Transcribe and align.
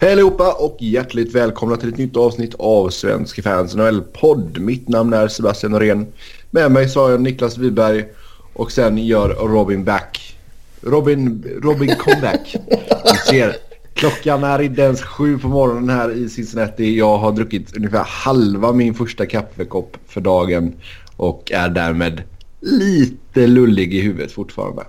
Hej 0.00 0.12
allihopa 0.12 0.52
och 0.52 0.76
hjärtligt 0.78 1.34
välkomna 1.34 1.76
till 1.76 1.88
ett 1.88 1.98
nytt 1.98 2.16
avsnitt 2.16 2.54
av 2.58 2.90
Svenska 2.90 3.42
fans 3.42 3.74
NHL-podd. 3.74 4.58
Mitt 4.58 4.88
namn 4.88 5.12
är 5.12 5.28
Sebastian 5.28 5.72
Norén. 5.72 6.06
Med 6.50 6.72
mig 6.72 6.88
så 6.88 7.02
har 7.02 7.10
jag 7.10 7.20
Niklas 7.20 7.58
Wiberg 7.58 8.04
och 8.52 8.72
sen 8.72 8.98
gör 8.98 9.28
Robin 9.28 9.84
back. 9.84 10.36
Robin, 10.80 11.44
Robin 11.62 11.94
comeback. 11.98 12.56
Ni 13.04 13.18
ser, 13.30 13.56
klockan 13.94 14.44
är 14.44 14.62
inte 14.62 14.82
ens 14.82 15.02
sju 15.02 15.38
på 15.38 15.48
morgonen 15.48 15.90
här 15.90 16.10
i 16.10 16.28
Cincinnati. 16.28 16.98
Jag 16.98 17.18
har 17.18 17.32
druckit 17.32 17.76
ungefär 17.76 18.04
halva 18.04 18.72
min 18.72 18.94
första 18.94 19.26
kaffekopp 19.26 19.96
för 20.06 20.20
dagen 20.20 20.72
och 21.16 21.52
är 21.52 21.68
därmed 21.68 22.22
lite 22.60 23.46
lullig 23.46 23.94
i 23.94 24.00
huvudet 24.00 24.32
fortfarande. 24.32 24.82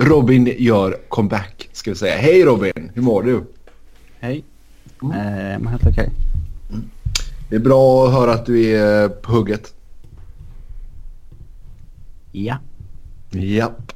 Robin 0.00 0.54
gör 0.58 0.96
comeback 1.08 1.68
ska 1.72 1.90
vi 1.90 1.96
säga. 1.96 2.16
Hej 2.16 2.44
Robin, 2.44 2.90
hur 2.94 3.02
mår 3.02 3.22
du? 3.22 3.44
Hej. 4.20 4.44
Mm. 5.02 5.52
Eh, 5.52 5.58
mår 5.58 5.70
helt 5.70 5.86
okej. 5.86 6.10
Mm. 6.70 6.84
Det 7.48 7.56
är 7.56 7.60
bra 7.60 8.06
att 8.06 8.12
höra 8.12 8.32
att 8.32 8.46
du 8.46 8.76
är 8.76 9.08
på 9.08 9.32
hugget. 9.32 9.74
Ja. 12.32 12.58
Japp. 13.30 13.92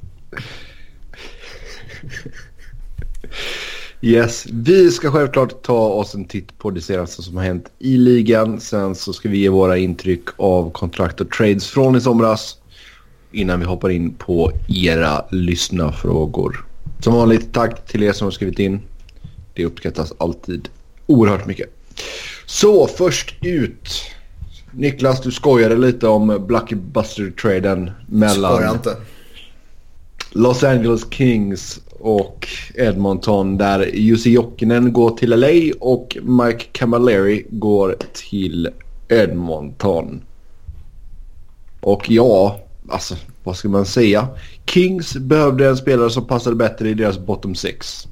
Yes, 4.02 4.46
vi 4.52 4.90
ska 4.90 5.10
självklart 5.12 5.62
ta 5.62 5.88
oss 5.88 6.14
en 6.14 6.24
titt 6.24 6.58
på 6.58 6.70
det 6.70 6.80
senaste 6.80 7.22
som 7.22 7.36
har 7.36 7.44
hänt 7.44 7.70
i 7.78 7.96
ligan. 7.96 8.60
Sen 8.60 8.94
så 8.94 9.12
ska 9.12 9.28
vi 9.28 9.38
ge 9.38 9.48
våra 9.48 9.78
intryck 9.78 10.24
av 10.36 10.70
kontrakt 10.70 11.20
och 11.20 11.30
trades 11.30 11.66
från 11.66 11.96
i 11.96 12.00
somras 12.00 12.59
innan 13.32 13.60
vi 13.60 13.66
hoppar 13.66 13.90
in 13.90 14.14
på 14.14 14.52
era 14.68 15.24
lyssnarfrågor. 15.30 16.64
Som 17.00 17.14
vanligt 17.14 17.52
tack 17.52 17.86
till 17.86 18.02
er 18.02 18.12
som 18.12 18.26
har 18.26 18.30
skrivit 18.30 18.58
in. 18.58 18.80
Det 19.54 19.64
uppskattas 19.64 20.12
alltid 20.18 20.68
oerhört 21.06 21.46
mycket. 21.46 21.68
Så 22.46 22.86
först 22.86 23.34
ut. 23.40 24.02
Niklas, 24.72 25.20
du 25.20 25.30
skojade 25.30 25.76
lite 25.76 26.08
om 26.08 26.46
Blockbuster-traden 26.46 27.90
mellan 28.06 28.56
Skojar 28.56 28.72
inte. 28.72 28.96
Los 30.32 30.64
Angeles 30.64 31.06
Kings 31.10 31.80
och 32.00 32.48
Edmonton 32.74 33.56
där 33.56 33.90
Jussi 33.94 34.30
Jokinen 34.30 34.92
går 34.92 35.10
till 35.10 35.30
LA 35.30 35.74
och 35.80 36.16
Mike 36.22 36.64
Camilleri 36.72 37.46
går 37.50 37.96
till 38.12 38.68
Edmonton. 39.08 40.20
Och 41.80 42.10
ja, 42.10 42.60
alltså 42.90 43.16
vad 43.44 43.56
ska 43.56 43.68
man 43.68 43.86
säga? 43.86 44.28
Kings 44.66 45.16
behövde 45.16 45.68
en 45.68 45.76
spelare 45.76 46.10
som 46.10 46.26
passade 46.26 46.56
bättre 46.56 46.88
i 46.88 46.94
deras 46.94 47.18
bottom 47.18 47.54
six. 47.54 48.08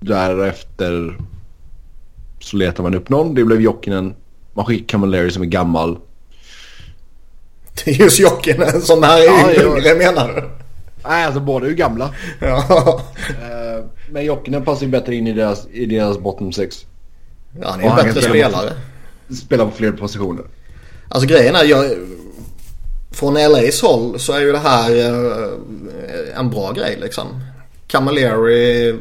Därefter 0.00 1.18
så 2.40 2.56
letar 2.56 2.82
man 2.82 2.94
upp 2.94 3.08
någon. 3.08 3.34
Det 3.34 3.44
blev 3.44 3.60
Jokinen. 3.60 4.14
Man 4.54 4.64
skickar 4.64 4.86
Camilleri 4.86 5.30
som 5.30 5.42
är 5.42 5.46
gammal. 5.46 5.98
Just 7.84 8.18
Jokinen 8.18 8.80
som 8.80 9.02
är 9.04 9.18
ja, 9.18 9.52
yngre 9.54 9.94
menar 9.94 10.28
du? 10.28 10.50
Nej, 11.08 11.24
alltså 11.24 11.40
båda 11.40 11.66
är 11.66 11.70
ju 11.70 11.76
gamla. 11.76 12.14
Ja. 12.40 12.64
Uh, 13.30 13.84
men 14.10 14.24
Jokinen 14.24 14.64
passar 14.64 14.82
ju 14.82 14.88
bättre 14.88 15.14
in 15.14 15.26
i 15.26 15.32
deras, 15.32 15.66
i 15.72 15.86
deras 15.86 16.18
bottom 16.18 16.52
six. 16.52 16.86
Ja, 17.60 17.70
han 17.70 17.80
är 17.80 17.90
en 17.90 17.96
bättre 17.96 18.22
spelare. 18.22 18.72
Spela 19.42 19.64
på 19.64 19.70
fler 19.70 19.92
positioner. 19.92 20.44
Alltså 21.08 21.28
grejen 21.28 21.54
är, 21.54 21.64
jag, 21.64 21.84
från 23.16 23.34
LAs 23.34 23.82
håll 23.82 24.18
så 24.18 24.32
är 24.32 24.40
ju 24.40 24.52
det 24.52 24.58
här 24.58 24.90
eh, 24.96 26.38
en 26.38 26.50
bra 26.50 26.72
grej 26.72 26.98
liksom. 27.00 27.26
Camilleri 27.86 28.94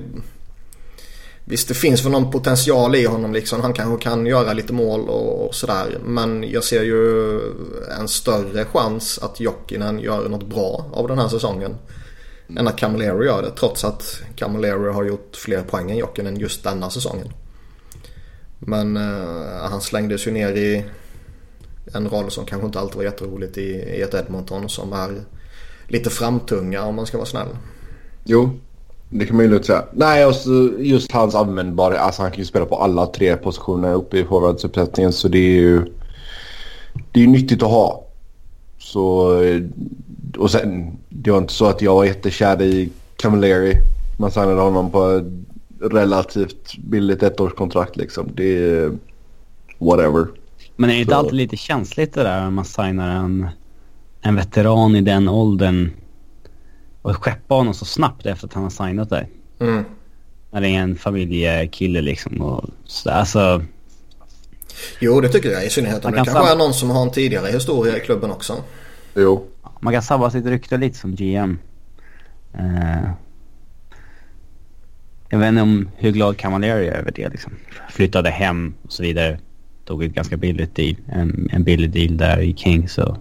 Visst 1.48 1.68
det 1.68 1.74
finns 1.74 2.06
väl 2.06 2.12
någon 2.12 2.32
potential 2.32 2.96
i 2.96 3.06
honom 3.06 3.34
liksom. 3.34 3.62
Han 3.62 3.74
kanske 3.74 4.04
kan 4.04 4.26
göra 4.26 4.54
lite 4.54 4.74
mål 4.74 5.10
och, 5.10 5.46
och 5.46 5.56
sådär. 5.56 5.98
Men 6.06 6.44
jag 6.52 6.64
ser 6.64 6.84
ju 6.84 7.40
en 8.00 8.08
större 8.08 8.66
chans 8.66 9.20
att 9.22 9.40
Jokinen 9.40 10.00
gör 10.00 10.30
något 10.30 10.48
bra 10.48 10.86
av 10.94 11.08
den 11.08 11.20
här 11.20 11.28
säsongen. 11.28 11.76
Mm. 12.48 12.58
Än 12.58 12.68
att 12.68 12.78
Camilleri 12.78 13.26
gör 13.26 13.42
det. 13.42 13.52
Trots 13.60 13.84
att 13.84 14.22
Camilleri 14.36 14.92
har 14.92 15.04
gjort 15.04 15.36
fler 15.36 15.62
poäng 15.62 15.92
än 15.92 15.98
Jokinen 15.98 16.40
just 16.40 16.64
denna 16.64 16.90
säsongen. 16.90 17.28
Men 18.60 18.98
uh, 18.98 19.70
han 19.70 19.82
slängdes 19.82 20.28
ju 20.28 20.32
ner 20.32 20.52
i 20.52 20.86
en 21.94 22.10
roll 22.10 22.32
som 22.32 22.46
kanske 22.46 22.66
inte 22.66 22.80
alltid 22.80 22.96
var 22.96 23.04
jätteroligt 23.04 23.58
i, 23.58 23.72
i 23.72 24.02
ett 24.02 24.14
Edmonton 24.14 24.70
som 24.70 24.94
är 24.94 25.10
lite 25.88 26.10
framtunga 26.10 26.84
om 26.84 26.96
man 26.96 27.06
ska 27.06 27.18
vara 27.18 27.26
snäll. 27.26 27.48
Jo, 28.24 28.50
det 29.10 29.26
kan 29.26 29.36
man 29.36 29.46
ju 29.46 29.52
lugnt 29.52 29.66
säga. 29.66 29.86
Nej, 29.94 30.24
alltså 30.24 30.50
just 30.80 31.12
hans 31.12 31.36
användbarhet. 31.36 32.00
Alltså 32.00 32.22
han 32.22 32.32
kan 32.32 32.40
ju 32.40 32.46
spela 32.46 32.66
på 32.66 32.76
alla 32.76 33.06
tre 33.06 33.38
positioner 33.38 33.94
uppe 33.94 34.18
i 34.18 34.24
forwardsuppsättningen. 34.24 35.14
Så 35.14 35.28
det 35.28 35.38
är 35.38 35.60
ju... 35.60 35.86
Det 37.12 37.24
är 37.24 37.28
nyttigt 37.28 37.64
att 37.64 37.70
ha. 37.70 38.04
Så... 38.80 39.38
Och 40.38 40.52
sen, 40.52 40.98
det 41.10 41.32
var 41.32 41.38
inte 41.38 41.54
så 41.54 41.66
att 41.66 41.82
jag 41.82 41.96
var 41.96 42.06
jättekär 42.06 42.62
i 42.62 42.90
Camilleri. 43.16 43.74
Man 44.20 44.32
signade 44.32 44.62
honom 44.62 44.92
på 44.92 45.12
ett 45.12 45.94
relativt 45.94 46.78
billigt 46.78 47.24
ettårskontrakt 47.24 47.96
liksom. 47.98 48.30
Det 48.36 48.58
är... 48.58 48.92
Whatever. 49.78 50.28
Men 50.76 50.90
är 50.90 50.94
det 50.94 51.02
inte 51.02 51.16
alltid 51.16 51.34
lite 51.34 51.58
känsligt 51.58 52.14
det 52.14 52.24
där 52.24 52.42
när 52.42 52.52
man 52.52 52.66
signar 52.66 53.16
en, 53.16 53.48
en 54.22 54.36
veteran 54.36 54.96
i 54.96 55.02
den 55.02 55.30
åldern 55.30 55.92
och 57.02 57.16
skeppa 57.16 57.56
honom 57.56 57.74
så 57.74 57.86
snabbt 57.86 58.26
efter 58.26 58.48
att 58.48 58.54
han 58.54 58.64
har 58.64 58.70
signat 58.70 59.10
där. 59.10 59.28
Mm. 59.60 59.86
När 60.52 60.62
det 60.62 60.68
är 60.68 60.80
en 60.80 60.96
familjekille 60.96 62.02
liksom 62.02 62.42
och 62.42 62.66
sådär. 62.86 63.16
Alltså... 63.16 63.64
Jo, 65.00 65.22
det 65.22 65.30
tycker 65.30 65.50
jag 65.50 65.66
i 65.66 65.70
synnerhet 65.70 66.06
om 66.06 66.12
det 66.12 66.18
kanske 66.18 66.52
är 66.52 66.56
någon 66.56 66.74
som 66.74 66.90
har 66.90 67.02
en 67.02 67.12
tidigare 67.12 67.52
historia 67.52 67.98
i 67.98 68.00
klubben 68.00 68.32
också. 68.32 68.64
Jo. 69.16 69.48
Man 69.80 69.94
kan 69.94 70.02
sabba 70.02 70.32
sitt 70.32 70.46
rykte 70.46 70.78
lite 70.78 70.98
som 70.98 71.16
GM. 71.16 71.60
Uh... 72.60 73.04
Eh, 73.04 73.10
jag 75.30 75.40
vet 75.40 75.48
inte 75.50 75.62
om 75.62 75.90
hur 75.96 76.12
glad 76.12 76.38
Cavalieri 76.38 76.88
är 76.88 76.94
över 76.94 77.12
det 77.12 77.30
liksom. 77.30 77.52
Flyttade 77.90 78.30
hem 78.30 78.74
och 78.82 78.92
så 78.92 79.04
vidare. 79.04 79.40
Tog 79.86 80.04
ett 80.04 80.14
ganska 80.14 80.38
billigt 80.38 80.76
deal. 80.76 80.96
En, 81.08 81.50
en 81.52 81.64
billig 81.64 81.90
deal 81.90 82.18
där 82.18 82.42
i 82.42 82.54
King 82.54 82.90
så... 82.90 83.18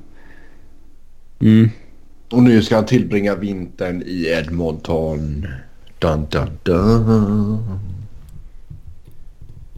Mm. 1.41 1.71
Och 2.31 2.43
nu 2.43 2.63
ska 2.63 2.75
han 2.75 2.87
tillbringa 2.87 3.35
vintern 3.35 4.03
i 4.07 4.27
Edmonton. 4.27 5.47
Dun, 5.99 6.27
dun, 6.31 6.51
dun. 6.63 7.81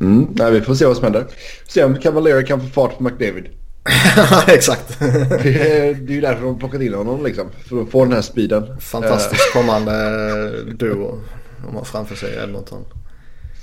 Mm, 0.01 0.27
nej, 0.35 0.53
vi 0.53 0.61
får 0.61 0.75
se 0.75 0.87
vad 0.87 0.97
som 0.97 1.05
händer. 1.05 1.27
Se 1.69 1.85
om 1.85 1.95
Cavalier 1.95 2.43
kan 2.43 2.61
få 2.61 2.67
fart 2.67 2.99
på 2.99 3.03
McDavid. 3.03 3.45
Exakt. 4.47 4.99
det, 4.99 5.07
är, 5.07 5.95
det 5.95 6.13
är 6.13 6.15
ju 6.15 6.21
därför 6.21 6.45
de 6.45 6.59
plockat 6.59 6.81
in 6.81 6.95
honom 6.95 7.25
liksom. 7.25 7.47
För 7.69 7.83
att 7.83 7.91
få 7.91 8.05
den 8.05 8.13
här 8.13 8.23
speeden. 8.23 8.81
Fantastiskt 8.81 9.57
uh. 9.57 9.61
kommande 9.61 10.73
duo. 10.73 11.21
De 11.67 11.77
har 11.77 11.85
framför 11.85 12.15
sig 12.15 12.39
Edmonton. 12.43 12.85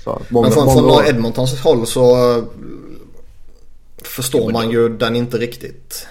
Så, 0.04 0.22
många, 0.30 0.48
Men 0.48 0.54
från, 0.54 0.74
från 0.74 1.06
Edmontons 1.06 1.62
håll 1.62 1.88
så 1.88 2.38
eh, 2.38 2.44
förstår 4.02 4.52
man 4.52 4.72
ju 4.72 4.90
den 4.90 5.16
inte 5.16 5.38
riktigt. 5.38 6.08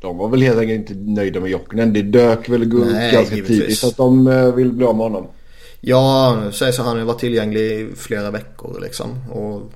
De 0.00 0.18
var 0.18 0.28
väl 0.28 0.42
helt 0.42 0.58
enkelt 0.58 0.90
inte 0.90 1.10
nöjda 1.10 1.40
med 1.40 1.50
Jokinen. 1.50 1.92
Det 1.92 2.02
dök 2.02 2.48
väl 2.48 2.68
Nej, 2.68 3.12
ganska 3.12 3.34
givetvis. 3.34 3.60
tidigt 3.60 3.84
att 3.84 3.96
de 3.96 4.26
eh, 4.26 4.54
vill 4.54 4.72
bli 4.72 4.84
av 4.84 4.96
med 4.96 5.04
honom. 5.04 5.26
Ja, 5.80 6.42
sägs 6.52 6.78
att 6.78 6.86
han 6.86 7.06
var 7.06 7.14
tillgänglig 7.14 7.60
i 7.60 7.88
flera 7.96 8.30
veckor 8.30 8.80
liksom. 8.80 9.30
Och, 9.30 9.72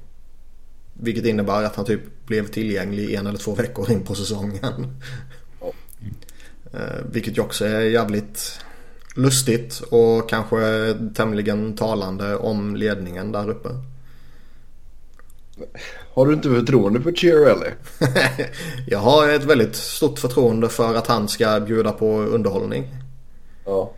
vilket 0.92 1.24
innebär 1.24 1.62
att 1.62 1.76
han 1.76 1.84
typ 1.84 2.26
blev 2.26 2.46
tillgänglig 2.46 3.14
en 3.14 3.26
eller 3.26 3.38
två 3.38 3.54
veckor 3.54 3.90
in 3.90 4.04
på 4.04 4.14
säsongen. 4.14 4.98
Oh. 5.60 5.72
vilket 7.12 7.38
ju 7.38 7.42
också 7.42 7.64
är 7.64 7.80
jävligt 7.80 8.60
lustigt 9.16 9.80
och 9.80 10.28
kanske 10.28 10.94
tämligen 11.14 11.76
talande 11.76 12.36
om 12.36 12.76
ledningen 12.76 13.32
där 13.32 13.50
uppe. 13.50 13.68
Har 16.14 16.26
du 16.26 16.32
inte 16.32 16.48
förtroende 16.48 17.00
för 17.00 17.12
Chiarelli? 17.12 17.66
jag 18.86 18.98
har 18.98 19.28
ett 19.28 19.44
väldigt 19.44 19.76
stort 19.76 20.18
förtroende 20.18 20.68
för 20.68 20.94
att 20.94 21.06
han 21.06 21.28
ska 21.28 21.60
bjuda 21.60 21.92
på 21.92 22.20
underhållning. 22.20 22.88
Ja. 23.64 23.92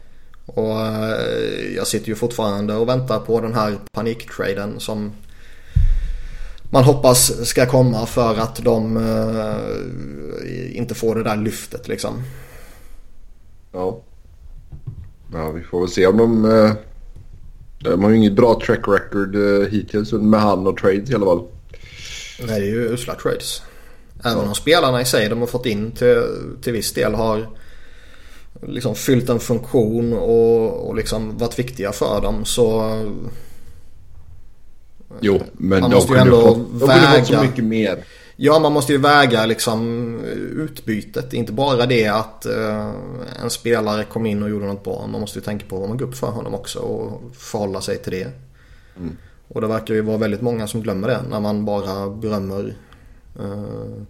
Och 0.47 0.81
eh, 0.81 1.75
jag 1.77 1.87
sitter 1.87 2.09
ju 2.09 2.15
fortfarande 2.15 2.75
och 2.75 2.89
väntar 2.89 3.21
på 3.21 3.41
den 3.41 3.55
här 3.55 3.75
paniktraden 3.93 4.81
som 4.81 5.13
man 6.71 6.85
hoppas 6.85 7.49
ska 7.49 7.67
komma 7.67 8.07
för 8.07 8.35
att 8.35 8.65
de 8.65 8.97
uh, 8.97 10.79
inte 10.79 10.95
får 10.95 11.15
det 11.15 11.23
där 11.23 11.37
lyftet 11.37 11.89
liksom. 11.89 12.23
Ja. 13.73 14.01
Ja, 15.33 15.51
vi 15.51 15.63
får 15.63 15.81
väl 15.81 15.89
se 15.89 16.07
om 16.07 16.17
de... 16.17 16.45
Uh, 16.45 16.73
de 17.85 18.03
har 18.03 18.11
ju 18.11 18.17
inget 18.17 18.37
bra 18.37 18.61
track 18.67 18.89
record 18.89 19.37
hittills 19.71 20.13
med 20.13 20.41
han 20.41 20.67
och 20.67 20.77
trades 20.77 21.11
i 21.11 21.15
alla 21.15 21.27
fall. 21.27 21.47
Nej, 22.39 22.61
det 22.61 22.67
är 22.67 22.71
ju 22.71 22.89
usla 22.93 23.15
trades. 23.15 23.63
Även 24.25 24.39
om 24.49 24.55
spelarna 24.55 25.01
i 25.01 25.05
sig 25.05 25.29
de 25.29 25.41
har 25.41 25.47
fått 25.47 25.67
in 25.67 25.93
till, 25.93 26.23
till 26.63 26.73
viss 26.73 26.93
del 26.93 27.15
har 27.15 27.49
liksom 28.63 28.95
fyllt 28.95 29.29
en 29.29 29.41
funktion 29.41 30.13
och, 30.13 30.89
och 30.89 30.95
liksom 30.97 31.39
varit 31.39 31.59
viktiga 31.59 31.93
för 31.93 32.21
dem 32.21 32.45
så 32.45 32.91
Jo, 35.21 35.41
men 35.53 35.81
Man 35.81 35.91
de 35.91 35.97
måste 35.97 36.13
ju 36.13 36.19
kunde, 36.19 36.37
ändå 36.37 36.47
fått, 36.55 36.81
de 36.81 36.81
fått 36.81 37.27
så 37.27 37.33
väga- 37.33 37.43
mycket 37.43 37.65
mer. 37.65 38.05
Ja, 38.37 38.59
man 38.59 38.73
måste 38.73 38.93
ju 38.93 38.99
väga 38.99 39.47
liksom 39.47 40.21
utbytet. 40.57 41.33
Inte 41.33 41.53
bara 41.53 41.87
det 41.87 42.07
att 42.07 42.47
eh, 42.47 42.91
en 43.43 43.51
spelare 43.51 44.05
kom 44.05 44.27
in 44.27 44.43
och 44.43 44.51
gjorde 44.51 44.67
något 44.67 44.85
bra. 44.85 45.07
Man 45.07 45.21
måste 45.21 45.39
ju 45.39 45.45
tänka 45.45 45.67
på 45.67 45.79
vad 45.79 45.89
man 45.89 45.99
går 45.99 46.07
upp 46.07 46.15
för 46.17 46.27
honom 46.27 46.55
också 46.55 46.79
och 46.79 47.23
förhålla 47.37 47.81
sig 47.81 47.99
till 47.99 48.13
det. 48.13 48.29
Och 49.49 49.61
det 49.61 49.67
verkar 49.67 49.95
ju 49.95 50.01
vara 50.01 50.17
väldigt 50.17 50.43
många 50.43 50.67
som 50.67 50.83
glömmer 50.83 51.09
det 51.09 51.23
när 51.31 51.41
man 51.41 51.65
bara 51.65 52.11
berömmer 52.11 52.77
eh, 53.39 54.03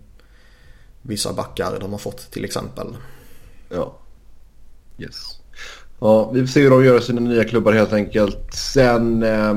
vissa 1.03 1.33
backar 1.33 1.79
de 1.81 1.93
har 1.93 1.99
fått 1.99 2.31
till 2.31 2.45
exempel. 2.45 2.87
Ja. 3.69 3.97
Yes. 4.99 5.41
Ja, 6.01 6.31
vi 6.31 6.41
får 6.41 6.47
se 6.47 6.63
hur 6.63 6.71
de 6.71 6.85
gör 6.85 7.01
sina 7.01 7.21
nya 7.21 7.45
klubbar 7.45 7.73
helt 7.73 7.93
enkelt. 7.93 8.55
Sen 8.55 9.23
eh, 9.23 9.57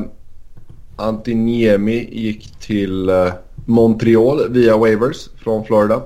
Antiniemi 0.95 2.09
gick 2.11 2.59
till 2.59 3.09
eh, 3.09 3.33
Montreal 3.65 4.49
via 4.49 4.77
waivers 4.77 5.29
från 5.43 5.65
Florida. 5.65 6.01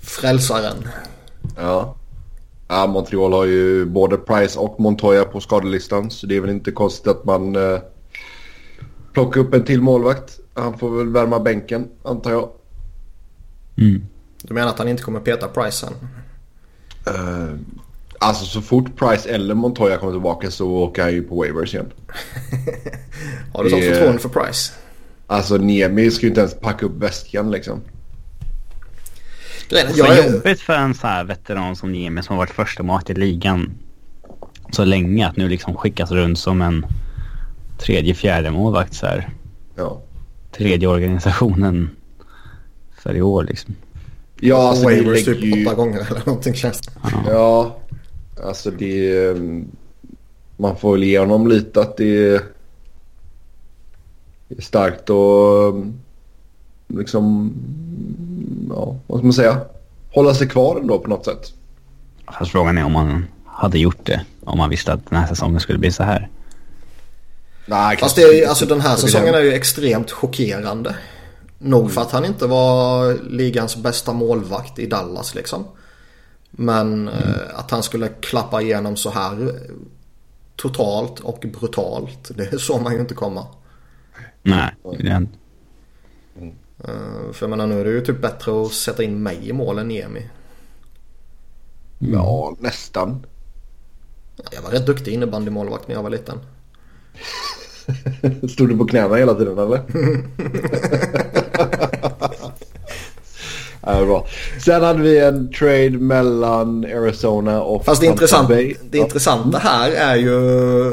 Frälsaren. 0.00 0.88
Ja. 1.56 1.96
ja. 2.68 2.86
Montreal 2.86 3.32
har 3.32 3.44
ju 3.44 3.84
både 3.84 4.16
Price 4.16 4.58
och 4.58 4.80
Montoya 4.80 5.24
på 5.24 5.40
skadelistan 5.40 6.10
så 6.10 6.26
det 6.26 6.36
är 6.36 6.40
väl 6.40 6.50
inte 6.50 6.72
konstigt 6.72 7.06
att 7.06 7.24
man 7.24 7.56
eh, 7.56 7.78
plockar 9.12 9.40
upp 9.40 9.54
en 9.54 9.64
till 9.64 9.82
målvakt. 9.82 10.40
Han 10.54 10.78
får 10.78 10.96
väl 10.98 11.08
värma 11.08 11.40
bänken 11.40 11.88
antar 12.04 12.30
jag. 12.30 12.48
Mm. 13.78 14.06
Du 14.42 14.54
menar 14.54 14.68
att 14.68 14.78
han 14.78 14.88
inte 14.88 15.02
kommer 15.02 15.20
peta 15.20 15.48
Price 15.48 15.86
sen? 15.86 15.92
Eh, 17.06 17.54
alltså 18.18 18.44
så 18.44 18.60
fort 18.62 18.96
Price 18.96 19.28
eller 19.30 19.54
Montoya 19.54 19.96
kommer 19.96 20.12
tillbaka 20.12 20.50
så 20.50 20.70
åker 20.70 21.02
han 21.02 21.12
ju 21.12 21.22
på 21.22 21.34
waivers 21.36 21.74
igen. 21.74 21.92
Har 23.54 23.64
du 23.64 23.70
sånt 23.70 23.82
Det- 23.82 23.88
förtroende 23.94 24.18
för 24.18 24.28
Price? 24.28 24.72
Alltså 25.26 25.56
Niemi 25.56 26.10
ska 26.10 26.22
ju 26.22 26.28
inte 26.28 26.40
ens 26.40 26.54
packa 26.60 26.86
upp 26.86 26.96
väskan 26.96 27.50
liksom. 27.50 27.80
Grejen 29.68 29.88
är, 29.88 29.98
jag 29.98 30.18
är, 30.18 30.32
jobbigt 30.32 30.60
för 30.60 30.72
en 30.72 30.94
så 30.94 31.06
här 31.06 31.24
veteran 31.24 31.76
som 31.76 31.92
Niemi 31.92 32.22
som 32.22 32.36
har 32.36 32.42
varit 32.42 32.50
första 32.54 32.82
mat 32.82 33.10
i 33.10 33.14
ligan 33.14 33.70
så 34.70 34.84
länge 34.84 35.28
att 35.28 35.36
nu 35.36 35.48
liksom 35.48 35.74
skickas 35.76 36.10
runt 36.10 36.38
som 36.38 36.62
en 36.62 36.86
tredje, 37.80 38.14
fjärde 38.14 38.50
målvakt 38.50 38.94
så 38.94 39.06
här. 39.06 39.28
Ja. 39.76 40.00
Tredje 40.52 40.88
organisationen 40.88 41.90
för 43.02 43.14
i 43.16 43.22
år 43.22 43.44
liksom. 43.44 43.74
Ja, 44.40 44.68
alltså 44.68 44.88
det 44.88 45.00
lägger 45.00 45.34
typ 45.34 45.40
ju... 45.42 45.66
åtta 45.66 45.74
gånger 45.74 46.06
eller 46.10 46.22
någonting 46.26 46.54
känns 46.54 46.80
det. 46.80 46.92
Ja, 47.26 47.76
alltså 48.44 48.70
det... 48.70 49.18
eh, 49.28 49.36
Man 50.56 50.76
får 50.76 50.92
väl 50.92 51.02
ge 51.04 51.18
honom 51.18 51.46
lite 51.48 51.80
att 51.80 51.96
det 51.96 52.04
är, 52.28 52.40
det 54.48 54.58
är 54.58 54.62
starkt 54.62 55.10
och 55.10 55.84
liksom... 56.88 57.52
Ja, 58.70 58.96
vad 59.06 59.18
ska 59.18 59.24
man 59.26 59.32
säga? 59.32 59.60
Hålla 60.12 60.34
sig 60.34 60.48
kvar 60.48 60.80
ändå 60.80 60.98
på 60.98 61.08
något 61.08 61.24
sätt. 61.24 61.52
Fast 62.38 62.50
frågan 62.50 62.78
är 62.78 62.84
om 62.84 62.92
man 62.92 63.24
hade 63.46 63.78
gjort 63.78 64.06
det. 64.06 64.20
Om 64.44 64.58
man 64.58 64.70
visste 64.70 64.92
att 64.92 65.10
den 65.10 65.18
här 65.18 65.26
säsongen 65.26 65.60
skulle 65.60 65.78
bli 65.78 65.90
så 65.92 66.02
här. 66.02 66.28
Nej, 67.66 67.96
Fast 67.96 68.16
det 68.16 68.22
är, 68.22 68.48
alltså 68.48 68.66
den 68.66 68.80
här 68.80 68.96
säsongen 68.96 69.34
är 69.34 69.40
ju 69.40 69.52
extremt 69.52 70.10
chockerande. 70.10 70.96
Nog 71.58 71.92
för 71.92 72.00
att 72.00 72.10
han 72.10 72.24
inte 72.24 72.46
var 72.46 73.18
ligans 73.30 73.76
bästa 73.76 74.12
målvakt 74.12 74.78
i 74.78 74.86
Dallas 74.86 75.34
liksom. 75.34 75.64
Men 76.50 77.08
eh, 77.08 77.14
att 77.54 77.70
han 77.70 77.82
skulle 77.82 78.08
klappa 78.08 78.62
igenom 78.62 78.96
så 78.96 79.10
här 79.10 79.42
eh, 79.42 79.74
totalt 80.56 81.20
och 81.20 81.44
brutalt. 81.60 82.30
Det 82.36 82.58
såg 82.58 82.82
man 82.82 82.92
ju 82.94 83.00
inte 83.00 83.14
komma. 83.14 83.46
Nej, 84.42 84.74
det 84.98 85.08
är 85.08 85.16
inte. 85.16 85.38
Eh, 86.84 87.32
För 87.32 87.46
jag 87.46 87.50
menar 87.50 87.66
nu 87.66 87.80
är 87.80 87.84
det 87.84 87.90
ju 87.90 88.00
typ 88.00 88.22
bättre 88.22 88.62
att 88.62 88.72
sätta 88.72 89.02
in 89.02 89.22
mig 89.22 89.48
i 89.48 89.52
mål 89.52 89.78
än 89.78 89.88
Niemi. 89.88 90.30
Ja, 91.98 92.56
nästan. 92.60 93.26
Jag 94.52 94.62
var 94.62 94.70
rätt 94.70 94.86
duktig 94.86 95.12
innebandymålvakt 95.12 95.88
när 95.88 95.94
jag 95.94 96.02
var 96.02 96.10
liten. 96.10 96.38
Stod 98.48 98.68
du 98.68 98.76
på 98.78 98.84
knäna 98.86 99.14
hela 99.14 99.34
tiden 99.34 99.58
eller? 99.58 99.80
ja, 103.80 104.04
bra. 104.04 104.26
Sen 104.64 104.82
hade 104.82 105.02
vi 105.02 105.18
en 105.18 105.52
trade 105.52 105.90
mellan 105.90 106.84
Arizona 106.84 107.62
och 107.62 107.84
Fast 107.84 108.00
det, 108.00 108.06
intressant, 108.06 108.48
Bay. 108.48 108.74
det 108.90 108.98
intressanta 108.98 109.58
här 109.58 109.90
är 109.90 110.16
ju 110.16 110.92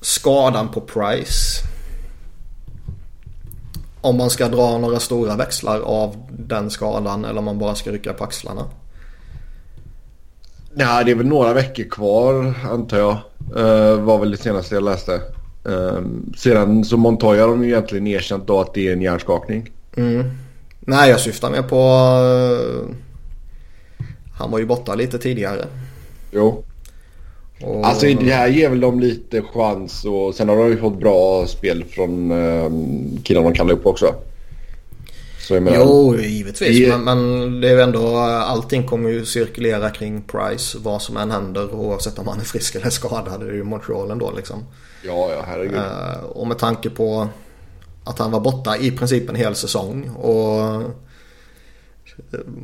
skadan 0.00 0.68
på 0.68 0.80
Price. 0.80 1.64
Om 4.00 4.16
man 4.16 4.30
ska 4.30 4.48
dra 4.48 4.78
några 4.78 5.00
stora 5.00 5.36
växlar 5.36 5.80
av 5.80 6.16
den 6.38 6.70
skadan 6.70 7.24
eller 7.24 7.38
om 7.38 7.44
man 7.44 7.58
bara 7.58 7.74
ska 7.74 7.92
rycka 7.92 8.12
på 8.12 8.24
axlarna. 8.24 8.64
Ja, 10.74 11.02
det 11.04 11.10
är 11.10 11.14
väl 11.14 11.26
några 11.26 11.52
veckor 11.52 11.84
kvar 11.84 12.54
antar 12.70 12.98
jag. 12.98 13.16
Uh, 13.56 14.00
var 14.00 14.18
väl 14.18 14.30
det 14.30 14.36
senaste 14.36 14.74
jag 14.74 14.84
läste. 14.84 15.20
Uh, 15.68 16.00
sedan 16.36 16.84
så 16.84 16.96
Montoya 16.96 17.42
har 17.42 17.48
de 17.48 17.64
ju 17.64 17.70
egentligen 17.70 18.06
erkänt 18.06 18.46
då 18.46 18.60
att 18.60 18.74
det 18.74 18.88
är 18.88 18.92
en 18.92 19.02
hjärnskakning. 19.02 19.70
Mm. 19.96 20.24
Nej, 20.80 21.10
jag 21.10 21.20
syftar 21.20 21.50
mer 21.50 21.62
på... 21.62 21.76
eh, 21.76 22.96
han 24.38 24.50
var 24.50 24.58
ju 24.58 24.66
borta 24.66 24.94
lite 24.94 25.18
tidigare. 25.18 25.64
Jo. 26.30 26.64
Och, 27.62 27.86
Alltså 27.86 28.06
det 28.06 28.32
här 28.32 28.48
ger 28.48 28.70
väl 28.70 28.80
dem 28.80 29.00
lite 29.00 29.42
chans 29.42 30.04
och 30.04 30.34
sen 30.34 30.48
har 30.48 30.56
de 30.56 30.68
ju 30.68 30.76
fått 30.76 30.98
bra 30.98 31.46
spel 31.46 31.84
från 31.84 32.30
um, 32.30 33.18
killarna 33.24 33.48
de 33.48 33.54
kallar 33.54 33.72
upp 33.72 33.86
också. 33.86 34.14
Så 35.40 35.54
jag 35.54 35.62
menar, 35.62 35.78
Jo, 35.78 36.16
givetvis. 36.16 36.78
Det- 36.78 36.98
Men, 36.98 37.04
men 37.04 37.60
det 37.60 37.68
är 37.68 37.72
ju 37.74 37.80
ändå, 37.80 38.16
allting 38.18 38.86
kommer 38.86 39.10
ju 39.10 39.24
cirkulera 39.26 39.90
kring 39.90 40.22
Price 40.22 40.78
vad 40.80 41.02
som 41.02 41.16
än 41.16 41.30
händer 41.30 41.74
oavsett 41.74 42.18
om 42.18 42.28
han 42.28 42.40
är 42.40 42.44
frisk 42.44 42.74
eller 42.74 42.90
skadad. 42.90 43.40
Det 43.40 43.46
är 43.46 43.52
ju 43.52 43.62
Montreal 43.64 44.10
ändå 44.10 44.32
liksom. 44.36 44.64
Ja, 45.04 45.30
ja 45.32 45.42
herregud. 45.46 45.74
Eh, 45.76 46.22
och 46.24 46.46
med 46.46 46.58
tanke 46.58 46.90
på 46.90 47.28
att 48.04 48.18
han 48.18 48.30
var 48.30 48.40
borta 48.40 48.76
i 48.76 48.90
princip 48.90 49.28
en 49.28 49.34
hel 49.36 49.54
säsong 49.54 50.08
och 50.10 50.82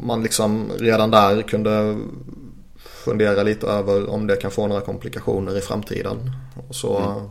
man 0.03 0.23
liksom 0.23 0.71
redan 0.79 1.11
där 1.11 1.43
kunde 1.43 1.99
fundera 2.77 3.43
lite 3.43 3.67
över 3.67 4.11
om 4.11 4.27
det 4.27 4.37
kan 4.37 4.51
få 4.51 4.67
några 4.67 4.81
komplikationer 4.81 5.59
i 5.59 5.61
framtiden. 5.61 6.31
Och 6.69 6.75
så 6.75 7.23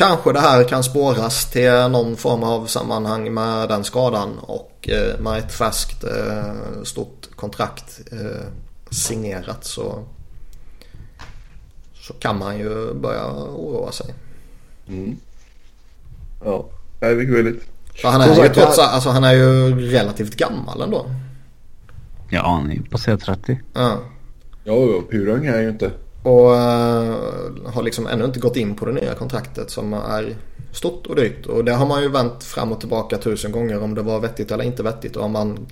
kanske 0.00 0.32
det 0.32 0.40
här 0.40 0.64
kan 0.64 0.82
spåras 0.82 1.50
till 1.50 1.72
någon 1.72 2.16
form 2.16 2.42
av 2.42 2.66
sammanhang 2.66 3.34
med 3.34 3.68
den 3.68 3.84
skadan 3.84 4.38
och 4.38 4.88
eh, 4.88 5.20
med 5.20 5.38
ett 5.38 5.52
färskt 5.52 6.04
eh, 6.04 6.82
stort 6.84 7.28
kontrakt 7.36 8.00
eh, 8.12 8.46
signerat 8.90 9.64
så 9.64 10.04
så 11.94 12.12
kan 12.12 12.38
man 12.38 12.58
ju 12.58 12.94
börja 12.94 13.26
oroa 13.32 13.92
sig. 13.92 14.14
Ja, 16.44 16.68
det 17.00 17.06
är 17.06 17.16
mycket 17.16 17.32
möjligt. 17.32 17.62
Han 18.02 18.20
är 18.20 18.42
ju 18.42 18.48
trots 18.48 18.78
alltså 18.78 19.10
han 19.10 19.24
är 19.24 19.32
ju 19.32 19.80
relativt 19.90 20.36
gammal 20.36 20.82
ändå. 20.82 21.06
Ja, 22.30 22.42
han 22.42 22.70
är 22.70 22.74
ju 22.74 22.82
passerat 22.82 23.20
30. 23.20 23.60
Ja. 23.72 23.98
Ja, 24.64 24.74
purung 25.10 25.46
är 25.46 25.52
jag 25.52 25.62
ju 25.62 25.68
inte. 25.68 25.90
Och 26.22 26.56
eh, 26.56 27.14
har 27.66 27.82
liksom 27.82 28.06
ännu 28.06 28.24
inte 28.24 28.40
gått 28.40 28.56
in 28.56 28.74
på 28.74 28.86
det 28.86 28.92
nya 28.92 29.14
kontraktet 29.14 29.70
som 29.70 29.92
är 29.92 30.36
stort 30.72 31.06
och 31.06 31.16
dyrt. 31.16 31.46
Och 31.46 31.64
det 31.64 31.72
har 31.72 31.86
man 31.86 32.02
ju 32.02 32.08
vänt 32.08 32.44
fram 32.44 32.72
och 32.72 32.80
tillbaka 32.80 33.18
tusen 33.18 33.52
gånger 33.52 33.82
om 33.82 33.94
det 33.94 34.02
var 34.02 34.20
vettigt 34.20 34.50
eller 34.50 34.64
inte 34.64 34.82
vettigt. 34.82 35.16
Och 35.16 35.24
om 35.24 35.32
man 35.32 35.66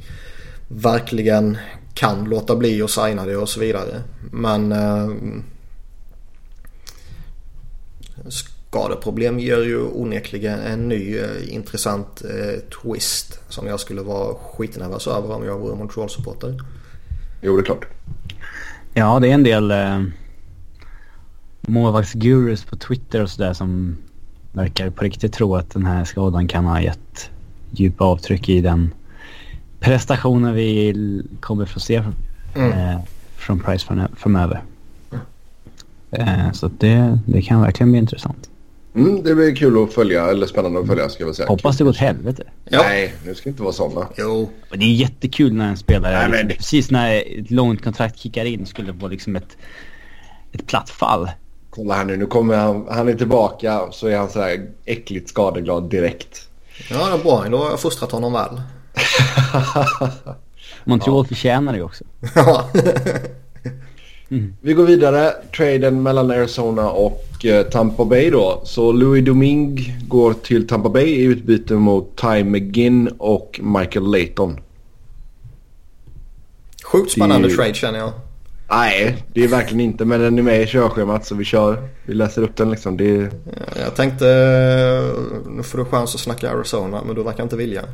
verkligen 0.68 1.58
kan 1.94 2.24
låta 2.24 2.56
bli 2.56 2.82
att 2.82 2.90
signa 2.90 3.26
det 3.26 3.36
och 3.36 3.48
så 3.48 3.60
vidare. 3.60 4.02
Men 4.32 4.72
eh, 4.72 5.08
skadeproblem 8.28 9.38
ger 9.38 9.62
ju 9.62 9.82
onekligen 9.82 10.60
en 10.60 10.88
ny 10.88 11.18
eh, 11.18 11.54
intressant 11.54 12.22
eh, 12.24 12.60
twist. 12.82 13.40
Som 13.48 13.66
jag 13.66 13.80
skulle 13.80 14.02
vara 14.02 14.34
skitnervös 14.34 15.06
över 15.06 15.34
om 15.34 15.44
jag 15.44 15.58
vore 15.58 15.76
Montreal-supporter. 15.76 16.58
Jo, 17.40 17.56
det 17.56 17.62
är 17.62 17.64
klart. 17.64 17.86
Ja, 18.94 19.18
det 19.20 19.28
är 19.28 19.34
en 19.34 19.42
del 19.42 19.70
eh, 19.70 20.02
målvaktsgurus 21.68 22.64
på 22.64 22.76
Twitter 22.76 23.22
och 23.22 23.30
sådär 23.30 23.52
som 23.52 23.96
verkar 24.52 24.90
på 24.90 25.04
riktigt 25.04 25.32
tro 25.32 25.54
att 25.56 25.70
den 25.70 25.86
här 25.86 26.04
skadan 26.04 26.48
kan 26.48 26.64
ha 26.64 26.80
gett 26.80 27.30
djupa 27.70 28.04
avtryck 28.04 28.48
i 28.48 28.60
den 28.60 28.94
prestationen 29.80 30.54
vi 30.54 31.22
kommer 31.40 31.66
få 31.66 31.80
se 31.80 32.02
Mm. 32.54 32.72
eh, 32.72 32.98
från 33.36 33.60
Price 33.60 33.86
framö- 33.86 34.16
framöver. 34.16 34.62
Eh, 36.10 36.52
så 36.52 36.68
det, 36.78 37.18
det 37.26 37.42
kan 37.42 37.60
verkligen 37.62 37.90
bli 37.90 37.98
intressant. 37.98 38.50
Mm, 38.94 39.22
det 39.22 39.34
blir 39.34 39.56
kul 39.56 39.82
att 39.82 39.92
följa, 39.92 40.30
eller 40.30 40.46
spännande 40.46 40.80
att 40.80 40.86
följa 40.86 41.08
ska 41.08 41.22
jag 41.22 41.26
väl 41.26 41.34
säga. 41.34 41.48
Hoppas 41.48 41.78
det 41.78 41.84
går 41.84 41.90
åt 41.90 41.96
helvete. 41.96 42.42
Ja. 42.64 42.82
Nej, 42.82 43.14
nu 43.26 43.34
ska 43.34 43.48
inte 43.48 43.62
vara 43.62 43.72
sådana. 43.72 44.08
Jo, 44.18 44.50
det 44.70 44.84
är 44.84 44.92
jättekul 44.94 45.52
när 45.52 45.68
en 45.68 45.76
spelare, 45.76 46.14
Nej, 46.18 46.30
men 46.30 46.48
det- 46.48 46.54
precis 46.54 46.90
när 46.90 47.38
ett 47.40 47.50
långt 47.50 47.84
kontrakt 47.84 48.18
kickar 48.18 48.44
in, 48.44 48.66
skulle 48.66 48.94
få 48.94 49.08
liksom 49.08 49.36
ett, 49.36 49.56
ett 50.52 50.66
platt 50.66 50.90
fall. 50.90 51.30
Kolla 51.70 51.94
här 51.94 52.04
nu, 52.04 52.16
nu 52.16 52.26
kommer 52.26 52.56
han, 52.56 52.86
han 52.90 53.08
är 53.08 53.14
tillbaka 53.14 53.80
så 53.90 54.06
är 54.06 54.16
han 54.18 54.30
så 54.30 54.40
här 54.40 54.66
äckligt 54.84 55.28
skadeglad 55.28 55.90
direkt. 55.90 56.48
Ja, 56.90 57.06
det 57.06 57.12
är 57.12 57.18
bra. 57.22 57.44
Då 57.50 57.56
har 57.58 57.70
jag 57.70 57.80
fostrat 57.80 58.12
honom 58.12 58.32
väl. 58.32 58.60
Montreal 60.84 61.26
förtjänar 61.26 61.72
det 61.72 61.82
också. 61.82 62.04
Ja. 62.34 62.68
Vi 64.60 64.72
går 64.74 64.84
vidare. 64.84 65.32
Traden 65.56 66.02
mellan 66.02 66.30
Arizona 66.30 66.90
och 66.90 67.44
eh, 67.44 67.66
Tampa 67.66 68.04
Bay 68.04 68.30
då. 68.30 68.60
Så 68.64 68.92
Louis 68.92 69.24
Domingue 69.24 69.84
går 70.08 70.32
till 70.32 70.66
Tampa 70.66 70.88
Bay 70.88 71.04
i 71.06 71.22
utbyte 71.22 71.74
mot 71.74 72.16
Ty 72.20 72.44
McGinn 72.44 73.08
och 73.18 73.60
Michael 73.62 74.10
Layton. 74.10 74.60
Sjukt 76.84 77.10
spännande 77.10 77.48
Det- 77.48 77.54
trade 77.54 77.74
känner 77.74 77.98
jag. 77.98 78.12
Nej, 78.70 79.24
det 79.32 79.44
är 79.44 79.48
verkligen 79.48 79.80
inte. 79.80 80.04
Men 80.04 80.20
den 80.20 80.38
är 80.38 80.42
med 80.42 80.62
i 80.62 80.66
körschemat 80.66 81.26
så 81.26 81.34
vi 81.34 81.44
kör. 81.44 81.88
Vi 82.04 82.14
läser 82.14 82.42
upp 82.42 82.56
den 82.56 82.70
liksom. 82.70 82.96
Det 82.96 83.16
är... 83.16 83.30
Ja, 83.56 83.80
Jag 83.82 83.96
tänkte, 83.96 84.24
nu 85.46 85.62
får 85.62 85.78
du 85.78 85.84
chans 85.84 86.14
att 86.14 86.20
snacka 86.20 86.50
Arizona 86.50 87.02
men 87.06 87.14
du 87.16 87.22
verkar 87.22 87.42
inte 87.42 87.56
vilja. 87.56 87.84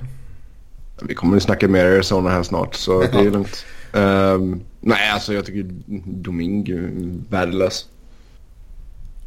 Vi 1.02 1.14
kommer 1.14 1.36
att 1.36 1.42
snacka 1.42 1.68
mer 1.68 1.84
Arizona 1.84 2.30
här 2.30 2.42
snart 2.42 2.74
så 2.74 3.00
det 3.00 3.18
är 3.18 3.30
lugnt. 3.30 3.64
Ehm, 3.92 4.60
nej, 4.80 5.10
alltså 5.10 5.34
jag 5.34 5.44
tycker 5.46 5.70
Domingue 6.06 6.78
är 6.78 6.90
värdelös. 7.30 7.86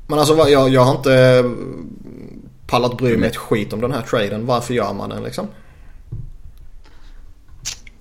Men 0.08 0.20
alltså 0.20 0.50
jag, 0.50 0.70
jag 0.70 0.82
har 0.82 0.96
inte 0.96 1.44
pallat 2.68 2.98
bry 2.98 3.18
mig 3.18 3.30
ett 3.30 3.36
skit 3.38 3.74
om 3.74 3.82
den 3.82 3.92
här 3.92 4.01
traden. 4.01 4.46
Varför 4.46 4.74
gör 4.74 4.94
man 4.94 5.10
den 5.10 5.24
liksom? 5.24 5.48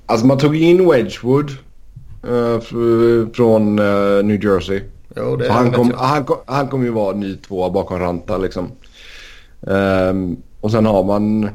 Alltså 0.07 0.26
man 0.26 0.38
tog 0.38 0.57
in 0.57 0.91
Wedgwood 0.91 1.50
från 3.33 3.78
eh, 3.78 4.25
New 4.25 4.45
Jersey. 4.45 4.80
Jo, 5.16 5.37
det 5.37 5.52
han, 5.52 5.73
kom, 5.73 5.92
han, 5.97 6.25
kom, 6.25 6.37
han 6.47 6.68
kommer 6.68 6.85
ju 6.85 6.90
vara 6.90 7.16
ny 7.16 7.37
tvåa 7.37 7.71
bakom 7.71 7.99
Ranta 7.99 8.38
liksom. 8.38 8.71
Ehm, 9.66 10.37
och 10.61 10.71
sen 10.71 10.87
har 10.87 11.04
man 11.04 11.50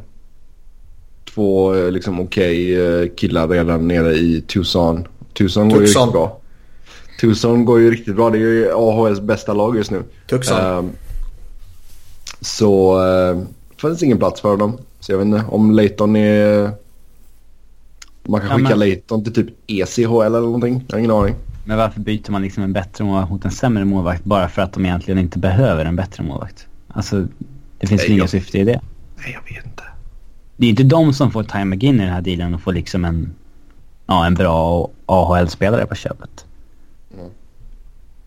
två 1.33 1.75
eh, 1.75 1.91
liksom 1.91 2.19
okej 2.19 2.81
eh, 2.81 3.09
killar 3.15 3.47
redan 3.47 3.87
nere 3.87 4.13
i 4.13 4.41
Tucson. 4.41 5.07
Tucson 5.33 5.69
går 5.69 5.81
ju 5.81 5.87
Tucson. 5.87 6.01
riktigt 6.01 6.13
bra. 6.13 6.39
Tucson 7.21 7.65
går 7.65 7.79
ju 7.79 7.91
riktigt 7.91 8.15
bra. 8.15 8.29
Det 8.29 8.37
är 8.37 8.39
ju 8.39 8.71
AHLs 8.71 9.19
bästa 9.19 9.53
lag 9.53 9.75
just 9.75 9.91
nu. 9.91 10.03
Tucson. 10.29 10.59
Ehm, 10.59 10.89
så 12.41 13.01
uh, 13.03 13.41
fanns 13.77 14.03
ingen 14.03 14.17
plats 14.17 14.41
för 14.41 14.57
dem. 14.57 14.77
Så 14.99 15.11
jag 15.11 15.17
vet 15.17 15.25
inte 15.25 15.43
om 15.49 15.71
Leighton 15.71 16.15
är... 16.15 16.71
Man 18.23 18.41
kan 18.41 18.49
Ja, 18.49 18.55
skicka 18.55 18.69
men- 18.69 18.79
Leighton 18.79 19.23
till 19.23 19.33
typ 19.33 19.47
ECHL 19.67 20.21
eller 20.21 20.39
någonting. 20.41 20.83
Jag 20.87 20.95
har 20.95 20.99
ingen 20.99 21.11
aning. 21.11 21.35
Men 21.65 21.77
varför 21.77 21.99
byter 22.01 22.31
man 22.31 22.41
liksom 22.41 22.63
en 22.63 22.73
bättre 22.73 23.03
målvakt 23.03 23.31
mot 23.31 23.45
en 23.45 23.51
sämre 23.51 23.85
målvakt 23.85 24.23
bara 24.23 24.49
för 24.49 24.61
att 24.61 24.73
de 24.73 24.85
egentligen 24.85 25.19
inte 25.19 25.39
behöver 25.39 25.85
en 25.85 25.95
bättre 25.95 26.23
målvakt? 26.23 26.67
Alltså, 26.87 27.27
det 27.79 27.87
finns 27.87 28.03
väl 28.03 28.11
inga 28.11 28.27
syfte 28.27 28.57
i 28.59 28.63
det. 28.63 28.81
Nej, 29.17 29.31
jag 29.45 29.55
vet 29.55 29.65
inte. 29.65 29.83
Det 30.57 30.65
är 30.65 30.69
inte 30.69 30.83
de 30.83 31.13
som 31.13 31.31
får 31.31 31.43
Time 31.43 31.65
McGinn 31.65 31.95
i 31.95 32.03
den 32.03 32.13
här 32.13 32.21
dealen 32.21 32.53
och 32.53 32.61
får 32.61 32.73
liksom 32.73 33.05
en, 33.05 33.33
ja, 34.07 34.25
en 34.25 34.33
bra 34.33 34.89
AHL-spelare 35.05 35.85
på 35.85 35.95
köpet. 35.95 36.45
Mm. 37.17 37.29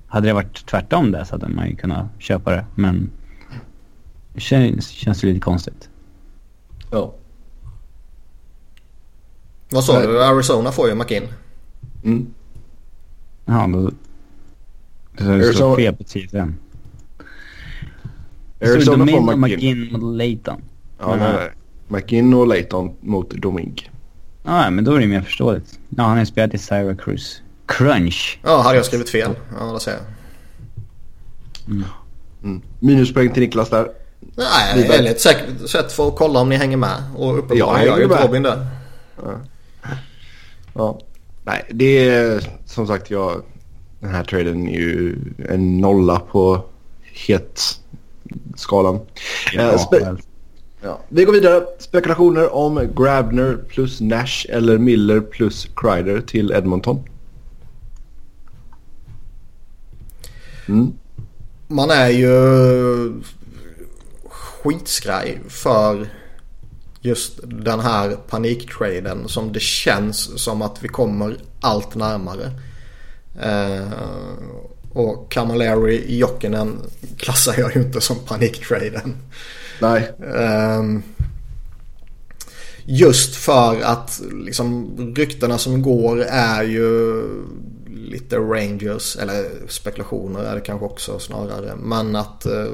Hade 0.07 0.27
det 0.27 0.33
varit 0.33 0.67
tvärtom 0.67 1.13
där 1.13 1.25
så 1.25 1.35
hade 1.35 1.49
man 1.49 1.69
ju 1.69 1.77
kunnat 1.77 2.07
köpa 2.19 2.51
det, 2.51 2.65
men 2.75 3.11
det 4.35 4.41
känns, 4.41 4.89
känns 4.89 5.23
lite 5.23 5.41
konstigt. 5.41 5.89
Ja. 6.91 7.15
Vad 9.75 9.85
sa 9.85 10.03
du? 10.03 10.25
Arizona 10.25 10.73
får 10.73 10.89
ju 10.89 10.95
McInn. 10.95 11.29
Mm. 12.05 12.27
Ja, 13.45 13.67
då... 13.67 13.91
Det 15.17 15.55
står 15.55 15.77
fel 15.77 15.97
på 15.97 16.05
står 16.05 16.55
Arizona 18.61 19.07
får 19.07 19.19
och 19.19 19.39
McGinn. 19.39 19.59
McGinn 19.61 19.93
mot 19.93 20.17
Leighton. 20.17 20.63
Ja, 20.99 21.17
nej, 21.17 21.33
nej. 21.33 21.51
McGinn 21.89 22.35
och 22.35 22.47
Leighton 22.47 22.95
mot 23.01 23.31
Domingue. 23.31 23.85
Ja, 24.45 24.71
men 24.71 24.85
då 24.85 24.95
är 24.95 25.01
det 25.01 25.07
mer 25.07 25.21
förståeligt. 25.21 25.79
Ja, 25.89 26.03
han 26.03 26.19
har 26.19 26.25
spelat 26.25 26.55
i 26.55 26.59
Syracuse. 26.59 27.41
Crunch. 27.67 28.39
Ja, 28.43 28.63
hade 28.63 28.77
jag 28.77 28.85
skrivit 28.85 29.11
fel? 29.11 29.31
Ja, 29.61 29.73
det 29.73 29.81
säger 29.81 29.99
jag. 29.99 31.83
Mm. 32.45 32.63
Minuspoäng 32.79 33.33
till 33.33 33.43
Niklas 33.43 33.71
där. 33.71 33.89
Nej, 34.37 35.15
säkert 35.19 35.69
sätt 35.69 35.93
för 35.93 36.09
att 36.09 36.17
kolla 36.17 36.41
om 36.41 36.49
ni 36.49 36.57
hänger 36.57 36.77
med. 36.77 37.03
Och 37.17 37.39
uppenbarligen 37.39 37.87
Jag 37.87 38.01
gör 38.01 38.19
ju. 38.19 38.27
Robin 38.27 38.43
det. 38.43 38.67
Ja. 39.17 39.41
Nej, 41.45 41.65
det 41.71 42.09
är 42.09 42.43
som 42.67 42.87
sagt 42.87 43.11
jag... 43.11 43.43
Den 44.01 44.11
här 44.11 44.25
traden 44.25 44.69
är 44.69 44.79
ju 44.79 45.19
en 45.49 45.79
nolla 45.79 46.21
på 46.21 46.65
het-skalan. 47.27 49.01
Eh, 49.55 49.75
spe- 49.75 50.19
ja. 50.83 51.01
Vi 51.09 51.25
går 51.25 51.33
vidare. 51.33 51.67
Spekulationer 51.79 52.55
om 52.55 52.89
Grabner 52.97 53.59
plus 53.69 54.01
Nash 54.01 54.47
eller 54.49 54.79
Miller 54.79 55.21
plus 55.21 55.69
Kreider 55.77 56.21
till 56.21 56.53
Edmonton. 56.53 57.03
Mm. 60.69 60.93
Man 61.69 61.91
är 61.91 62.09
ju 62.09 62.33
skitskraj 64.29 65.41
för 65.49 66.09
just 67.05 67.41
den 67.43 67.81
här 67.81 68.17
paniktraden 68.29 69.29
som 69.29 69.53
det 69.53 69.61
känns 69.61 70.43
som 70.43 70.63
att 70.63 70.83
vi 70.83 70.89
kommer 70.89 71.37
allt 71.61 71.95
närmare. 71.95 72.51
Eh, 73.41 73.93
och 74.93 75.33
Camilleri 75.33 76.19
Jokinen 76.19 76.79
klassar 77.17 77.55
jag 77.59 77.77
ju 77.77 77.83
inte 77.83 78.01
som 78.01 78.17
paniktraden. 78.19 79.17
Nej. 79.81 80.13
Ehm, 80.37 81.03
just 82.85 83.37
för 83.37 83.81
att 83.81 84.23
liksom 84.33 84.97
ryktena 85.17 85.59
som 85.59 85.83
går 85.83 86.21
är 86.29 86.63
ju 86.63 87.23
lite 87.87 88.37
Rangers 88.37 89.17
eller 89.17 89.51
spekulationer 89.69 90.45
är 90.45 90.55
det 90.55 90.61
kanske 90.61 90.87
också 90.87 91.19
snarare. 91.19 91.73
Men 91.77 92.17
att 92.17 92.47
eh, 92.47 92.73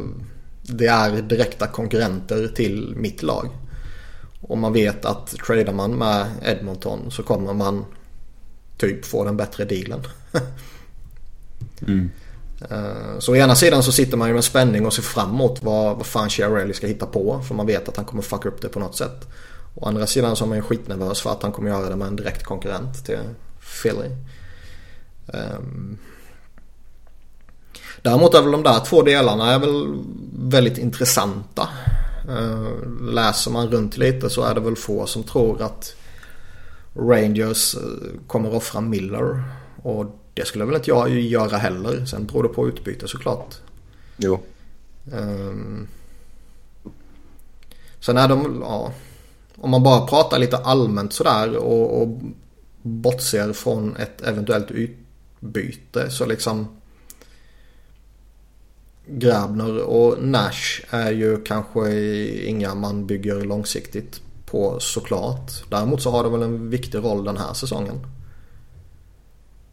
det 0.63 0.87
är 0.87 1.23
direkta 1.23 1.67
konkurrenter 1.67 2.49
till 2.49 2.95
mitt 2.97 3.23
lag. 3.23 3.49
Och 4.41 4.59
man 4.59 4.73
vet 4.73 5.05
att 5.05 5.27
tradar 5.47 5.73
man 5.73 5.99
med 5.99 6.27
Edmonton 6.43 7.11
så 7.11 7.23
kommer 7.23 7.53
man 7.55 7.85
typ 8.79 9.05
få 9.05 9.25
den 9.25 9.37
bättre 9.37 9.65
dealen. 9.65 10.01
Mm. 11.87 12.11
Eh, 12.71 13.19
Så 13.19 13.33
å 13.33 13.37
ena 13.37 13.55
sidan 13.55 13.83
så 13.83 13.93
sitter 13.93 14.17
man 14.17 14.29
ju 14.29 14.35
med 14.35 14.45
spänning 14.45 14.87
och 14.87 14.93
ser 14.95 15.03
fram 15.03 15.31
emot 15.31 15.63
vad, 15.63 15.97
vad 15.97 16.07
fan 16.07 16.31
Chiarelli 16.31 16.75
ska 16.75 16.87
hitta 16.87 17.07
på. 17.07 17.43
För 17.49 17.55
man 17.55 17.67
vet 17.67 17.89
att 17.89 17.97
han 17.97 18.05
kommer 18.05 18.23
fucka 18.23 18.49
upp 18.49 18.63
det 18.63 18.69
på 18.69 18.81
något 18.81 18.97
sätt. 18.97 19.29
Å 19.75 19.87
andra 19.87 20.07
sidan 20.07 20.37
så 20.37 20.45
är 20.45 20.49
man 20.49 20.59
ju 20.59 20.63
skitnervös 20.63 21.21
för 21.21 21.31
att 21.31 21.43
han 21.43 21.53
kommer 21.53 21.71
göra 21.71 21.89
det 21.89 21.97
med 21.97 22.09
en 22.09 22.17
direkt 22.17 22.45
konkurrent 22.45 23.05
till 23.07 23.19
Philly. 23.83 24.11
Um, 25.27 25.99
däremot 28.03 28.35
är 28.35 28.43
väl 28.43 28.53
de 28.53 28.63
där 28.63 28.81
två 28.81 29.03
delarna 29.03 29.53
är 29.53 29.59
väl 29.59 29.99
väldigt 30.33 30.79
intressanta. 30.79 31.69
Uh, 32.31 33.03
läser 33.13 33.51
man 33.51 33.69
runt 33.69 33.97
lite 33.97 34.31
så 34.31 34.43
är 34.43 34.55
det 34.55 34.61
väl 34.61 34.77
få 34.77 35.07
som 35.07 35.23
tror 35.23 35.63
att 35.63 35.95
Rangers 36.95 37.75
eh, 37.75 37.81
kommer 38.27 38.55
offra 38.55 38.81
Miller. 38.81 39.43
Och 39.83 40.21
det 40.35 40.47
skulle 40.47 40.65
väl 40.65 40.75
inte 40.75 40.91
jag 40.91 41.11
göra 41.11 41.57
heller. 41.57 42.05
Sen 42.05 42.27
beror 42.27 42.43
det 42.43 42.49
på 42.49 42.69
utbyte 42.69 43.09
såklart. 43.09 43.55
Jo. 44.17 44.41
Um, 45.13 45.89
sen 48.01 48.17
är 48.17 48.29
de, 48.29 48.59
ja. 48.63 48.93
Om 49.57 49.71
man 49.71 49.83
bara 49.83 50.07
pratar 50.07 50.39
lite 50.39 50.57
allmänt 50.57 51.13
sådär 51.13 51.57
och, 51.57 52.03
och 52.03 52.21
bortser 52.83 53.53
från 53.53 53.97
ett 53.97 54.23
eventuellt 54.23 54.71
utbyte 54.71 56.11
så 56.11 56.27
liksom 56.27 56.80
Grabner 59.07 59.83
och 59.83 60.23
Nash 60.23 60.81
är 60.91 61.11
ju 61.13 61.43
kanske 61.43 62.01
inga 62.45 62.75
man 62.75 63.07
bygger 63.07 63.41
långsiktigt 63.41 64.21
på 64.47 64.77
såklart. 64.81 65.51
Däremot 65.71 66.03
så 66.03 66.11
har 66.11 66.25
det 66.25 66.31
väl 66.31 66.43
en 66.43 66.71
viktig 66.71 66.99
roll 66.99 67.25
den 67.25 67.37
här 67.37 67.53
säsongen. 67.53 68.07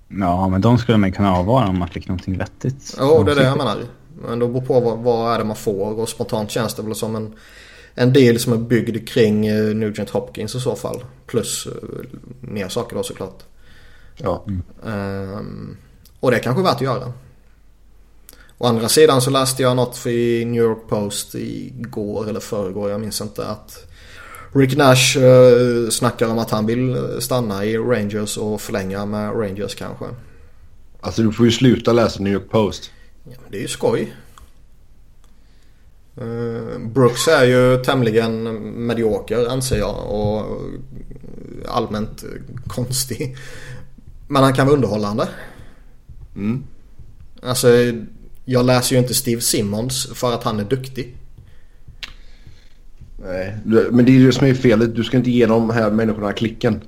Ja, 0.07 0.48
men 0.48 0.62
de 0.62 0.77
skulle 0.77 0.98
man 0.98 1.12
kunna 1.12 1.36
avvara 1.36 1.67
om 1.67 1.79
man 1.79 1.88
fick 1.88 2.07
någonting 2.07 2.38
vettigt. 2.38 2.96
Jo, 3.00 3.24
det 3.24 3.31
är 3.31 3.36
det 3.36 3.43
jag 3.43 3.57
menar. 3.57 3.77
Men 4.22 4.39
det 4.39 4.48
beror 4.48 4.62
på 4.62 4.79
vad, 4.79 4.98
vad 4.98 5.34
är 5.34 5.38
det 5.38 5.43
man 5.43 5.55
får 5.55 6.00
och 6.00 6.10
spontant 6.10 6.51
känns 6.51 6.74
det 6.74 6.81
väl 6.84 6.96
som 6.96 7.15
en, 7.15 7.34
en 7.93 8.13
del 8.13 8.39
som 8.39 8.53
är 8.53 8.57
byggd 8.57 9.10
kring 9.10 9.48
eh, 9.48 9.75
Nugent 9.75 10.10
Hopkins 10.10 10.55
i 10.55 10.60
så 10.60 10.75
fall. 10.75 11.03
Plus 11.25 11.67
eh, 11.67 11.74
mer 12.39 12.69
saker 12.69 12.96
då 12.96 13.03
såklart. 13.03 13.43
Ja. 14.17 14.46
Ehm, 14.86 15.77
och 16.19 16.31
det 16.31 16.38
är 16.38 16.41
kanske 16.41 16.63
värt 16.63 16.75
att 16.75 16.81
göra. 16.81 17.13
Å 18.58 18.68
andra 18.68 18.90
sidan 18.90 19.22
så 19.22 19.30
läste 19.30 19.62
jag 19.62 19.76
något 19.76 20.06
i 20.06 20.46
New 20.46 20.64
York 20.64 20.88
Post 20.90 21.36
igår 21.36 22.30
eller 22.30 22.40
förrgår, 22.40 22.90
jag 22.90 23.02
minns 23.02 23.22
inte 23.22 23.48
att 23.48 23.88
Rick 24.52 24.78
Nash 24.78 25.18
uh, 25.18 25.90
snackar 25.90 26.28
om 26.28 26.40
att 26.40 26.52
han 26.52 26.66
vill 26.66 26.98
stanna 27.20 27.66
i 27.66 27.78
Rangers 27.78 28.38
och 28.38 28.62
förlänga 28.62 29.06
med 29.06 29.40
Rangers 29.40 29.76
kanske. 29.76 30.06
Alltså 31.02 31.22
du 31.22 31.32
får 31.32 31.46
ju 31.46 31.52
sluta 31.52 31.94
läsa 31.94 32.24
New 32.24 32.34
York 32.34 32.50
Post. 32.50 32.92
Ja, 33.24 33.38
det 33.50 33.58
är 33.58 33.62
ju 33.62 33.68
skoj. 33.68 34.16
Uh, 36.22 36.80
Brooks 36.80 37.28
är 37.28 37.44
ju 37.44 37.84
tämligen 37.84 38.44
medioker 38.88 39.48
anser 39.50 39.78
jag 39.78 40.12
och 40.12 40.62
allmänt 41.68 42.24
konstig. 42.68 43.38
Men 44.28 44.44
han 44.44 44.54
kan 44.54 44.66
vara 44.66 44.76
underhållande. 44.76 45.30
Mm. 46.36 46.64
Alltså 47.42 47.68
jag 48.50 48.66
läser 48.66 48.96
ju 48.96 49.01
inte 49.01 49.13
Steve 49.13 49.42
Simmons 49.42 50.08
för 50.13 50.34
att 50.34 50.44
han 50.44 50.60
är 50.60 50.63
duktig. 50.63 51.18
Nej, 53.18 53.58
men 53.63 54.06
det 54.06 54.12
är 54.12 54.13
ju 54.13 54.25
det 54.25 54.34
som 54.34 54.48
är 54.48 54.54
felet. 54.54 54.96
Du 54.96 55.04
ska 55.04 55.18
inte 55.18 55.32
ge 55.32 55.46
de 55.46 55.70
här 55.70 55.92
människorna 55.92 56.34
klicken. 56.34 56.82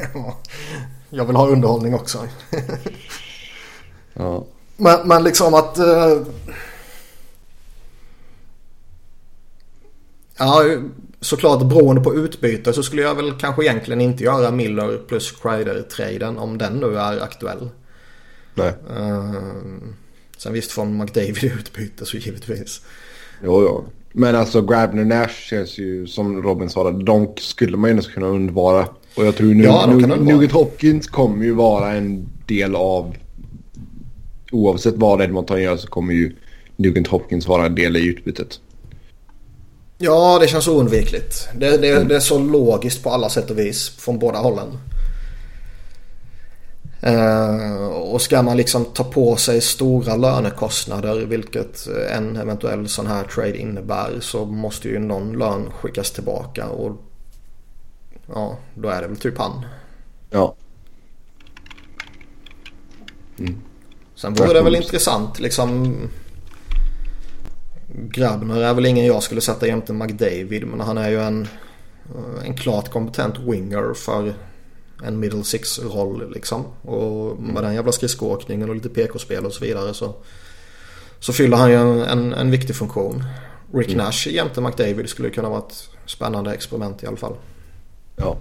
jag 1.10 1.24
vill 1.24 1.36
ha 1.36 1.48
underhållning 1.48 1.94
också. 1.94 2.18
ja. 4.14 4.46
Men, 4.76 5.08
men 5.08 5.24
liksom 5.24 5.54
att... 5.54 5.78
Uh... 5.78 6.26
Ja, 10.38 10.64
såklart 11.20 11.62
beroende 11.62 12.02
på 12.02 12.14
utbyte 12.14 12.72
så 12.72 12.82
skulle 12.82 13.02
jag 13.02 13.14
väl 13.14 13.32
kanske 13.40 13.64
egentligen 13.64 14.00
inte 14.00 14.24
göra 14.24 14.50
Miller 14.50 14.98
plus 15.08 15.32
Kreider-traden 15.32 16.38
om 16.38 16.58
den 16.58 16.72
nu 16.72 16.98
är 16.98 17.20
aktuell. 17.20 17.70
Nej. 18.58 18.72
Uh, 18.98 19.32
sen 20.36 20.52
visst 20.52 20.70
får 20.70 20.84
McDavid 20.84 21.44
utbyte 21.44 22.06
så 22.06 22.16
givetvis. 22.16 22.80
Jo, 23.44 23.62
jo. 23.62 23.84
Men 24.12 24.36
alltså 24.36 24.62
Grabner 24.62 25.04
Nash 25.04 25.34
känns 25.48 25.78
ju 25.78 26.06
som 26.06 26.42
Robin 26.42 26.70
sa. 26.70 26.90
De 26.90 27.32
skulle 27.36 27.76
man 27.76 27.90
ju 27.90 27.96
ändå 27.96 28.02
kunna 28.02 28.26
undvara. 28.26 28.88
Och 29.14 29.26
jag 29.26 29.36
tror 29.36 29.54
nu, 29.54 29.64
ja, 29.64 29.86
nu, 29.86 30.06
Nugget 30.06 30.52
Hopkins 30.52 31.06
kommer 31.06 31.44
ju 31.44 31.52
vara 31.52 31.92
en 31.92 32.28
del 32.46 32.74
av... 32.74 33.16
Oavsett 34.52 34.94
vad 34.96 35.22
Edmonton 35.22 35.62
gör 35.62 35.76
så 35.76 35.88
kommer 35.88 36.14
ju 36.14 36.36
Nugent 36.76 37.06
Hopkins 37.06 37.46
vara 37.46 37.66
en 37.66 37.74
del 37.74 37.96
i 37.96 38.06
utbytet. 38.06 38.60
Ja, 39.98 40.38
det 40.38 40.48
känns 40.48 40.68
oundvikligt. 40.68 41.48
Det, 41.54 41.76
det, 41.76 41.90
mm. 41.90 42.08
det 42.08 42.16
är 42.16 42.20
så 42.20 42.38
logiskt 42.38 43.02
på 43.02 43.10
alla 43.10 43.28
sätt 43.28 43.50
och 43.50 43.58
vis 43.58 43.88
från 43.88 44.18
båda 44.18 44.38
hållen. 44.38 44.66
Uh, 47.06 47.86
och 47.86 48.22
ska 48.22 48.42
man 48.42 48.56
liksom 48.56 48.84
ta 48.84 49.04
på 49.04 49.36
sig 49.36 49.60
stora 49.60 50.16
lönekostnader 50.16 51.26
vilket 51.26 51.86
en 51.86 52.36
eventuell 52.36 52.88
sån 52.88 53.06
här 53.06 53.24
trade 53.24 53.58
innebär 53.58 54.20
så 54.20 54.44
måste 54.44 54.88
ju 54.88 54.98
någon 54.98 55.38
lön 55.38 55.70
skickas 55.70 56.10
tillbaka 56.10 56.68
och 56.68 56.96
ja, 58.26 58.56
då 58.74 58.88
är 58.88 59.02
det 59.02 59.08
väl 59.08 59.16
typ 59.16 59.38
han. 59.38 59.66
Ja. 60.30 60.54
Mm. 63.38 63.56
Sen 64.14 64.34
vore 64.34 64.52
det 64.52 64.62
väl 64.62 64.76
intressant 64.76 65.40
liksom. 65.40 65.96
Grabner 67.88 68.62
är 68.62 68.74
väl 68.74 68.86
ingen 68.86 69.06
jag 69.06 69.22
skulle 69.22 69.40
sätta 69.40 69.66
jämte 69.66 69.92
McDavid 69.92 70.66
men 70.66 70.80
han 70.80 70.98
är 70.98 71.10
ju 71.10 71.20
en, 71.20 71.48
en 72.44 72.56
klart 72.56 72.90
kompetent 72.90 73.38
winger 73.38 73.94
för 73.94 74.34
en 75.02 75.20
middle 75.20 75.44
six-roll 75.44 76.32
liksom. 76.34 76.64
Och 76.82 77.42
med 77.42 77.62
den 77.62 77.74
jävla 77.74 77.92
skridskoåkningen 77.92 78.68
och 78.68 78.74
lite 78.74 78.88
PK-spel 78.88 79.46
och 79.46 79.52
så 79.52 79.64
vidare 79.64 79.94
så, 79.94 80.14
så 81.20 81.32
fyller 81.32 81.56
han 81.56 81.70
ju 81.70 81.76
en, 81.76 82.02
en, 82.02 82.32
en 82.32 82.50
viktig 82.50 82.76
funktion. 82.76 83.24
Rick 83.72 83.88
mm. 83.88 84.04
Nash 84.04 84.28
jämte 84.28 84.60
McDavid 84.60 85.08
skulle 85.08 85.30
kunna 85.30 85.48
vara 85.48 85.58
ett 85.58 85.88
spännande 86.06 86.54
experiment 86.54 87.02
i 87.02 87.06
alla 87.06 87.16
fall. 87.16 87.34
Ja. 88.16 88.36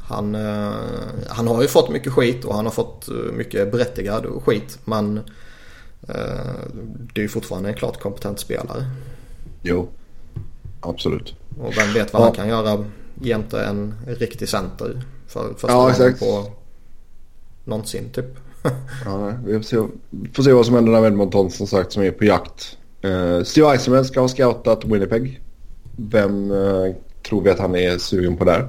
Han, 0.00 0.34
eh, 0.34 0.72
han 1.28 1.46
har 1.46 1.62
ju 1.62 1.68
fått 1.68 1.90
mycket 1.90 2.12
skit 2.12 2.44
och 2.44 2.54
han 2.54 2.64
har 2.64 2.72
fått 2.72 3.08
eh, 3.08 3.14
mycket 3.14 3.72
berättigad 3.72 4.26
skit. 4.44 4.78
Men 4.84 5.18
eh, 6.08 6.54
det 7.14 7.20
är 7.20 7.22
ju 7.22 7.28
fortfarande 7.28 7.68
en 7.68 7.74
klart 7.74 8.00
kompetent 8.00 8.40
spelare. 8.40 8.84
Jo, 9.62 9.88
absolut. 10.80 11.34
Och 11.60 11.76
vem 11.76 11.92
vet 11.94 12.12
vad 12.12 12.22
ja. 12.22 12.26
han 12.26 12.34
kan 12.34 12.48
göra 12.48 12.84
jämte 13.20 13.64
en 13.64 13.94
riktig 14.06 14.48
center. 14.48 15.02
För 15.30 15.52
första 15.52 15.68
ja, 15.68 15.90
exakt. 15.90 16.20
på 16.20 16.50
någonsin 17.64 18.10
typ. 18.12 18.36
ja, 19.04 19.32
vi 19.46 19.52
får 19.52 19.62
se, 19.62 19.76
får 20.32 20.42
se 20.42 20.52
vad 20.52 20.66
som 20.66 20.74
händer 20.74 20.92
med 20.92 21.04
Edmonton 21.04 21.50
som 21.50 21.66
sagt 21.66 21.92
som 21.92 22.02
är 22.02 22.10
på 22.10 22.24
jakt. 22.24 22.76
Uh, 23.04 23.42
Steve 23.42 23.72
Eisenman 23.72 24.04
ska 24.04 24.20
ha 24.20 24.28
scoutat 24.28 24.84
Winnipeg. 24.84 25.40
Vem 25.96 26.50
uh, 26.50 26.94
tror 27.22 27.42
vi 27.42 27.50
att 27.50 27.58
han 27.58 27.76
är 27.76 27.98
sugen 27.98 28.36
på 28.36 28.44
där? 28.44 28.68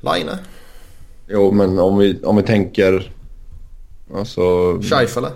Line. 0.00 0.30
Jo, 1.28 1.52
men 1.52 1.78
om 1.78 1.98
vi, 1.98 2.22
om 2.22 2.36
vi 2.36 2.42
tänker... 2.42 3.12
Alltså... 4.14 4.42
Scheifele. 4.82 5.28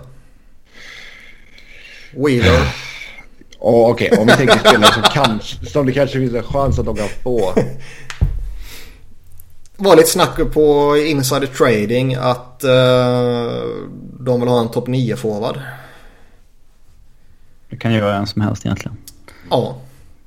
Wheeler. 2.11 2.75
Oh, 3.59 3.91
Okej, 3.91 4.07
okay. 4.07 4.21
om 4.21 4.27
vi 4.27 4.33
tänker 4.33 4.57
spelare 4.57 4.93
som, 4.93 5.03
kanske, 5.13 5.65
som 5.65 5.85
det 5.85 5.91
kanske 5.91 6.19
finns 6.19 6.33
en 6.33 6.43
chans 6.43 6.79
att 6.79 6.85
de 6.85 6.95
kan 6.95 7.09
få. 7.23 7.53
var 9.79 9.95
lite 9.95 10.09
snack 10.09 10.53
på 10.53 10.97
insider 10.97 11.47
trading 11.47 12.15
att 12.15 12.63
uh, 12.63 12.71
de 14.19 14.39
vill 14.39 14.49
ha 14.49 14.59
en 14.59 14.69
topp 14.69 14.87
9 14.87 15.15
forward. 15.15 15.59
Det 17.69 17.77
kan 17.77 17.93
ju 17.93 18.01
vara 18.01 18.15
en 18.15 18.27
som 18.27 18.41
helst 18.41 18.65
egentligen. 18.65 18.97
Ja. 19.49 19.77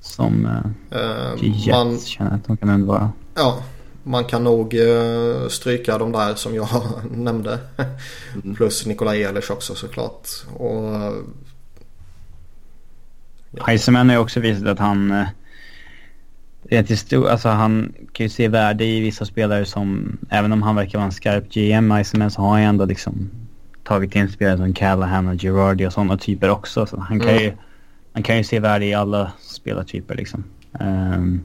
Som 0.00 0.46
uh, 0.46 1.00
uh, 1.00 1.70
man, 1.70 1.98
känner 1.98 2.34
att 2.34 2.46
de 2.46 2.56
kan 2.56 2.68
undvara. 2.68 3.12
Ja, 3.34 3.62
man 4.02 4.24
kan 4.24 4.44
nog 4.44 4.74
uh, 4.74 5.48
stryka 5.48 5.98
de 5.98 6.12
där 6.12 6.34
som 6.34 6.54
jag 6.54 6.68
nämnde. 7.10 7.58
Mm. 8.42 8.54
Plus 8.54 8.86
Nikolaj 8.86 9.22
Ehlers 9.22 9.50
också 9.50 9.74
såklart. 9.74 10.28
Och, 10.56 10.84
ja. 13.50 13.64
Heiseman 13.66 14.08
har 14.08 14.16
ju 14.16 14.22
också 14.22 14.40
visat 14.40 14.66
att 14.66 14.78
han 14.78 15.26
Rent 16.70 16.90
historiskt, 16.90 17.30
alltså 17.30 17.48
han 17.48 17.92
kan 18.12 18.24
ju 18.24 18.30
se 18.30 18.48
värde 18.48 18.84
i 18.84 19.00
vissa 19.00 19.24
spelare 19.24 19.64
som, 19.64 20.18
även 20.30 20.52
om 20.52 20.62
han 20.62 20.76
verkar 20.76 20.98
vara 20.98 21.06
en 21.06 21.12
skarp 21.12 21.52
GM, 21.52 21.92
Iceman, 21.92 22.30
så 22.30 22.42
har 22.42 22.48
han 22.50 22.60
ändå 22.60 22.84
liksom 22.84 23.30
tagit 23.84 24.16
in 24.16 24.28
spelare 24.28 24.56
som 24.56 24.74
Callahan 24.74 25.28
och 25.28 25.36
Girardi 25.36 25.86
och 25.86 25.92
sådana 25.92 26.16
typer 26.16 26.50
också. 26.50 26.86
Så 26.86 27.00
han 27.00 27.20
kan, 27.20 27.28
mm. 27.28 27.42
ju, 27.42 27.52
han 28.12 28.22
kan 28.22 28.36
ju 28.36 28.44
se 28.44 28.60
värde 28.60 28.84
i 28.84 28.94
alla 28.94 29.32
spelartyper 29.40 30.14
liksom. 30.14 30.44
Um, 30.80 31.42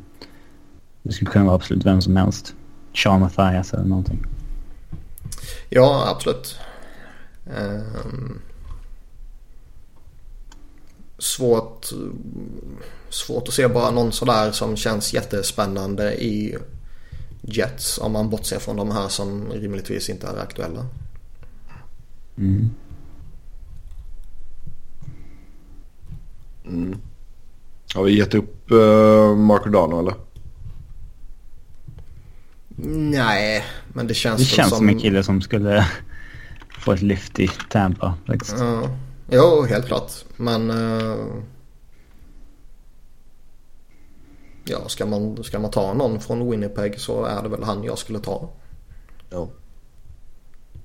det 1.04 1.14
skulle 1.14 1.32
kunna 1.32 1.46
vara 1.46 1.56
absolut 1.56 1.86
vem 1.86 2.02
som 2.02 2.18
helst. 2.18 2.56
Sean 2.94 3.20
Mathias 3.20 3.74
eller 3.74 3.86
någonting. 3.86 4.26
Ja, 5.70 6.08
absolut. 6.16 6.60
Um, 7.46 8.42
svårt 11.20 11.86
svårt 13.10 13.48
att 13.48 13.54
se 13.54 13.68
bara 13.68 13.92
någon 13.92 14.12
sådär 14.12 14.52
som 14.52 14.76
känns 14.76 15.14
jättespännande 15.14 16.24
i 16.24 16.58
Jets. 17.42 17.98
Om 17.98 18.12
man 18.12 18.30
bortser 18.30 18.60
från 18.60 18.76
de 18.76 18.92
här 18.92 19.08
som 19.08 19.52
rimligtvis 19.52 20.10
inte 20.10 20.28
är 20.28 20.38
aktuella. 20.38 20.86
Mm. 22.38 22.70
Mm. 26.66 27.00
Har 27.96 28.04
vi 28.04 28.18
gett 28.18 28.34
upp 28.34 28.72
uh, 28.72 29.36
Mark 29.36 29.66
Dano 29.66 30.00
eller? 30.00 30.14
Nej, 33.10 33.66
men 33.94 34.08
det 34.08 34.14
känns 34.14 34.40
Det 34.40 34.46
känns 34.46 34.70
som... 34.70 34.78
som 34.78 34.90
en 34.90 35.00
kille 35.00 35.24
som 35.24 35.42
skulle 35.42 35.88
få 36.80 36.92
ett 36.92 37.02
lyft 37.02 37.40
i 37.40 37.48
Tampa. 37.70 38.14
Faktiskt. 38.28 38.62
Uh, 38.62 38.90
jo, 39.28 39.66
helt 39.70 39.86
klart. 39.86 40.12
Men... 40.38 40.72
Uh... 40.72 41.44
Ja, 44.70 44.90
ska 44.90 45.06
man, 45.06 45.44
ska 45.44 45.60
man 45.60 45.72
ta 45.72 45.94
någon 45.94 46.20
från 46.20 46.50
Winnipeg 46.50 47.00
så 47.00 47.26
är 47.26 47.44
det 47.44 47.50
väl 47.50 47.64
han 47.64 47.84
jag 47.84 47.98
skulle 47.98 48.20
ta. 48.20 48.50
Ja. 49.30 49.48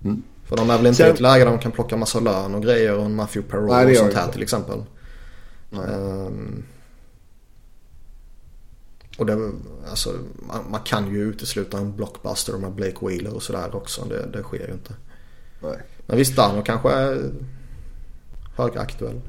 Mm. 0.04 0.22
För 0.44 0.56
de 0.56 0.70
är 0.70 0.76
väl 0.76 0.86
inte 0.86 1.02
i 1.02 1.10
ett 1.10 1.20
läge 1.20 1.44
där 1.44 1.50
de 1.50 1.58
kan 1.58 1.72
plocka 1.72 1.96
massa 1.96 2.20
lön 2.20 2.54
och 2.54 2.62
grejer 2.62 2.98
och 2.98 3.04
en 3.04 3.14
Matthew 3.14 3.50
Perreault 3.50 3.90
och 3.90 3.96
sånt 3.96 4.14
här 4.14 4.22
inte. 4.22 4.32
till 4.32 4.42
exempel. 4.42 4.82
Um, 5.70 6.64
och 9.18 9.26
det, 9.26 9.52
alltså, 9.90 10.10
man, 10.48 10.70
man, 10.70 10.80
kan 10.80 11.14
ju 11.14 11.22
utesluta 11.22 11.78
en 11.78 11.96
blockbuster 11.96 12.58
med 12.58 12.72
Blake 12.72 13.06
Wheeler 13.06 13.34
och 13.34 13.42
sådär 13.42 13.76
också. 13.76 14.04
Det, 14.04 14.26
det 14.26 14.42
sker 14.42 14.66
ju 14.66 14.72
inte. 14.72 14.94
Nej. 15.60 15.78
Men 16.06 16.16
visst, 16.16 16.36
Dano 16.36 16.62
kanske 16.62 16.90
är 16.90 17.30
högaktuell. 18.56 19.20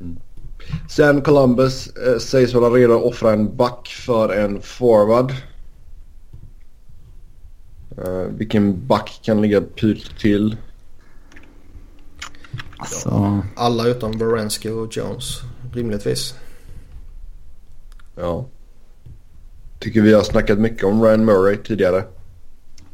Mm. 0.00 0.18
Sen 0.88 1.22
Columbus 1.22 1.86
eh, 1.86 2.18
sägs 2.18 2.54
vara 2.54 2.74
redo 2.74 2.94
att 2.94 3.04
offra 3.04 3.32
en 3.32 3.56
back 3.56 3.88
för 3.88 4.28
en 4.28 4.62
forward. 4.62 5.32
Eh, 7.98 8.26
vilken 8.30 8.86
back 8.86 9.20
kan 9.22 9.42
ligga 9.42 9.60
pyrt 9.60 10.20
till? 10.20 10.56
Alltså... 12.76 13.08
Ja, 13.08 13.42
alla 13.56 13.86
utom 13.86 14.18
Berensky 14.18 14.70
och 14.70 14.96
Jones, 14.96 15.40
rimligtvis. 15.72 16.34
Ja. 18.16 18.46
Tycker 19.78 20.00
vi 20.00 20.12
har 20.12 20.22
snackat 20.22 20.58
mycket 20.58 20.84
om 20.84 21.02
Ryan 21.02 21.24
Murray 21.24 21.56
tidigare. 21.56 22.04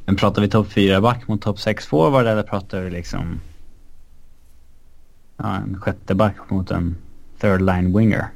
Men 0.05 0.17
pratar 0.17 0.43
vi 0.43 0.49
topp 0.49 0.67
4-back 0.69 1.29
mot 1.29 1.43
topp 1.43 1.57
6-forward 1.57 2.27
eller 2.27 2.43
pratar 2.43 2.81
vi 2.81 2.91
liksom 2.91 3.41
ja, 5.39 5.57
en 5.57 5.81
sjätte 5.81 6.15
back 6.15 6.37
mot 6.49 6.71
en 6.71 6.97
third 7.41 7.61
line 7.61 7.99
winger? 7.99 8.27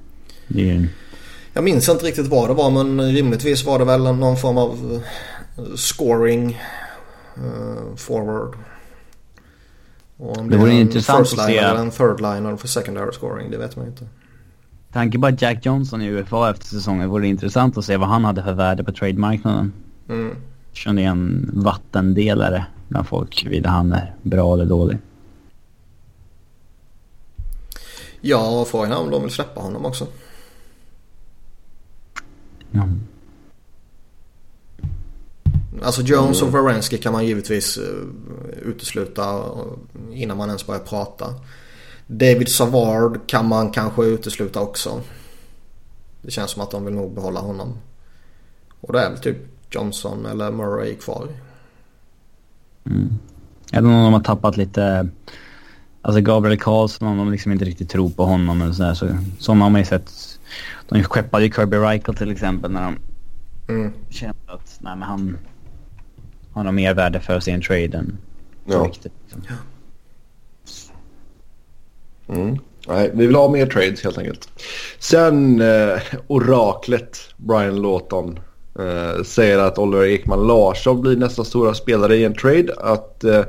Det 0.49 0.71
är. 0.71 0.89
Jag 1.53 1.65
minns 1.65 1.89
inte 1.89 2.05
riktigt 2.07 2.27
vad 2.27 2.51
det 2.51 2.55
var 2.55 2.71
men 2.71 3.13
rimligtvis 3.13 3.65
var 3.65 3.79
det 3.79 3.85
väl 3.85 4.03
någon 4.03 4.37
form 4.37 4.59
av 4.59 5.03
eh, 5.57 5.65
scoring 5.75 6.61
uh, 7.39 7.97
forward. 7.97 8.55
Och 10.17 10.39
om 10.39 10.51
Det 10.51 10.57
vore 10.57 10.71
är 10.71 10.75
en 10.75 10.81
intressant 10.81 11.21
att 11.21 11.29
se- 11.29 11.59
eller 11.59 11.81
en 11.81 11.91
third 11.91 12.21
line 12.21 12.59
för 12.59 12.69
secondary 12.69 13.13
scoring 13.13 13.51
det 13.51 13.59
vet 13.59 13.77
man 13.77 13.87
inte. 13.87 14.07
Tanke 14.93 15.19
på 15.19 15.27
att 15.27 15.43
Jack 15.43 15.67
Johnson 15.67 16.03
i 16.03 16.09
UFA 16.09 16.51
efter 16.51 16.67
säsongen 16.67 17.09
vore 17.09 17.23
det 17.23 17.29
intressant 17.29 17.79
att 17.79 17.85
se 17.85 17.97
vad 17.97 18.09
han 18.09 18.25
hade 18.25 18.43
för 18.43 18.53
värde 18.53 18.85
på 18.85 18.93
trademarknaden. 18.93 19.73
Mm. 20.09 20.37
Kände 20.73 21.03
en 21.03 21.51
vattendelare 21.55 22.67
bland 22.89 23.07
folk 23.07 23.45
huruvida 23.45 23.69
han 23.71 23.93
är 23.93 24.15
bra 24.23 24.55
eller 24.55 24.65
dålig. 24.65 24.99
Ja, 28.25 28.61
och 28.61 28.69
frågan 28.69 28.93
är 28.93 28.99
om 28.99 29.11
de 29.11 29.23
vill 29.23 29.31
släppa 29.31 29.61
honom 29.61 29.87
också. 29.87 30.07
Ja. 32.71 32.89
Alltså 35.83 36.03
Jones 36.03 36.43
och 36.43 36.55
Wierenski 36.55 36.99
kan 36.99 37.13
man 37.13 37.27
givetvis 37.27 37.79
uh, 37.79 37.85
utesluta 38.63 39.35
eh, 39.35 40.23
innan 40.23 40.37
man 40.37 40.49
ens 40.49 40.67
börjar 40.67 40.81
prata. 40.81 41.35
David 42.07 42.49
Savard 42.49 43.27
kan 43.27 43.49
man 43.49 43.71
kanske 43.71 44.05
utesluta 44.05 44.61
också. 44.61 45.01
Det 46.23 46.31
känns 46.31 46.51
som 46.51 46.63
att 46.63 46.71
de 46.71 46.85
vill 46.85 46.95
nog 46.95 47.15
behålla 47.15 47.41
honom. 47.41 47.79
Och 48.81 48.93
det 48.93 49.01
är 49.01 49.11
väl 49.11 49.19
typ 49.19 49.37
Johnson 49.71 50.27
eller 50.27 50.51
Murray 50.51 50.95
kvar. 50.95 51.29
Eller 53.73 53.89
om 53.89 54.05
de 54.05 54.13
har 54.13 54.21
tappat 54.21 54.57
lite... 54.57 55.09
Alltså 56.03 56.21
Gabriel 56.21 56.59
Karlsson, 56.59 57.09
om 57.09 57.19
de 57.19 57.31
liksom 57.33 57.53
inte 57.53 57.65
riktigt 57.65 57.91
tror 57.91 58.11
på 58.11 58.25
honom 58.25 58.63
eller 58.63 58.73
sådär. 58.73 58.95
Så, 58.95 59.09
sådana 59.39 59.65
har 59.65 59.71
man 59.71 59.81
ju 59.81 59.85
sett. 59.85 60.11
De 60.89 61.03
skeppade 61.05 61.45
ju 61.45 61.53
Kirby 61.53 61.77
Reichel 61.77 62.15
till 62.15 62.31
exempel 62.31 62.71
när 62.71 62.83
de 62.83 62.99
Mm. 63.69 63.93
kände 64.11 64.37
att 64.47 64.79
nej, 64.81 64.97
men 64.97 65.03
han 65.03 65.39
har 66.53 66.65
nog 66.65 66.75
mer 66.75 66.95
värde 66.95 67.21
för 67.21 67.49
en 67.49 67.61
trade 67.63 67.99
än 67.99 68.19
Ja. 68.65 68.79
riktigt. 68.85 69.13
Liksom. 69.25 69.43
Mm. 72.29 72.59
Nej, 72.89 73.11
vi 73.15 73.27
vill 73.27 73.37
ha 73.37 73.49
mer 73.49 73.67
trades 73.67 74.05
helt 74.05 74.19
enkelt. 74.19 74.49
Sen 74.99 75.61
eh, 75.61 75.99
oraklet 76.27 77.19
Brian 77.37 77.83
Lawton 77.83 78.39
eh, 78.79 79.23
säger 79.25 79.59
att 79.59 79.79
Oliver 79.79 80.07
Ekman 80.07 80.47
Larsson 80.47 81.01
blir 81.01 81.17
nästa 81.17 81.45
stora 81.45 81.75
spelare 81.75 82.17
i 82.17 82.25
en 82.25 82.35
trade. 82.35 82.75
Att 82.81 83.25
eh, 83.25 83.45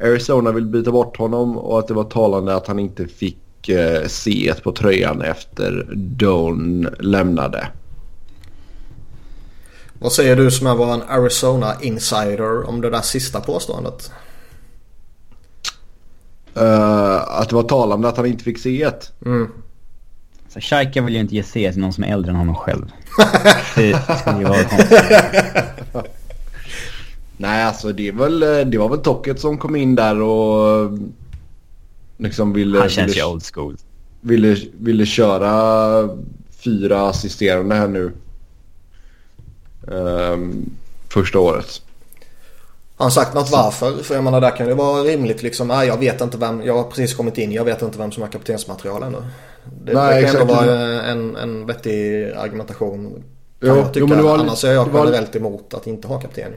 Arizona 0.00 0.52
vill 0.52 0.66
byta 0.66 0.92
bort 0.92 1.16
honom 1.16 1.58
och 1.58 1.78
att 1.78 1.88
det 1.88 1.94
var 1.94 2.04
talande 2.04 2.54
att 2.54 2.66
han 2.66 2.78
inte 2.78 3.06
fick 3.06 3.68
eh, 3.68 4.02
C1 4.02 4.62
på 4.62 4.72
tröjan 4.72 5.22
efter 5.22 5.88
Doan 5.94 6.88
lämnade. 6.98 7.68
Vad 9.98 10.12
säger 10.12 10.36
du 10.36 10.50
som 10.50 10.66
är 10.66 10.74
vår 10.74 11.02
Arizona 11.08 11.74
insider 11.80 12.68
om 12.68 12.80
det 12.80 12.90
där 12.90 13.00
sista 13.00 13.40
påståendet? 13.40 14.10
Eh, 16.54 17.40
att 17.40 17.48
det 17.48 17.54
var 17.54 17.62
talande 17.62 18.08
att 18.08 18.16
han 18.16 18.26
inte 18.26 18.44
fick 18.44 18.58
C1. 18.58 19.10
Mm. 19.26 19.48
Så 20.48 20.60
Shaika 20.60 21.02
vill 21.02 21.14
ju 21.14 21.20
inte 21.20 21.34
ge 21.34 21.42
C 21.42 21.72
till 21.72 21.80
någon 21.80 21.92
som 21.92 22.04
är 22.04 22.08
äldre 22.08 22.30
än 22.30 22.36
honom 22.36 22.54
själv. 22.54 22.86
det 23.76 24.18
skulle 24.20 24.38
ju 24.38 24.44
vara 24.44 24.64
konstigt. 24.64 25.02
Nej, 27.40 27.64
alltså 27.64 27.92
det, 27.92 28.08
är 28.08 28.12
väl, 28.12 28.42
eh, 28.42 28.58
det 28.66 28.78
var 28.78 28.88
väl 28.88 28.98
Tocket 28.98 29.40
som 29.40 29.58
kom 29.58 29.76
in 29.76 29.94
där 29.94 30.20
och 30.22 30.90
liksom 32.16 32.52
ville... 32.52 32.78
Han 32.78 32.88
känns 32.88 33.10
ville, 33.12 33.20
ju 33.20 33.26
old 33.32 33.42
school. 33.54 33.76
ville, 34.20 34.56
ville 34.80 35.06
köra 35.06 36.08
fyra 36.64 37.08
assisterande 37.08 37.74
här 37.74 37.88
nu. 37.88 38.12
Ehm, 39.92 40.70
första 41.08 41.38
året. 41.38 41.82
Har 42.96 43.04
han 43.04 43.10
sagt 43.10 43.34
något 43.34 43.50
varför? 43.50 44.02
För 44.02 44.14
jag 44.14 44.24
menar 44.24 44.40
där 44.40 44.56
kan 44.56 44.66
det 44.68 44.74
vara 44.74 45.02
rimligt 45.02 45.42
liksom. 45.42 45.68
Nej, 45.68 45.88
jag 45.88 45.98
vet 45.98 46.20
inte 46.20 46.38
vem. 46.38 46.62
Jag 46.62 46.74
har 46.76 46.84
precis 46.84 47.14
kommit 47.14 47.38
in. 47.38 47.52
Jag 47.52 47.64
vet 47.64 47.82
inte 47.82 47.98
vem 47.98 48.12
som 48.12 48.22
är 48.22 48.26
kaptensmaterial 48.26 49.02
ännu. 49.02 49.18
Det, 49.84 49.92
Nej, 49.92 50.22
det 50.22 50.28
kan 50.32 50.40
ändå 50.40 50.54
vara 50.54 51.02
en, 51.02 51.36
en 51.36 51.66
vettig 51.66 52.24
argumentation. 52.36 53.10
Kan 53.12 53.22
Jo, 53.68 53.76
jag 53.76 53.86
tycka. 53.86 53.98
jo, 54.00 54.06
men 54.06 54.16
det 54.18 54.24
var- 54.24 54.38
Annars 54.38 54.64
är 54.64 54.72
jag 54.72 54.86
det 54.86 54.90
var- 54.90 55.04
generellt 55.04 55.36
emot 55.36 55.74
att 55.74 55.86
inte 55.86 56.08
ha 56.08 56.20
kapten. 56.20 56.52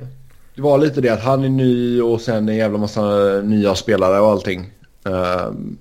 Det 0.62 0.66
var 0.68 0.78
lite 0.78 1.02
det 1.02 1.10
att 1.10 1.24
han 1.24 1.44
är 1.44 1.50
ny 1.50 2.02
och 2.02 2.22
sen 2.22 2.50
en 2.50 2.56
jävla 2.56 2.78
massa 2.78 3.02
nya 3.42 3.76
spelare 3.76 4.20
och 4.20 4.28
allting. 4.28 4.72
Ehm, 5.06 5.78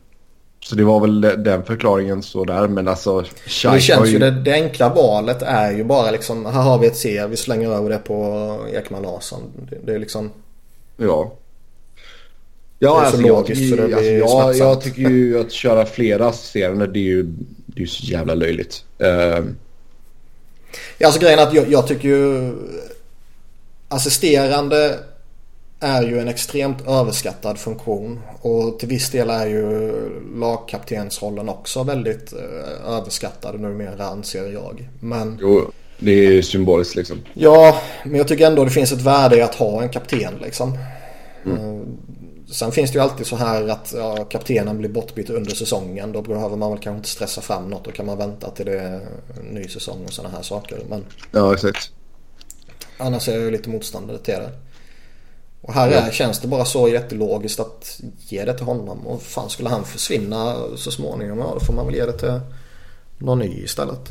så 0.65 0.75
det 0.75 0.85
var 0.85 1.01
väl 1.01 1.21
de- 1.21 1.37
den 1.37 1.65
förklaringen 1.65 2.23
så 2.23 2.45
där. 2.45 2.69
Men 2.69 2.89
alltså... 2.89 3.15
Men 3.15 3.25
Scheik 3.47 3.75
det 3.75 3.81
känns 3.81 3.99
har 3.99 4.07
ju, 4.07 4.19
det, 4.19 4.31
det 4.31 4.53
enkla 4.53 4.89
valet 4.89 5.43
är 5.43 5.73
ju 5.73 5.85
bara 5.85 6.11
liksom. 6.11 6.47
Här 6.47 6.63
har 6.63 6.79
vi 6.79 6.87
ett 6.87 6.97
C. 6.97 7.27
Vi 7.31 7.37
slänger 7.37 7.71
över 7.71 7.91
det 7.91 7.99
på 7.99 8.59
Ekman 8.73 9.03
Larsson. 9.03 9.43
Det, 9.71 9.77
det 9.85 9.95
är 9.95 9.99
liksom. 9.99 10.31
Ja. 10.97 11.33
Ja, 12.79 13.01
Det 13.01 13.07
är 13.07 13.11
så 13.11 13.17
alltså, 13.17 13.21
jag, 13.21 13.29
logiskt 13.29 13.71
så 13.71 13.77
tycker, 13.77 13.89
det 13.89 13.95
alltså, 13.97 14.11
jag, 14.11 14.31
smärtsamt. 14.31 14.59
jag 14.59 14.81
tycker 14.83 15.03
ju 15.11 15.41
att 15.41 15.53
köra 15.53 15.87
flera 15.87 16.27
assisterande 16.29 16.87
det 16.87 16.99
är 16.99 17.03
ju, 17.03 17.23
det 17.67 17.77
är 17.77 17.81
ju 17.81 17.87
så 17.87 18.05
jävla 18.05 18.35
löjligt. 18.35 18.85
Ehm, 18.99 19.57
Ja, 20.99 21.07
alltså 21.07 21.21
grejen 21.21 21.39
är 21.39 21.43
att 21.43 21.55
jag, 21.55 21.71
jag 21.71 21.87
tycker 21.87 22.09
ju 22.09 22.53
assisterande 23.91 24.99
är 25.81 26.03
ju 26.03 26.19
en 26.19 26.29
extremt 26.29 26.89
överskattad 26.89 27.59
funktion 27.59 28.21
och 28.41 28.79
till 28.79 28.89
viss 28.89 29.11
del 29.11 29.31
är 29.31 29.47
ju 29.47 29.93
lagkaptensrollen 30.35 31.49
också 31.49 31.83
väldigt 31.83 32.33
eh, 32.33 32.93
överskattad 32.93 33.61
numera 33.61 34.05
anser 34.05 34.53
jag. 34.53 34.89
Men 35.01 35.39
jo, 35.41 35.71
det 35.99 36.11
är 36.11 36.33
ju 36.33 36.43
symboliskt 36.43 36.97
liksom. 36.97 37.19
ja, 37.35 37.81
men 38.05 38.15
jag 38.15 38.29
tycker 38.29 38.47
ändå 38.47 38.65
det 38.65 38.71
finns 38.71 38.93
ett 38.93 39.03
värde 39.03 39.37
i 39.37 39.43
att 39.43 39.55
ha 39.55 39.83
en 39.83 39.89
kapten 39.89 40.35
liksom. 40.43 40.73
Eh, 41.47 41.81
Sen 42.53 42.73
finns 42.73 42.93
det 42.93 42.99
ju 42.99 43.03
alltid 43.03 43.27
så 43.27 43.37
här 43.37 43.69
att 43.69 43.95
ja, 43.97 44.25
kaptenen 44.25 44.79
blir 44.79 44.89
bortbytt 44.89 45.31
under 45.31 45.51
säsongen. 45.51 46.13
Då 46.13 46.23
behöver 46.23 46.57
man 46.57 46.71
väl 46.71 46.81
kanske 46.81 46.97
inte 46.97 47.09
stressa 47.09 47.41
fram 47.41 47.71
något. 47.71 47.85
Då 47.85 47.91
kan 47.91 48.07
man 48.07 48.19
vänta 48.19 48.51
till 48.51 48.67
det 48.67 48.81
är 48.81 49.01
en 49.39 49.55
ny 49.55 49.69
säsong 49.69 50.05
och 50.07 50.13
sådana 50.13 50.35
här 50.37 50.43
saker. 50.43 50.79
Men 50.89 51.05
Ja, 51.33 51.55
exakt. 51.55 51.93
Annars 53.01 53.29
är 53.29 53.33
jag 53.33 53.43
ju 53.43 53.51
lite 53.51 53.69
motståndare 53.71 54.19
till 54.19 54.35
det. 54.35 54.51
Och 55.63 55.75
här 55.75 55.91
är, 55.91 56.11
känns 56.11 56.41
det 56.41 56.49
bara 56.49 56.65
så 56.65 56.89
jättelogiskt 56.89 57.61
att 57.61 58.01
ge 58.19 58.45
det 58.45 58.55
till 58.55 58.67
honom. 58.67 59.07
Och 59.07 59.23
fan 59.23 59.51
skulle 59.51 59.69
han 59.69 59.85
försvinna 59.85 60.57
så 60.77 60.91
småningom, 60.91 61.39
ja 61.39 61.51
då 61.55 61.61
får 61.61 61.73
man 61.73 61.87
väl 61.87 61.95
ge 61.95 62.07
det 62.07 62.19
till 62.19 62.41
någon 63.19 63.39
ny 63.39 63.63
istället. 63.65 64.09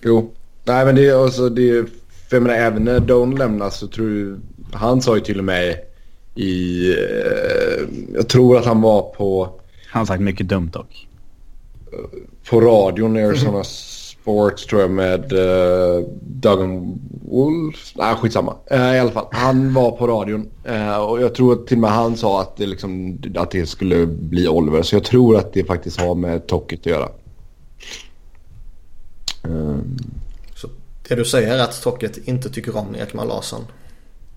Jo. 0.00 0.32
Nej, 0.64 0.84
men 0.86 0.94
det 0.94 1.08
är 1.08 1.24
alltså 1.24 1.48
det 1.48 1.70
är, 1.70 1.86
för 2.28 2.36
jag 2.36 2.42
menar 2.42 2.56
även 2.56 2.84
när 2.84 3.00
Don 3.00 3.34
lämnas 3.36 3.78
så 3.78 3.86
tror 3.88 4.10
jag, 4.10 4.38
han 4.78 5.02
sa 5.02 5.14
ju 5.14 5.20
till 5.20 5.38
och 5.38 5.44
med 5.44 5.76
i, 6.34 6.88
eh, 6.90 7.88
jag 8.14 8.28
tror 8.28 8.58
att 8.58 8.64
han 8.64 8.80
var 8.80 9.02
på, 9.02 9.60
Han 9.88 10.00
har 10.00 10.06
sagt 10.06 10.22
mycket 10.22 10.48
dumt 10.48 10.70
dock. 10.72 11.08
på 12.50 12.60
radion 12.60 13.16
i 13.16 13.24
Arizona 13.24 13.64
Sports 14.26 14.66
tror 14.66 14.80
jag 14.80 14.90
med 14.90 15.32
uh, 15.32 16.04
Duggan 16.20 16.98
Wolf. 17.30 17.92
Nej, 17.94 18.14
skitsamma. 18.14 18.54
Uh, 18.72 18.94
I 18.96 18.98
alla 18.98 19.10
fall, 19.10 19.26
han 19.30 19.74
var 19.74 19.90
på 19.90 20.06
radion. 20.06 20.48
Uh, 20.68 20.96
och 20.96 21.22
jag 21.22 21.34
tror 21.34 21.52
att 21.52 21.66
till 21.66 21.76
och 21.76 21.80
med 21.80 21.90
han 21.90 22.16
sa 22.16 22.40
att 22.40 22.56
det, 22.56 22.66
liksom, 22.66 23.18
att 23.36 23.50
det 23.50 23.66
skulle 23.66 24.06
bli 24.06 24.48
Oliver. 24.48 24.82
Så 24.82 24.94
jag 24.96 25.04
tror 25.04 25.36
att 25.36 25.52
det 25.52 25.64
faktiskt 25.64 26.00
har 26.00 26.14
med 26.14 26.46
Tocket 26.46 26.80
att 26.80 26.86
göra. 26.86 27.08
Um, 29.42 29.96
Så 30.54 30.68
det 31.08 31.14
du 31.14 31.24
säger 31.24 31.54
är 31.58 31.62
att 31.62 31.82
Tocket 31.82 32.16
inte 32.28 32.50
tycker 32.50 32.76
om 32.76 32.94
Ekman 32.94 33.28
Larsson. 33.28 33.64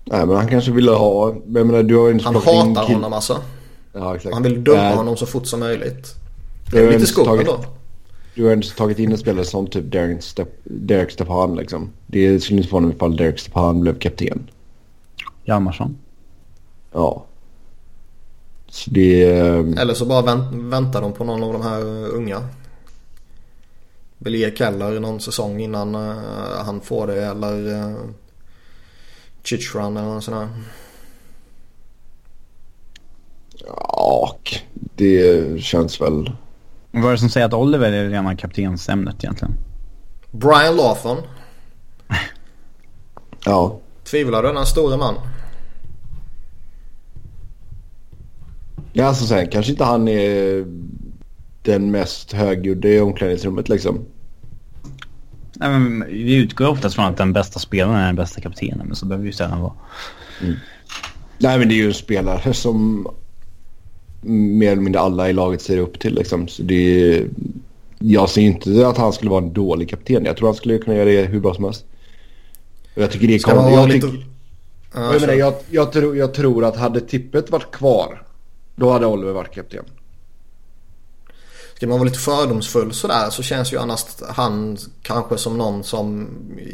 nej, 0.04 0.26
men 0.26 0.36
han 0.36 0.48
kanske 0.48 0.70
ville 0.72 0.90
ha... 0.90 1.34
Jag 1.46 1.66
menar, 1.66 1.82
du 1.82 1.96
har 1.96 2.10
inte 2.10 2.24
Han 2.24 2.34
hatar 2.34 2.92
honom 2.94 3.12
alltså. 3.12 3.38
Ja, 3.92 4.16
exakt. 4.16 4.34
Han 4.34 4.42
vill 4.42 4.64
dumpa 4.64 4.90
Eh, 4.90 4.96
honom 4.96 5.16
så 5.16 5.26
fort 5.26 5.46
som 5.46 5.60
möjligt. 5.60 6.14
Det 6.72 6.78
är 6.78 6.98
lite 6.98 7.12
tagit- 7.24 7.40
ändå. 7.40 7.64
Du 8.34 8.44
har 8.44 8.52
inte 8.52 8.76
tagit 8.76 8.98
in 8.98 9.12
en 9.12 9.18
spelare 9.18 9.44
som 9.44 9.66
typ 9.66 9.92
Derek, 9.92 10.22
Step, 10.22 10.48
Derek 10.64 11.10
Stepan 11.10 11.56
liksom. 11.56 11.90
Det 12.06 12.40
skulle 12.40 12.56
inte 12.58 12.68
förvåna 12.68 12.86
mig 12.86 12.96
ifall 12.96 13.16
Derek 13.16 13.38
Stepan 13.38 13.80
blev 13.80 13.98
kapten. 13.98 14.50
Hjalmarsson. 15.44 15.98
Ja. 16.92 17.24
Så 18.68 18.90
det... 18.90 19.24
är- 19.24 19.78
Eller 19.80 19.94
så 19.94 20.06
bara 20.06 20.22
vänt, 20.22 20.54
väntar 20.72 21.00
de 21.02 21.12
på 21.12 21.24
någon 21.24 21.42
av 21.42 21.52
de 21.52 21.62
här 21.62 21.84
uh, 21.84 22.08
unga. 22.16 22.48
Vill 24.18 24.34
ge 24.34 24.56
Keller 24.56 25.00
någon 25.00 25.20
säsong 25.20 25.60
innan 25.60 25.94
uh, 25.94 26.14
han 26.64 26.80
får 26.80 27.06
det 27.06 27.24
eller 27.24 27.68
uh, 27.68 27.96
Chichran 29.44 29.96
eller 29.96 30.08
någon 30.08 30.22
sån 30.22 30.34
här. 30.34 30.48
Ja, 33.66 34.36
det 34.96 35.62
känns 35.62 36.00
väl... 36.00 36.32
Vad 36.90 37.04
är 37.04 37.10
det 37.10 37.18
som 37.18 37.28
säger 37.28 37.46
att 37.46 37.54
Oliver 37.54 37.92
är 37.92 38.08
rena 38.08 38.36
kaptensämnet 38.36 39.24
egentligen? 39.24 39.54
Brian 40.30 40.76
Lawton. 40.76 41.16
Ja. 43.44 43.80
Tvivlar 44.04 44.42
du 44.42 44.48
denna 44.48 44.64
store 44.64 44.96
man? 44.96 45.14
Ja, 48.92 49.06
alltså 49.06 49.26
sen 49.26 49.48
kanske 49.48 49.72
inte 49.72 49.84
han 49.84 50.08
är 50.08 50.64
den 51.62 51.90
mest 51.90 52.32
högljudda 52.32 52.88
i 52.88 53.00
omklädningsrummet 53.00 53.68
liksom. 53.68 54.04
Nej, 55.52 55.70
men 55.70 56.04
vi 56.08 56.34
utgår 56.36 56.68
oftast 56.68 56.94
från 56.94 57.04
att 57.04 57.16
den 57.16 57.32
bästa 57.32 57.58
spelaren 57.58 57.96
är 57.96 58.06
den 58.06 58.16
bästa 58.16 58.40
kaptenen, 58.40 58.86
men 58.86 58.96
så 58.96 59.06
behöver 59.06 59.26
ju 59.26 59.32
sällan 59.32 59.60
vara. 59.60 59.72
Mm. 60.40 60.54
Nej, 61.38 61.58
men 61.58 61.68
det 61.68 61.74
är 61.74 61.76
ju 61.76 61.86
en 61.86 61.94
spelare 61.94 62.54
som 62.54 63.08
mer 64.20 64.72
eller 64.72 64.82
mindre 64.82 65.00
alla 65.00 65.30
i 65.30 65.32
laget 65.32 65.62
ser 65.62 65.78
upp 65.78 65.98
till. 65.98 66.14
Liksom. 66.14 66.48
Så 66.48 66.62
det 66.62 67.22
jag 68.02 68.30
ser 68.30 68.40
inte 68.40 68.88
att 68.88 68.96
han 68.96 69.12
skulle 69.12 69.30
vara 69.30 69.42
en 69.44 69.52
dålig 69.52 69.90
kapten. 69.90 70.24
Jag 70.24 70.36
tror 70.36 70.48
han 70.48 70.54
skulle 70.54 70.78
kunna 70.78 70.96
göra 70.96 71.04
det 71.04 71.22
hur 71.22 71.40
bra 71.40 71.54
som 71.54 71.64
helst. 71.64 71.84
Och 72.94 73.02
jag 73.02 73.10
tycker 73.10 73.26
det 73.26 73.34
är 73.34 73.38
konstigt. 73.38 73.74
Jag, 73.74 73.88
lite... 73.88 74.06
tyck... 74.06 74.26
jag, 74.94 75.20
menar, 75.20 75.34
jag, 75.34 75.54
jag, 75.70 75.92
tror, 75.92 76.16
jag 76.16 76.34
tror 76.34 76.64
att 76.64 76.76
hade 76.76 77.00
tippet 77.00 77.50
varit 77.50 77.70
kvar, 77.70 78.22
då 78.76 78.90
hade 78.90 79.06
Oliver 79.06 79.32
varit 79.32 79.54
kapten. 79.54 79.84
Ska 81.74 81.86
man 81.86 81.98
vara 81.98 82.08
lite 82.08 82.18
fördomsfull 82.18 82.92
sådär 82.92 83.30
så 83.30 83.42
känns 83.42 83.72
ju 83.72 83.78
annars 83.78 84.04
han 84.28 84.78
kanske 85.02 85.38
som 85.38 85.58
någon 85.58 85.84
som 85.84 86.28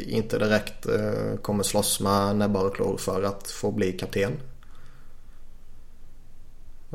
inte 0.07 0.37
direkt 0.39 0.85
eh, 0.85 1.39
kommer 1.41 1.63
slåss 1.63 1.99
med 1.99 2.35
näbbar 2.35 2.65
och 2.65 2.75
klor 2.75 2.97
för 2.97 3.23
att 3.23 3.47
få 3.47 3.71
bli 3.71 3.91
kapten. 3.91 4.31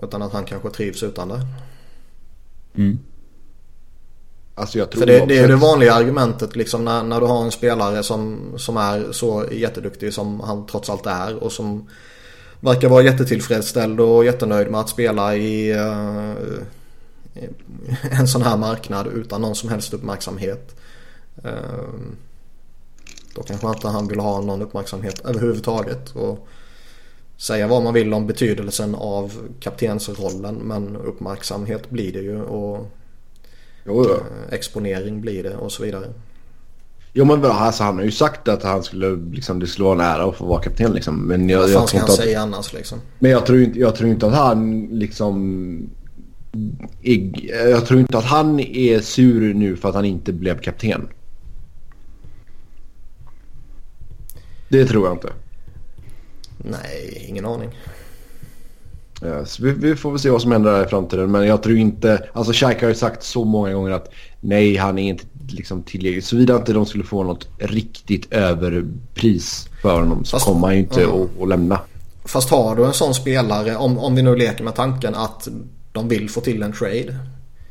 Utan 0.02 0.22
att 0.22 0.32
han 0.32 0.44
kanske 0.44 0.70
trivs 0.70 1.02
utan 1.02 1.28
det. 1.28 1.40
Mm. 2.74 2.98
Alltså 4.54 4.78
jag 4.78 4.90
tror 4.90 5.00
För 5.00 5.06
det, 5.06 5.26
det 5.26 5.38
är 5.38 5.48
det 5.48 5.56
vanliga 5.56 5.94
argumentet 5.94 6.56
liksom 6.56 6.84
när, 6.84 7.02
när 7.02 7.20
du 7.20 7.26
har 7.26 7.44
en 7.44 7.50
spelare 7.50 8.02
som, 8.02 8.52
som 8.56 8.76
är 8.76 9.12
så 9.12 9.46
jätteduktig 9.52 10.14
som 10.14 10.40
han 10.40 10.66
trots 10.66 10.90
allt 10.90 11.06
är 11.06 11.36
och 11.36 11.52
som 11.52 11.88
verkar 12.60 12.88
vara 12.88 13.02
jättetillfredsställd 13.02 14.00
och 14.00 14.24
jättenöjd 14.24 14.70
med 14.70 14.80
att 14.80 14.88
spela 14.88 15.36
i 15.36 15.74
uh, 15.74 16.34
en 18.10 18.28
sån 18.28 18.42
här 18.42 18.56
marknad 18.56 19.06
utan 19.06 19.40
någon 19.40 19.54
som 19.54 19.68
helst 19.68 19.94
uppmärksamhet. 19.94 20.76
Uh, 21.44 21.50
då 23.34 23.42
kanske 23.42 23.68
inte 23.68 23.88
han 23.88 24.08
vill 24.08 24.20
ha 24.20 24.40
någon 24.40 24.62
uppmärksamhet 24.62 25.20
överhuvudtaget. 25.24 26.10
Och 26.10 26.48
säga 27.42 27.66
vad 27.66 27.82
man 27.82 27.94
vill 27.94 28.14
om 28.14 28.26
betydelsen 28.26 28.94
av 28.94 29.32
kaptensrollen 29.60 30.54
men 30.54 30.96
uppmärksamhet 30.96 31.90
blir 31.90 32.12
det 32.12 32.20
ju 32.20 32.42
och 32.42 32.90
jo, 33.86 34.04
ja. 34.08 34.14
Eh, 34.14 34.54
exponering 34.54 35.20
blir 35.20 35.42
det 35.42 35.56
och 35.56 35.72
så 35.72 35.82
vidare. 35.82 36.06
Jo 37.12 37.24
men 37.24 37.44
alltså, 37.44 37.84
han 37.84 37.96
har 37.96 38.04
ju 38.04 38.10
sagt 38.10 38.48
att 38.48 38.62
han 38.62 38.82
skulle, 38.82 39.16
liksom, 39.16 39.60
det 39.60 39.66
skulle 39.66 39.84
vara 39.84 39.94
en 39.94 40.00
ära 40.00 40.28
att 40.28 40.36
få 40.36 40.46
vara 40.46 40.62
kapten 40.62 40.92
liksom. 40.92 41.26
Men 41.26 41.48
jag, 41.48 41.60
vad 41.60 41.70
fan 41.70 41.88
ska 41.88 41.98
han 41.98 42.04
att, 42.04 42.16
säga 42.16 42.40
annars 42.40 42.72
liksom? 42.72 42.98
Men 43.18 43.30
jag 43.30 43.46
tror, 43.46 43.62
inte, 43.62 43.78
jag 43.78 43.96
tror 43.96 44.10
inte 44.10 44.26
att 44.26 44.34
han 44.34 44.88
liksom... 44.92 45.90
Jag 47.70 47.86
tror 47.86 48.00
inte 48.00 48.18
att 48.18 48.24
han 48.24 48.60
är 48.60 49.00
sur 49.00 49.54
nu 49.54 49.76
för 49.76 49.88
att 49.88 49.94
han 49.94 50.04
inte 50.04 50.32
blev 50.32 50.58
kapten. 50.58 51.08
Det 54.68 54.86
tror 54.86 55.06
jag 55.06 55.16
inte. 55.16 55.32
Nej, 56.62 57.26
ingen 57.28 57.46
aning. 57.46 57.70
Ja, 59.20 59.44
vi, 59.60 59.72
vi, 59.72 59.96
får 59.96 60.10
väl 60.10 60.20
se 60.20 60.30
vad 60.30 60.42
som 60.42 60.52
händer 60.52 60.72
där 60.72 60.84
i 60.84 60.88
framtiden. 60.88 61.30
Men 61.30 61.46
jag 61.46 61.62
tror 61.62 61.76
inte... 61.76 62.28
Alltså 62.32 62.52
Shaik 62.52 62.82
har 62.82 62.88
ju 62.88 62.94
sagt 62.94 63.22
så 63.22 63.44
många 63.44 63.72
gånger 63.72 63.90
att 63.90 64.10
nej, 64.40 64.76
han 64.76 64.98
är 64.98 65.08
inte 65.08 65.24
liksom 65.48 65.82
tillgänglig. 65.82 66.24
Såvida 66.24 66.56
inte 66.56 66.72
de 66.72 66.86
skulle 66.86 67.04
få 67.04 67.22
något 67.22 67.48
riktigt 67.58 68.32
överpris 68.32 69.68
för 69.82 70.00
honom 70.00 70.24
så 70.24 70.30
Fast, 70.30 70.46
kommer 70.46 70.66
han 70.66 70.76
ju 70.76 70.80
inte 70.82 71.04
uh, 71.04 71.14
att, 71.14 71.42
att 71.42 71.48
lämna. 71.48 71.80
Fast 72.24 72.50
har 72.50 72.76
du 72.76 72.84
en 72.84 72.92
sån 72.92 73.14
spelare, 73.14 73.76
om, 73.76 73.98
om 73.98 74.14
vi 74.14 74.22
nu 74.22 74.36
leker 74.36 74.64
med 74.64 74.74
tanken 74.74 75.14
att 75.14 75.48
de 75.92 76.08
vill 76.08 76.30
få 76.30 76.40
till 76.40 76.62
en 76.62 76.72
trade. 76.72 77.16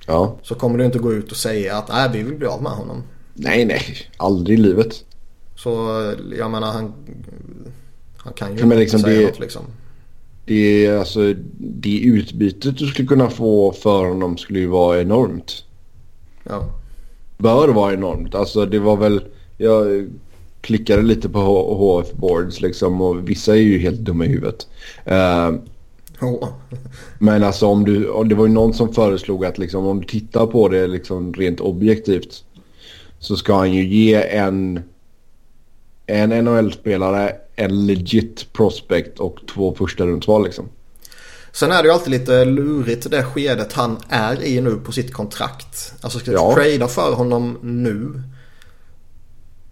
Ja. 0.08 0.36
Så 0.44 0.56
kommer 0.56 0.78
du 0.78 0.86
inte 0.86 1.00
gå 1.00 1.14
ut 1.14 1.32
och 1.32 1.38
säga 1.38 1.78
att 1.78 1.90
nej, 1.90 2.10
vi 2.14 2.24
vill 2.24 2.36
bli 2.36 2.48
av 2.48 2.64
med 2.64 2.72
honom. 2.72 3.04
Nej, 3.34 3.66
nej. 3.66 3.84
Aldrig 4.18 4.60
i 4.60 4.62
livet. 4.62 5.04
Så 5.56 5.72
jag 6.38 6.52
menar 6.52 6.72
han 6.72 6.94
han 8.24 8.34
kan 8.34 8.58
ju 8.58 8.66
men 8.66 8.80
liksom 8.80 9.00
säga 9.00 9.20
det, 9.20 9.26
något 9.26 9.40
liksom. 9.40 9.62
Det, 10.46 10.90
alltså, 10.90 11.34
det 11.58 12.00
utbytet 12.00 12.78
du 12.78 12.88
skulle 12.88 13.08
kunna 13.08 13.30
få 13.30 13.72
för 13.72 14.06
honom 14.06 14.38
skulle 14.38 14.60
ju 14.60 14.68
vara 14.68 15.02
enormt. 15.02 15.66
Ja. 16.44 16.70
Bör 17.38 17.68
vara 17.68 17.94
enormt. 17.94 18.36
Alltså 18.36 18.66
det 18.66 18.80
var 18.80 18.98
väl... 18.98 19.24
Jag 19.58 20.08
klickade 20.62 21.02
lite 21.02 21.30
på 21.30 21.40
HF 21.74 22.14
Boards 22.14 22.62
liksom 22.62 23.02
och 23.02 23.30
vissa 23.30 23.56
är 23.56 23.60
ju 23.60 23.80
helt 23.80 24.00
dumma 24.00 24.26
i 24.26 24.28
huvudet. 24.28 24.68
Uh, 25.08 25.60
oh. 26.22 26.48
men 27.20 27.44
alltså 27.44 27.68
om 27.68 27.86
du... 27.86 28.10
Om 28.10 28.30
det 28.30 28.36
var 28.36 28.48
ju 28.48 28.54
någon 28.54 28.74
som 28.74 28.94
föreslog 28.94 29.46
att 29.46 29.58
liksom 29.58 29.88
om 29.88 30.02
du 30.02 30.08
tittar 30.08 30.46
på 30.46 30.70
det 30.70 30.88
liksom 30.88 31.34
rent 31.34 31.60
objektivt. 31.60 32.44
Så 33.20 33.36
ska 33.36 33.56
han 33.56 33.74
ju 33.74 33.88
ge 33.88 34.28
en... 34.30 34.80
En 36.12 36.30
NHL-spelare 36.30 37.36
en 37.56 37.86
legit 37.86 38.54
prospect 38.54 39.20
och 39.20 39.38
två 39.54 39.76
första 39.76 40.06
rundsval 40.06 40.44
liksom. 40.44 40.70
Sen 41.52 41.72
är 41.72 41.84
det 41.84 41.88
ju 41.88 41.94
alltid 41.94 42.12
lite 42.12 42.46
lurigt 42.46 43.12
det 43.12 43.24
skedet 43.24 43.74
han 43.74 43.98
är 44.10 44.44
i 44.44 44.62
nu 44.62 44.76
på 44.76 44.92
sitt 44.92 45.14
kontrakt. 45.14 45.94
Alltså 46.02 46.20
ska 46.20 46.32
du 46.32 46.38
ja. 46.38 46.54
trada 46.56 46.88
för 46.88 47.14
honom 47.14 47.58
nu 47.62 48.24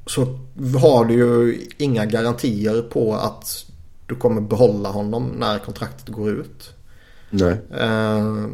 så 0.05 0.39
har 0.81 1.05
du 1.05 1.13
ju 1.13 1.67
inga 1.77 2.05
garantier 2.05 2.81
på 2.81 3.15
att 3.15 3.65
du 4.05 4.15
kommer 4.15 4.41
behålla 4.41 4.89
honom 4.89 5.27
när 5.37 5.59
kontraktet 5.59 6.07
går 6.07 6.29
ut. 6.29 6.73
Nej. 7.29 7.57
Uh, 7.81 8.47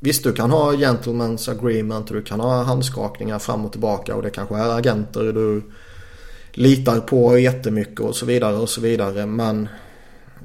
visst, 0.00 0.24
du 0.24 0.32
kan 0.32 0.50
ha 0.50 0.72
gentlemen's 0.72 1.50
agreement 1.50 2.10
och 2.10 2.16
du 2.16 2.22
kan 2.22 2.40
ha 2.40 2.62
handskakningar 2.62 3.38
fram 3.38 3.64
och 3.64 3.72
tillbaka 3.72 4.14
och 4.14 4.22
det 4.22 4.30
kanske 4.30 4.56
är 4.56 4.78
agenter 4.78 5.32
du 5.32 5.62
litar 6.52 7.00
på 7.00 7.38
jättemycket 7.38 8.00
och 8.00 8.16
så 8.16 8.26
vidare 8.26 8.56
och 8.56 8.68
så 8.68 8.80
vidare. 8.80 9.26
Men 9.26 9.68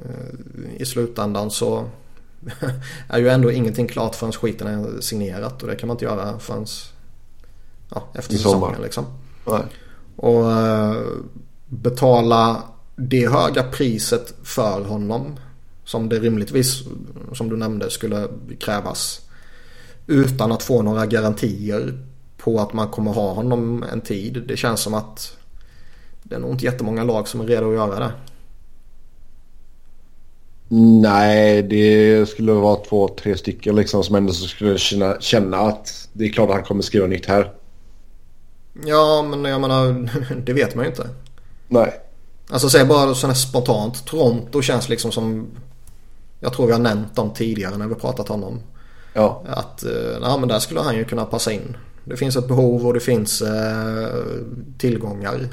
eh, 0.06 0.82
i 0.82 0.86
slutändan 0.86 1.52
så 1.52 1.86
är 3.10 3.20
ju 3.20 3.30
ändå 3.30 3.52
ingenting 3.52 3.88
klart 3.88 4.16
förrän 4.16 4.32
skiten 4.32 4.68
är 4.68 5.02
signerat 5.02 5.64
och 5.64 5.70
det 5.70 5.76
kan 5.76 5.88
man 5.88 5.96
inte 5.96 6.06
göra 6.06 6.40
förrän 6.40 6.66
ja, 7.94 8.04
efter 8.14 8.34
säsongen 8.34 8.82
liksom. 8.82 9.06
Nej. 9.46 9.62
Och 10.16 10.52
eh, 10.52 10.96
betala 11.66 12.64
det 12.96 13.28
höga 13.28 13.64
priset 13.64 14.34
för 14.44 14.82
honom 14.84 15.40
som 15.86 16.10
det 16.10 16.20
rimligtvis, 16.20 16.84
som 17.34 17.50
du 17.50 17.58
nämnde, 17.58 17.90
skulle 17.90 18.28
krävas. 18.60 19.22
Utan 20.08 20.52
att 20.52 20.64
få 20.64 20.82
några 20.82 21.06
garantier 21.06 22.04
på 22.38 22.60
att 22.60 22.74
man 22.74 22.90
kommer 22.90 23.14
ha 23.14 23.34
honom 23.34 23.84
en 23.92 24.02
tid. 24.02 24.44
Det 24.48 24.58
känns 24.58 24.82
som 24.82 24.94
att 24.94 25.38
det 26.30 26.36
är 26.36 26.40
nog 26.40 26.52
inte 26.52 26.66
jättemånga 26.66 27.04
lag 27.04 27.28
som 27.28 27.42
är 27.42 27.46
redo 27.46 27.70
att 27.70 27.76
göra 27.76 28.00
det. 28.00 28.12
Nej, 31.02 31.64
det 31.64 32.30
skulle 32.30 32.52
vara 32.52 32.76
två, 32.76 33.08
tre 33.08 33.38
stycken 33.38 33.76
liksom 33.76 34.04
som 34.04 34.16
ändå 34.16 34.34
skulle 34.34 34.78
känna, 34.78 35.22
känna 35.22 35.58
att 35.58 36.10
det 36.14 36.26
är 36.26 36.30
klart 36.30 36.50
att 36.50 36.56
han 36.56 36.64
kommer 36.64 36.82
skriva 36.82 37.08
nytt 37.08 37.26
här. 37.26 37.54
Ja, 38.86 39.26
men 39.30 39.46
jag 39.46 39.62
menar, 39.62 40.10
det 40.46 40.54
vet 40.54 40.76
man 40.76 40.86
ju 40.86 40.90
inte. 40.90 41.10
Nej. 41.68 41.94
Alltså 42.50 42.70
säg 42.70 42.86
bara 42.86 43.16
sådär 43.16 43.34
spontant. 43.34 44.06
Toronto 44.06 44.62
känns 44.62 44.90
liksom 44.90 45.12
som... 45.12 45.48
Jag 46.40 46.54
tror 46.54 46.68
vi 46.68 46.74
har 46.74 46.80
nämnt 46.80 47.16
dem 47.16 47.34
tidigare 47.34 47.78
när 47.78 47.88
vi 47.88 47.96
pratat 47.96 48.30
om 48.30 48.42
dem. 48.42 48.60
Ja. 49.14 49.44
Att, 49.48 49.84
eh, 49.84 50.18
ja 50.22 50.38
men 50.38 50.50
där 50.50 50.60
skulle 50.60 50.80
han 50.80 50.98
ju 50.98 51.06
kunna 51.06 51.26
passa 51.26 51.52
in. 51.52 51.78
Det 52.04 52.18
finns 52.18 52.36
ett 52.36 52.48
behov 52.48 52.88
och 52.88 52.94
det 52.94 53.00
finns 53.00 53.42
eh, 53.42 54.08
tillgångar. 54.78 55.50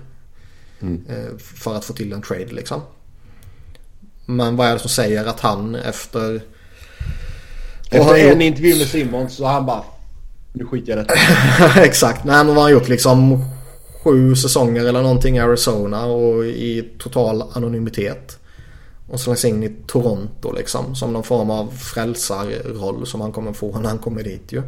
Mm. 0.87 1.39
För 1.39 1.75
att 1.75 1.85
få 1.85 1.93
till 1.93 2.13
en 2.13 2.23
trade 2.23 2.53
liksom. 2.53 2.81
Men 4.27 4.57
vad 4.57 4.67
är 4.67 4.73
det 4.73 4.79
som 4.79 4.91
säger 4.91 5.27
att 5.27 5.41
han 5.41 5.75
efter... 5.75 6.43
Efter 7.91 8.15
en 8.15 8.29
gjort... 8.29 8.43
intervju 8.43 8.79
med 8.79 8.87
Simon 8.87 9.31
så 9.31 9.47
han 9.47 9.67
bara... 9.67 9.85
Nu 10.53 10.67
skiter 10.67 10.97
jag 10.97 10.99
i 10.99 11.03
detta. 11.03 11.81
Exakt. 11.85 12.25
Nej 12.25 12.37
men 12.37 12.47
vad 12.47 12.57
har 12.57 12.63
han 12.63 12.73
gjort 12.73 12.89
liksom 12.89 13.45
sju 14.05 14.35
säsonger 14.35 14.85
eller 14.85 15.03
någonting 15.03 15.37
i 15.37 15.41
Arizona 15.41 16.05
och 16.05 16.45
i 16.45 16.91
total 16.99 17.45
anonymitet. 17.53 18.39
Och 19.09 19.21
slängs 19.21 19.45
in 19.45 19.63
i 19.63 19.77
Toronto 19.87 20.53
liksom. 20.53 20.95
Som 20.95 21.13
någon 21.13 21.23
form 21.23 21.51
av 21.51 21.71
frälsarroll 21.71 23.07
som 23.07 23.21
han 23.21 23.33
kommer 23.33 23.53
få 23.53 23.79
när 23.79 23.89
han 23.89 23.99
kommer 23.99 24.23
dit 24.23 24.53
ju. 24.53 24.63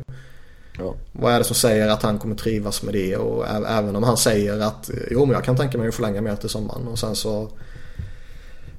Ja. 0.79 0.95
Vad 1.13 1.33
är 1.33 1.39
det 1.39 1.45
som 1.45 1.57
säger 1.57 1.89
att 1.89 2.03
han 2.03 2.19
kommer 2.19 2.35
trivas 2.35 2.83
med 2.83 2.95
det 2.95 3.17
och 3.17 3.49
även 3.49 3.97
om 3.97 4.03
han 4.03 4.17
säger 4.17 4.61
att 4.61 4.91
jo 5.11 5.27
men 5.27 5.35
jag 5.35 5.45
kan 5.45 5.57
tänka 5.57 5.79
mig 5.79 5.89
att 5.89 5.95
förlänga 5.95 6.21
mer 6.21 6.37
till 6.37 6.49
sommaren 6.49 6.89
och 6.89 6.99
sen 6.99 7.17
så 7.17 7.49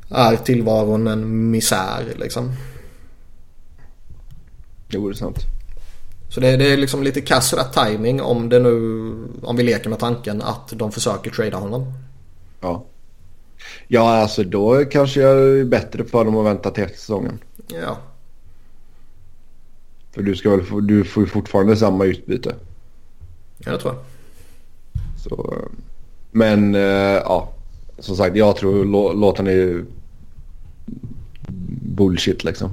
är 0.09 0.35
tillvaron 0.35 1.07
en 1.07 1.51
misär 1.51 2.13
liksom. 2.19 2.53
Jo 4.89 5.09
det 5.09 5.13
är 5.13 5.17
sant. 5.17 5.37
Så 6.29 6.39
det, 6.39 6.57
det 6.57 6.73
är 6.73 6.77
liksom 6.77 7.03
lite 7.03 7.21
kass 7.21 7.55
timing 7.73 8.21
om 8.21 8.49
det 8.49 8.59
nu, 8.59 8.71
om 9.43 9.55
vi 9.55 9.63
leker 9.63 9.89
med 9.89 9.99
tanken 9.99 10.41
att 10.41 10.73
de 10.75 10.91
försöker 10.91 11.31
trada 11.31 11.57
honom. 11.57 11.93
Ja. 12.61 12.85
Ja 13.87 14.17
alltså 14.17 14.43
då 14.43 14.85
kanske 14.85 15.21
jag 15.21 15.59
är 15.59 15.63
bättre 15.63 16.03
för 16.03 16.25
dem 16.25 16.37
att 16.37 16.45
vänta 16.45 16.71
till 16.71 16.83
efter 16.83 16.97
säsongen. 16.97 17.39
Ja. 17.67 17.97
För 20.17 20.23
du, 20.23 20.35
ska 20.35 20.49
väl 20.49 20.63
få, 20.65 20.79
du 20.79 21.03
får 21.03 21.23
ju 21.23 21.29
fortfarande 21.29 21.75
samma 21.77 22.05
utbyte. 22.05 22.55
Ja, 23.57 23.71
det 23.71 23.77
tror 23.79 23.93
jag. 23.93 24.03
Så, 25.23 25.55
men 26.31 26.75
eh, 26.75 26.81
ja, 27.23 27.49
som 27.99 28.15
sagt 28.15 28.35
jag 28.35 28.55
tror 28.55 28.85
lå, 28.85 29.13
låten 29.13 29.47
är 29.47 29.83
bullshit 31.95 32.43
liksom. 32.43 32.69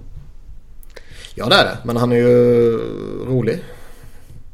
Ja 1.34 1.46
det 1.48 1.54
är 1.54 1.64
det. 1.64 1.78
Men 1.84 1.96
han 1.96 2.12
är 2.12 2.16
ju 2.16 2.72
rolig. 3.28 3.58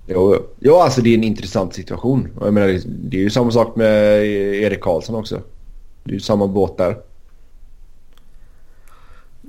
Jo, 0.06 0.36
ja, 0.60 0.84
alltså 0.84 1.00
det 1.00 1.10
är 1.10 1.14
en 1.14 1.24
intressant 1.24 1.74
situation. 1.74 2.28
Jag 2.40 2.54
menar, 2.54 2.68
det- 2.68 2.84
det 2.86 3.16
är 3.16 3.20
ju 3.22 3.30
samma 3.30 3.50
sak 3.50 3.76
med 3.76 4.24
Erik 4.62 4.80
Karlsson 4.80 5.14
också. 5.14 5.40
Det 6.04 6.10
är 6.10 6.14
ju 6.14 6.20
samma 6.20 6.46
båt 6.46 6.78
där. 6.78 6.96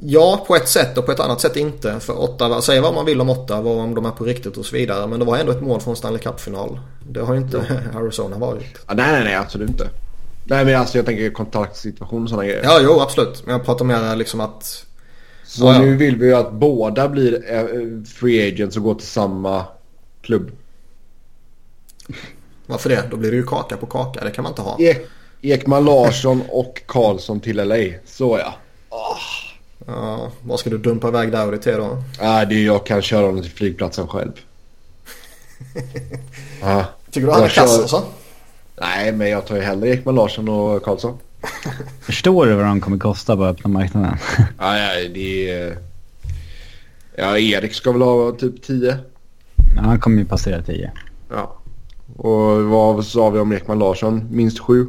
Ja, 0.04 0.44
på 0.48 0.56
ett 0.56 0.68
sätt 0.68 0.98
och 0.98 1.06
på 1.06 1.12
ett 1.12 1.20
annat 1.20 1.42
sätt 1.42 1.56
inte. 1.56 2.00
För 2.00 2.20
Ottawa, 2.20 2.62
säga 2.62 2.82
vad 2.82 2.94
man 2.94 3.06
vill 3.06 3.22
om 3.22 3.30
Ottawa, 3.30 3.72
om 3.72 3.96
de 3.96 4.06
är 4.06 4.12
på 4.12 4.24
riktigt 4.24 4.58
och 4.58 4.66
så 4.66 4.76
vidare. 4.76 5.08
Men 5.08 5.20
det 5.20 5.26
var 5.26 5.38
ändå 5.38 5.52
ett 5.52 5.62
mål 5.62 5.82
från 5.82 5.96
Stanley 5.96 6.22
Cup-final. 6.22 6.80
Det 7.10 7.20
har 7.22 7.34
ju 7.34 7.40
inte 7.40 7.82
Arizona 7.96 8.38
varit. 8.38 8.78
Ja, 8.88 8.94
nej, 8.94 9.12
nej, 9.12 9.24
nej, 9.24 9.36
absolut 9.36 9.70
inte. 9.70 9.90
Nej, 10.44 10.66
men 10.66 10.76
alltså 10.76 10.98
jag 10.98 11.06
tänker 11.06 11.30
kontaktsituation 11.30 12.24
och 12.24 12.30
sådana 12.30 12.46
grejer. 12.48 12.64
Ja, 12.64 12.80
jo 12.84 13.00
absolut. 13.00 13.46
Men 13.46 13.56
jag 13.56 13.66
pratar 13.66 13.86
mer 13.86 14.16
liksom 14.16 14.42
att... 14.42 14.86
Så 15.44 15.66
Ja, 15.66 15.74
ja. 15.74 15.80
nu 15.80 15.96
vill 15.96 16.16
vi 16.18 16.26
ju 16.26 16.34
att 16.34 16.52
båda 16.52 17.10
blir 17.10 17.54
eh, 17.54 18.04
free 18.06 18.48
agents 18.48 18.78
och 18.78 18.84
går 18.84 18.96
till 18.96 19.08
samma 19.08 19.66
klubb. 20.22 20.52
Varför 22.66 22.90
det? 22.90 23.04
Då 23.12 23.18
blir 23.18 23.32
det 23.32 23.38
ju 23.38 23.44
kaka 23.44 23.78
på 23.78 23.86
kaka. 23.86 24.24
Det 24.24 24.32
kan 24.32 24.44
man 24.44 24.52
inte 24.52 24.62
ha. 24.62 24.78
Ek, 24.80 25.08
Ekman 25.42 25.86
Larsson 25.86 26.44
och 26.50 26.82
Karlsson 26.86 27.40
till 27.40 27.56
LA. 27.68 27.98
Så 28.06 28.38
ja. 28.40 28.54
Ja, 29.88 30.32
vad 30.42 30.60
ska 30.60 30.70
du 30.70 30.78
dumpa 30.78 31.08
iväg 31.08 31.32
Dowdy 31.32 31.58
till 31.58 31.74
då? 31.78 32.04
Ah, 32.20 32.46
det 32.46 32.56
är 32.56 32.66
jag 32.66 32.86
kan 32.86 33.02
köra 33.02 33.26
honom 33.26 33.42
till 33.42 33.52
flygplatsen 33.52 34.08
själv. 34.08 34.32
ah. 36.64 36.84
Tycker 37.12 37.28
du 37.28 37.34
han 37.34 37.44
är 37.44 37.48
kör- 37.50 37.62
kass 37.62 37.80
alltså? 37.80 38.04
Nej, 38.82 39.12
men 39.12 39.30
jag 39.30 39.48
tar 39.48 39.56
ju 39.56 39.62
hellre 39.62 39.90
Ekman 39.90 40.16
Larsson 40.16 40.50
och 40.50 40.84
Karlsson. 40.84 41.18
Förstår 42.02 42.46
du 42.46 42.54
vad 42.54 42.66
de 42.66 42.82
kommer 42.82 42.98
kosta 42.98 43.36
på 43.38 43.46
öppna 43.46 43.70
marknaden? 43.70 44.18
Ja, 44.60 44.78
ja, 44.78 45.10
det 45.14 45.52
är... 45.52 45.78
Ja, 47.16 47.38
Erik 47.38 47.74
ska 47.74 47.92
väl 47.92 48.02
ha 48.02 48.32
typ 48.32 48.64
10. 48.64 48.98
Ja, 49.76 49.82
han 49.82 50.00
kommer 50.00 50.18
ju 50.18 50.26
passera 50.26 50.62
10. 50.62 50.92
Ja. 51.30 51.58
Och 52.18 52.64
vad 52.64 53.06
sa 53.06 53.30
vi 53.30 53.40
om 53.40 53.52
Ekman 53.52 53.80
Larsson? 53.80 54.28
Minst 54.32 54.60
7? 54.60 54.88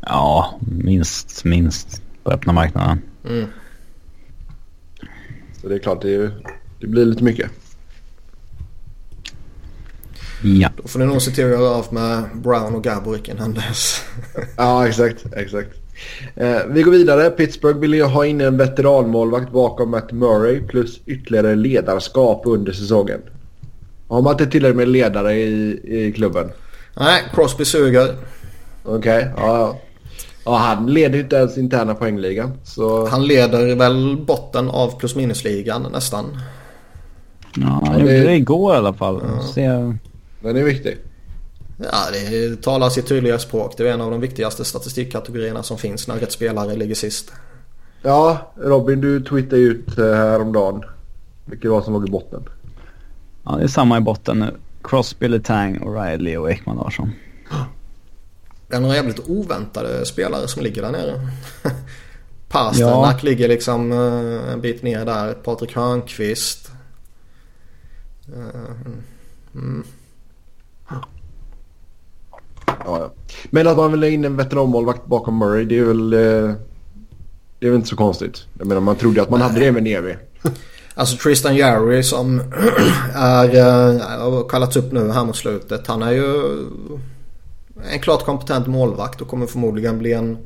Ja, 0.00 0.54
minst, 0.60 1.44
minst 1.44 2.02
på 2.26 2.32
öppna 2.32 2.52
marknaden. 2.52 3.00
Mm. 3.28 3.46
Så 5.60 5.68
det 5.68 5.74
är 5.74 5.78
klart, 5.78 6.02
det, 6.02 6.14
är, 6.14 6.30
det 6.80 6.86
blir 6.86 7.04
lite 7.04 7.24
mycket. 7.24 7.50
Ja. 10.42 10.68
Då 10.76 10.88
får 10.88 10.98
ni 10.98 11.06
nog 11.06 11.22
se 11.22 11.30
till 11.30 11.44
att 11.44 11.50
göra 11.50 11.70
av 11.70 11.86
med 11.90 12.24
Brown 12.34 12.74
och 12.74 12.84
Gaborik 12.84 13.28
innan 13.28 13.54
dess. 13.54 14.04
Ja, 14.56 14.88
exakt. 14.88 15.26
exakt. 15.32 15.68
Eh, 16.34 16.58
vi 16.68 16.82
går 16.82 16.92
vidare. 16.92 17.30
Pittsburgh 17.30 17.78
vill 17.78 17.94
ju 17.94 18.02
ha 18.02 18.26
in 18.26 18.40
en 18.40 18.56
veteranmålvakt 18.56 19.52
bakom 19.52 19.90
Matt 19.90 20.12
Murray 20.12 20.60
plus 20.60 21.00
ytterligare 21.06 21.54
ledarskap 21.54 22.42
under 22.44 22.72
säsongen. 22.72 23.20
Har 24.08 24.22
man 24.22 24.32
inte 24.32 24.46
tillräckligt 24.46 24.76
med 24.76 24.88
ledare 24.88 25.34
i, 25.34 25.80
i 25.84 26.12
klubben? 26.12 26.50
Nej, 26.96 27.22
Crosby 27.34 27.64
suger. 27.64 28.14
Okej, 28.84 29.32
ja, 29.36 29.58
ja. 29.58 29.80
Ja, 30.46 30.56
han 30.56 30.86
leder 30.86 31.14
ju 31.16 31.22
inte 31.22 31.36
ens 31.36 31.58
interna 31.58 31.94
poängligan. 31.94 32.52
Så 32.64 33.06
Han 33.06 33.26
leder 33.26 33.74
väl 33.74 34.16
botten 34.26 34.68
av 34.70 34.98
plus 34.98 35.14
minusligan 35.16 35.86
nästan. 35.92 36.24
Ja, 37.56 37.66
han 37.66 37.92
Ja, 37.92 37.98
gjorde 38.00 38.12
det- 38.24 38.34
igår 38.36 38.74
i 38.74 38.76
alla 38.76 38.92
fall. 38.94 39.22
Se, 39.54 39.66
den 40.40 40.56
är 40.56 40.62
viktig. 40.64 40.96
Ja, 41.78 41.98
det 42.12 42.62
talar 42.62 42.88
sitt 42.88 43.06
tydliga 43.06 43.38
språk. 43.38 43.74
Det 43.76 43.88
är 43.88 43.92
en 43.92 44.00
av 44.00 44.10
de 44.10 44.20
viktigaste 44.20 44.64
statistikkategorierna 44.64 45.62
som 45.62 45.78
finns 45.78 46.08
när 46.08 46.16
rätt 46.16 46.32
spelare 46.32 46.76
ligger 46.76 46.94
sist. 46.94 47.32
Ja, 48.02 48.38
Robin 48.56 49.00
du 49.00 49.20
tweetade 49.24 49.56
ju 49.62 49.68
ut 49.68 49.98
eh, 49.98 50.04
häromdagen 50.04 50.82
vilket 51.44 51.70
var 51.70 51.82
som 51.82 51.92
låg 51.92 52.08
i 52.08 52.10
botten. 52.10 52.42
ja, 53.44 53.56
det 53.56 53.62
är 53.64 53.68
samma 53.68 53.98
i 53.98 54.00
botten 54.00 54.38
nu. 54.38 54.54
Crosby, 54.84 55.28
Letang, 55.28 55.78
O'Reilly 55.78 56.36
och 56.36 56.50
Ekman 56.50 56.76
Larsson. 56.76 57.10
Det 58.68 58.76
är 58.76 58.80
några 58.80 58.94
jävligt 58.94 59.28
oväntade 59.28 60.06
spelare 60.06 60.48
som 60.48 60.62
ligger 60.62 60.82
där 60.82 60.90
nere. 60.92 61.20
Pasternak 62.48 63.22
ligger 63.22 63.48
liksom 63.48 63.92
eh, 63.92 64.52
en 64.52 64.60
bit 64.60 64.82
ner 64.82 65.04
där. 65.04 65.32
Patrik 65.34 65.74
Hörnqvist. 65.76 66.70
Eh, 68.28 68.60
Mm. 69.54 69.84
Ja, 70.88 72.84
ja. 72.84 73.12
Men 73.50 73.66
att 73.66 73.76
man 73.76 73.90
vill 73.92 74.02
ha 74.02 74.08
in 74.08 74.24
en 74.24 74.36
veteranmålvakt 74.36 75.06
bakom 75.06 75.38
Murray 75.38 75.64
det 75.64 75.78
är 75.78 75.84
väl... 75.84 76.12
eh, 76.12 76.54
Det 77.58 77.66
är 77.66 77.70
väl 77.70 77.74
inte 77.76 77.88
så 77.88 77.96
konstigt. 77.96 78.44
Jag 78.58 78.66
menar 78.66 78.80
man 78.80 78.96
trodde 78.96 79.22
att 79.22 79.30
man 79.30 79.40
hade 79.40 79.60
det 79.60 79.72
med 79.72 79.82
Nevi. 79.82 80.16
Alltså 80.98 81.16
Tristan 81.16 81.56
Jarry 81.56 82.02
som 82.02 82.40
är, 83.14 84.18
har 84.18 84.48
kallats 84.48 84.76
upp 84.76 84.92
nu 84.92 85.10
här 85.10 85.24
mot 85.24 85.36
slutet. 85.36 85.86
Han 85.86 86.02
är 86.02 86.10
ju 86.12 86.32
en 87.92 88.00
klart 88.00 88.24
kompetent 88.24 88.66
målvakt 88.66 89.20
och 89.20 89.28
kommer 89.28 89.46
förmodligen 89.46 89.98
bli 89.98 90.12
en 90.12 90.38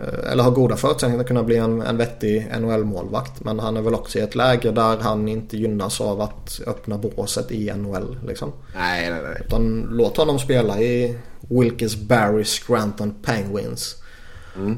eh, 0.00 0.32
eller 0.32 0.44
har 0.44 0.50
goda 0.50 0.76
förutsättningar 0.76 1.20
att 1.20 1.28
kunna 1.28 1.42
bli 1.42 1.56
en, 1.56 1.82
en 1.82 1.96
vettig 1.96 2.48
NHL-målvakt. 2.58 3.44
Men 3.44 3.58
han 3.58 3.76
är 3.76 3.82
väl 3.82 3.94
också 3.94 4.18
i 4.18 4.22
ett 4.22 4.34
läge 4.34 4.70
där 4.70 4.96
han 4.96 5.28
inte 5.28 5.56
gynnas 5.56 6.00
av 6.00 6.20
att 6.20 6.60
öppna 6.66 6.98
båset 6.98 7.50
i 7.50 7.72
NHL. 7.72 8.18
Liksom. 8.26 8.52
Nej, 8.74 9.10
nej, 9.10 9.20
nej. 9.22 9.42
Utan 9.46 9.88
låt 9.90 10.16
honom 10.16 10.38
spela 10.38 10.80
i 10.80 11.18
Wilkes 11.40 11.96
Barry 11.96 12.44
Scranton 12.44 13.14
Penguins. 13.22 13.96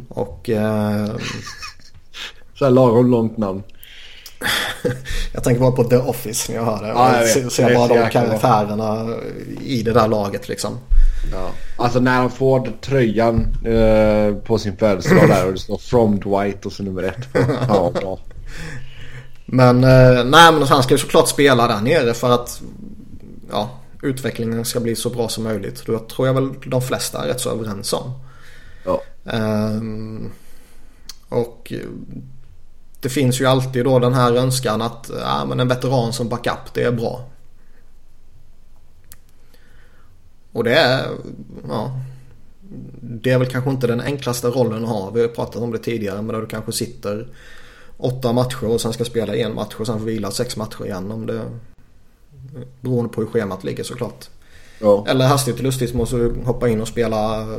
Och 0.09 0.51
eh, 0.51 1.07
Så 2.59 2.65
här 2.65 2.73
lagom 2.73 3.11
långt 3.11 3.37
namn. 3.37 3.63
jag 5.33 5.45
tänker 5.45 5.61
bara 5.61 5.73
på 5.73 5.85
The 5.85 5.97
Office 5.97 6.53
när 6.53 6.59
jag 6.59 6.65
hör 6.65 6.83
det. 6.83 6.89
Ja, 6.89 7.21
jag 7.21 7.53
ser, 7.53 7.75
bara 7.75 7.89
de 7.89 8.11
karaktärerna 8.11 9.15
i 9.65 9.83
det 9.83 9.93
där 9.93 10.09
laget 10.09 10.49
liksom. 10.49 10.79
Ja. 11.33 11.51
Alltså 11.77 12.01
när 12.01 12.17
han 12.17 12.31
får 12.31 12.73
tröjan 12.81 13.57
eh, 13.65 14.35
på 14.35 14.59
sin 14.59 14.77
födelsedag 14.77 15.29
där 15.29 15.47
och 15.47 15.53
det 15.53 15.59
står 15.59 15.79
From 15.79 16.21
Dwight 16.21 16.67
och 16.67 16.73
så 16.73 16.83
nummer 16.83 17.03
ett. 17.03 17.29
Ja, 17.69 17.93
bra. 18.01 18.19
Men, 19.47 19.85
eh, 19.85 20.25
nej, 20.25 20.53
men 20.53 20.63
han 20.63 20.83
ska 20.83 20.95
ju 20.95 20.99
såklart 20.99 21.29
spela 21.29 21.69
där 21.69 21.81
nere 21.81 22.15
för 22.15 22.31
att 22.31 22.63
ja, 23.51 23.71
utvecklingen 24.03 24.65
ska 24.65 24.81
bli 24.81 24.97
så 24.97 25.11
bra 25.11 25.29
som 25.29 25.45
möjligt. 25.45 25.87
Det 25.87 25.99
tror 26.09 26.27
jag 26.27 26.35
väl 26.35 26.55
de 26.67 26.83
flesta 26.83 27.25
är 27.25 27.29
rätt 27.29 27.41
så 27.41 27.51
överens 27.51 27.93
om. 27.93 28.13
Ja. 28.85 29.03
Ehm, 29.33 30.31
och 31.29 31.73
det 33.01 33.09
finns 33.09 33.41
ju 33.41 33.47
alltid 33.47 33.85
då 33.85 33.99
den 33.99 34.15
här 34.15 34.33
önskan 34.33 34.83
att 34.83 35.11
ja, 35.21 35.45
men 35.45 35.61
en 35.61 35.69
veteran 35.69 36.13
som 36.13 36.29
backup 36.29 36.75
det 36.75 36.83
är 36.83 36.93
bra. 36.93 37.25
Och 40.59 40.65
det 40.65 40.75
är, 40.75 41.09
ja, 41.69 42.01
det 43.01 43.31
är 43.31 43.39
väl 43.39 43.49
kanske 43.49 43.71
inte 43.71 43.87
den 43.87 44.01
enklaste 44.01 44.49
rollen 44.49 44.85
att 44.85 44.91
ha. 44.91 45.11
Vi 45.11 45.21
har 45.21 45.29
pratat 45.29 45.63
om 45.63 45.73
det 45.73 45.79
tidigare 45.79 46.23
men 46.23 46.35
där 46.35 46.41
du 46.41 46.47
kanske 46.47 46.73
sitter 46.73 47.29
åtta 47.97 48.33
matcher 48.33 48.65
och 48.65 48.81
sen 48.81 48.93
ska 48.93 49.05
spela 49.05 49.37
en 49.37 49.55
match 49.55 49.75
och 49.79 49.87
sen 49.87 49.99
får 49.99 50.07
vila 50.07 50.31
sex 50.31 50.57
matcher 50.57 50.85
igen 50.87 51.13
om 51.13 51.27
det 51.27 51.43
beroende 52.81 53.13
på 53.13 53.21
hur 53.21 53.29
schemat 53.29 53.65
ligger 53.65 53.85
såklart. 53.85 54.29
Ja. 54.81 55.05
Eller 55.09 55.27
hastigt 55.27 55.57
och 55.57 55.63
lustigt 55.63 55.95
måste 55.95 56.17
du 56.17 56.35
hoppa 56.45 56.69
in 56.69 56.81
och 56.81 56.89
spela 56.89 57.41
eh, 57.41 57.59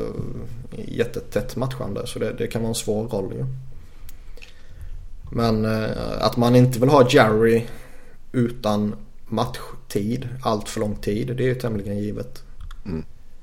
jättetätt 0.88 1.56
matchande. 1.56 2.08
Så 2.08 2.20
det, 2.20 2.34
det 2.34 2.48
kan 2.48 2.62
vara 2.62 2.70
en 2.70 2.76
svår 2.76 3.08
roll 3.08 3.34
ju. 3.34 3.46
Men 5.32 5.66
eh, 5.66 5.90
att 6.22 6.38
man 6.38 6.56
inte 6.56 6.80
vill 6.80 6.90
ha 6.90 7.10
Jerry 7.10 7.66
utan 8.32 8.96
matchtid, 9.28 10.28
allt 10.42 10.70
för 10.70 10.80
lång 10.80 10.96
tid, 10.96 11.28
det 11.38 11.44
är 11.44 11.48
ju 11.48 11.56
tämligen 11.56 11.98
givet. 11.98 12.44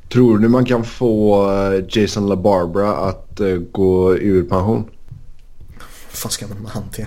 Tror 0.08 0.38
du 0.38 0.48
man 0.48 0.64
kan 0.64 0.84
få 0.84 1.50
eh, 1.52 1.84
Jason 1.88 2.26
LaBarbara 2.26 2.96
att 2.96 3.40
eh, 3.40 3.56
gå 3.56 4.16
ur 4.16 4.48
pension? 4.48 4.90
Vad 5.78 6.18
fan 6.18 6.30
ska 6.30 6.46
man 6.46 6.58
med 6.58 6.70
han 6.70 6.88
till? 6.88 7.06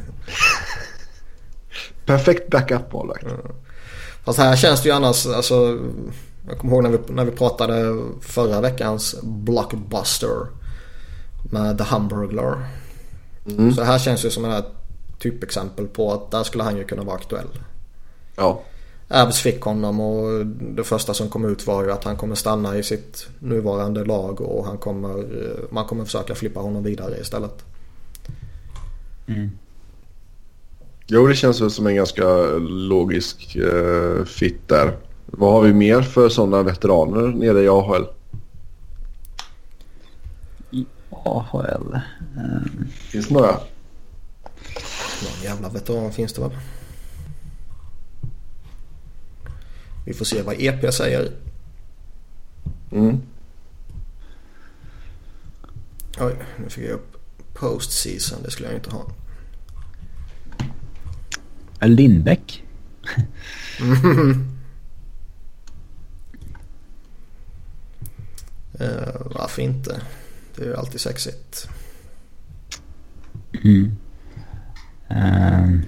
Perfekt 2.05 2.51
backup-målvakt. 2.51 3.25
Fast 4.23 4.39
här 4.39 4.55
känns 4.55 4.83
det 4.83 4.89
ju 4.89 4.95
annars, 4.95 5.27
alltså, 5.27 5.79
jag 6.47 6.57
kommer 6.57 6.73
ihåg 6.73 6.83
när 6.83 6.89
vi, 6.89 6.99
när 7.07 7.25
vi 7.25 7.31
pratade 7.31 8.03
förra 8.21 8.61
veckans 8.61 9.15
Blockbuster 9.23 10.47
med 11.51 11.77
The 11.77 11.83
Hamburglar. 11.83 12.67
Mm. 13.45 13.73
Så 13.73 13.83
här 13.83 13.99
känns 13.99 14.21
det 14.21 14.31
som 14.31 14.45
ett 14.45 14.65
typexempel 15.19 15.87
på 15.87 16.13
att 16.13 16.31
där 16.31 16.43
skulle 16.43 16.63
han 16.63 16.77
ju 16.77 16.83
kunna 16.83 17.03
vara 17.03 17.15
aktuell. 17.15 17.47
Ja. 18.35 18.61
Abs 19.11 19.39
fick 19.39 19.61
honom 19.61 19.99
och 19.99 20.45
det 20.45 20.83
första 20.83 21.13
som 21.13 21.29
kom 21.29 21.45
ut 21.45 21.67
var 21.67 21.83
ju 21.83 21.91
att 21.91 22.03
han 22.03 22.17
kommer 22.17 22.35
stanna 22.35 22.77
i 22.77 22.83
sitt 22.83 23.27
nuvarande 23.39 24.05
lag 24.05 24.41
och 24.41 24.65
han 24.65 24.77
kommer, 24.77 25.25
man 25.69 25.85
kommer 25.85 26.05
försöka 26.05 26.35
flippa 26.35 26.59
honom 26.59 26.83
vidare 26.83 27.17
istället. 27.17 27.65
Jo, 31.07 31.27
det 31.27 31.35
känns 31.35 31.61
väl 31.61 31.71
som 31.71 31.87
en 31.87 31.95
ganska 31.95 32.23
logisk 32.67 33.57
uh, 33.59 34.25
fit 34.25 34.67
där. 34.67 34.97
Vad 35.25 35.53
har 35.53 35.61
vi 35.61 35.73
mer 35.73 36.01
för 36.01 36.29
sådana 36.29 36.63
veteraner 36.63 37.27
nere 37.27 37.63
i 37.63 37.67
AHL? 37.67 38.05
I 40.71 40.85
AHL? 41.09 41.97
Um... 42.37 42.87
Finns 42.91 43.27
det 43.27 43.33
några? 43.33 43.51
Någon 45.21 45.43
jävla 45.43 45.69
veteran 45.69 46.11
finns 46.11 46.33
det 46.33 46.41
väl. 46.41 46.51
Vi 50.09 50.15
får 50.15 50.25
se 50.25 50.41
vad 50.41 50.55
EP 50.59 50.93
säger. 50.93 51.31
Mm. 52.91 53.21
Oj, 56.19 56.35
nu 56.57 56.69
fick 56.69 56.83
jag 56.83 56.93
upp 56.93 57.17
post 57.53 57.91
season. 57.91 58.43
Det 58.43 58.51
skulle 58.51 58.67
jag 58.67 58.77
inte 58.77 58.89
ha. 58.89 59.11
Lindbäck? 61.81 62.63
uh, 63.81 64.37
varför 69.35 69.61
inte? 69.61 70.01
Det 70.55 70.63
är 70.63 70.67
ju 70.67 70.75
alltid 70.75 71.01
sexigt. 71.01 71.69
Mm. 73.63 73.95
Uh. 75.11 75.79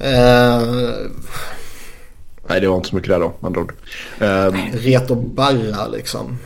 Uh, 0.00 1.10
Nej, 2.52 2.60
det 2.60 2.68
var 2.68 2.76
inte 2.76 2.88
så 2.88 2.96
mycket 2.96 3.10
där 3.10 3.20
då, 3.20 3.32
med 3.40 3.46
andra 3.46 3.60
ord. 3.60 3.72
Um, 4.20 4.56
Reto 4.72 5.14
Barra 5.14 5.86
liksom. 5.86 6.38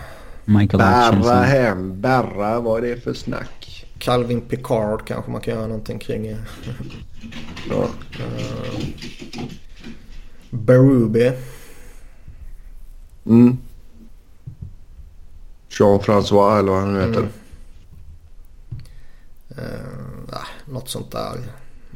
Michael 0.45 0.79
Barra 0.79 1.43
hem, 1.43 2.01
Barra, 2.01 2.61
vad 2.61 2.85
är 2.85 2.89
det 2.89 3.01
för 3.01 3.15
snack? 3.15 3.87
Calvin 3.99 4.41
Picard 4.41 5.07
kanske 5.07 5.31
man 5.31 5.41
kan 5.41 5.55
göra 5.55 5.67
någonting 5.67 5.99
kring. 5.99 6.37
ja. 7.71 7.77
Uh, 7.77 8.81
Berube. 10.51 11.37
Mm. 13.27 13.59
Jean-François 15.69 16.59
eller 16.59 16.73
vad 16.73 16.81
han 16.81 16.95
nu 16.95 17.01
heter. 17.01 17.19
Mm. 17.19 17.33
Uh, 20.31 20.39
något 20.65 20.89
sånt 20.89 21.13
där. 21.13 21.41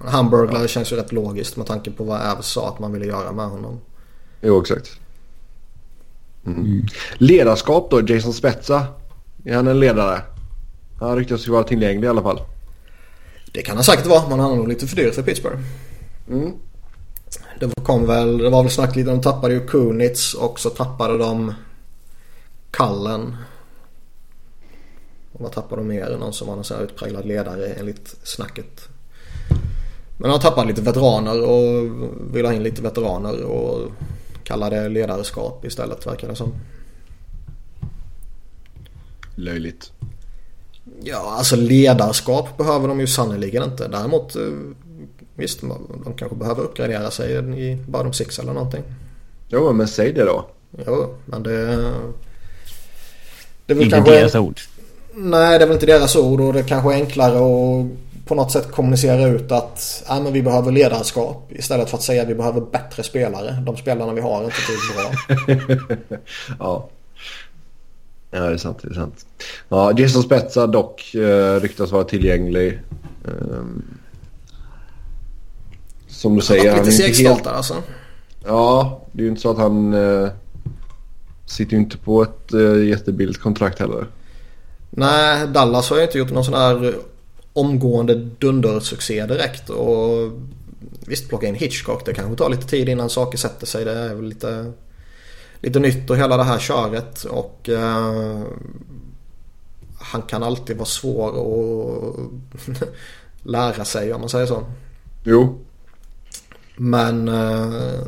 Hamburglar 0.04 0.60
ja. 0.60 0.68
känns 0.68 0.92
ju 0.92 0.96
rätt 0.96 1.12
logiskt 1.12 1.56
med 1.56 1.66
tanke 1.66 1.90
på 1.90 2.04
vad 2.04 2.20
Äv 2.20 2.40
sa 2.40 2.68
att 2.68 2.78
man 2.78 2.92
ville 2.92 3.06
göra 3.06 3.32
med 3.32 3.46
honom. 3.46 3.80
Jo, 4.40 4.60
exakt. 4.60 5.00
Mm. 6.46 6.58
Mm. 6.58 6.86
Ledarskap 7.18 7.90
då, 7.90 8.00
Jason 8.06 8.32
Spetsa. 8.32 8.86
Är 9.44 9.54
han 9.54 9.68
en 9.68 9.80
ledare? 9.80 10.22
Han 11.00 11.16
ryktas 11.16 11.46
ju 11.46 11.52
vara 11.52 11.64
tillgänglig 11.64 12.06
i 12.06 12.10
alla 12.10 12.22
fall. 12.22 12.40
Det 13.52 13.62
kan 13.62 13.76
han 13.76 13.84
säkert 13.84 14.06
vara, 14.06 14.28
men 14.28 14.40
han 14.40 14.52
är 14.52 14.56
nog 14.56 14.68
lite 14.68 14.86
för 14.86 14.96
dyr 14.96 15.10
för 15.10 15.22
Pittsburgh. 15.22 15.60
Mm. 16.28 16.52
Det 17.60 17.70
kom 17.82 18.06
väl, 18.06 18.38
det 18.38 18.50
var 18.50 18.62
väl 18.62 18.72
snack 18.72 18.96
lite, 18.96 19.10
de 19.10 19.20
tappade 19.20 19.54
ju 19.54 19.66
Kunitz 19.66 20.34
och 20.34 20.60
så 20.60 20.70
tappade 20.70 21.18
de 21.18 21.54
Kallen. 22.70 23.36
Och 25.32 25.40
vad 25.40 25.52
tappade 25.52 25.80
de 25.80 25.88
mer? 25.88 26.16
Någon 26.20 26.32
som 26.32 26.48
var 26.48 26.56
en 26.56 26.64
sån 26.64 26.76
här 26.76 26.84
utpräglad 26.84 27.26
ledare 27.26 27.66
enligt 27.66 28.16
snacket. 28.22 28.88
Men 30.16 30.30
han 30.30 30.40
tappade 30.40 30.68
lite 30.68 30.82
veteraner 30.82 31.42
och 31.42 31.90
vill 32.34 32.46
ha 32.46 32.52
in 32.52 32.62
lite 32.62 32.82
veteraner 32.82 33.42
och 33.42 33.90
kallar 34.44 34.70
det 34.70 34.88
ledarskap 34.88 35.64
istället 35.64 36.06
verkar 36.06 36.28
det 36.28 36.36
som. 36.36 36.54
Löjligt. 39.34 39.92
Ja, 41.02 41.34
alltså 41.38 41.56
ledarskap 41.56 42.56
behöver 42.56 42.88
de 42.88 43.00
ju 43.00 43.06
sannerligen 43.06 43.62
inte. 43.62 43.88
Däremot 43.88 44.36
eh, 44.36 44.42
visst, 45.34 45.60
de 46.04 46.14
kanske 46.16 46.36
behöver 46.36 46.62
uppgradera 46.62 47.10
sig 47.10 47.32
i 47.58 47.76
bottom 47.76 48.12
six 48.12 48.38
eller 48.38 48.52
någonting. 48.52 48.82
Jo, 49.48 49.72
men 49.72 49.88
säg 49.88 50.12
det 50.12 50.24
då. 50.24 50.46
Jo, 50.86 51.14
men 51.24 51.42
det... 51.42 51.66
det 53.66 53.72
är 53.72 53.74
väl 53.74 53.82
inte 53.82 53.96
kanske... 53.96 54.14
deras 54.14 54.34
ord. 54.34 54.60
Nej, 55.14 55.58
det 55.58 55.64
är 55.64 55.66
väl 55.66 55.74
inte 55.74 55.86
deras 55.86 56.16
ord 56.16 56.40
och 56.40 56.52
det 56.52 56.62
kanske 56.62 56.92
är 56.92 56.94
enklare 56.94 57.36
att 57.36 57.86
på 58.24 58.34
något 58.34 58.52
sätt 58.52 58.72
kommunicera 58.72 59.26
ut 59.26 59.52
att 59.52 60.04
äh, 60.08 60.22
men 60.22 60.32
vi 60.32 60.42
behöver 60.42 60.72
ledarskap 60.72 61.52
istället 61.52 61.90
för 61.90 61.96
att 61.96 62.02
säga 62.02 62.22
att 62.22 62.28
vi 62.28 62.34
behöver 62.34 62.60
bättre 62.60 63.02
spelare. 63.02 63.62
De 63.66 63.76
spelarna 63.76 64.12
vi 64.12 64.20
har 64.20 64.40
är 64.40 64.44
inte 64.44 64.56
tillräckligt 64.66 66.08
bra. 66.08 66.16
ja. 66.58 66.88
Ja, 68.30 68.40
det 68.40 68.52
är 68.52 68.56
sant. 68.56 68.78
Det 68.82 68.88
är 68.88 68.94
sant. 68.94 69.26
Ja, 69.68 69.92
Jason 69.98 70.22
Spetsa 70.22 70.66
dock 70.66 71.14
eh, 71.14 71.60
ryktas 71.60 71.90
vara 71.90 72.04
tillgänglig. 72.04 72.80
Um, 73.24 73.84
som 76.08 76.36
du 76.36 76.42
säger. 76.42 76.70
Han 76.70 76.80
är 76.80 76.84
lite 76.84 76.96
segstolt 76.96 77.44
där 77.44 77.50
alltså. 77.50 77.74
Ja, 78.46 79.00
det 79.12 79.20
är 79.20 79.24
ju 79.24 79.28
inte 79.28 79.40
så 79.40 79.50
att 79.50 79.58
han 79.58 79.94
eh, 79.94 80.28
sitter 81.46 81.72
ju 81.72 81.78
inte 81.78 81.98
på 81.98 82.22
ett 82.22 82.52
eh, 82.52 82.84
jättebilligt 82.88 83.40
kontrakt 83.40 83.78
heller. 83.78 84.06
Nej, 84.90 85.46
Dallas 85.46 85.90
har 85.90 85.96
ju 85.96 86.02
inte 86.02 86.18
gjort 86.18 86.30
någon 86.30 86.44
sån 86.44 86.54
här 86.54 86.94
omgående 87.52 88.14
dundersuccé 88.14 89.26
direkt. 89.26 89.70
Och 89.70 90.32
visst, 91.06 91.28
plocka 91.28 91.46
in 91.46 91.54
Hitchcock. 91.54 92.06
Det 92.06 92.14
kanske 92.14 92.36
tar 92.36 92.50
lite 92.50 92.66
tid 92.66 92.88
innan 92.88 93.10
saker 93.10 93.38
sätter 93.38 93.66
sig. 93.66 93.84
Det 93.84 93.92
är 93.92 94.14
väl 94.14 94.24
lite, 94.24 94.72
lite 95.60 95.78
nytt 95.80 96.10
och 96.10 96.16
hela 96.16 96.36
det 96.36 96.44
här 96.44 96.58
köret. 96.58 97.24
Och 97.24 97.68
uh, 97.72 98.42
han 99.98 100.22
kan 100.22 100.42
alltid 100.42 100.76
vara 100.76 100.86
svår 100.86 101.28
att 101.28 102.16
lära 103.42 103.84
sig 103.84 104.12
om 104.12 104.20
man 104.20 104.30
säger 104.30 104.46
så. 104.46 104.64
Jo. 105.24 105.58
Men... 106.76 107.28
Uh, 107.28 108.06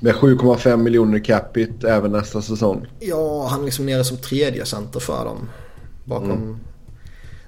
med 0.00 0.14
7,5 0.14 0.76
miljoner 0.76 1.24
capita 1.24 1.88
även 1.94 2.12
nästa 2.12 2.42
säsong. 2.42 2.86
Ja, 3.00 3.46
han 3.50 3.60
är 3.60 3.64
liksom 3.64 3.86
nere 3.86 4.04
som 4.04 4.16
tredje 4.16 4.66
center 4.66 5.00
för 5.00 5.24
dem. 5.24 5.48
Bakom 6.04 6.30
mm. 6.30 6.58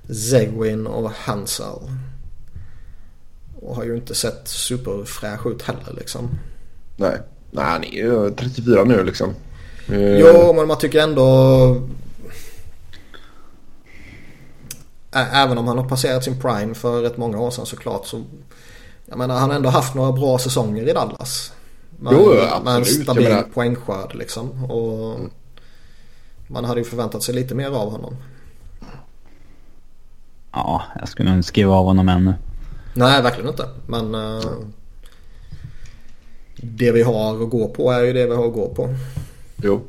Zegwin 0.09 0.87
och 0.87 1.11
Hansel. 1.11 1.79
Och 3.61 3.77
har 3.77 3.85
ju 3.85 3.97
inte 3.97 4.15
sett 4.15 4.49
superfräsch 4.49 5.47
ut 5.47 5.63
heller 5.63 5.95
liksom. 5.97 6.31
Nej, 6.97 7.21
Nej 7.51 7.65
han 7.65 7.85
är 7.85 7.93
ju 7.93 8.31
34 8.31 8.85
nu 8.85 9.05
liksom. 9.05 9.35
Uh... 9.91 10.19
Jo, 10.19 10.53
men 10.53 10.69
man 10.69 10.79
tycker 10.79 11.01
ändå... 11.03 11.83
Även 15.13 15.59
om 15.59 15.69
han 15.69 15.79
har 15.79 15.89
passerat 15.89 16.25
sin 16.25 16.41
prime 16.41 16.75
för 16.75 17.03
rätt 17.03 17.17
många 17.17 17.41
år 17.41 17.51
sedan 17.51 17.67
såklart 17.67 18.07
så... 18.07 18.25
Jag 19.07 19.19
menar 19.19 19.39
han 19.39 19.51
har 19.51 19.57
ändå 19.57 19.69
haft 19.69 19.95
några 19.95 20.13
bra 20.13 20.39
säsonger 20.39 20.89
i 20.89 20.93
Dallas. 20.93 21.53
Men, 21.99 22.15
jo, 22.15 22.33
absolut. 22.33 22.65
Med 22.65 22.77
en 22.77 22.85
stabil 22.85 23.53
poängskörd 23.55 24.15
liksom. 24.15 24.65
Och 24.65 25.15
mm. 25.15 25.31
Man 26.47 26.65
hade 26.65 26.81
ju 26.81 26.85
förväntat 26.85 27.23
sig 27.23 27.35
lite 27.35 27.55
mer 27.55 27.71
av 27.71 27.91
honom. 27.91 28.17
Ja, 30.57 30.83
jag 30.99 31.09
skulle 31.09 31.29
nog 31.29 31.39
inte 31.39 31.49
skriva 31.49 31.75
av 31.75 31.85
honom 31.85 32.09
ännu. 32.09 32.35
Nej, 32.95 33.23
verkligen 33.23 33.49
inte. 33.49 33.69
Men 33.87 34.15
uh, 34.15 34.41
det 36.57 36.93
vi 36.93 37.03
har 37.03 37.43
att 37.43 37.51
gå 37.51 37.69
på 37.69 37.91
är 37.91 38.03
ju 38.03 38.13
det 38.13 38.27
vi 38.27 38.35
har 38.35 38.47
att 38.47 38.55
gå 38.55 38.69
på. 38.69 38.95
Jo. 39.57 39.83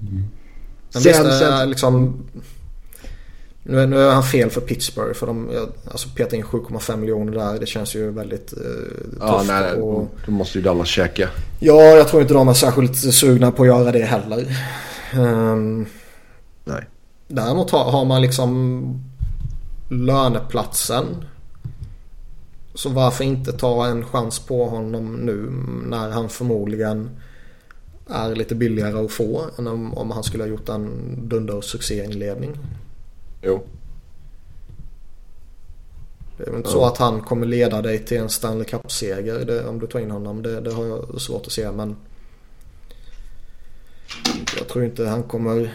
Mm. 0.00 0.24
Men 0.92 1.02
sen, 1.02 1.26
visst, 1.26 1.38
sen... 1.38 1.70
liksom... 1.70 2.22
Nu, 3.62 3.86
nu 3.86 3.98
är 3.98 4.10
han 4.10 4.22
fel 4.22 4.50
för 4.50 4.60
Pittsburgh 4.60 5.14
för 5.14 5.26
de 5.26 5.50
alltså 5.90 6.08
petar 6.08 6.36
in 6.36 6.44
7,5 6.44 6.96
miljoner 6.96 7.32
där. 7.32 7.60
Det 7.60 7.66
känns 7.66 7.94
ju 7.94 8.10
väldigt 8.10 8.52
uh, 8.52 8.62
ja, 9.20 9.38
tufft. 9.38 9.50
Nej, 9.50 9.72
och... 9.72 10.08
Då 10.26 10.32
måste 10.32 10.58
ju 10.58 10.64
Dallas 10.64 10.88
käka. 10.88 11.28
Ja, 11.58 11.82
jag 11.82 12.08
tror 12.08 12.22
inte 12.22 12.34
de 12.34 12.48
är 12.48 12.54
särskilt 12.54 13.14
sugna 13.14 13.50
på 13.50 13.62
att 13.62 13.68
göra 13.68 13.92
det 13.92 14.04
heller. 14.04 14.56
Um... 15.14 15.86
nej. 16.64 16.84
Däremot 17.32 17.70
har, 17.70 17.90
har 17.90 18.04
man 18.04 18.22
liksom 18.22 19.04
löneplatsen. 19.88 21.24
Så 22.74 22.88
varför 22.88 23.24
inte 23.24 23.52
ta 23.52 23.86
en 23.86 24.04
chans 24.04 24.38
på 24.38 24.68
honom 24.68 25.14
nu 25.14 25.50
när 25.88 26.10
han 26.10 26.28
förmodligen 26.28 27.10
är 28.06 28.34
lite 28.34 28.54
billigare 28.54 29.04
att 29.04 29.12
få 29.12 29.46
än 29.58 29.66
om, 29.66 29.94
om 29.94 30.10
han 30.10 30.22
skulle 30.22 30.42
ha 30.42 30.48
gjort 30.48 30.68
en 30.68 30.88
dunder 31.28 31.60
succéinledning. 31.60 32.56
Jo. 33.42 33.62
Det 36.36 36.42
är 36.42 36.50
väl 36.50 36.56
inte 36.56 36.68
ja. 36.68 36.72
så 36.72 36.84
att 36.84 36.98
han 36.98 37.20
kommer 37.20 37.46
leda 37.46 37.82
dig 37.82 37.98
till 37.98 38.18
en 38.18 38.28
Stanley 38.28 38.64
Cup-seger 38.64 39.68
om 39.68 39.78
du 39.78 39.86
tar 39.86 40.00
in 40.00 40.10
honom. 40.10 40.42
Det, 40.42 40.60
det 40.60 40.72
har 40.72 40.86
jag 40.86 41.20
svårt 41.20 41.46
att 41.46 41.52
se 41.52 41.72
men 41.72 41.96
jag 44.58 44.68
tror 44.68 44.84
inte 44.84 45.06
han 45.06 45.22
kommer 45.22 45.74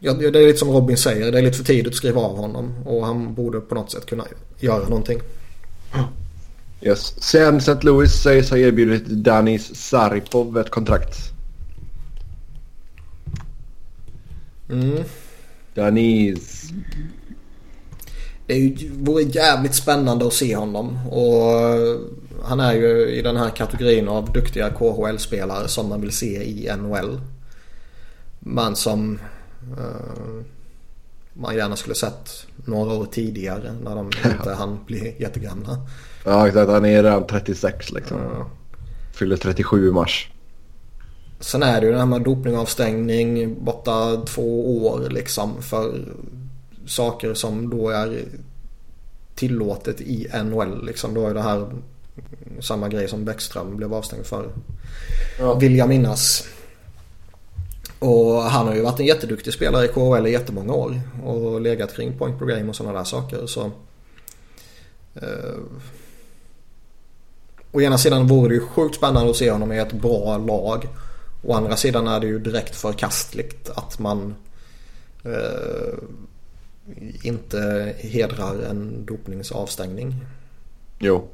Ja, 0.00 0.12
det 0.12 0.26
är 0.26 0.46
lite 0.46 0.58
som 0.58 0.70
Robin 0.70 0.96
säger. 0.96 1.32
Det 1.32 1.38
är 1.38 1.42
lite 1.42 1.56
för 1.56 1.64
tidigt 1.64 1.86
att 1.86 1.94
skriva 1.94 2.20
av 2.20 2.36
honom. 2.36 2.74
Och 2.84 3.06
han 3.06 3.34
borde 3.34 3.60
på 3.60 3.74
något 3.74 3.90
sätt 3.90 4.06
kunna 4.06 4.24
göra 4.60 4.88
någonting. 4.88 5.20
Yes. 6.80 7.22
Sen 7.22 7.56
St. 7.56 7.78
Louis 7.82 8.12
sägs 8.12 8.50
ha 8.50 8.56
erbjudit 8.56 9.06
Danis 9.06 9.74
Saripov 9.74 10.58
ett 10.58 10.70
kontrakt. 10.70 11.18
Mm. 14.70 15.04
Danis. 15.74 16.70
det 18.46 18.76
vore 18.92 19.22
jävligt 19.22 19.74
spännande 19.74 20.26
att 20.26 20.32
se 20.32 20.56
honom. 20.56 21.06
Och 21.06 21.52
han 22.44 22.60
är 22.60 22.72
ju 22.72 23.08
i 23.08 23.22
den 23.22 23.36
här 23.36 23.50
kategorin 23.50 24.08
av 24.08 24.32
duktiga 24.32 24.70
KHL-spelare 24.70 25.68
som 25.68 25.88
man 25.88 26.00
vill 26.00 26.12
se 26.12 26.42
i 26.42 26.76
NHL. 26.76 27.20
Men 28.40 28.76
som 28.76 29.18
man 31.32 31.56
gärna 31.56 31.76
skulle 31.76 31.94
sett 31.94 32.46
några 32.64 32.94
år 32.94 33.06
tidigare 33.12 33.72
när 33.84 33.94
de 33.94 34.06
inte 34.24 34.54
hann 34.54 34.78
bli 34.86 35.14
jättegamla. 35.18 35.78
Ja 36.24 36.48
exakt, 36.48 36.70
han 36.70 36.84
är 36.84 37.02
redan 37.02 37.26
36 37.26 37.92
liksom. 37.92 38.18
Ja. 38.18 38.50
Fyller 39.12 39.36
37 39.36 39.88
i 39.88 39.92
mars. 39.92 40.30
Sen 41.40 41.62
är 41.62 41.80
det 41.80 41.86
ju 41.86 41.92
det 41.92 41.98
här 41.98 42.06
med 42.06 42.22
dopningavstängning 42.22 43.64
borta 43.64 44.16
två 44.26 44.78
år 44.86 45.10
liksom 45.10 45.62
för 45.62 46.04
saker 46.86 47.34
som 47.34 47.70
då 47.70 47.88
är 47.88 48.24
tillåtet 49.34 50.00
i 50.00 50.26
NHL. 50.44 50.86
Liksom. 50.86 51.14
Då 51.14 51.26
är 51.26 51.34
det 51.34 51.42
här 51.42 51.66
samma 52.60 52.88
grej 52.88 53.08
som 53.08 53.24
Bäckström 53.24 53.76
blev 53.76 53.94
avstängd 53.94 54.26
för. 54.26 54.50
Ja. 55.38 55.54
Vill 55.54 55.76
jag 55.76 55.88
minnas. 55.88 56.48
Och 57.98 58.42
han 58.42 58.66
har 58.66 58.74
ju 58.74 58.82
varit 58.82 59.00
en 59.00 59.06
jätteduktig 59.06 59.52
spelare 59.52 59.84
i 59.84 59.88
KHL 59.88 60.26
i 60.26 60.32
jättemånga 60.32 60.72
år. 60.72 61.00
Och 61.24 61.60
legat 61.60 61.94
kring 61.94 62.18
point 62.18 62.38
per 62.38 62.46
game 62.46 62.68
och 62.68 62.76
sådana 62.76 62.98
där 62.98 63.04
saker. 63.04 63.46
Så, 63.46 63.70
eh, 65.14 65.58
å 67.72 67.80
ena 67.80 67.98
sidan 67.98 68.26
vore 68.26 68.48
det 68.48 68.54
ju 68.54 68.60
sjukt 68.60 68.96
spännande 68.96 69.30
att 69.30 69.36
se 69.36 69.50
honom 69.50 69.72
i 69.72 69.78
ett 69.78 69.92
bra 69.92 70.38
lag. 70.38 70.88
Å 71.42 71.52
andra 71.54 71.76
sidan 71.76 72.06
är 72.06 72.20
det 72.20 72.26
ju 72.26 72.38
direkt 72.38 72.76
förkastligt 72.76 73.70
att 73.70 73.98
man 73.98 74.34
eh, 75.24 75.98
inte 77.22 77.94
hedrar 77.98 78.62
en 78.70 79.06
dopningsavstängning. 79.06 80.14
Jo. 80.98 81.28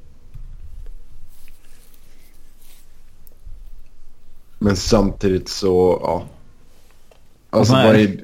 Men 4.58 4.76
samtidigt 4.76 5.48
så, 5.48 6.00
ja. 6.02 6.26
Alltså 7.58 7.72
vad 7.72 7.96
är 7.96 8.16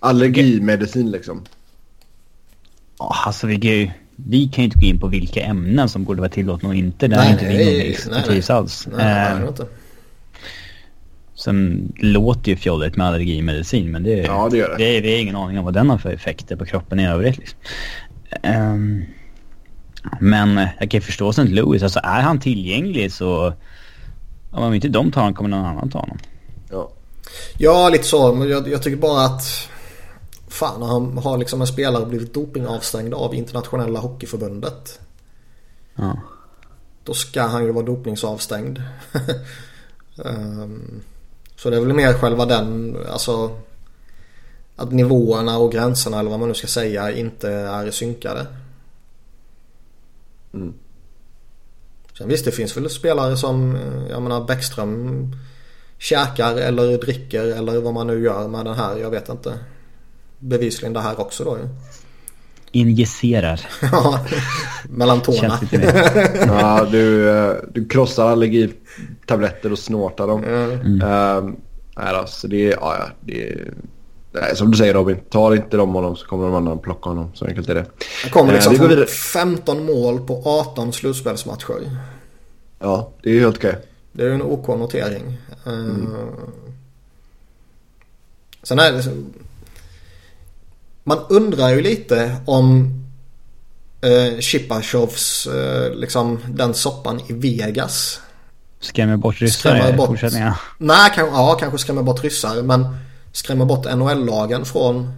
allergimedicin 0.00 1.10
liksom? 1.10 1.44
Alltså 2.98 3.46
vi 3.46 3.60
kan 3.60 3.70
ju, 3.70 3.90
vi 4.16 4.48
kan 4.48 4.62
ju 4.62 4.64
inte 4.64 4.78
gå 4.78 4.86
in 4.86 5.00
på 5.00 5.06
vilka 5.06 5.44
ämnen 5.44 5.88
som 5.88 6.04
borde 6.04 6.20
vara 6.20 6.30
tillåtna 6.30 6.68
och 6.68 6.74
inte. 6.74 7.08
Det 7.08 7.16
är 7.16 7.32
inte 7.32 7.48
vi 7.48 7.64
någon 7.64 7.90
expertis 7.90 8.50
alls. 8.50 8.88
Nej, 8.96 9.04
nej, 9.04 9.38
nej, 9.38 9.48
inte. 9.48 9.66
Sen 11.34 11.92
låter 11.96 12.50
ju 12.50 12.56
fjolligt 12.56 12.96
med 12.96 13.06
allergimedicin 13.06 13.90
men 13.90 14.02
det, 14.02 14.10
ja, 14.10 14.48
det, 14.50 14.56
gör 14.56 14.68
det. 14.68 14.76
Det, 14.76 15.00
det 15.00 15.08
är 15.08 15.20
ingen 15.20 15.36
aning 15.36 15.58
om 15.58 15.64
vad 15.64 15.74
den 15.74 15.90
har 15.90 15.98
för 15.98 16.10
effekter 16.10 16.56
på 16.56 16.64
kroppen 16.64 17.00
i 17.00 17.08
övrigt. 17.08 17.38
Liksom. 17.38 17.58
Um, 18.42 19.04
men 20.20 20.56
jag 20.56 20.90
kan 20.90 20.98
ju 20.98 21.00
förstå 21.00 21.30
St. 21.30 21.44
Louis. 21.44 21.82
Alltså 21.82 22.00
är 22.02 22.20
han 22.20 22.40
tillgänglig 22.40 23.12
så... 23.12 23.52
Om 24.50 24.74
inte 24.74 24.88
de 24.88 25.12
tar 25.12 25.20
honom 25.20 25.34
kommer 25.34 25.50
någon 25.50 25.66
annan 25.66 25.90
ta 25.90 25.98
honom. 25.98 26.18
Ja, 27.58 27.88
lite 27.88 28.04
så. 28.04 28.34
Men 28.34 28.48
jag, 28.48 28.68
jag 28.68 28.82
tycker 28.82 28.96
bara 28.96 29.24
att... 29.24 29.42
Fan, 30.48 30.82
har, 30.82 31.22
har 31.22 31.38
liksom 31.38 31.60
en 31.60 31.66
spelare 31.66 32.06
blivit 32.06 32.34
dopingavstängd 32.34 33.14
av 33.14 33.34
internationella 33.34 34.00
hockeyförbundet. 34.00 35.00
Ja. 35.94 36.16
Då 37.04 37.14
ska 37.14 37.42
han 37.42 37.64
ju 37.64 37.72
vara 37.72 37.86
dopningsavstängd. 37.86 38.82
um, 40.16 41.02
Så 41.56 41.70
det 41.70 41.76
är 41.76 41.80
väl 41.80 41.92
mer 41.92 42.12
själva 42.12 42.46
den, 42.46 42.96
alltså 43.08 43.56
att 44.76 44.92
nivåerna 44.92 45.58
och 45.58 45.72
gränserna 45.72 46.20
eller 46.20 46.30
vad 46.30 46.38
man 46.38 46.48
nu 46.48 46.54
ska 46.54 46.66
säga 46.66 47.12
inte 47.12 47.50
är 47.50 47.90
synkade. 47.90 48.46
Mm. 50.54 50.74
Sen 52.18 52.28
visst 52.28 52.44
det 52.44 52.52
finns 52.52 52.76
väl 52.76 52.90
spelare 52.90 53.36
som, 53.36 53.78
jag 54.10 54.22
menar 54.22 54.44
Bäckström 54.44 55.32
käkar 56.04 56.56
eller 56.56 56.98
dricker 56.98 57.44
eller 57.44 57.80
vad 57.80 57.94
man 57.94 58.06
nu 58.06 58.24
gör 58.24 58.48
med 58.48 58.64
den 58.64 58.74
här, 58.74 58.96
jag 58.96 59.10
vet 59.10 59.28
inte. 59.28 59.58
Bevisligen 60.38 60.92
det 60.92 61.00
här 61.00 61.20
också 61.20 61.44
då 61.44 61.58
ju. 61.58 61.68
Injicerar. 62.72 63.60
ja, 63.92 64.20
mellan 64.88 65.20
tårna. 65.20 65.60
ja, 66.46 66.86
du, 66.90 67.30
eh, 67.30 67.54
du 67.72 67.88
krossar 67.88 68.26
allergitabletter 68.26 69.72
och 69.72 69.78
snortar 69.78 70.26
dem. 70.26 70.44
Mm. 70.44 71.02
Uh, 71.02 71.54
nej, 71.96 72.14
alltså 72.14 72.48
det 72.48 72.72
är, 72.72 72.76
ja, 72.80 72.96
det 73.20 73.48
är, 73.48 73.72
nej, 74.32 74.56
som 74.56 74.70
du 74.70 74.76
säger 74.76 74.94
Robin, 74.94 75.16
tar 75.30 75.54
inte 75.54 75.76
de 75.76 75.94
honom 75.94 76.16
så 76.16 76.26
kommer 76.26 76.44
de 76.44 76.54
andra 76.54 76.76
plocka 76.76 77.08
honom. 77.10 77.30
Så 77.34 77.46
enkelt 77.46 77.68
är 77.68 77.74
det. 77.74 77.86
Han 78.22 78.30
kommer 78.30 78.52
liksom 78.52 78.74
uh, 78.74 78.80
från 78.80 79.06
15 79.06 79.86
mål 79.86 80.26
på 80.26 80.42
18 80.44 80.92
slutspelsmatcher. 80.92 81.90
Ja, 82.78 83.12
det 83.22 83.30
är 83.30 83.40
helt 83.40 83.56
okej. 83.56 83.76
Det 84.12 84.24
är 84.24 84.30
en 84.30 84.42
OK 84.42 84.68
notering. 84.68 85.38
Mm. 85.66 86.26
Sen 88.62 88.78
är 88.78 88.92
det 88.92 89.02
så, 89.02 89.10
man 91.04 91.18
undrar 91.28 91.68
ju 91.68 91.80
lite 91.80 92.36
om 92.46 92.94
eh, 94.00 94.40
Chipachovs, 94.40 95.46
eh, 95.46 95.94
liksom 95.94 96.38
den 96.48 96.74
soppan 96.74 97.20
i 97.28 97.32
Vegas. 97.32 98.20
Skrämmer 98.80 99.16
bort 99.16 99.40
ryssar 99.40 99.94
i 99.94 99.96
fortsättningen? 99.96 100.52
Nej, 100.78 101.10
kan, 101.14 101.26
ja 101.26 101.56
kanske 101.60 101.78
skrämmer 101.78 102.02
bort 102.02 102.24
ryssar 102.24 102.62
men 102.62 102.96
skrämmer 103.32 103.64
bort 103.64 103.84
NHL-lagen 103.84 104.64
från 104.64 105.12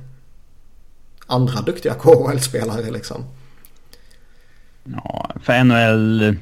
andra 1.27 1.61
duktiga 1.61 1.95
KHL-spelare 1.95 2.91
liksom. 2.91 3.25
Ja, 4.85 5.31
för 5.43 5.65
NHL 5.65 6.37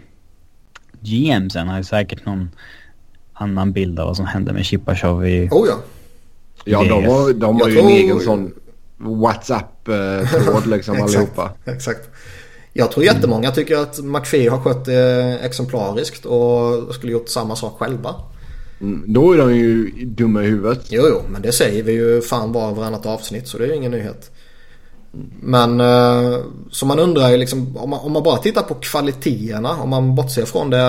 GMsen 1.01 1.69
har 1.69 1.79
ju 1.79 1.85
säkert 1.85 2.27
någon 2.27 2.51
annan 3.35 3.73
bild 3.73 4.01
av 4.01 4.07
vad 4.07 4.17
som 4.17 4.27
hände 4.27 4.53
med 4.53 4.65
Chipachov 4.65 5.27
i... 5.27 5.49
Oh 5.53 5.69
ja. 5.69 5.75
Ja, 6.65 6.85
de 6.85 7.05
har, 7.05 7.33
de 7.33 7.61
har 7.61 7.69
ju 7.69 7.75
tror... 7.75 7.85
en 7.85 7.97
egen 7.97 8.21
sån 8.21 8.53
WhatsApp-tråd 8.99 10.67
liksom 10.67 11.03
allihopa. 11.03 11.51
Exakt. 11.65 12.09
Jag 12.73 12.91
tror 12.91 13.05
jättemånga 13.05 13.51
tycker 13.51 13.77
att 13.77 13.99
McPhee 14.05 14.49
har 14.49 14.59
skött 14.59 14.85
det 14.85 15.39
exemplariskt 15.43 16.25
och 16.25 16.95
skulle 16.95 17.13
gjort 17.13 17.29
samma 17.29 17.57
sak 17.57 17.79
själva. 17.79 18.15
Mm, 18.81 19.05
då 19.07 19.33
är 19.33 19.39
de 19.39 19.57
ju 19.57 19.91
dumma 20.05 20.43
i 20.43 20.47
huvudet. 20.47 20.87
Jo, 20.89 21.03
jo, 21.09 21.21
men 21.29 21.43
det 21.43 21.53
säger 21.53 21.83
vi 21.83 21.93
ju 21.93 22.21
fan 22.21 22.53
var 22.53 22.71
och 22.71 22.77
varannat 22.77 23.07
avsnitt 23.07 23.49
så 23.49 23.59
det 23.59 23.65
är 23.65 23.69
ju 23.69 23.75
ingen 23.75 23.91
nyhet. 23.91 24.31
Men 25.41 25.81
eh, 25.81 26.39
så 26.71 26.87
man 26.87 26.99
undrar 26.99 27.31
ju 27.31 27.37
liksom 27.37 27.77
om 27.77 27.91
man, 27.91 28.01
om 28.01 28.13
man, 28.13 28.23
bara 28.23 28.37
tittar 28.37 28.63
på 28.63 28.75
kvaliteterna 28.75 29.71
om 29.71 29.91
man 29.91 30.15
bortser 30.15 30.45
från 30.45 30.71
det 30.71 30.83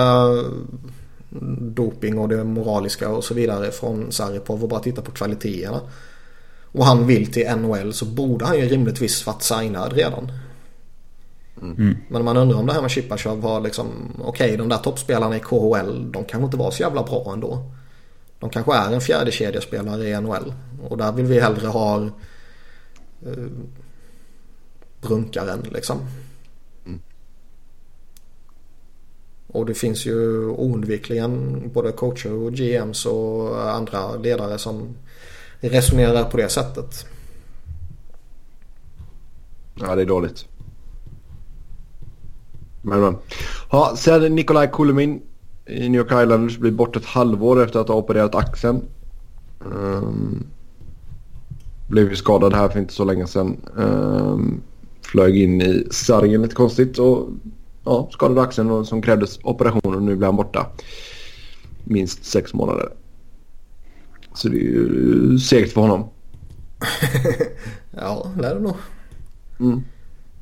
doping 1.60 2.18
och 2.18 2.28
det 2.28 2.44
moraliska 2.44 3.08
och 3.08 3.24
så 3.24 3.34
vidare 3.34 3.70
från 3.70 4.12
Saripov 4.12 4.62
och 4.62 4.68
bara 4.68 4.80
tittar 4.80 5.02
på 5.02 5.10
kvaliteterna 5.10 5.80
och 6.62 6.84
han 6.84 7.06
vill 7.06 7.32
till 7.32 7.56
NHL 7.56 7.92
så 7.92 8.04
borde 8.04 8.44
han 8.44 8.58
ju 8.58 8.68
rimligtvis 8.68 9.26
varit 9.26 9.42
signad 9.42 9.92
redan. 9.92 10.32
Mm. 11.62 11.96
Men 12.08 12.24
man 12.24 12.36
undrar 12.36 12.58
om 12.58 12.66
det 12.66 12.72
här 12.72 12.82
med 12.82 12.90
Chipachov 12.90 13.40
var 13.40 13.60
liksom 13.60 13.86
okej 14.18 14.46
okay, 14.46 14.56
de 14.56 14.68
där 14.68 14.76
toppspelarna 14.76 15.36
i 15.36 15.40
KHL 15.40 16.12
de 16.12 16.24
kanske 16.24 16.44
inte 16.44 16.56
var 16.56 16.70
så 16.70 16.82
jävla 16.82 17.02
bra 17.02 17.32
ändå. 17.32 17.70
De 18.38 18.50
kanske 18.50 18.74
är 18.74 18.94
en 18.94 19.00
fjärde 19.00 19.30
kedjespelare 19.30 20.08
i 20.08 20.20
NHL 20.20 20.54
och 20.88 20.96
där 20.96 21.12
vill 21.12 21.26
vi 21.26 21.40
hellre 21.40 21.66
ha 21.66 22.04
eh, 23.26 23.46
brunkaren 25.00 25.66
liksom. 25.72 25.98
Mm. 26.86 27.00
Och 29.56 29.66
det 29.66 29.74
finns 29.74 30.06
ju 30.06 30.46
oundvikligen 30.48 31.62
både 31.74 31.92
coacher 31.92 32.32
och 32.32 32.52
GMs 32.52 33.06
och 33.06 33.70
andra 33.70 34.16
ledare 34.16 34.58
som 34.58 34.88
resonerar 35.60 36.24
på 36.24 36.36
det 36.36 36.48
sättet. 36.48 37.06
Ja, 39.74 39.94
det 39.94 40.02
är 40.02 40.06
dåligt. 40.06 40.46
Men, 42.82 43.00
men. 43.00 43.16
Ja, 43.70 43.94
sen 43.96 44.34
Nikolaj 44.34 44.70
Kulemin 44.72 45.22
i 45.66 45.88
New 45.88 46.00
York 46.00 46.22
Islanders 46.22 46.58
blir 46.58 46.72
bort 46.72 46.96
ett 46.96 47.04
halvår 47.04 47.62
efter 47.62 47.80
att 47.80 47.88
ha 47.88 47.94
opererat 47.94 48.34
axeln. 48.34 48.82
Um, 49.72 50.46
blev 51.88 52.10
ju 52.10 52.16
skadad 52.16 52.54
här 52.54 52.68
för 52.68 52.78
inte 52.78 52.94
så 52.94 53.04
länge 53.04 53.26
sedan. 53.26 53.56
Um, 53.74 54.60
flög 55.02 55.36
in 55.36 55.62
i 55.62 55.86
sargen 55.90 56.42
lite 56.42 56.54
konstigt 56.54 56.98
och 56.98 57.28
ja, 57.86 58.08
skadade 58.12 58.42
axeln 58.42 58.86
som 58.86 59.02
krävdes 59.02 59.38
operation 59.42 59.94
och 59.94 60.02
nu 60.02 60.16
blir 60.16 60.26
han 60.26 60.36
borta. 60.36 60.66
Minst 61.84 62.24
sex 62.24 62.54
månader. 62.54 62.92
Så 64.34 64.48
det 64.48 64.56
är 64.56 64.60
ju 64.60 65.38
segt 65.38 65.72
för 65.72 65.80
honom. 65.80 66.08
ja, 67.90 68.32
det 68.38 68.46
är 68.46 68.54
det 68.54 68.60
nog. 68.60 68.76
Mm. 69.60 69.82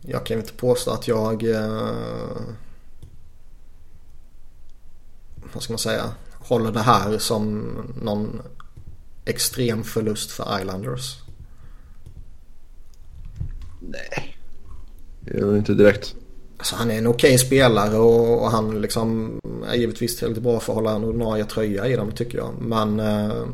Jag 0.02 0.26
kan 0.26 0.38
inte 0.38 0.52
påstå 0.52 0.90
att 0.90 1.08
jag... 1.08 1.42
Eh, 1.50 2.40
vad 5.52 5.62
ska 5.62 5.72
man 5.72 5.78
säga? 5.78 6.04
Håller 6.32 6.72
det 6.72 6.80
här 6.80 7.18
som 7.18 7.64
någon 8.02 8.42
extrem 9.24 9.84
förlust 9.84 10.30
för 10.30 10.60
Islanders. 10.60 11.22
Nej. 13.80 14.38
Det 15.20 15.38
är 15.38 15.44
väl 15.44 15.56
inte 15.56 15.74
direkt. 15.74 16.16
Alltså 16.64 16.76
han 16.76 16.90
är 16.90 16.98
en 16.98 17.06
okej 17.06 17.38
spelare 17.38 17.96
och, 17.96 18.42
och, 18.42 18.50
han 18.50 18.80
liksom 18.80 19.38
är 19.68 19.74
givetvis 19.74 20.16
tillräckligt 20.16 20.42
bra 20.42 20.60
för 20.60 20.72
att 20.72 20.76
hålla 20.76 20.90
en 20.90 21.04
ordinarie 21.04 21.44
tröja 21.44 21.86
i 21.86 21.96
dem 21.96 22.12
tycker 22.12 22.38
jag. 22.38 22.50
Men 22.60 23.00
eh, 23.00 23.44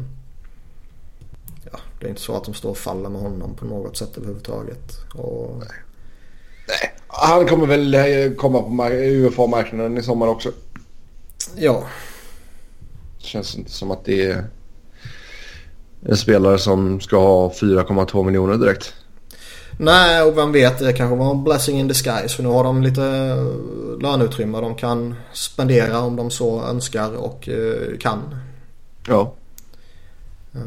ja, 1.72 1.78
det 2.00 2.06
är 2.06 2.08
inte 2.08 2.20
så 2.20 2.36
att 2.36 2.44
de 2.44 2.54
står 2.54 2.70
och 2.70 2.76
faller 2.76 3.08
med 3.08 3.20
honom 3.20 3.54
på 3.54 3.64
något 3.64 3.96
sätt 3.96 4.16
överhuvudtaget. 4.16 4.96
Och... 5.14 5.56
Nej. 5.58 5.68
Nej. 6.68 6.92
Han 7.08 7.46
kommer 7.46 7.66
väl 7.66 7.94
eh, 7.94 8.32
komma 8.36 8.62
på 8.62 8.94
UFA-marknaden 8.94 9.98
i 9.98 10.02
sommar 10.02 10.26
också. 10.26 10.50
Ja. 11.56 11.86
Det 13.18 13.26
känns 13.26 13.56
inte 13.56 13.70
som 13.70 13.90
att 13.90 14.04
det 14.04 14.30
är 14.30 14.44
en 16.06 16.16
spelare 16.16 16.58
som 16.58 17.00
ska 17.00 17.16
ha 17.16 17.48
4,2 17.48 18.24
miljoner 18.24 18.56
direkt. 18.56 18.94
Nej, 19.82 20.22
och 20.22 20.38
vem 20.38 20.52
vet, 20.52 20.78
det 20.78 20.92
kanske 20.92 21.16
var 21.16 21.30
en 21.30 21.44
blessing 21.44 21.78
in 21.78 21.88
disguise. 21.88 22.36
För 22.36 22.42
nu 22.42 22.48
har 22.48 22.64
de 22.64 22.82
lite 22.82 23.34
löneutrymme 24.00 24.60
de 24.60 24.74
kan 24.74 25.14
spendera 25.32 26.00
om 26.00 26.16
de 26.16 26.30
så 26.30 26.62
önskar 26.62 27.16
och 27.16 27.48
uh, 27.48 27.98
kan. 27.98 28.36
Ja. 29.08 29.34
Uh, 30.54 30.62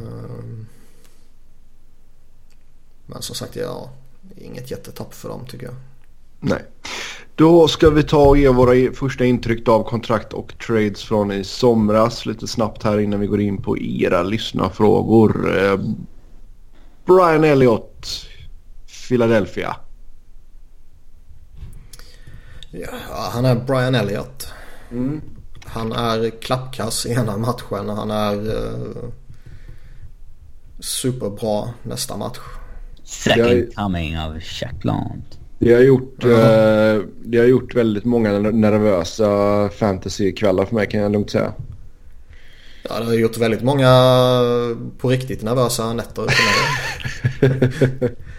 men 3.05 3.21
som 3.21 3.35
sagt, 3.35 3.55
ja, 3.55 3.89
inget 4.37 4.71
jättetapp 4.71 5.13
för 5.13 5.29
dem 5.29 5.45
tycker 5.49 5.65
jag. 5.65 5.75
Nej. 6.39 6.65
Då 7.35 7.67
ska 7.67 7.89
vi 7.89 8.03
ta 8.03 8.25
och 8.27 8.37
ge 8.37 8.49
våra 8.49 8.93
första 8.93 9.25
intryck 9.25 9.67
av 9.67 9.83
kontrakt 9.83 10.33
och 10.33 10.53
trades 10.67 11.03
från 11.03 11.31
i 11.31 11.43
somras 11.43 12.25
lite 12.25 12.47
snabbt 12.47 12.83
här 12.83 12.99
innan 12.99 13.19
vi 13.19 13.27
går 13.27 13.41
in 13.41 13.61
på 13.61 13.77
era 13.77 14.23
lyssnarfrågor. 14.23 15.57
Eh, 15.57 15.79
Brian 17.05 17.43
Elliott, 17.43 18.25
Philadelphia. 19.07 19.75
Ja, 22.71 23.29
han 23.33 23.45
är 23.45 23.55
Brian 23.55 23.95
Elliott. 23.95 24.47
Mm. 24.91 25.21
Han 25.65 25.91
är 25.91 26.29
klappkass 26.29 27.05
i 27.05 27.11
ena 27.11 27.37
matchen. 27.37 27.89
Han 27.89 28.11
är 28.11 28.35
uh, 28.35 29.09
superbra 30.79 31.69
nästa 31.83 32.17
match. 32.17 32.39
Second 33.03 33.75
coming 33.75 34.19
of 34.19 34.43
Shackland. 34.43 35.23
Det 35.59 35.73
har, 35.73 35.81
gjort, 35.81 36.23
mm. 36.23 36.35
eh, 36.35 37.03
det 37.23 37.37
har 37.37 37.45
gjort 37.45 37.75
väldigt 37.75 38.05
många 38.05 38.39
nervösa 38.39 39.69
fantasykvällar 39.69 40.65
för 40.65 40.75
mig 40.75 40.89
kan 40.89 41.01
jag 41.01 41.11
lugnt 41.11 41.31
säga. 41.31 41.53
Ja, 42.89 42.99
det 42.99 43.05
har 43.05 43.13
gjort 43.13 43.37
väldigt 43.37 43.63
många 43.63 43.89
på 44.97 45.09
riktigt 45.09 45.43
nervösa 45.43 45.93
nätter 45.93 46.27
för 46.27 47.49
mig. 47.49 48.15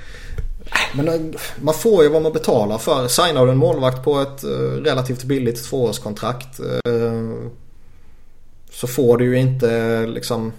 Men 0.94 1.08
eh, 1.08 1.40
man 1.60 1.74
får 1.74 2.02
ju 2.02 2.08
vad 2.08 2.22
man 2.22 2.32
betalar 2.32 2.78
för. 2.78 3.08
Signar 3.08 3.46
du 3.46 3.52
en 3.52 3.58
målvakt 3.58 4.04
på 4.04 4.20
ett 4.20 4.44
eh, 4.44 4.48
relativt 4.84 5.24
billigt 5.24 5.64
tvåårskontrakt 5.64 6.60
eh, 6.60 7.48
så 8.70 8.86
får 8.86 9.18
du 9.18 9.24
ju 9.24 9.38
inte 9.38 10.06
liksom 10.06 10.52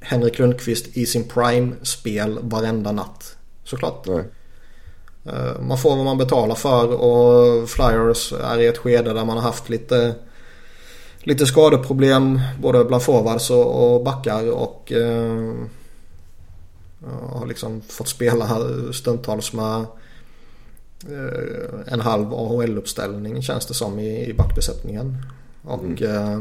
Henrik 0.00 0.38
Lundqvist 0.38 0.96
i 0.96 1.06
sin 1.06 1.28
prime-spel 1.28 2.38
varenda 2.42 2.92
natt. 2.92 3.36
Såklart. 3.64 4.06
Nej. 4.06 4.24
Man 5.60 5.78
får 5.78 5.96
vad 5.96 6.04
man 6.04 6.18
betalar 6.18 6.54
för 6.54 6.92
och 6.92 7.68
Flyers 7.68 8.32
är 8.32 8.60
i 8.60 8.66
ett 8.66 8.78
skede 8.78 9.12
där 9.12 9.24
man 9.24 9.36
har 9.36 9.44
haft 9.44 9.68
lite 9.68 10.14
lite 11.18 11.46
skadeproblem 11.46 12.40
både 12.60 12.84
bland 12.84 13.02
forwards 13.02 13.50
och, 13.50 14.04
backar 14.04 14.50
och 14.50 14.92
och 17.04 17.38
har 17.38 17.46
liksom 17.46 17.80
fått 17.80 18.08
spela 18.08 18.48
stundtals 18.92 19.52
med 19.52 19.86
eh, 21.08 21.92
en 21.92 22.00
halv 22.00 22.34
AHL-uppställning 22.34 23.42
känns 23.42 23.66
det 23.66 23.74
som 23.74 23.98
i, 23.98 24.34
backbesättningen. 24.38 25.16
Och 25.62 25.84
mm. 25.84 26.04
Eh, 26.04 26.40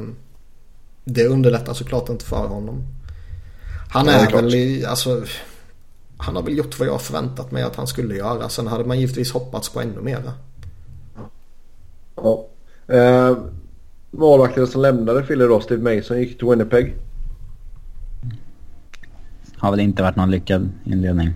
det 1.03 1.28
underlättar 1.28 1.74
såklart 1.74 2.09
inte 2.09 2.26
för 2.26 2.47
honom. 2.47 2.84
Han 3.89 4.09
är, 4.09 4.28
är 4.28 4.32
väl 4.32 4.55
i, 4.55 4.86
alltså, 4.86 5.24
han 6.18 6.36
har 6.36 6.43
väl 6.43 6.57
gjort 6.57 6.80
vad 6.80 6.88
jag 6.88 7.01
förväntat 7.01 7.51
mig 7.51 7.64
att 7.64 7.76
han 7.76 7.88
skulle 7.88 8.16
göra. 8.16 8.49
Sen 8.49 8.68
hade 8.68 8.86
man 8.86 8.99
givetvis 8.99 9.32
hoppats 9.32 9.70
på 9.70 9.82
ännu 9.82 10.01
mera. 10.01 10.34
Ja. 12.16 12.47
Eh, 12.88 13.38
målvakten 14.12 14.68
som 14.68 14.82
lämnade 14.82 15.22
Philly 15.22 15.45
då, 15.45 15.62
Steve 15.62 15.95
Mason, 15.95 16.20
gick 16.20 16.38
till 16.38 16.47
Winnipeg. 16.47 16.95
Har 19.62 19.72
väl 19.72 19.80
inte 19.80 20.03
varit 20.03 20.16
någon 20.16 20.32
lyckad 20.32 20.70
inledning. 20.86 21.30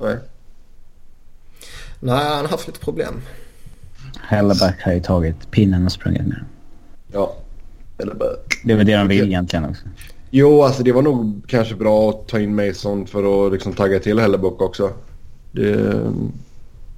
Nej. 0.00 0.16
Nej, 2.00 2.24
han 2.24 2.44
har 2.44 2.48
haft 2.48 2.66
lite 2.66 2.80
problem. 2.80 3.22
Helleback 4.20 4.82
har 4.82 4.92
ju 4.92 5.00
tagit 5.00 5.50
pinnen 5.50 5.86
och 5.86 5.92
sprungit 5.92 6.26
med 6.26 6.44
Ja. 7.12 7.36
Helleback. 7.98 8.60
Det 8.64 8.72
är 8.72 8.76
väl 8.76 8.86
det 8.86 8.96
de 8.96 9.08
vill 9.08 9.24
egentligen 9.24 9.64
också. 9.64 9.82
Jo, 10.30 10.62
alltså 10.62 10.82
det 10.82 10.92
var 10.92 11.02
nog 11.02 11.42
kanske 11.48 11.74
bra 11.74 12.10
att 12.10 12.28
ta 12.28 12.40
in 12.40 12.54
Mason 12.54 13.06
för 13.06 13.46
att 13.46 13.52
liksom 13.52 13.72
tagga 13.72 13.98
till 13.98 14.18
Helleback 14.18 14.62
också. 14.62 14.90
Det, 15.52 16.00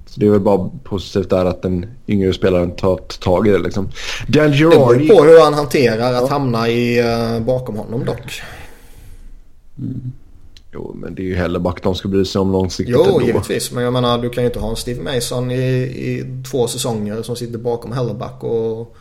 så 0.05 0.19
det 0.19 0.25
är 0.25 0.29
väl 0.29 0.39
bara 0.39 0.69
positivt 0.83 1.29
där 1.29 1.45
att 1.45 1.61
den 1.61 1.85
yngre 2.07 2.33
spelaren 2.33 2.71
tar 2.71 2.97
tag 2.97 3.47
i 3.47 3.51
det 3.51 3.59
liksom. 3.59 3.89
Dan 4.27 4.53
Girardi... 4.53 4.99
Det 4.99 5.07
beror 5.07 5.17
på 5.17 5.23
hur 5.23 5.41
han 5.41 5.53
hanterar 5.53 6.13
att 6.13 6.29
hamna 6.29 6.69
i, 6.69 7.01
uh, 7.01 7.39
bakom 7.39 7.75
honom 7.77 8.05
dock. 8.05 8.41
Mm. 9.77 10.11
Jo, 10.71 10.95
men 10.95 11.15
det 11.15 11.21
är 11.21 11.25
ju 11.25 11.35
Helleback 11.35 11.83
de 11.83 11.95
ska 11.95 12.07
bry 12.07 12.25
sig 12.25 12.41
om 12.41 12.51
långsiktigt 12.51 12.95
Jo, 12.95 13.03
ändå. 13.03 13.21
givetvis. 13.21 13.71
Men 13.71 13.83
jag 13.83 13.93
menar, 13.93 14.17
du 14.17 14.29
kan 14.29 14.43
ju 14.43 14.47
inte 14.47 14.59
ha 14.59 14.69
en 14.69 14.75
Steve 14.75 15.01
Mason 15.13 15.51
i, 15.51 15.63
i 15.83 16.43
två 16.51 16.67
säsonger 16.67 17.21
som 17.21 17.35
sitter 17.35 17.57
bakom 17.57 17.91
Helleback 17.91 18.43
och, 18.43 18.95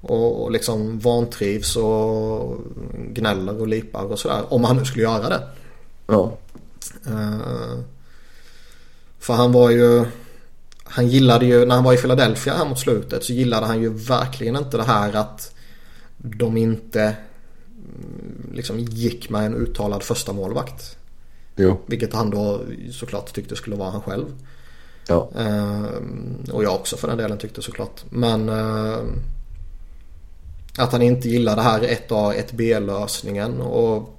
och, 0.00 0.42
och 0.42 0.50
liksom 0.50 0.98
vantrivs 0.98 1.76
och 1.76 2.56
gnäller 3.08 3.60
och 3.60 3.68
lipar 3.68 4.04
och 4.04 4.18
sådär. 4.18 4.42
Om 4.48 4.64
han 4.64 4.76
nu 4.76 4.84
skulle 4.84 5.04
göra 5.04 5.28
det. 5.28 5.40
Ja. 6.06 6.32
Uh, 7.06 7.78
för 9.18 9.34
han 9.34 9.52
var 9.52 9.70
ju... 9.70 10.04
Han 10.90 11.08
gillade 11.08 11.46
ju, 11.46 11.64
när 11.64 11.74
han 11.74 11.84
var 11.84 11.92
i 11.92 11.96
Philadelphia 11.96 12.54
här 12.54 12.64
mot 12.64 12.78
slutet 12.78 13.24
så 13.24 13.32
gillade 13.32 13.66
han 13.66 13.82
ju 13.82 13.88
verkligen 13.88 14.56
inte 14.56 14.76
det 14.76 14.82
här 14.82 15.16
att 15.16 15.54
de 16.16 16.56
inte 16.56 17.16
liksom 18.52 18.78
gick 18.78 19.30
med 19.30 19.46
en 19.46 19.54
uttalad 19.54 20.02
första 20.02 20.32
målvakt. 20.32 20.96
Jo. 21.56 21.80
Vilket 21.86 22.12
han 22.12 22.30
då 22.30 22.60
såklart 22.92 23.32
tyckte 23.32 23.56
skulle 23.56 23.76
vara 23.76 23.90
han 23.90 24.02
själv. 24.02 24.26
Ja. 25.08 25.30
Uh, 25.38 26.52
och 26.52 26.64
jag 26.64 26.74
också 26.74 26.96
för 26.96 27.08
den 27.08 27.18
delen 27.18 27.38
tyckte 27.38 27.62
såklart. 27.62 28.04
Men 28.10 28.48
uh, 28.48 28.98
att 30.78 30.92
han 30.92 31.02
inte 31.02 31.28
gillar 31.28 31.56
det 31.56 31.62
här 31.62 31.80
1A, 31.80 32.34
1B 32.34 32.80
lösningen. 32.80 33.60
Och 33.60 34.14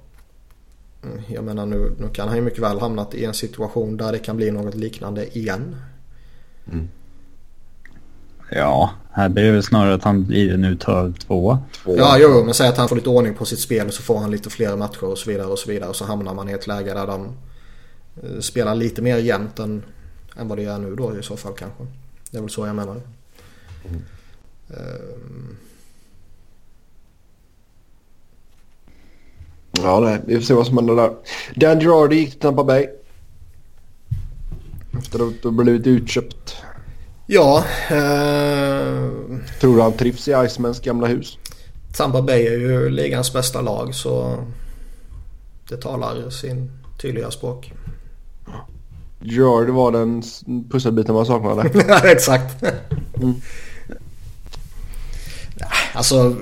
jag 1.26 1.44
menar 1.44 1.66
nu, 1.66 1.92
nu 1.98 2.08
kan 2.08 2.28
han 2.28 2.36
ju 2.36 2.42
mycket 2.42 2.62
väl 2.62 2.80
hamnat 2.80 3.14
i 3.14 3.24
en 3.24 3.34
situation 3.34 3.96
där 3.96 4.12
det 4.12 4.18
kan 4.18 4.36
bli 4.36 4.50
något 4.50 4.74
liknande 4.74 5.38
igen. 5.38 5.76
Mm. 6.72 6.88
Ja, 8.50 8.90
här 9.12 9.28
blir 9.28 9.44
det 9.44 9.52
väl 9.52 9.62
snarare 9.62 9.94
att 9.94 10.04
han 10.04 10.24
blir 10.24 10.54
en 10.54 10.64
uttag 10.64 11.14
två. 11.26 11.58
Ja, 11.84 12.18
jo, 12.18 12.44
men 12.44 12.54
säg 12.54 12.68
att 12.68 12.76
han 12.76 12.88
får 12.88 12.96
lite 12.96 13.08
ordning 13.08 13.34
på 13.34 13.44
sitt 13.44 13.60
spel 13.60 13.86
och 13.86 13.94
så 13.94 14.02
får 14.02 14.18
han 14.18 14.30
lite 14.30 14.50
fler 14.50 14.76
matcher 14.76 15.04
och 15.04 15.18
så 15.18 15.30
vidare 15.30 15.46
och 15.46 15.58
så 15.58 15.70
vidare. 15.70 15.88
Och 15.88 15.96
så 15.96 16.04
hamnar 16.04 16.34
man 16.34 16.48
i 16.48 16.52
ett 16.52 16.66
läge 16.66 16.94
där 16.94 17.06
de 17.06 17.24
eh, 18.22 18.40
spelar 18.40 18.74
lite 18.74 19.02
mer 19.02 19.16
jämnt 19.16 19.58
än, 19.58 19.82
än 20.36 20.48
vad 20.48 20.58
det 20.58 20.64
är 20.64 20.78
nu 20.78 20.94
då 20.96 21.18
i 21.18 21.22
så 21.22 21.36
fall 21.36 21.52
kanske. 21.52 21.86
Det 22.30 22.36
är 22.36 22.40
väl 22.40 22.50
så 22.50 22.66
jag 22.66 22.76
menar. 22.76 23.00
Mm. 23.88 24.02
Um... 24.68 25.56
Ja, 29.82 30.00
nej, 30.00 30.20
vi 30.26 30.34
får 30.34 30.42
se 30.42 30.54
vad 30.54 30.66
som 30.66 30.76
händer 30.76 30.96
där. 30.96 31.14
Dan 31.54 31.80
Girardi 31.80 32.16
gick 32.16 32.30
till 32.30 32.40
Tampa 32.40 32.64
Bay. 32.64 32.86
Efter 34.98 35.28
att 35.28 35.44
ha 35.44 35.50
blivit 35.50 35.86
utköpt. 35.86 36.56
Ja. 37.32 37.64
Eh, 37.90 39.10
Tror 39.60 39.76
du 39.76 39.82
han 39.82 39.92
trivs 39.92 40.28
i 40.28 40.34
Icemans 40.46 40.80
gamla 40.80 41.06
hus? 41.06 41.38
Tampa 41.96 42.22
Bay 42.22 42.46
är 42.46 42.58
ju 42.58 42.90
ligans 42.90 43.32
bästa 43.32 43.60
lag 43.60 43.94
så 43.94 44.44
det 45.68 45.76
talar 45.76 46.30
sin 46.30 46.70
tydliga 47.00 47.30
språk. 47.30 47.72
Gör 49.20 49.66
det 49.66 49.72
var 49.72 49.92
den 49.92 50.22
pusselbiten 50.70 51.14
man 51.14 51.26
saknade. 51.26 51.70
Ja, 51.88 52.00
exakt. 52.10 52.62
Mm. 53.16 53.34
Alltså 55.94 56.36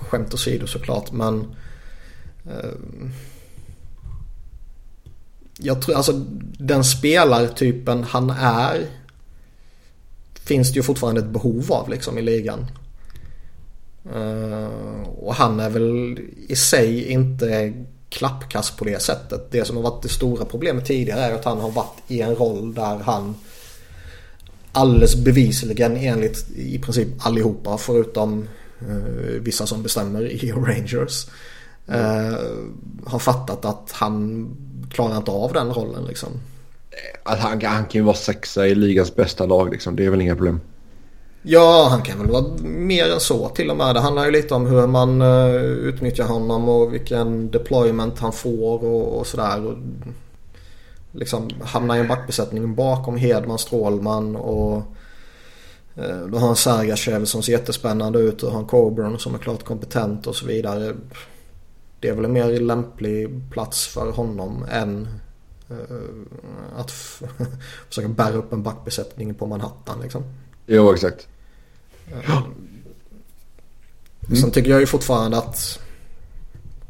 skämt 0.00 0.34
åsido 0.34 0.66
såklart 0.66 1.12
men 1.12 1.54
eh, 2.46 2.70
jag 5.62 5.82
tror 5.82 5.96
alltså 5.96 6.12
den 6.58 6.84
spelartypen 6.84 8.04
han 8.04 8.30
är 8.30 8.86
finns 10.50 10.72
det 10.72 10.76
ju 10.76 10.82
fortfarande 10.82 11.20
ett 11.20 11.26
behov 11.26 11.72
av 11.72 11.88
liksom 11.88 12.18
i 12.18 12.22
ligan. 12.22 12.66
Uh, 14.16 15.02
och 15.02 15.34
han 15.34 15.60
är 15.60 15.70
väl 15.70 16.18
i 16.48 16.56
sig 16.56 17.04
inte 17.04 17.72
klappkast 18.08 18.76
på 18.76 18.84
det 18.84 19.02
sättet. 19.02 19.50
Det 19.50 19.64
som 19.64 19.76
har 19.76 19.82
varit 19.82 20.02
det 20.02 20.08
stora 20.08 20.44
problemet 20.44 20.86
tidigare 20.86 21.20
är 21.20 21.34
att 21.34 21.44
han 21.44 21.60
har 21.60 21.70
varit 21.70 21.96
i 22.08 22.20
en 22.20 22.34
roll 22.34 22.74
där 22.74 22.96
han 22.98 23.34
alldeles 24.72 25.16
bevisligen 25.16 25.96
enligt 25.96 26.50
i 26.50 26.78
princip 26.78 27.08
allihopa 27.18 27.78
förutom 27.78 28.48
uh, 28.88 29.40
vissa 29.40 29.66
som 29.66 29.82
bestämmer 29.82 30.44
i 30.44 30.52
Rangers 30.56 31.26
uh, 31.88 32.38
har 33.06 33.18
fattat 33.18 33.64
att 33.64 33.92
han 33.92 34.46
klarar 34.90 35.16
inte 35.16 35.30
av 35.30 35.52
den 35.52 35.72
rollen 35.72 36.04
liksom. 36.04 36.28
Att 37.22 37.38
han, 37.38 37.50
han 37.50 37.84
kan 37.84 38.00
ju 38.00 38.02
vara 38.02 38.16
sexa 38.16 38.66
i 38.66 38.74
ligans 38.74 39.14
bästa 39.14 39.46
lag 39.46 39.70
liksom. 39.70 39.96
Det 39.96 40.06
är 40.06 40.10
väl 40.10 40.20
inga 40.20 40.34
problem. 40.34 40.60
Ja, 41.42 41.88
han 41.90 42.02
kan 42.02 42.18
väl 42.18 42.30
vara 42.30 42.44
mer 42.62 43.12
än 43.12 43.20
så 43.20 43.48
till 43.48 43.70
och 43.70 43.76
med. 43.76 43.94
Det 43.94 44.00
handlar 44.00 44.24
ju 44.24 44.30
lite 44.30 44.54
om 44.54 44.66
hur 44.66 44.86
man 44.86 45.22
uh, 45.22 45.54
utnyttjar 45.62 46.24
honom 46.24 46.68
och 46.68 46.94
vilken 46.94 47.50
deployment 47.50 48.18
han 48.18 48.32
får 48.32 48.84
och, 48.84 49.18
och 49.18 49.26
sådär. 49.26 49.76
Liksom 51.12 51.50
hamna 51.64 51.96
i 51.96 52.00
en 52.00 52.08
backbesättning 52.08 52.74
bakom 52.74 53.16
Hedman, 53.16 53.58
Strålman 53.58 54.36
och 54.36 54.76
uh, 55.98 56.26
då 56.28 56.38
har 56.38 56.46
han 56.46 56.56
Sergachev 56.56 57.24
som 57.24 57.42
ser 57.42 57.52
jättespännande 57.52 58.18
ut 58.18 58.42
och 58.42 58.52
har 58.52 58.60
en 58.60 58.66
Coburn 58.66 59.18
som 59.18 59.34
är 59.34 59.38
klart 59.38 59.64
kompetent 59.64 60.26
och 60.26 60.36
så 60.36 60.46
vidare. 60.46 60.94
Det 62.00 62.08
är 62.08 62.14
väl 62.14 62.24
en 62.24 62.32
mer 62.32 62.60
lämplig 62.60 63.50
plats 63.50 63.86
för 63.86 64.10
honom 64.10 64.64
än 64.70 65.08
uh, 65.70 65.76
att 66.76 66.90
försöka 67.88 68.08
bära 68.08 68.34
upp 68.34 68.52
en 68.52 68.62
backbesättning 68.62 69.34
på 69.34 69.46
Manhattan 69.46 70.00
liksom. 70.02 70.24
Jo, 70.66 70.92
exakt. 70.92 71.28
Mm. 74.30 74.40
Sen 74.40 74.50
tycker 74.50 74.70
jag 74.70 74.80
ju 74.80 74.86
fortfarande 74.86 75.38
att 75.38 75.80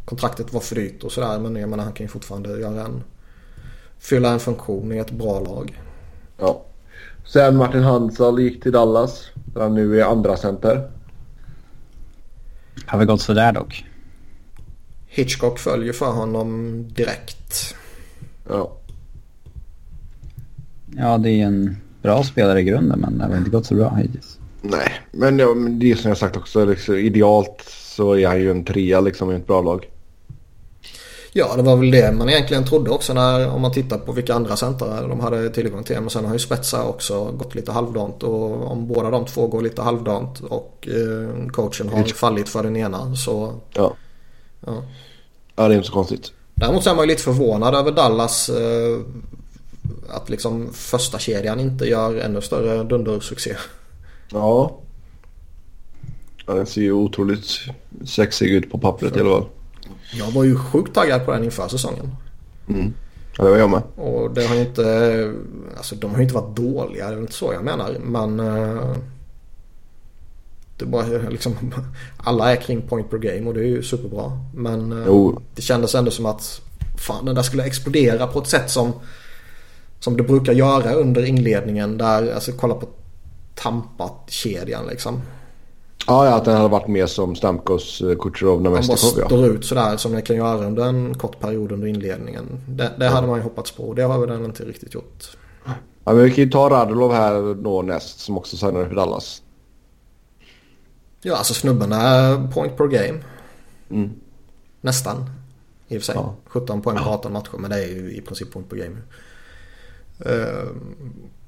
kontraktet 0.04 0.52
var 0.52 0.60
för 0.60 0.74
dyrt 0.74 1.04
och 1.04 1.12
sådär. 1.12 1.38
Men 1.38 1.56
jag 1.56 1.68
menar 1.68 1.84
han 1.84 1.92
kan 1.92 2.04
ju 2.04 2.08
fortfarande 2.08 2.60
göra 2.60 2.84
en, 2.84 3.04
fylla 3.98 4.32
en 4.32 4.40
funktion 4.40 4.92
i 4.92 4.98
ett 4.98 5.10
bra 5.10 5.40
lag. 5.40 5.80
Ja. 6.38 6.64
Sen 7.24 7.56
Martin 7.56 7.82
Hansal 7.82 8.40
gick 8.40 8.62
till 8.62 8.72
Dallas. 8.72 9.30
Där 9.34 9.60
han 9.60 9.74
nu 9.74 10.00
är 10.00 10.04
andra 10.04 10.36
center. 10.36 10.90
Har 12.86 12.98
väl 12.98 13.06
gått 13.06 13.20
sådär 13.20 13.52
dock. 13.52 13.84
Hitchcock 15.12 15.58
följer 15.58 15.92
för 15.92 16.10
honom 16.10 16.84
direkt. 16.94 17.74
Ja. 18.48 18.72
Ja, 20.96 21.18
det 21.18 21.30
är 21.30 21.46
en 21.46 21.76
bra 22.02 22.22
spelare 22.22 22.60
i 22.60 22.64
grunden 22.64 23.00
men 23.00 23.18
det 23.18 23.24
har 23.24 23.36
inte 23.36 23.50
gått 23.50 23.66
så 23.66 23.74
bra 23.74 23.94
hittills. 23.94 24.38
Nej, 24.62 24.92
men 25.12 25.38
ja, 25.38 25.54
det 25.54 25.90
är 25.90 25.96
som 25.96 26.08
jag 26.08 26.18
sagt 26.18 26.36
också. 26.36 26.64
Liksom, 26.64 26.94
idealt 26.94 27.64
så 27.68 28.16
är 28.16 28.26
han 28.26 28.40
ju 28.40 28.50
en 28.50 28.64
trea 28.64 29.00
liksom 29.00 29.32
i 29.32 29.34
ett 29.34 29.46
bra 29.46 29.62
lag. 29.62 29.88
Ja, 31.32 31.56
det 31.56 31.62
var 31.62 31.76
väl 31.76 31.90
det 31.90 32.12
man 32.12 32.28
egentligen 32.28 32.64
trodde 32.64 32.90
också 32.90 33.14
när, 33.14 33.48
om 33.50 33.60
man 33.60 33.72
tittar 33.72 33.98
på 33.98 34.12
vilka 34.12 34.34
andra 34.34 34.56
centrar 34.56 35.08
de 35.08 35.20
hade 35.20 35.50
tillgång 35.50 35.84
till. 35.84 36.00
Men 36.00 36.10
sen 36.10 36.24
har 36.24 36.32
ju 36.32 36.38
Spetsa 36.38 36.84
också 36.84 37.24
gått 37.24 37.54
lite 37.54 37.72
halvdant 37.72 38.22
och 38.22 38.70
om 38.70 38.88
båda 38.88 39.10
de 39.10 39.24
två 39.24 39.46
går 39.46 39.62
lite 39.62 39.82
halvdant 39.82 40.40
och 40.40 40.88
eh, 40.90 41.48
coachen 41.48 41.88
har 41.88 41.98
Hitch. 41.98 42.12
fallit 42.12 42.48
för 42.48 42.62
den 42.62 42.76
ena 42.76 43.16
så... 43.16 43.52
Ja. 43.72 43.94
Ja, 44.66 44.82
ja 45.56 45.68
det 45.68 45.74
är 45.74 45.76
inte 45.76 45.86
så 45.86 45.92
konstigt. 45.92 46.32
Däremot 46.54 46.84
så 46.84 46.90
är 46.90 46.94
man 46.94 47.04
ju 47.04 47.08
lite 47.08 47.22
förvånad 47.22 47.74
över 47.74 47.92
Dallas 47.92 48.48
eh, 48.48 49.00
att 50.08 50.30
liksom 50.30 50.72
första 50.72 51.18
kedjan 51.18 51.60
inte 51.60 51.84
gör 51.84 52.16
ännu 52.16 52.40
större 52.40 52.84
dundersuccé. 52.84 53.56
Ja. 54.30 54.76
ja. 56.46 56.54
Den 56.54 56.66
ser 56.66 56.80
ju 56.80 56.92
otroligt 56.92 57.44
sexig 58.04 58.50
ut 58.50 58.70
på 58.70 58.78
pappret 58.78 59.16
i 59.16 59.20
alla 59.20 59.30
fall. 59.30 59.46
Jag 60.12 60.30
var 60.30 60.44
ju 60.44 60.56
sjukt 60.56 60.94
taggad 60.94 61.24
på 61.24 61.32
den 61.32 61.44
inför 61.44 61.68
säsongen. 61.68 62.16
Mm. 62.68 62.94
Ja, 63.38 63.44
det 63.44 63.50
var 63.50 63.58
jag 63.58 63.70
med. 63.70 63.82
Och 63.96 64.30
det 64.30 64.46
har 64.46 64.54
ju 64.54 64.60
inte... 64.60 65.34
Alltså 65.76 65.94
de 65.94 66.10
har 66.10 66.16
ju 66.16 66.22
inte 66.22 66.34
varit 66.34 66.56
dåliga. 66.56 67.10
Det 67.10 67.16
är 67.16 67.20
inte 67.20 67.32
så 67.32 67.52
jag 67.52 67.64
menar. 67.64 67.96
Men... 68.00 68.40
Uh, 68.40 68.96
det 70.80 70.86
bara 70.86 71.28
liksom... 71.28 71.54
Alla 72.16 72.52
är 72.52 72.56
kring 72.56 72.82
point 72.82 73.10
per 73.10 73.18
game 73.18 73.48
och 73.48 73.54
det 73.54 73.60
är 73.60 73.64
ju 73.64 73.82
superbra. 73.82 74.32
Men 74.54 74.92
uh, 74.92 75.38
det 75.54 75.62
kändes 75.62 75.94
ändå 75.94 76.10
som 76.10 76.26
att... 76.26 76.60
Fan 76.98 77.24
den 77.24 77.34
där 77.34 77.42
skulle 77.42 77.64
explodera 77.64 78.26
på 78.26 78.38
ett 78.38 78.46
sätt 78.46 78.70
som... 78.70 78.92
Som 80.00 80.16
det 80.16 80.22
brukar 80.22 80.52
göra 80.52 80.92
under 80.92 81.24
inledningen. 81.24 81.98
Där, 81.98 82.34
alltså 82.34 82.52
kolla 82.52 82.74
på 82.74 82.88
Tampa-kedjan 83.54 84.86
liksom. 84.86 85.22
Ja, 86.06 86.26
ja, 86.26 86.34
att 86.34 86.44
den 86.44 86.56
hade 86.56 86.68
varit 86.68 86.88
mer 86.88 87.06
som 87.06 87.36
Stamkos, 87.36 88.00
eh, 88.00 88.16
Kucherov, 88.16 88.62
Namestikov. 88.62 88.98
Han 89.10 89.20
bara 89.20 89.26
står 89.26 89.46
ut 89.46 89.64
sådär 89.64 89.96
som 89.96 90.12
den 90.12 90.22
kan 90.22 90.36
göra 90.36 90.66
under 90.66 90.84
en 90.84 91.14
kort 91.14 91.40
period 91.40 91.72
under 91.72 91.88
inledningen. 91.88 92.46
Det, 92.68 92.90
det 92.98 93.08
hade 93.08 93.26
man 93.26 93.36
ju 93.36 93.42
hoppats 93.42 93.70
på. 93.70 93.94
Det 93.94 94.02
har 94.02 94.26
den 94.26 94.44
inte 94.44 94.64
riktigt 94.64 94.94
gjort. 94.94 95.36
Ja, 96.04 96.12
men 96.12 96.24
vi 96.24 96.30
kan 96.30 96.44
ju 96.44 96.50
ta 96.50 96.70
Radulov 96.70 97.12
här 97.12 97.54
då 97.54 97.82
näst 97.82 98.20
som 98.20 98.38
också 98.38 98.56
signade 98.56 98.88
för 98.88 98.94
Dallas. 98.94 99.42
Ja, 101.22 101.36
alltså 101.36 101.54
snubben 101.54 101.92
är 101.92 102.48
point 102.52 102.76
per 102.76 102.86
game. 102.86 103.18
Mm. 103.90 104.10
Nästan. 104.80 105.30
I 105.88 105.96
och 105.96 106.00
för 106.00 106.06
sig. 106.06 106.14
Ja. 106.14 106.34
17 106.44 106.82
poäng 106.82 106.96
på 106.96 107.10
18 107.10 107.32
matcher. 107.32 107.56
Men 107.58 107.70
det 107.70 107.76
är 107.76 107.88
ju 107.88 108.12
i 108.12 108.20
princip 108.20 108.52
point 108.52 108.70
per 108.70 108.76
game. 108.76 108.96
Uh, 110.26 110.70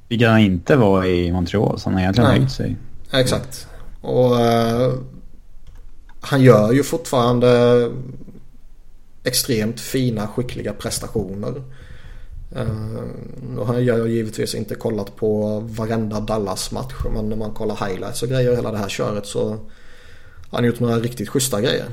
Vilket 0.09 0.29
han 0.29 0.41
inte 0.41 0.77
var 0.77 1.05
i 1.05 1.33
Montreal. 1.33 1.79
Så 1.79 1.89
han 1.89 1.95
har 1.95 2.01
egentligen 2.01 2.31
höjt 2.31 2.53
sig. 2.53 2.77
Exakt. 3.13 3.69
Och 4.01 4.33
uh, 4.33 4.95
han 6.21 6.43
gör 6.43 6.73
ju 6.73 6.83
fortfarande 6.83 7.91
extremt 9.25 9.81
fina, 9.81 10.27
skickliga 10.27 10.73
prestationer. 10.73 11.63
Och 13.59 13.67
han 13.67 13.85
gör 13.85 14.07
givetvis 14.07 14.55
inte 14.55 14.75
kollat 14.75 15.17
på 15.17 15.61
varenda 15.61 16.21
Dallas-match. 16.21 16.95
Men 17.15 17.29
när 17.29 17.37
man 17.37 17.51
kollar 17.51 17.89
highlights 17.89 18.23
och 18.23 18.29
grejer 18.29 18.51
och 18.51 18.57
hela 18.57 18.73
det 18.73 18.79
här 18.79 18.89
köret 18.89 19.27
så 19.27 19.49
har 19.49 20.59
han 20.59 20.65
gjort 20.65 20.81
några 20.81 20.99
riktigt 20.99 21.29
schyssta 21.29 21.61
grejer. 21.61 21.87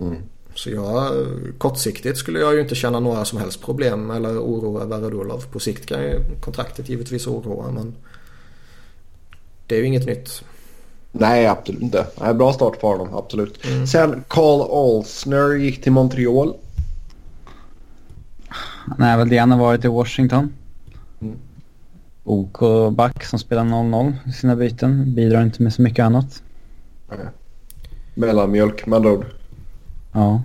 Mm. 0.00 0.16
Så 0.54 0.70
jag, 0.70 1.12
kortsiktigt 1.58 2.18
skulle 2.18 2.38
jag 2.38 2.54
ju 2.54 2.60
inte 2.60 2.74
känna 2.74 3.00
några 3.00 3.24
som 3.24 3.38
helst 3.38 3.60
problem 3.62 4.10
eller 4.10 4.38
oro 4.38 4.80
över 4.80 5.00
Radulov. 5.00 5.44
På 5.52 5.60
sikt 5.60 5.86
kan 5.86 6.02
ju 6.02 6.20
kontraktet 6.40 6.88
givetvis 6.88 7.26
oroa 7.26 7.70
men 7.70 7.94
det 9.66 9.74
är 9.74 9.78
ju 9.78 9.86
inget 9.86 10.06
nytt. 10.06 10.42
Nej, 11.12 11.46
absolut 11.46 11.82
inte. 11.82 12.06
Nej, 12.20 12.34
bra 12.34 12.52
start 12.52 12.80
för 12.80 12.88
honom, 12.88 13.14
absolut. 13.14 13.66
Mm. 13.66 13.86
Sen 13.86 14.24
Carl 14.28 14.60
Olsner 14.60 15.54
gick 15.54 15.82
till 15.82 15.92
Montreal. 15.92 16.54
Han 18.90 19.08
är 19.08 19.16
väl 19.16 19.28
det 19.28 19.38
han 19.38 19.50
har 19.50 19.58
varit 19.58 19.84
i 19.84 19.88
Washington. 19.88 20.52
Mm. 21.20 21.36
OK 22.24 22.58
back 22.92 23.24
som 23.24 23.38
spelar 23.38 23.64
0-0 23.64 24.14
i 24.26 24.32
sina 24.32 24.56
byten. 24.56 25.14
Bidrar 25.14 25.42
inte 25.42 25.62
med 25.62 25.72
så 25.72 25.82
mycket 25.82 26.04
annat. 26.04 26.42
Nej. 27.08 27.18
Mellanmjölk 28.14 28.86
med 28.86 28.96
andra 28.96 29.12
ord. 29.12 29.26
Ja. 30.12 30.42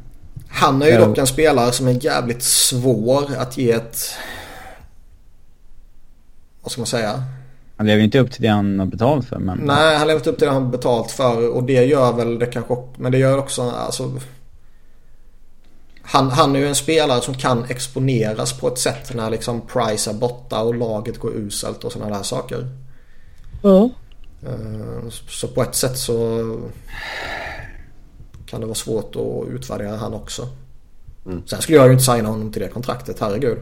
Han 0.48 0.82
är 0.82 0.88
ju 0.88 0.98
dock 0.98 1.18
en 1.18 1.28
spelare 1.28 1.72
som 1.72 1.88
är 1.88 2.06
jävligt 2.06 2.44
svår 2.44 3.36
att 3.38 3.58
ge 3.58 3.72
ett... 3.72 3.98
Vad 6.62 6.72
ska 6.72 6.82
man 6.82 6.88
säga? 6.88 7.24
Han 7.78 7.88
lever 7.88 8.04
inte 8.04 8.20
upp 8.20 8.32
till 8.32 8.42
det 8.42 8.48
han 8.48 8.80
har 8.80 8.86
betalt 8.86 9.28
för. 9.28 9.40
Men... 9.40 9.58
Nej, 9.58 9.98
han 9.98 10.08
lever 10.08 10.20
inte 10.20 10.30
upp 10.30 10.38
till 10.38 10.48
det 10.48 10.54
han 10.54 10.64
har 10.64 10.72
betalt 10.72 11.12
för. 11.12 11.50
Och 11.50 11.64
det 11.64 11.86
gör 11.86 12.14
väl 12.14 12.40
det 12.40 12.46
kanske 12.46 12.76
Men 12.98 13.12
det 13.12 13.18
gör 13.18 13.38
också 13.38 13.62
alltså... 13.62 14.12
Han, 16.06 16.30
han 16.30 16.56
är 16.56 16.60
ju 16.60 16.68
en 16.68 16.76
spelare 16.76 17.22
som 17.22 17.34
kan 17.34 17.66
exponeras 17.66 18.60
på 18.60 18.68
ett 18.68 18.80
sätt 18.80 19.16
när 19.16 19.30
liksom 19.30 19.62
Price 19.62 20.10
är 20.10 20.14
borta 20.14 20.62
och 20.62 20.76
laget 20.76 21.20
går 21.20 21.36
uselt 21.36 21.84
och 21.84 21.92
sådana 21.92 22.18
där 22.18 22.24
saker. 22.24 22.68
Ja. 23.62 23.90
Eh, 24.46 25.10
så 25.10 25.48
på 25.48 25.64
ett 25.64 25.76
sätt 25.76 25.98
så 25.98 26.60
kan 28.46 28.62
det 28.62 28.68
vara 28.68 28.76
svårt 28.76 29.16
att 29.16 29.54
utvärdera 29.54 29.96
han 29.96 30.14
också. 30.14 30.48
Mm. 31.26 31.48
Sen 31.48 31.62
skulle 31.62 31.78
jag 31.78 31.88
ju 31.88 31.92
inte 31.92 32.04
signa 32.04 32.30
honom 32.30 32.52
till 32.52 32.62
det 32.62 32.68
kontraktet, 32.68 33.20
herregud. 33.20 33.58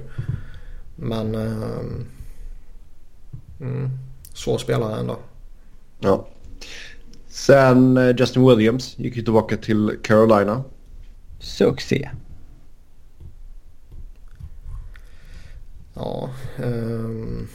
Men... 0.96 1.36
Uh, 1.36 2.02
mm, 3.62 3.90
svår 4.34 4.58
spelare 4.58 5.00
ändå. 5.00 5.18
Ja. 6.00 6.28
Sen 7.28 7.98
uh, 7.98 8.16
Justin 8.18 8.48
Williams 8.48 9.00
gick 9.00 9.16
ju 9.16 9.24
tillbaka 9.24 9.58
till 9.58 9.98
Carolina. 10.04 10.64
Succé. 11.40 12.10
Ja. 16.02 16.30
Um... 16.64 17.48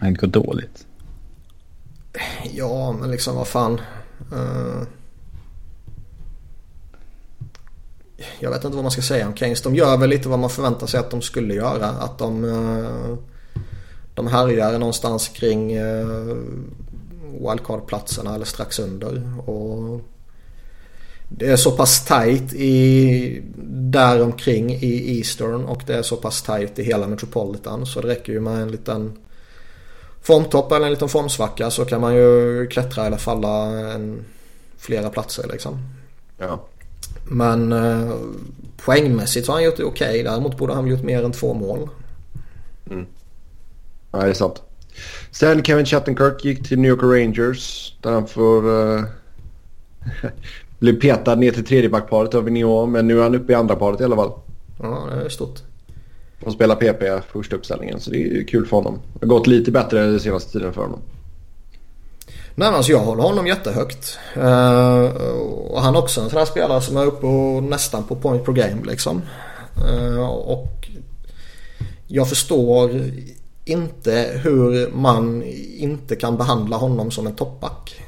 Det 0.00 0.10
gått 0.10 0.32
dåligt. 0.32 0.86
Ja, 2.52 2.92
men 2.92 3.10
liksom 3.10 3.36
vad 3.36 3.48
fan. 3.48 3.80
Uh... 4.32 4.82
jag 8.38 8.50
vet 8.50 8.64
inte 8.64 8.76
vad 8.76 8.84
man 8.84 8.90
ska 8.90 9.02
säga 9.02 9.26
om 9.26 9.34
Keynes. 9.34 9.62
De 9.62 9.74
gör 9.74 9.96
väl 9.96 10.10
lite 10.10 10.28
vad 10.28 10.38
man 10.38 10.50
förväntar 10.50 10.86
sig 10.86 11.00
att 11.00 11.10
de 11.10 11.22
skulle 11.22 11.54
göra. 11.54 11.86
Att 11.86 12.18
de, 12.18 12.44
eh, 12.44 13.16
de 14.14 14.26
härjar 14.26 14.78
någonstans 14.78 15.28
kring 15.28 15.72
eh, 15.72 16.36
wildcard-platserna 17.40 18.34
eller 18.34 18.44
strax 18.44 18.78
under. 18.78 19.48
Och 19.48 20.00
det 21.32 21.46
är 21.46 21.56
så 21.56 21.70
pass 21.70 22.04
tight 22.04 22.52
i 22.52 23.42
däromkring 23.72 24.70
i 24.70 25.18
Eastern 25.18 25.64
och 25.64 25.82
det 25.86 25.94
är 25.94 26.02
så 26.02 26.16
pass 26.16 26.42
tight 26.42 26.78
i 26.78 26.82
hela 26.82 27.06
Metropolitan 27.06 27.86
så 27.86 28.00
det 28.00 28.08
räcker 28.08 28.32
ju 28.32 28.40
med 28.40 28.62
en 28.62 28.70
liten 28.70 29.18
formtopp 30.22 30.72
eller 30.72 30.86
en 30.86 30.92
liten 30.92 31.08
formsvacka 31.08 31.70
så 31.70 31.84
kan 31.84 32.00
man 32.00 32.14
ju 32.14 32.66
klättra 32.66 33.06
eller 33.06 33.16
falla 33.16 33.64
en, 33.90 34.24
flera 34.78 35.10
platser 35.10 35.48
liksom. 35.52 35.78
Ja. 36.38 36.66
Men 37.24 37.72
eh, 37.72 38.14
poängmässigt 38.84 39.46
har 39.46 39.54
han 39.54 39.64
gjort 39.64 39.76
det 39.76 39.84
okej. 39.84 40.08
Okay. 40.08 40.22
Däremot 40.22 40.58
borde 40.58 40.74
han 40.74 40.86
gjort 40.86 41.02
mer 41.02 41.24
än 41.24 41.32
två 41.32 41.54
mål. 41.54 41.88
Mm. 42.90 43.06
Ja, 44.12 44.18
det 44.18 44.30
är 44.30 44.34
sant. 44.34 44.62
Sen 45.30 45.64
Kevin 45.64 45.86
Chattenkirk 45.86 46.44
gick 46.44 46.68
till 46.68 46.78
New 46.78 46.90
York 46.90 47.02
Rangers 47.02 47.94
där 48.02 48.12
han 48.12 48.26
får 48.26 48.68
uh, 48.68 49.04
bli 50.80 50.92
petad 50.92 51.34
ner 51.34 51.52
till 51.52 51.64
tredjebackparet 51.64 52.34
av 52.34 52.44
Vigneault. 52.44 52.90
Men 52.90 53.06
nu 53.06 53.18
är 53.18 53.22
han 53.22 53.34
uppe 53.34 53.52
i 53.52 53.54
andra 53.54 53.76
paret 53.76 54.00
i 54.00 54.04
alla 54.04 54.16
fall. 54.16 54.32
Ja, 54.82 55.08
det 55.14 55.24
är 55.24 55.28
stort. 55.28 55.58
Och 56.44 56.52
spelar 56.52 56.74
PP 56.74 57.24
första 57.32 57.56
uppställningen 57.56 58.00
så 58.00 58.10
det 58.10 58.22
är 58.22 58.44
kul 58.44 58.66
för 58.66 58.76
honom. 58.76 58.98
Det 59.12 59.26
har 59.26 59.28
gått 59.28 59.46
lite 59.46 59.70
bättre 59.70 60.00
den 60.00 60.20
senaste 60.20 60.52
tiden 60.52 60.72
för 60.72 60.82
honom. 60.82 61.00
Nej 62.54 62.68
alltså 62.68 62.92
jag 62.92 62.98
håller 62.98 63.22
honom 63.22 63.46
jättehögt. 63.46 64.18
Uh, 64.36 65.04
och 65.70 65.80
han 65.80 65.94
är 65.94 65.98
också 65.98 66.20
en 66.20 66.30
sån 66.30 66.38
här 66.38 66.46
spelare 66.46 66.80
som 66.80 66.96
är 66.96 67.06
uppe 67.06 67.26
och 67.26 67.62
nästan 67.62 68.04
på 68.04 68.16
point 68.16 68.44
per 68.44 68.52
game 68.52 68.82
liksom. 68.84 69.22
Uh, 69.90 70.28
och 70.28 70.88
jag 72.06 72.28
förstår 72.28 72.90
inte 73.64 74.40
hur 74.42 74.90
man 74.92 75.42
inte 75.76 76.16
kan 76.16 76.36
behandla 76.36 76.76
honom 76.76 77.10
som 77.10 77.26
en 77.26 77.34
toppback. 77.34 78.00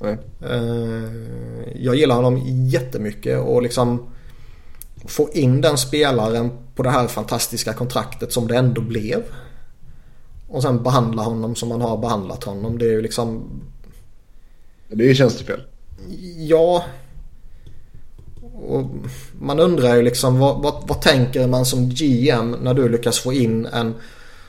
Nej. 0.00 0.18
Uh, 0.50 1.04
jag 1.74 1.96
gillar 1.96 2.16
honom 2.16 2.42
jättemycket 2.68 3.40
och 3.40 3.62
liksom 3.62 4.08
få 5.04 5.28
in 5.32 5.60
den 5.60 5.78
spelaren 5.78 6.50
på 6.74 6.82
det 6.82 6.90
här 6.90 7.06
fantastiska 7.06 7.72
kontraktet 7.72 8.32
som 8.32 8.48
det 8.48 8.56
ändå 8.56 8.80
blev. 8.80 9.22
Och 10.48 10.62
sen 10.62 10.82
behandla 10.82 11.22
honom 11.22 11.54
som 11.54 11.68
man 11.68 11.80
har 11.80 11.96
behandlat 11.96 12.44
honom. 12.44 12.78
Det 12.78 12.84
är 12.84 12.90
ju 12.90 13.02
liksom... 13.02 13.44
Det 14.88 15.10
är 15.10 15.14
tjänstefel. 15.14 15.60
Ja. 16.36 16.84
Och 18.54 18.90
man 19.40 19.60
undrar 19.60 19.96
ju 19.96 20.02
liksom 20.02 20.38
vad, 20.38 20.62
vad, 20.62 20.88
vad, 20.88 21.00
tänker 21.00 21.46
man 21.46 21.66
som 21.66 21.88
GM 21.88 22.50
när 22.62 22.74
du 22.74 22.88
lyckas 22.88 23.18
få 23.18 23.32
in 23.32 23.66
en 23.66 23.94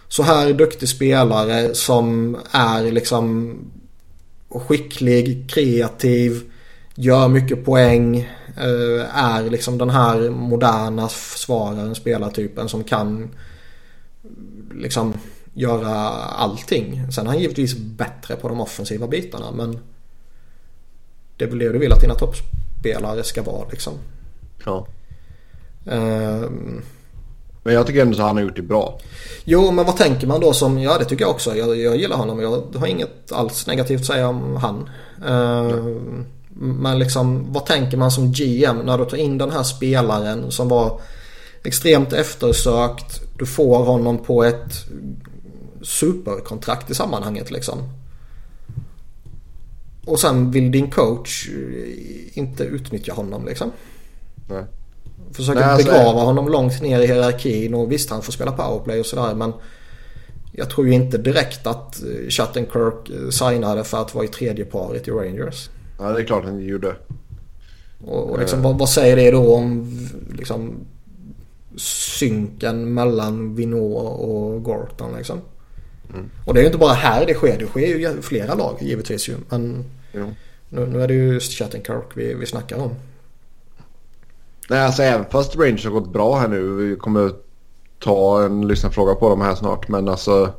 så 0.08 0.24
här 0.24 0.54
duktig 0.54 0.90
spelare 0.90 1.76
som 1.76 2.38
är 2.52 2.92
liksom 2.92 3.58
skicklig, 4.50 5.50
kreativ, 5.50 6.52
gör 6.96 7.28
mycket 7.28 7.66
poäng, 7.66 8.18
eh, 8.58 9.18
är 9.18 9.50
liksom 9.50 9.78
den 9.78 9.90
här 9.90 10.30
moderna 10.30 11.08
försvararen, 11.08 11.96
spelartypen 11.96 12.70
som 12.70 12.84
kan 12.84 13.30
liksom 14.76 15.14
göra 15.54 15.96
allting. 16.16 17.12
Sen 17.12 17.26
är 17.26 17.30
han 17.30 17.40
givetvis 17.40 17.76
bättre 17.78 18.36
på 18.36 18.50
de 18.50 18.62
offensiva 18.62 19.08
bitarna 19.08 19.52
men 19.52 19.80
det 21.38 21.46
är 21.46 21.50
väl 21.50 21.60
det 21.60 21.72
du 21.72 21.80
vill 21.80 21.94
att 21.94 22.02
dina 22.02 22.14
toppspelare 22.14 23.24
ska 23.24 23.44
vara 23.44 23.70
liksom. 23.70 23.94
Ja. 24.66 24.88
Um, 25.86 26.82
men 27.68 27.76
jag 27.76 27.88
tycker 27.88 28.02
ändå 28.02 28.18
att 28.18 28.28
han 28.28 28.36
har 28.36 28.44
gjort 28.44 28.56
det 28.56 28.62
bra. 28.62 29.00
Jo, 29.44 29.72
men 29.72 29.86
vad 29.86 29.98
tänker 29.98 30.28
man 30.28 30.42
då 30.42 30.54
som, 30.54 30.80
ja 30.80 30.98
det 30.98 31.06
tycker 31.06 31.24
jag 31.24 31.32
också. 31.32 31.56
Jag, 31.56 31.78
jag 31.78 31.98
gillar 31.98 32.18
honom. 32.18 32.42
Jag 32.42 32.80
har 32.80 32.88
inget 32.88 33.32
alls 33.32 33.68
negativt 33.68 34.00
att 34.00 34.06
säga 34.06 34.28
om 34.28 34.56
han. 34.56 34.90
Uh, 35.30 35.98
men 36.50 37.00
liksom, 37.00 37.54
vad 37.54 37.66
tänker 37.66 37.98
man 37.98 38.12
som 38.12 38.32
GM 38.32 38.78
när 38.78 38.98
du 38.98 39.06
tar 39.06 39.18
in 39.18 39.38
den 39.38 39.52
här 39.52 39.64
spelaren 39.64 40.52
som 40.52 40.70
var 40.70 41.02
extremt 41.64 42.14
eftersökt. 42.14 43.22
Du 43.38 43.46
får 43.46 43.84
honom 43.84 44.18
på 44.18 44.44
ett 44.44 44.86
superkontrakt 45.82 46.92
i 46.92 46.96
sammanhanget 46.96 47.52
liksom. 47.52 47.78
Och 50.06 50.20
sen 50.20 50.52
vill 50.52 50.72
din 50.72 50.92
coach 50.92 51.50
inte 52.34 52.64
utnyttja 52.64 53.14
honom 53.14 53.46
liksom. 53.46 53.72
Nej. 54.50 54.64
Försöker 55.32 55.60
Nej, 55.60 55.70
alltså, 55.70 55.88
begrava 55.88 56.22
honom 56.22 56.48
långt 56.48 56.82
ner 56.82 57.02
i 57.02 57.08
hierarkin 57.08 57.74
och 57.74 57.92
visst 57.92 58.10
han 58.10 58.22
får 58.22 58.32
spela 58.32 58.52
powerplay 58.52 59.00
och 59.00 59.06
sådär 59.06 59.36
men 59.36 59.54
jag 60.52 60.70
tror 60.70 60.88
ju 60.88 60.94
inte 60.94 61.18
direkt 61.18 61.68
att 61.68 62.02
Chattenkirk 62.30 63.34
signade 63.34 63.84
för 63.84 64.02
att 64.02 64.16
vara 64.16 64.26
i 64.26 64.28
tredje 64.28 64.66
paret 64.66 65.08
i 65.08 65.12
Rangers. 65.12 65.70
Ja 66.00 66.12
det 66.12 66.22
är 66.22 66.26
klart 66.26 66.44
han 66.44 66.60
gjorde. 66.60 66.96
Och, 68.06 68.30
och 68.30 68.40
liksom, 68.40 68.62
vad, 68.62 68.78
vad, 68.78 68.90
säger 68.90 69.16
det 69.16 69.32
då 69.32 69.56
om 69.56 69.98
liksom, 70.38 70.76
synken 71.78 72.94
mellan 72.94 73.56
Vinot 73.56 74.20
och 74.20 74.64
Gorton 74.64 75.18
liksom? 75.18 75.42
Mm. 76.14 76.30
Och 76.46 76.54
det 76.54 76.60
är 76.60 76.62
ju 76.62 76.68
inte 76.68 76.78
bara 76.78 76.94
här 76.94 77.26
det 77.26 77.34
sker. 77.34 77.60
Det 77.60 77.66
sker 77.66 77.88
ju 77.88 78.10
i 78.10 78.22
flera 78.22 78.56
lag 78.56 78.78
givetvis 78.82 79.30
ju. 79.30 79.36
Men 79.50 79.86
nu, 80.70 80.86
nu 80.86 81.04
är 81.04 81.08
det 81.08 81.14
ju 81.14 81.40
Chattenkirk 81.40 82.06
vi, 82.16 82.34
vi 82.34 82.46
snackar 82.46 82.78
om. 82.78 82.92
Nej, 84.70 84.80
alltså 84.80 85.04
även 85.04 85.26
fast 85.26 85.56
Rangers 85.56 85.86
har 85.86 85.92
gått 85.92 86.14
bra 86.14 86.40
här 86.40 86.48
nu. 86.48 86.70
Vi 86.70 86.96
kommer 86.96 87.32
ta 88.00 88.46
en 88.46 88.68
lyssnarfråga 88.68 89.16
på 89.16 89.30
dem 89.30 89.42
här 89.42 89.56
snart. 89.56 89.88
Men 89.88 90.10
alltså 90.10 90.54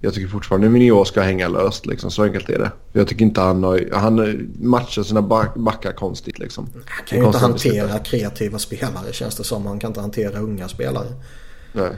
jag 0.00 0.14
tycker 0.14 0.28
fortfarande 0.28 0.66
att 0.66 0.72
Minio 0.72 1.04
ska 1.04 1.20
hänga 1.20 1.48
löst 1.48 1.86
liksom. 1.86 2.10
Så 2.10 2.22
enkelt 2.22 2.50
är 2.50 2.58
det. 2.58 2.70
Jag 2.92 3.08
tycker 3.08 3.24
inte 3.24 3.40
han 3.40 3.64
har, 3.64 3.88
han 3.92 4.48
matchar 4.60 5.02
sina 5.02 5.22
backar 5.56 5.92
konstigt 5.92 6.38
liksom. 6.38 6.68
Han 6.86 7.04
kan 7.06 7.18
ju 7.18 7.26
inte 7.26 7.38
hantera 7.38 7.86
beslut. 7.86 8.06
kreativa 8.06 8.58
spelare 8.58 9.12
känns 9.12 9.36
det 9.36 9.44
som. 9.44 9.66
Han 9.66 9.78
kan 9.78 9.90
inte 9.90 10.00
hantera 10.00 10.38
unga 10.38 10.68
spelare. 10.68 11.08
Nej. 11.72 11.90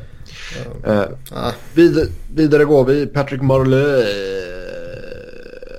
Uh, 0.86 0.92
uh, 0.92 1.52
vidare, 1.74 2.06
vidare 2.34 2.64
går 2.64 2.84
vi. 2.84 3.06
Patrick 3.06 3.42
Marley. 3.42 4.04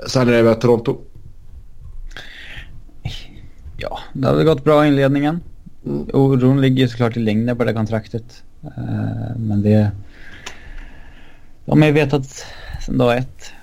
Sen 0.07 0.29
är 0.29 0.43
det 0.43 0.55
Toronto. 0.55 1.01
Ja, 3.81 3.99
det 4.13 4.27
har 4.27 4.35
väl 4.35 4.45
gått 4.45 4.63
bra 4.63 4.85
i 4.85 4.87
inledningen. 4.87 5.41
Mm. 5.85 6.07
Oron 6.13 6.61
ligger 6.61 6.87
såklart 6.87 7.17
i 7.17 7.19
längden 7.19 7.57
på 7.57 7.63
det 7.63 7.73
kontraktet. 7.73 8.43
Uh, 8.63 9.37
men 9.37 9.61
det... 9.61 9.91
De 11.65 11.81
har 11.81 11.87
ju 11.87 11.93
vetat 11.93 12.45
sedan 12.85 12.97
dag 12.97 13.17
ett. 13.17 13.53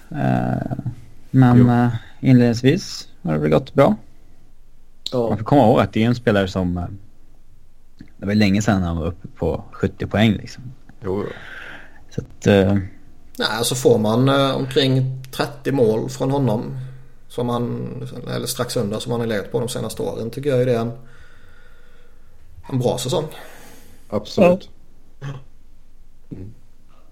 men 1.30 1.90
inledningsvis 2.20 3.08
har 3.22 3.32
det 3.32 3.38
väl 3.38 3.50
gått 3.50 3.74
bra. 3.74 3.96
Ja. 5.12 5.28
Man 5.28 5.38
får 5.38 5.44
komma 5.44 5.62
ihåg 5.62 5.80
att 5.80 5.92
det 5.92 6.02
är 6.02 6.06
en 6.06 6.14
spelare 6.14 6.48
som 6.48 6.88
det 8.18 8.26
var 8.26 8.34
länge 8.34 8.62
sedan 8.62 8.82
han 8.82 8.96
var 8.96 9.06
uppe 9.06 9.28
på 9.28 9.64
70 9.72 10.06
poäng 10.06 10.32
liksom. 10.32 10.62
Jo. 11.04 11.24
Så 12.10 12.20
att... 12.20 12.46
Uh... 12.46 12.78
Nej, 13.38 13.48
alltså 13.50 13.74
får 13.74 13.98
man 13.98 14.28
uh, 14.28 14.56
omkring 14.56 15.22
30 15.32 15.72
mål 15.72 16.10
från 16.10 16.30
honom. 16.30 16.78
Som 17.28 17.48
han, 17.48 17.92
eller 18.34 18.46
strax 18.46 18.76
under 18.76 18.98
som 18.98 19.12
han 19.12 19.20
har 19.20 19.26
legat 19.26 19.52
på 19.52 19.60
de 19.60 19.68
senaste 19.68 20.02
åren. 20.02 20.30
Tycker 20.30 20.50
jag 20.50 20.62
är 20.62 20.66
det 20.66 20.76
en, 20.76 20.92
en 22.70 22.78
bra 22.78 22.98
säsong. 22.98 23.24
Absolut. 24.08 24.70
Ja. 25.20 25.26
Mm. 26.30 26.54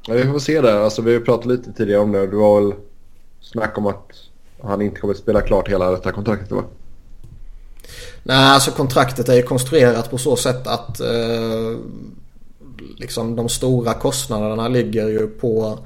Ja, 0.06 0.14
vi 0.14 0.24
får 0.24 0.38
se 0.38 0.60
där. 0.60 0.80
Alltså, 0.80 1.02
vi 1.02 1.14
har 1.14 1.20
pratat 1.20 1.46
lite 1.46 1.72
tidigare 1.72 2.00
om 2.00 2.12
det. 2.12 2.26
Du 2.26 2.36
var 2.36 2.60
väl 2.60 2.72
snack 3.40 3.78
om 3.78 3.86
att 3.86 4.12
han 4.62 4.82
inte 4.82 5.00
kommer 5.00 5.14
att 5.14 5.20
spela 5.20 5.40
klart 5.40 5.68
hela 5.68 5.90
detta 5.90 6.12
kontraktet 6.12 6.50
va? 6.50 6.64
Nej, 8.22 8.36
alltså 8.36 8.70
kontraktet 8.70 9.28
är 9.28 9.34
ju 9.34 9.42
konstruerat 9.42 10.10
på 10.10 10.18
så 10.18 10.36
sätt 10.36 10.66
att 10.66 11.00
eh, 11.00 11.76
liksom 12.96 13.36
de 13.36 13.48
stora 13.48 13.94
kostnaderna 13.94 14.68
ligger 14.68 15.08
ju 15.08 15.26
på 15.26 15.78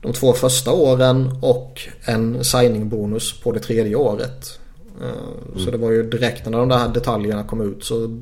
de 0.00 0.12
två 0.12 0.32
första 0.32 0.72
åren 0.72 1.38
och 1.42 1.80
en 2.04 2.44
signingbonus 2.44 3.40
på 3.40 3.52
det 3.52 3.60
tredje 3.60 3.96
året. 3.96 4.58
Eh, 5.00 5.08
mm. 5.52 5.64
Så 5.64 5.70
det 5.70 5.78
var 5.78 5.90
ju 5.90 6.10
direkt 6.10 6.46
när 6.46 6.58
de 6.58 6.68
där 6.68 6.88
detaljerna 6.88 7.44
kom 7.44 7.60
ut 7.72 7.84
så 7.84 8.18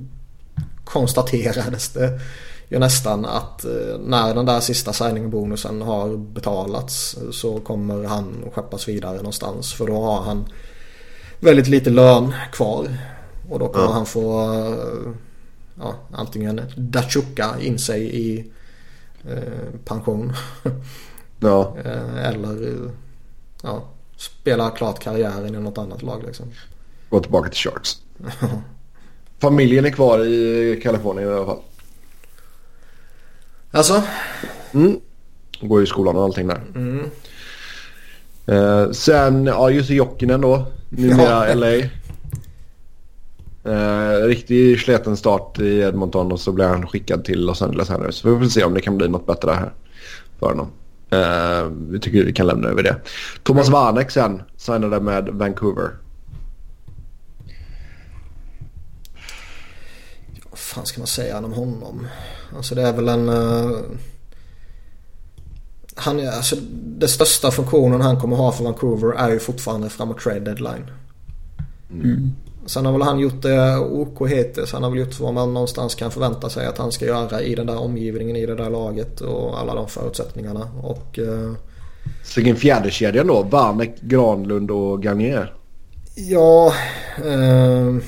konstaterades 0.84 1.88
det 1.88 2.20
ju 2.68 2.78
nästan 2.78 3.24
att 3.24 3.64
eh, 3.64 3.98
när 4.04 4.34
den 4.34 4.46
där 4.46 4.60
sista 4.60 4.92
signingbonusen 4.92 5.82
har 5.82 6.16
betalats 6.16 7.16
så 7.32 7.60
kommer 7.60 8.04
han 8.04 8.44
skeppas 8.54 8.88
vidare 8.88 9.16
någonstans. 9.16 9.72
För 9.72 9.86
då 9.86 10.02
har 10.02 10.22
han 10.22 10.44
väldigt 11.40 11.68
lite 11.68 11.90
lön 11.90 12.34
kvar. 12.52 12.88
Och 13.48 13.58
då 13.58 13.68
kommer 13.68 13.86
ja. 13.86 13.92
han 13.92 14.06
få 14.06 14.50
ja, 15.78 15.94
antingen 16.12 16.60
dachuka 16.76 17.54
in 17.60 17.78
sig 17.78 18.16
i 18.16 18.50
eh, 19.28 19.80
pension. 19.84 20.32
ja. 21.40 21.76
Eh, 21.84 22.26
eller 22.26 22.90
ja, 23.62 23.82
spela 24.16 24.70
klart 24.70 24.98
karriären 24.98 25.54
i 25.54 25.58
något 25.58 25.78
annat 25.78 26.02
lag 26.02 26.22
liksom. 26.26 26.46
Gå 27.10 27.20
tillbaka 27.20 27.50
till 27.50 27.58
Sharks. 27.58 27.96
Familjen 29.38 29.84
är 29.84 29.90
kvar 29.90 30.24
i 30.24 30.80
Kalifornien 30.82 31.30
i 31.30 31.32
alla 31.32 31.46
fall. 31.46 31.60
Alltså? 33.70 34.02
Mm. 34.72 35.00
Går 35.60 35.82
i 35.82 35.86
skolan 35.86 36.16
och 36.16 36.22
allting 36.22 36.48
där. 36.48 36.60
Mm. 36.74 37.10
Eh, 38.46 38.90
sen, 38.90 39.46
ja 39.46 39.70
just 39.70 39.90
Jokinen 39.90 40.40
då. 40.40 40.66
Numera 40.88 41.48
ja. 41.48 41.54
LA. 41.54 41.74
Eh, 43.64 44.26
riktig 44.26 44.80
sleten 44.80 45.16
start 45.16 45.58
i 45.58 45.78
Edmonton 45.78 46.32
och 46.32 46.40
så 46.40 46.52
blir 46.52 46.64
han 46.64 46.86
skickad 46.86 47.24
till 47.24 47.46
Los 47.46 47.62
Angeles 47.62 47.88
här 47.88 47.98
nu. 47.98 48.12
Så 48.12 48.30
vi 48.30 48.38
får 48.38 48.50
se 48.50 48.64
om 48.64 48.74
det 48.74 48.80
kan 48.80 48.98
bli 48.98 49.08
något 49.08 49.26
bättre 49.26 49.50
här 49.50 49.72
för 50.38 50.46
honom. 50.46 50.66
Eh, 51.10 51.70
vi 51.90 52.00
tycker 52.00 52.24
vi 52.24 52.32
kan 52.32 52.46
lämna 52.46 52.68
över 52.68 52.82
det. 52.82 52.96
Thomas 53.42 53.68
Vanek 53.68 54.10
sen 54.10 54.42
signade 54.56 55.00
med 55.00 55.28
Vancouver. 55.28 55.90
Vad 60.50 60.58
fan 60.58 60.86
ska 60.86 61.00
man 61.00 61.06
säga 61.06 61.38
om 61.38 61.52
honom? 61.52 62.06
Alltså 62.56 62.74
det 62.74 62.82
är 62.82 62.92
väl 62.92 63.08
en... 63.08 63.28
Uh, 63.28 63.80
han, 65.94 66.28
alltså, 66.28 66.56
det 66.72 67.08
största 67.08 67.50
funktionen 67.50 68.00
han 68.00 68.20
kommer 68.20 68.36
ha 68.36 68.52
för 68.52 68.64
Vancouver 68.64 69.12
är 69.12 69.30
ju 69.30 69.38
fortfarande 69.38 69.90
framåt 69.90 70.20
trade 70.20 70.40
deadline. 70.40 70.90
Mm. 71.90 72.32
Sen 72.68 72.86
har 72.86 72.92
väl 72.92 73.02
han 73.02 73.18
gjort 73.18 73.42
det 73.42 73.78
OK 73.78 74.30
hittills. 74.30 74.72
Han 74.72 74.82
har 74.82 74.90
väl 74.90 74.98
gjort 74.98 75.20
vad 75.20 75.34
man 75.34 75.54
någonstans 75.54 75.94
kan 75.94 76.10
förvänta 76.10 76.50
sig 76.50 76.66
att 76.66 76.78
han 76.78 76.92
ska 76.92 77.04
göra 77.04 77.42
i 77.42 77.54
den 77.54 77.66
där 77.66 77.78
omgivningen, 77.78 78.36
i 78.36 78.46
det 78.46 78.54
där 78.54 78.70
laget 78.70 79.20
och 79.20 79.60
alla 79.60 79.74
de 79.74 79.88
förutsättningarna. 79.88 80.68
Och... 80.82 81.18
Uh, 81.18 81.52
så 82.24 82.40
vilken 82.40 82.56
fjärdekedja 82.56 83.24
då? 83.24 83.42
Vanek, 83.42 84.00
Granlund 84.00 84.70
och 84.70 85.02
Garnier? 85.02 85.54
Ja... 86.14 86.72
Uh, 87.24 87.98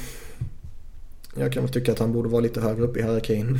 jag 1.34 1.52
kan 1.52 1.62
väl 1.62 1.72
tycka 1.72 1.92
att 1.92 1.98
han 1.98 2.12
borde 2.12 2.28
vara 2.28 2.40
lite 2.40 2.60
högre 2.60 2.82
upp 2.82 2.96
i 2.96 3.02
hierarkin. 3.02 3.58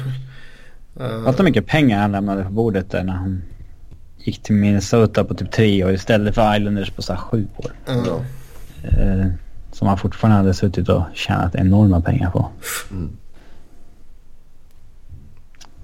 Fattar 1.25 1.45
mycket 1.45 1.67
pengar 1.67 2.01
han 2.01 2.13
lämnade 2.13 2.45
på 2.45 2.51
bordet 2.51 2.91
där 2.91 3.05
när 3.05 3.13
han 3.13 3.43
gick 4.19 4.43
till 4.43 4.55
Minnesota 4.55 5.25
på 5.25 5.35
typ 5.35 5.53
tre 5.53 5.85
år 5.85 5.93
istället 5.93 6.35
för 6.35 6.57
Islanders 6.57 6.91
på 6.91 7.03
så 7.03 7.17
sju 7.17 7.47
år. 7.57 7.73
Uh. 7.89 8.21
Uh, 8.99 9.27
som 9.81 9.89
han 9.89 9.99
fortfarande 9.99 10.37
hade 10.37 10.55
suttit 10.55 10.89
och 10.89 11.03
tjänat 11.15 11.55
enorma 11.55 12.01
pengar 12.01 12.31
på. 12.31 12.49
Mm. 12.91 13.11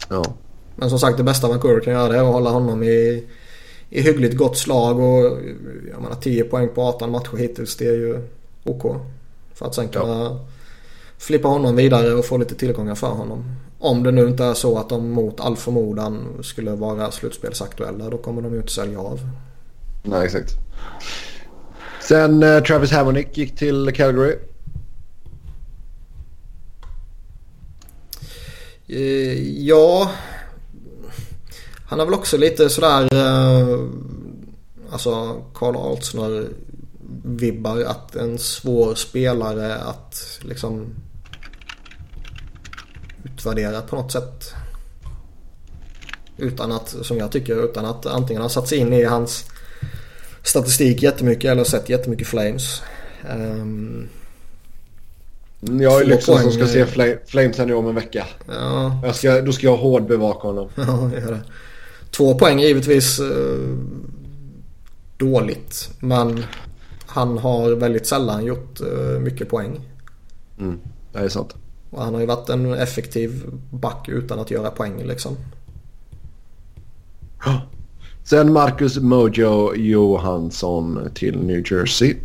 Ja. 0.09 0.25
Men 0.77 0.91
som 0.91 0.99
sagt 0.99 1.17
det 1.17 1.25
bästa 1.25 1.49
Vancouver 1.49 1.81
kan 1.81 1.93
göra 1.93 2.09
det 2.09 2.19
är 2.19 2.23
att 2.23 2.33
hålla 2.33 2.51
honom 2.51 2.83
i, 2.83 3.25
i 3.91 4.03
hyggligt 4.03 4.37
gott 4.37 4.59
slag 4.59 4.99
och 4.99 5.39
jag 5.91 6.03
menar 6.03 6.15
10 6.21 6.45
poäng 6.45 6.69
på 6.75 6.83
18 6.83 7.11
matcher 7.11 7.37
hittills 7.37 7.77
det 7.77 7.87
är 7.87 7.93
ju 7.93 8.29
OK. 8.65 8.97
För 9.55 9.67
att 9.67 9.75
sen 9.75 9.89
kunna 9.89 10.23
ja. 10.23 10.41
flippa 11.19 11.49
honom 11.49 11.77
vidare 11.77 12.15
och 12.15 12.25
få 12.25 12.37
lite 12.37 12.55
tillgångar 12.55 12.95
för 12.95 13.11
honom. 13.11 13.45
Om 13.79 14.03
det 14.03 14.11
nu 14.11 14.29
inte 14.29 14.45
är 14.45 14.55
så 14.55 14.79
att 14.79 14.89
de 14.89 15.11
mot 15.11 15.41
all 15.41 15.57
förmodan 15.57 16.43
skulle 16.43 16.71
vara 16.71 17.11
slutspelsaktuella 17.11 18.11
då 18.11 18.19
kommer 18.19 18.43
de 18.43 18.53
ju 18.53 18.59
inte 18.59 18.73
sälja 18.73 19.01
av. 19.01 19.21
Nej 20.03 20.25
exakt. 20.25 20.51
Sen 22.09 22.43
uh, 22.43 22.63
Travis 22.63 22.91
Hamonic 22.91 23.27
gick 23.37 23.57
till 23.57 23.93
Calgary. 23.95 24.39
Uh, 28.91 29.59
ja. 29.59 30.11
Han 31.87 31.99
har 31.99 32.07
väl 32.07 32.15
också 32.15 32.37
lite 32.37 32.71
sådär... 32.71 33.15
Uh, 33.15 33.91
alltså 34.91 35.43
Karl 35.55 35.77
Altsner 35.77 36.49
vibbar 37.25 37.81
att 37.81 38.17
en 38.17 38.39
svår 38.39 38.95
spelare 38.95 39.77
att 39.77 40.41
liksom 40.43 40.95
utvärdera 43.25 43.81
på 43.81 43.97
något 43.97 44.13
sätt. 44.13 44.55
Utan 46.37 46.73
att, 46.73 46.89
som 46.89 47.19
jag 47.19 47.33
tycker, 47.33 47.65
utan 47.65 47.85
att 47.85 48.07
antingen 48.07 48.43
ha 48.43 48.49
satt 48.49 48.69
sig 48.69 48.79
in 48.79 48.93
i 48.93 49.05
hans 49.05 49.45
statistik 50.47 51.03
jättemycket 51.03 51.51
eller 51.51 51.65
sett 51.65 51.89
jättemycket 51.89 52.27
Flames. 52.27 52.83
Um, 53.31 54.09
jag 55.61 56.01
är 56.01 56.05
Lyxen 56.05 56.39
som 56.39 56.53
ska 56.53 56.67
se 56.67 56.87
Flames 57.27 57.59
här 57.59 57.67
nu 57.67 57.75
om 57.75 57.87
en 57.87 57.95
vecka. 57.95 58.27
Ja. 58.49 59.01
Jag 59.05 59.15
ska, 59.15 59.43
då 59.43 59.53
ska 59.53 59.67
jag 59.67 59.77
hårdbevaka 59.77 60.49
honom. 60.49 60.69
Ja, 60.77 61.11
gör 61.13 61.33
det. 61.33 61.41
Två 62.11 62.39
poäng 62.39 62.61
är 62.61 62.67
givetvis 62.67 63.21
uh, 63.21 63.79
dåligt. 65.17 65.91
Men 66.01 66.45
han 67.07 67.39
har 67.39 67.71
väldigt 67.71 68.07
sällan 68.07 68.45
gjort 68.45 68.81
uh, 68.81 69.19
mycket 69.19 69.49
poäng. 69.49 69.81
Mm, 70.59 70.79
det 71.13 71.19
är 71.19 71.29
sant. 71.29 71.55
Och 71.91 72.05
han 72.05 72.15
har 72.15 72.21
ju 72.21 72.27
varit 72.27 72.49
en 72.49 72.75
effektiv 72.75 73.45
back 73.71 74.09
utan 74.09 74.39
att 74.39 74.51
göra 74.51 74.71
poäng 74.71 75.03
liksom. 75.05 75.37
Sen 78.29 78.53
Marcus 78.53 78.99
Mojo 78.99 79.75
Johansson 79.75 81.11
till 81.15 81.39
New 81.39 81.73
Jersey. 81.73 82.17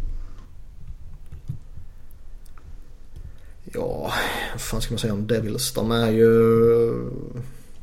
Ja, 3.74 4.12
vad 4.52 4.62
fan 4.62 4.82
ska 4.82 4.94
man 4.94 5.00
säga 5.00 5.14
om 5.14 5.28
Devils? 5.28 5.74
De 5.74 5.92
är 5.92 6.12
ju... 6.12 6.30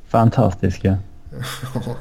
Fantastiska. 0.09 0.99
ja. 1.75 1.97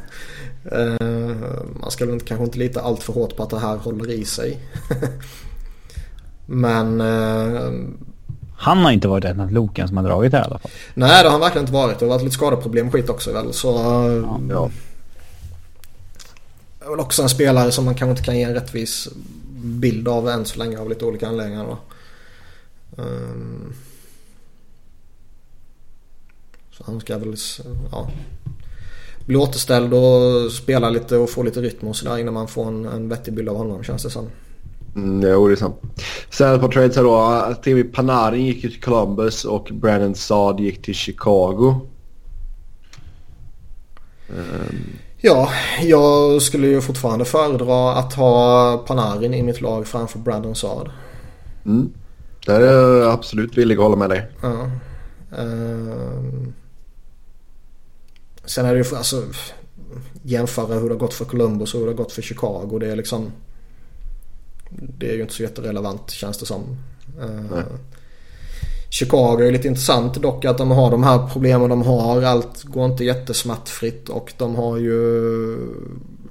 Uh, 0.78 1.36
man 1.82 1.91
ska 1.91 2.05
väl 2.05 2.20
kanske 2.20 2.45
inte 2.45 2.59
lita 2.59 2.82
allt 2.82 3.03
för 3.03 3.13
hårt 3.13 3.36
på 3.36 3.43
att 3.43 3.49
det 3.49 3.59
här 3.59 3.78
håller 3.78 4.11
i 4.11 4.26
sig. 4.26 4.59
Men... 6.45 7.01
Uh, 7.01 7.88
han 8.57 8.78
har 8.78 8.91
inte 8.91 9.07
varit 9.07 9.26
en 9.26 9.39
av 9.39 9.51
loken 9.51 9.88
som 9.88 9.97
har 9.97 10.03
dragit 10.03 10.32
det 10.32 10.38
i 10.38 10.41
alla 10.41 10.59
fall. 10.59 10.72
Nej 10.93 11.24
det 11.24 11.30
har 11.30 11.32
han 11.32 11.41
verkligen 11.41 11.63
inte 11.63 11.74
varit. 11.74 11.99
Det 11.99 12.05
har 12.05 12.09
varit 12.09 12.24
lite 12.24 12.36
skadeproblem 12.36 12.88
och 12.88 12.93
skit 12.93 13.09
också 13.09 13.34
väl. 13.34 13.53
Så... 13.53 13.68
Ja. 13.68 14.39
ja 14.49 14.70
är 16.88 16.91
väl 16.91 16.99
också 16.99 17.21
en 17.21 17.29
spelare 17.29 17.71
som 17.71 17.85
man 17.85 17.95
kanske 17.95 18.11
inte 18.11 18.23
kan 18.23 18.38
ge 18.38 18.43
en 18.43 18.53
rättvis 18.53 19.07
bild 19.61 20.07
av 20.07 20.29
än 20.29 20.45
så 20.45 20.59
länge 20.59 20.79
av 20.79 20.89
lite 20.89 21.05
olika 21.05 21.27
anledningar. 21.27 21.65
Då. 21.65 21.77
Um, 23.01 23.07
ehm. 23.07 23.73
så 26.71 26.83
han 26.83 26.99
ska 26.99 27.17
väl 27.17 27.35
ja, 27.91 28.11
bli 29.25 29.35
återställd 29.35 29.93
och 29.93 30.51
spela 30.51 30.89
lite 30.89 31.17
och 31.17 31.29
få 31.29 31.43
lite 31.43 31.61
rytm 31.61 31.88
och 31.88 31.95
sådär 31.95 32.17
innan 32.17 32.33
man 32.33 32.47
får 32.47 32.67
en, 32.67 32.85
en 32.85 33.09
vettig 33.09 33.33
bild 33.33 33.49
av 33.49 33.57
honom 33.57 33.83
känns 33.83 34.03
det 34.03 34.09
som. 34.09 34.29
Mm, 34.95 35.31
jo, 35.31 35.47
det 35.47 35.53
är 35.53 35.55
sant. 35.55 35.81
Sen 36.29 36.55
ett 36.55 36.61
par 36.61 36.71
trades 36.71 36.95
här 36.95 37.03
då. 37.03 37.55
Timmy 37.63 37.83
Panarin 37.83 38.45
gick 38.45 38.61
till 38.61 38.81
Columbus 38.81 39.45
och 39.45 39.69
Brandon 39.71 40.15
Saad 40.15 40.59
gick 40.59 40.81
till 40.81 40.95
Chicago. 40.95 41.81
Um, 44.29 44.99
Ja, 45.18 45.49
jag 45.82 46.41
skulle 46.41 46.68
ju 46.68 46.82
fortfarande 46.82 47.26
föredra 47.26 47.93
att 47.93 48.13
ha 48.13 48.78
Panarin 48.78 49.34
i 49.34 49.43
mitt 49.43 49.61
lag 49.61 49.88
framför 49.88 50.20
Brandon 50.20 50.55
Saad. 50.55 50.91
Mm. 51.65 51.93
Där 52.45 52.61
är 52.61 53.01
jag 53.01 53.11
absolut 53.11 53.57
villig 53.57 53.76
att 53.76 53.84
hålla 53.84 53.95
med 53.95 54.09
dig. 54.09 54.28
Ja. 54.41 54.70
Uh... 55.39 56.47
Sen 58.45 58.65
är 58.65 58.74
det 58.74 58.80
ju 58.80 58.95
alltså 58.95 59.24
jämföra 60.24 60.74
hur 60.74 60.89
det 60.89 60.95
har 60.95 60.99
gått 60.99 61.13
för 61.13 61.26
Columbus 61.26 61.74
och 61.74 61.80
hur 61.80 61.88
det 61.88 61.93
har 61.93 61.97
gått 61.97 62.11
för 62.11 62.22
Chicago. 62.22 62.78
Det 62.80 62.91
är 62.91 62.95
liksom 62.95 63.32
det 64.70 65.09
är 65.09 65.15
ju 65.15 65.22
inte 65.22 65.34
så 65.34 65.43
jätterelevant 65.43 66.11
känns 66.11 66.38
det 66.38 66.45
som. 66.45 66.78
Uh... 67.20 67.61
Chicago 68.89 69.39
är 69.41 69.51
lite 69.51 69.67
intressant 69.67 70.21
dock 70.21 70.45
att 70.45 70.57
de 70.57 70.71
har 70.71 70.91
de 70.91 71.03
här 71.03 71.27
problemen 71.27 71.69
de 71.69 71.81
har. 71.81 72.21
Allt 72.21 72.63
går 72.63 72.85
inte 72.85 73.03
jättesmärtfritt 73.03 74.09
och 74.09 74.33
de 74.38 74.55
har 74.55 74.77
ju... 74.77 74.97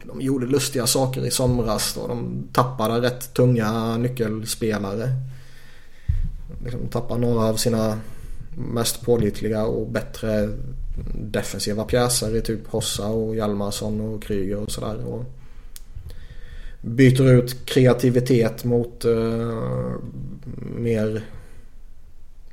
De 0.04 0.20
gjorde 0.20 0.46
lustiga 0.46 0.86
saker 0.86 1.26
i 1.26 1.30
somras 1.30 1.96
och 1.96 2.08
de 2.08 2.48
tappade 2.52 3.00
rätt 3.00 3.34
tunga 3.34 3.96
nyckelspelare. 3.96 5.08
De 6.72 6.88
tappade 6.88 7.20
några 7.20 7.44
av 7.44 7.56
sina 7.56 7.98
mest 8.56 9.02
pålitliga 9.02 9.64
och 9.64 9.88
bättre 9.88 10.48
defensiva 11.14 11.84
pjäser 11.84 12.36
i 12.36 12.40
typ 12.40 12.66
Hossa 12.66 13.06
och 13.06 13.36
Hjalmarsson 13.36 14.00
och 14.00 14.22
Kryger 14.22 14.56
och 14.56 14.70
sådär. 14.70 15.04
Och 15.06 15.24
byter 16.80 17.32
ut 17.32 17.66
kreativitet 17.66 18.64
mot 18.64 19.04
uh, 19.04 19.94
mer 20.76 21.22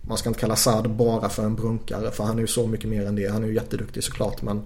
man 0.08 0.18
ska 0.18 0.30
inte 0.30 0.40
kalla 0.40 0.56
Saad 0.56 0.90
bara 0.90 1.30
för 1.30 1.44
en 1.44 1.56
brunkare 1.56 2.12
för 2.12 2.24
han 2.24 2.38
är 2.38 2.42
ju 2.42 2.48
så 2.48 2.68
mycket 2.68 2.90
mer 2.90 3.06
än 3.06 3.16
det. 3.16 3.32
Han 3.32 3.44
är 3.44 3.48
ju 3.48 3.54
jätteduktig 3.54 4.04
såklart 4.04 4.42
men 4.42 4.58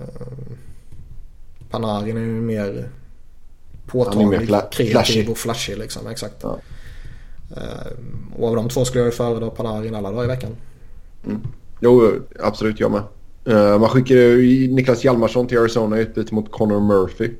uh, 0.00 0.56
Panarin 1.70 2.16
är 2.16 2.20
ju 2.20 2.40
mer 2.40 2.88
påtaglig, 3.86 4.48
kreativ 4.48 4.90
flashig. 4.90 5.30
och 5.30 5.38
flashig 5.38 5.78
liksom. 5.78 6.06
Exakt. 6.06 6.36
Ja. 6.42 6.58
Uh, 7.56 8.38
och 8.38 8.48
av 8.48 8.56
de 8.56 8.68
två 8.68 8.84
skulle 8.84 9.00
jag 9.00 9.10
ju 9.10 9.16
föredra 9.16 9.50
Panarin 9.50 9.94
alla 9.94 10.10
dagar 10.10 10.24
i 10.24 10.26
veckan. 10.26 10.56
Mm. 11.26 11.40
Jo, 11.80 12.12
absolut 12.40 12.80
jag 12.80 12.90
med. 12.90 13.02
Uh, 13.48 13.78
man 13.78 13.88
skickar 13.88 14.14
ju 14.14 14.68
Niklas 14.72 15.04
Hjalmarsson 15.04 15.46
till 15.46 15.58
Arizona 15.58 15.98
i 15.98 16.00
utbyte 16.00 16.34
mot 16.34 16.50
Connor 16.50 16.80
Murphy. 16.80 17.30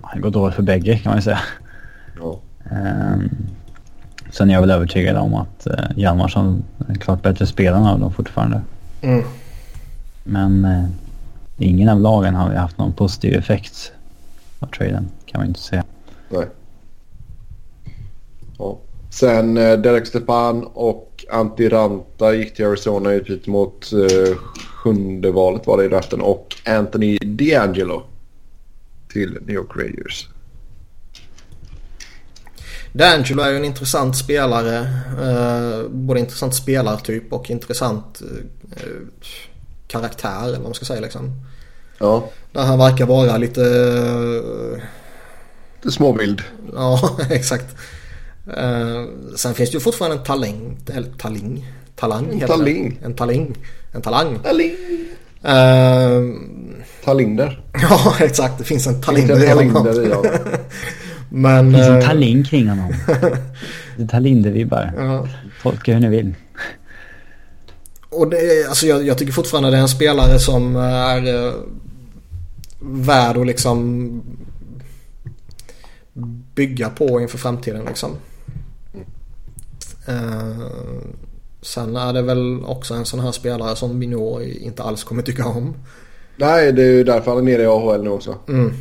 Han 0.00 0.20
går 0.20 0.30
dåligt 0.30 0.56
för 0.56 0.62
bägge 0.62 0.98
kan 0.98 1.10
man 1.10 1.18
ju 1.18 1.22
säga. 1.22 1.40
Ja. 2.18 2.40
Um, 2.70 3.30
Sen 4.36 4.50
är 4.50 4.54
jag 4.54 4.60
väl 4.60 4.70
övertygad 4.70 5.16
om 5.16 5.34
att 5.34 5.66
eh, 5.66 5.84
Hjalmarsson 5.96 6.64
är 6.88 6.94
klart 6.94 7.22
bättre 7.22 7.46
spelare 7.46 7.92
av 7.92 8.00
dem 8.00 8.12
fortfarande. 8.12 8.60
Mm. 9.02 9.24
Men 10.24 10.64
eh, 10.64 10.84
ingen 11.58 11.88
av 11.88 12.00
lagen 12.00 12.34
har 12.34 12.54
haft 12.54 12.78
någon 12.78 12.92
positiv 12.92 13.34
effekt 13.34 13.92
av 14.60 14.66
traden 14.66 15.08
kan 15.26 15.40
man 15.40 15.48
inte 15.48 15.60
säga. 15.60 15.84
Nej. 16.28 16.46
Ja. 18.58 18.78
Sen 19.10 19.56
eh, 19.56 19.78
Derek 19.78 20.06
Stepan 20.06 20.64
och 20.74 21.24
Antti 21.30 21.68
Ranta 21.68 22.34
gick 22.34 22.54
till 22.54 22.66
Arizona 22.66 23.12
i 23.12 23.16
utbyte 23.16 23.50
mot 23.50 23.92
eh, 23.92 24.36
sjunde 24.74 25.30
valet 25.30 25.66
var 25.66 25.78
det 25.78 25.84
i 25.84 25.88
draften 25.88 26.20
och 26.20 26.56
Anthony 26.66 27.18
D'Angelo 27.18 28.02
till 29.12 29.38
New 29.46 29.54
York 29.54 29.76
Rangers. 29.76 30.28
D'Angelo 32.96 33.42
är 33.42 33.50
ju 33.50 33.56
en 33.56 33.64
intressant 33.64 34.16
spelare. 34.16 34.78
Eh, 35.22 35.88
både 35.88 36.20
intressant 36.20 36.54
spelartyp 36.54 37.32
och 37.32 37.50
intressant 37.50 38.22
eh, 38.76 38.82
karaktär 39.88 40.42
eller 40.44 40.52
vad 40.56 40.62
man 40.62 40.74
ska 40.74 40.84
säga 40.84 41.00
liksom. 41.00 41.32
Ja, 41.98 42.28
Där 42.52 42.62
han 42.64 42.78
verkar 42.78 43.06
vara 43.06 43.36
lite... 43.36 43.62
eh, 43.62 44.82
lite 45.82 45.94
småvild. 45.94 46.42
Ja, 46.74 47.18
exakt. 47.30 47.76
Eh, 48.56 49.04
sen 49.36 49.54
finns 49.54 49.70
det 49.70 49.74
ju 49.74 49.80
fortfarande 49.80 50.16
en 50.16 50.22
talang. 50.24 50.76
Eller 50.94 51.08
taling. 51.18 51.66
Talang 51.96 52.24
En 52.32 52.38
det. 52.38 52.46
taling. 52.46 52.98
En 53.04 53.14
taling. 53.14 53.56
En 53.92 54.02
talang. 54.02 54.38
Taling. 54.42 54.70
Eh, 55.42 56.22
Talinder. 57.04 57.60
ja, 57.90 58.14
exakt. 58.20 58.58
Det 58.58 58.64
finns 58.64 58.86
en 58.86 59.00
taling 59.02 59.22
Inte 59.22 59.34
i 59.34 59.46
en. 59.50 59.56
Talinder 59.72 60.04
i 60.06 60.12
honom. 60.12 60.32
Men... 61.36 61.72
Det 61.72 61.78
finns 61.78 61.88
en 61.88 61.98
eh, 61.98 62.06
Tallinn 62.06 62.44
kring 62.44 62.68
honom. 62.68 62.92
Det 63.96 64.02
är 64.02 64.06
Tallinder-vibbar. 64.06 64.92
ja. 64.96 65.28
Tolka 65.62 65.92
hur 65.92 66.00
ni 66.00 66.08
vill. 66.08 66.34
Och 68.10 68.30
det, 68.30 68.66
alltså 68.68 68.86
jag, 68.86 69.06
jag 69.06 69.18
tycker 69.18 69.32
fortfarande 69.32 69.70
det 69.70 69.76
är 69.76 69.80
en 69.80 69.88
spelare 69.88 70.38
som 70.38 70.76
är 70.76 71.46
eh, 71.46 71.52
värd 72.80 73.36
att 73.36 73.46
liksom 73.46 74.22
bygga 76.54 76.88
på 76.88 77.20
inför 77.20 77.38
framtiden 77.38 77.84
liksom. 77.84 78.10
Eh, 80.06 80.66
sen 81.62 81.96
är 81.96 82.12
det 82.12 82.22
väl 82.22 82.64
också 82.64 82.94
en 82.94 83.04
sån 83.04 83.20
här 83.20 83.32
spelare 83.32 83.76
som 83.76 84.00
vi 84.00 84.06
nog 84.06 84.42
inte 84.42 84.82
alls 84.82 85.04
kommer 85.04 85.22
tycka 85.22 85.46
om. 85.46 85.74
Nej, 86.36 86.72
det 86.72 86.82
är 86.82 86.92
ju 86.92 87.04
därför 87.04 87.30
han 87.30 87.40
är 87.40 87.42
nere 87.42 87.62
i 87.62 87.66
AHL 87.66 88.02
nu 88.02 88.10
också. 88.10 88.34
Mm. 88.48 88.72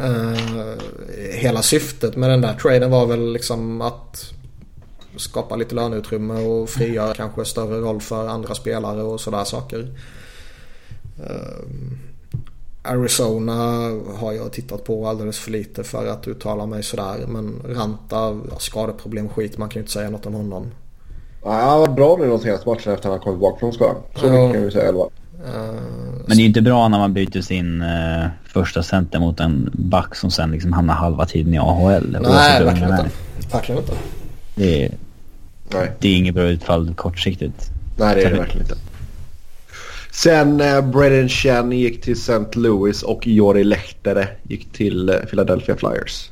Eh, 0.00 0.74
hela 1.32 1.62
syftet 1.62 2.16
med 2.16 2.30
den 2.30 2.40
där 2.40 2.54
traden 2.54 2.90
var 2.90 3.06
väl 3.06 3.32
liksom 3.32 3.80
att 3.80 4.32
skapa 5.16 5.56
lite 5.56 5.74
löneutrymme 5.74 6.34
och 6.44 6.68
frigöra 6.68 7.14
kanske 7.14 7.44
större 7.44 7.80
roll 7.80 8.00
för 8.00 8.28
andra 8.28 8.54
spelare 8.54 9.02
och 9.02 9.20
sådär 9.20 9.44
saker. 9.44 9.88
Eh, 11.26 11.58
Arizona 12.82 13.90
har 14.16 14.32
jag 14.32 14.52
tittat 14.52 14.84
på 14.84 15.06
alldeles 15.08 15.38
för 15.38 15.50
lite 15.50 15.84
för 15.84 16.06
att 16.06 16.28
uttala 16.28 16.66
mig 16.66 16.82
sådär. 16.82 17.24
Men 17.28 17.62
Ranta, 17.68 18.40
skadeproblem, 18.58 19.28
skit. 19.28 19.58
Man 19.58 19.68
kan 19.68 19.74
ju 19.74 19.80
inte 19.80 19.92
säga 19.92 20.10
något 20.10 20.26
om 20.26 20.34
honom. 20.34 20.66
Ja, 21.44 21.50
han 21.52 21.68
har 21.70 21.78
varit 21.78 21.96
bra 21.96 22.16
nu 22.16 22.28
de 22.28 22.38
senaste 22.40 22.68
matcherna 22.68 22.94
efter 22.94 22.94
att 22.94 23.04
han 23.04 23.18
kommit 23.20 23.36
tillbaka 23.36 23.58
från 23.60 23.72
skadan. 23.72 24.02
Så 24.16 24.26
Ja. 24.26 24.32
mycket 24.32 24.52
kan 24.52 24.64
vi 24.64 24.70
säga 24.70 24.84
i 24.84 24.88
alla 24.88 24.98
fall. 24.98 25.10
Men 26.28 26.36
det 26.36 26.40
är 26.40 26.44
ju 26.44 26.48
inte 26.48 26.62
bra 26.62 26.88
när 26.88 26.98
man 26.98 27.12
byter 27.12 27.40
sin 27.40 27.82
eh, 27.82 28.26
första 28.44 28.82
center 28.82 29.18
mot 29.18 29.40
en 29.40 29.70
back 29.72 30.14
som 30.14 30.30
sen 30.30 30.50
liksom 30.50 30.72
hamnar 30.72 30.94
halva 30.94 31.26
tiden 31.26 31.54
i 31.54 31.58
AHL. 31.58 32.18
nej, 32.22 32.64
verkligen 32.64 32.90
inte. 32.90 33.10
Verkligen 33.52 33.80
inte. 33.80 33.92
Det 34.54 34.84
är, 34.84 34.92
Nej, 35.72 35.92
det 35.98 36.08
är 36.08 36.16
inget 36.16 36.34
bra 36.34 36.44
utfall 36.44 36.94
kortsiktigt. 36.94 37.70
nej 37.98 38.14
det 38.14 38.22
är 38.22 38.30
det 38.30 38.38
verkligen 38.38 38.62
inte. 38.62 38.76
Sen 40.10 40.60
eh, 40.60 40.80
Braden 40.80 41.28
Chen 41.28 41.72
gick 41.72 42.02
till 42.02 42.12
St. 42.12 42.58
Louis 42.58 43.02
och 43.02 43.26
Jori 43.26 43.64
Lehtere 43.64 44.28
gick 44.42 44.72
till 44.72 45.08
eh, 45.08 45.16
Philadelphia 45.16 45.76
Flyers. 45.76 46.30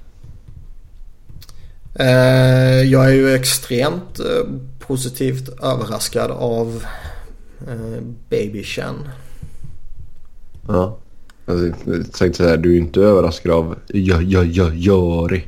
Eh, 1.99 2.83
jag 2.83 3.05
är 3.05 3.15
ju 3.15 3.35
extremt 3.35 4.19
eh, 4.19 4.53
positivt 4.79 5.49
överraskad 5.63 6.31
av 6.31 6.85
eh, 7.69 8.03
Baby 8.31 8.63
Chen. 8.63 9.09
Ja. 10.69 10.99
Alltså, 11.47 11.67
jag 11.67 12.13
tänkte 12.13 12.45
säga, 12.45 12.57
du 12.57 12.73
är 12.75 12.79
inte 12.79 13.01
överraskad 13.01 13.53
av 13.53 13.77
ja, 13.87 14.21
ja, 14.21 14.43
ja, 14.45 14.71
Jori. 14.73 15.45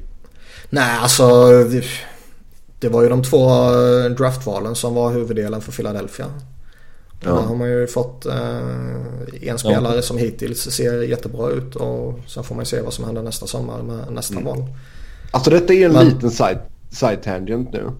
Nej, 0.70 0.98
alltså 0.98 1.24
det, 2.80 2.88
var 2.88 3.02
ju 3.02 3.08
de 3.08 3.22
två 3.22 3.48
eh, 3.50 4.10
draftvalen 4.10 4.74
som 4.74 4.94
var 4.94 5.12
huvuddelen 5.12 5.60
för 5.60 5.72
Philadelphia. 5.72 6.26
Ja. 7.24 7.30
Där 7.32 7.42
har 7.42 7.54
man 7.54 7.68
ju 7.68 7.86
fått 7.86 8.26
eh, 8.26 9.48
en 9.48 9.58
spelare 9.58 10.02
som 10.02 10.18
hittills 10.18 10.60
ser 10.60 11.02
jättebra 11.02 11.50
ut 11.50 11.76
och 11.76 12.18
sen 12.26 12.44
får 12.44 12.54
man 12.54 12.62
ju 12.62 12.66
se 12.66 12.80
vad 12.80 12.92
som 12.92 13.04
händer 13.04 13.22
nästa 13.22 13.46
sommar 13.46 13.82
med 13.82 14.12
nästa 14.12 14.40
val. 14.40 14.64
Alltså 15.30 15.50
detta 15.50 15.74
är 15.74 15.86
en 15.86 15.92
Men- 15.92 16.06
liten 16.06 16.30
side, 16.30 16.58
side 16.90 17.22
tangent 17.22 17.72
nu. 17.72 17.90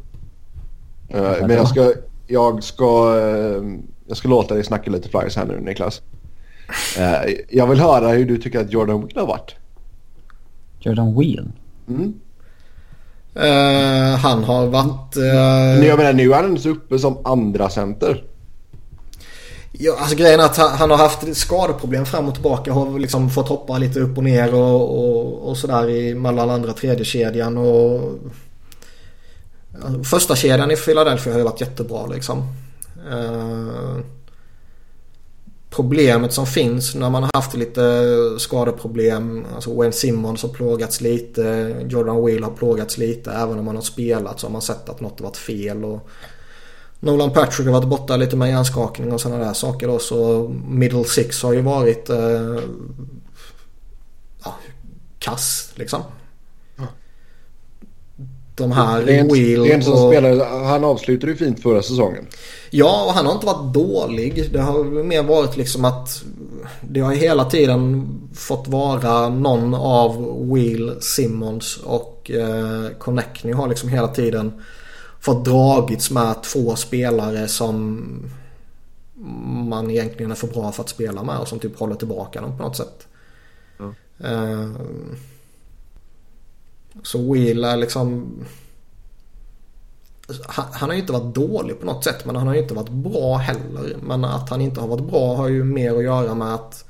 Eh, 1.08 1.36
men 1.40 1.50
jag 1.50 1.68
ska, 1.68 1.92
jag 2.26 2.64
ska, 2.64 3.16
jag 4.06 4.16
ska 4.16 4.28
låta 4.28 4.54
dig 4.54 4.64
snacka 4.64 4.90
lite 4.90 5.08
Flyers 5.08 5.36
här 5.36 5.44
nu 5.44 5.60
Niklas. 5.60 6.02
Eh, 6.98 7.34
jag 7.48 7.66
vill 7.66 7.80
höra 7.80 8.08
hur 8.08 8.26
du 8.26 8.38
tycker 8.38 8.60
att 8.60 8.72
Jordan 8.72 9.00
Wheel 9.00 9.18
har 9.18 9.26
varit. 9.26 9.54
Jordan 10.80 11.18
Wheel. 11.18 11.48
Mm. 11.88 12.14
Eh, 13.34 14.18
han 14.18 14.44
har 14.44 14.66
varit... 14.66 15.16
Nu, 15.16 15.22
Eh, 15.22 15.86
jag 15.86 15.98
menar 15.98 16.12
nu 16.12 16.32
är 16.32 16.42
han 16.42 16.58
så 16.58 16.68
uppe 16.68 16.98
som 16.98 17.18
andra 17.24 17.70
center. 17.70 18.24
Ja, 19.72 19.96
alltså 19.98 20.16
grejen 20.16 20.40
är 20.40 20.44
att 20.44 20.56
han, 20.56 20.70
han 20.70 20.90
har 20.90 20.96
haft 20.96 21.36
skadeproblem 21.36 22.06
fram 22.06 22.28
och 22.28 22.34
tillbaka. 22.34 22.72
Har 22.72 22.98
liksom 22.98 23.30
fått 23.30 23.48
hoppa 23.48 23.78
lite 23.78 24.00
upp 24.00 24.18
och 24.18 24.24
ner 24.24 24.54
och, 24.54 24.98
och, 24.98 25.48
och 25.48 25.56
sådär 25.56 25.90
i 25.90 26.14
mellan 26.14 26.50
andra 26.50 26.72
tredje 26.72 27.04
kedjan 27.04 27.58
och 27.58 28.18
Första 30.04 30.36
kedjan 30.36 30.70
i 30.70 30.76
Philadelphia 30.76 31.32
har 31.32 31.38
ju 31.38 31.44
varit 31.44 31.60
jättebra 31.60 32.06
liksom 32.06 32.42
problemet 35.70 36.32
som 36.32 36.46
finns 36.46 36.94
när 36.94 37.10
man 37.10 37.22
har 37.22 37.30
haft 37.34 37.54
lite 37.54 38.04
skadeproblem. 38.38 39.46
Alltså 39.54 39.74
Wayne 39.74 39.92
Simmons 39.92 40.42
har 40.42 40.48
plågats 40.48 41.00
lite. 41.00 41.76
Jordan 41.88 42.24
Wheel 42.24 42.44
har 42.44 42.50
plågats 42.50 42.98
lite. 42.98 43.30
Även 43.30 43.58
om 43.58 43.64
man 43.64 43.74
har 43.74 43.82
spelat 43.82 44.40
så 44.40 44.46
har 44.46 44.52
man 44.52 44.62
sett 44.62 44.88
att 44.88 45.00
något 45.00 45.20
har 45.20 45.26
varit 45.26 45.36
fel. 45.36 45.84
Och, 45.84 46.08
Nolan 47.00 47.32
Patrick 47.32 47.66
har 47.66 47.72
varit 47.72 47.88
borta 47.88 48.16
lite 48.16 48.36
med 48.36 48.48
hjärnskakning 48.48 49.12
och 49.12 49.20
sådana 49.20 49.44
där 49.44 49.52
saker 49.52 49.88
då. 49.88 49.98
Så 49.98 50.48
middle 50.68 51.04
six 51.04 51.42
har 51.42 51.52
ju 51.52 51.60
varit 51.60 52.10
eh, 52.10 52.58
ja, 54.44 54.54
kass 55.18 55.72
liksom. 55.74 56.02
De 58.58 58.72
här 58.72 59.02
det 59.02 59.18
är 59.18 59.74
en 59.74 59.82
som 59.82 59.92
och... 59.92 60.12
spelare, 60.12 60.64
han 60.64 60.84
avslutade 60.84 61.32
ju 61.32 61.38
fint 61.38 61.62
förra 61.62 61.82
säsongen. 61.82 62.26
Ja, 62.70 63.04
och 63.06 63.12
han 63.12 63.26
har 63.26 63.32
inte 63.32 63.46
varit 63.46 63.74
dålig. 63.74 64.52
Det 64.52 64.60
har 64.60 64.84
mer 65.04 65.22
varit 65.22 65.56
liksom 65.56 65.84
att 65.84 66.22
det 66.80 67.00
har 67.00 67.12
hela 67.12 67.44
tiden 67.44 68.08
fått 68.34 68.68
vara 68.68 69.28
någon 69.28 69.74
av 69.74 70.38
Will 70.52 70.92
Simmons 71.00 71.76
och 71.76 72.30
eh, 72.30 72.90
Connectney 72.98 73.54
har 73.54 73.68
liksom 73.68 73.88
hela 73.88 74.08
tiden 74.08 74.52
fått 75.20 75.44
dragits 75.44 76.10
med 76.10 76.42
två 76.42 76.76
spelare 76.76 77.48
som 77.48 78.04
man 79.68 79.90
egentligen 79.90 80.30
är 80.30 80.34
för 80.34 80.46
bra 80.46 80.72
för 80.72 80.82
att 80.82 80.88
spela 80.88 81.22
med 81.22 81.38
och 81.38 81.48
som 81.48 81.58
typ 81.58 81.78
håller 81.78 81.94
tillbaka 81.94 82.40
dem 82.40 82.56
på 82.56 82.62
något 82.62 82.76
sätt. 82.76 83.06
Ja. 83.78 83.94
Eh, 84.28 84.68
så 87.02 87.32
Will 87.32 87.64
är 87.64 87.76
liksom 87.76 88.30
han, 90.46 90.66
han 90.72 90.88
har 90.88 90.94
ju 90.94 91.00
inte 91.00 91.12
varit 91.12 91.34
dålig 91.34 91.80
på 91.80 91.86
något 91.86 92.04
sätt 92.04 92.24
men 92.24 92.36
han 92.36 92.46
har 92.46 92.54
ju 92.54 92.62
inte 92.62 92.74
varit 92.74 92.88
bra 92.88 93.36
heller. 93.36 93.96
Men 94.02 94.24
att 94.24 94.50
han 94.50 94.60
inte 94.60 94.80
har 94.80 94.88
varit 94.88 95.10
bra 95.10 95.36
har 95.36 95.48
ju 95.48 95.64
mer 95.64 95.96
att 95.96 96.04
göra 96.04 96.34
med 96.34 96.54
att 96.54 96.84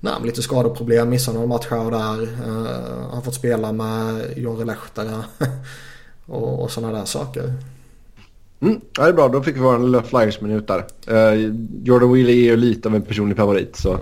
nej, 0.00 0.12
lite 0.24 0.42
skadeproblem, 0.42 1.08
missar 1.08 1.32
någon 1.32 1.48
match 1.48 1.66
här 1.70 1.84
och 1.84 1.90
där. 1.90 2.22
Uh, 2.22 3.14
har 3.14 3.20
fått 3.20 3.34
spela 3.34 3.72
med 3.72 4.32
Jorre 4.36 4.64
Lehtara 4.64 5.24
och, 6.26 6.62
och 6.62 6.70
sådana 6.70 6.98
där 6.98 7.04
saker. 7.04 7.54
Mm, 8.60 8.80
ja, 8.96 9.02
det 9.02 9.08
är 9.08 9.12
bra, 9.12 9.28
då 9.28 9.42
fick 9.42 9.56
vi 9.56 9.60
vara 9.60 9.76
en 9.76 9.84
lilla 9.84 10.02
Flyers-minut 10.02 10.66
där. 10.66 10.84
Eh, 11.06 11.52
Jordan 11.84 12.12
Wheel 12.12 12.28
är 12.28 12.32
ju 12.32 12.56
lite 12.56 12.88
av 12.88 12.94
en 12.94 13.02
personlig 13.02 13.36
favorit. 13.36 13.76
Så. 13.76 13.98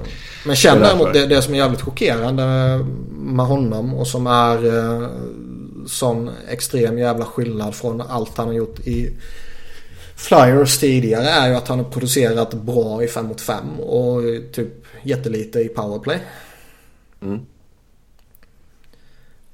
Men 0.46 0.56
känn 0.56 0.80
däremot 0.80 1.12
det, 1.12 1.26
det 1.26 1.42
som 1.42 1.54
är 1.54 1.58
jävligt 1.58 1.80
chockerande 1.80 2.44
med 3.10 3.46
honom 3.46 3.94
och 3.94 4.06
som 4.06 4.26
är 4.26 4.66
eh, 4.66 5.08
sån 5.86 6.30
extrem 6.48 6.98
jävla 6.98 7.24
skillnad 7.24 7.74
från 7.74 8.00
allt 8.00 8.36
han 8.36 8.46
har 8.46 8.54
gjort 8.54 8.80
i 8.80 9.16
Flyers 10.16 10.78
tidigare 10.78 11.28
är 11.28 11.48
ju 11.48 11.54
att 11.54 11.68
han 11.68 11.78
har 11.78 11.90
producerat 11.90 12.54
bra 12.54 13.02
i 13.02 13.08
5 13.08 13.26
mot 13.26 13.40
5 13.40 13.80
och 13.80 14.22
typ 14.52 14.68
jättelite 15.02 15.60
i 15.60 15.68
powerplay. 15.68 16.18
Mm. 17.22 17.40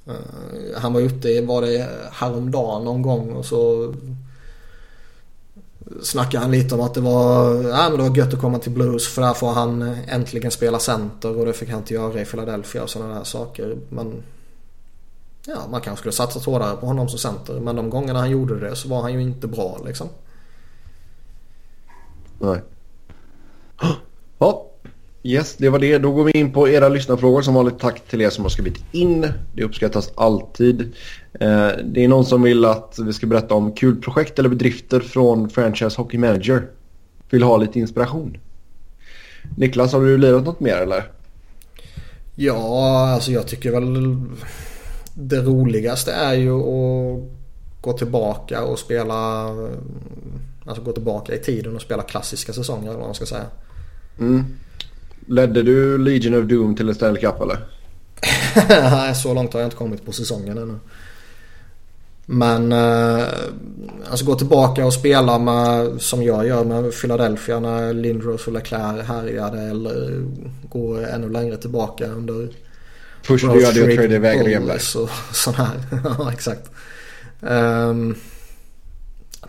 Eh, 0.06 0.80
han 0.80 0.92
var 0.92 1.00
ute 1.00 1.28
i, 1.28 1.40
var 1.40 1.62
det 1.62 1.88
häromdagen 2.12 2.84
någon 2.84 3.02
gång 3.02 3.30
och 3.30 3.44
så 3.44 3.94
snackade 6.02 6.44
han 6.44 6.51
lite 6.51 6.74
om 6.74 6.81
att 6.81 6.94
det 6.94 7.01
var, 7.01 7.55
ja, 7.55 7.89
men 7.89 7.98
det 7.98 8.09
var 8.09 8.16
gött 8.16 8.35
att 8.35 8.40
komma 8.40 8.59
till 8.59 8.73
Blues 8.73 9.09
för 9.09 9.23
där 9.23 9.35
får 9.35 9.52
han 9.52 9.82
äntligen 10.09 10.51
spela 10.51 10.78
center 10.78 11.39
och 11.39 11.47
det 11.47 11.52
fick 11.52 11.69
han 11.69 11.78
inte 11.78 11.94
göra 11.94 12.20
i 12.20 12.24
Philadelphia 12.24 12.82
och 12.82 12.90
sådana 12.90 13.14
där 13.14 13.24
saker. 13.24 13.77
Men 13.89 14.23
Ja, 15.47 15.66
man 15.70 15.81
kanske 15.81 16.01
skulle 16.01 16.12
satsat 16.12 16.44
hårdare 16.44 16.77
på 16.77 16.86
honom 16.86 17.09
som 17.09 17.19
center. 17.19 17.60
Men 17.60 17.77
de 17.77 17.90
gångerna 17.90 18.19
han 18.19 18.31
gjorde 18.31 18.60
det 18.60 18.77
så 18.77 18.89
var 18.89 19.02
han 19.02 19.12
ju 19.12 19.23
inte 19.23 19.47
bra 19.47 19.81
liksom. 19.86 20.09
Nej. 22.39 22.62
Ja, 24.39 24.71
yes, 25.22 25.56
det 25.56 25.68
var 25.68 25.78
det. 25.78 25.98
Då 25.98 26.12
går 26.12 26.24
vi 26.24 26.32
in 26.32 26.52
på 26.52 26.68
era 26.68 26.88
lyssnarfrågor. 26.88 27.42
Som 27.42 27.54
vanligt 27.54 27.78
tack 27.78 28.00
till 28.08 28.20
er 28.20 28.30
som 28.30 28.44
har 28.44 28.50
skrivit 28.50 28.84
in. 28.92 29.28
Det 29.54 29.64
uppskattas 29.64 30.12
alltid. 30.14 30.80
Eh, 31.40 31.68
det 31.84 32.04
är 32.04 32.08
någon 32.08 32.26
som 32.26 32.42
vill 32.42 32.64
att 32.64 32.98
vi 32.98 33.12
ska 33.12 33.26
berätta 33.26 33.54
om 33.54 33.72
kul 33.72 33.96
projekt 33.96 34.38
eller 34.38 34.48
bedrifter 34.48 35.00
från 35.00 35.50
Franchise 35.50 35.96
Hockey 35.96 36.18
Manager. 36.18 36.66
Vill 37.30 37.42
ha 37.42 37.56
lite 37.56 37.78
inspiration. 37.78 38.36
Niklas, 39.56 39.92
har 39.92 40.00
du 40.00 40.18
lirat 40.18 40.44
något 40.44 40.60
mer 40.60 40.76
eller? 40.76 41.10
Ja, 42.34 43.08
alltså 43.08 43.32
jag 43.32 43.46
tycker 43.46 43.70
väl 43.70 44.16
det 45.14 45.40
roligaste 45.40 46.12
är 46.12 46.34
ju 46.34 46.52
att 46.52 47.20
gå 47.80 47.92
tillbaka 47.92 48.62
och 48.62 48.78
spela 48.78 49.48
Alltså 50.66 50.82
gå 50.82 50.92
tillbaka 50.92 51.34
i 51.34 51.38
tiden 51.38 51.76
och 51.76 51.82
spela 51.82 52.02
klassiska 52.02 52.52
säsonger 52.52 52.88
eller 52.88 52.98
vad 52.98 53.08
man 53.08 53.14
ska 53.14 53.26
säga. 53.26 53.46
Mm. 54.18 54.44
Ledde 55.26 55.62
du 55.62 55.98
Legion 55.98 56.34
of 56.34 56.48
Doom 56.48 56.76
till 56.76 56.88
en 56.88 56.94
Stanley 56.94 57.22
Cup 57.22 57.40
eller? 57.40 57.58
Nej, 58.90 59.14
så 59.14 59.34
långt 59.34 59.52
har 59.52 59.60
jag 59.60 59.66
inte 59.66 59.76
kommit 59.76 60.04
på 60.04 60.12
säsongen 60.12 60.58
ännu. 60.58 60.78
Men 62.26 62.72
eh, 62.72 63.24
alltså 64.10 64.24
gå 64.24 64.34
tillbaka 64.34 64.86
och 64.86 64.94
spela 64.94 65.38
med, 65.38 66.00
som 66.00 66.22
jag 66.22 66.46
gör 66.46 66.64
med 66.64 66.92
Philadelphia 67.00 67.60
när 67.60 67.92
Lindros 67.92 68.46
och 68.46 68.52
Leclerc 68.52 69.06
härjade 69.06 69.60
eller 69.60 70.24
gå 70.68 70.96
ännu 70.96 71.28
längre 71.28 71.56
tillbaka 71.56 72.06
under 72.06 72.48
Först 73.22 73.44
du 73.52 73.60
gör 73.60 73.72
det 73.72 73.82
och 73.82 73.94
trade 73.98 74.14
iväg 74.14 74.54
Remberg. 74.54 74.80
sån 75.32 75.54
här. 75.54 75.80
ja, 76.04 76.32
exakt. 76.32 76.70
Um, 77.40 78.16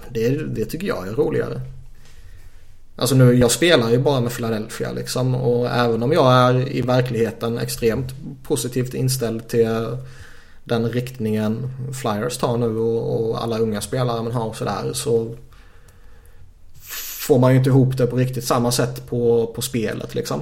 det, 0.09 0.29
det 0.29 0.65
tycker 0.65 0.87
jag 0.87 1.07
är 1.07 1.11
roligare. 1.11 1.61
Alltså 2.95 3.15
nu, 3.15 3.33
jag 3.33 3.51
spelar 3.51 3.89
ju 3.89 3.97
bara 3.97 4.21
med 4.21 4.31
Philadelphia 4.31 4.91
liksom 4.91 5.35
och 5.35 5.69
även 5.69 6.03
om 6.03 6.11
jag 6.11 6.33
är 6.33 6.75
i 6.75 6.81
verkligheten 6.81 7.57
extremt 7.57 8.13
positivt 8.43 8.93
inställd 8.93 9.47
till 9.47 9.97
den 10.63 10.89
riktningen 10.89 11.69
Flyers 12.01 12.37
tar 12.37 12.57
nu 12.57 12.77
och, 12.77 13.29
och 13.29 13.43
alla 13.43 13.57
unga 13.57 13.81
spelare 13.81 14.23
man 14.23 14.31
har 14.31 14.45
och 14.45 14.55
sådär 14.55 14.93
så 14.93 15.35
får 17.27 17.39
man 17.39 17.51
ju 17.51 17.57
inte 17.57 17.69
ihop 17.69 17.97
det 17.97 18.07
på 18.07 18.15
riktigt 18.15 18.45
samma 18.45 18.71
sätt 18.71 19.09
på, 19.09 19.47
på 19.55 19.61
spelet 19.61 20.15
liksom. 20.15 20.41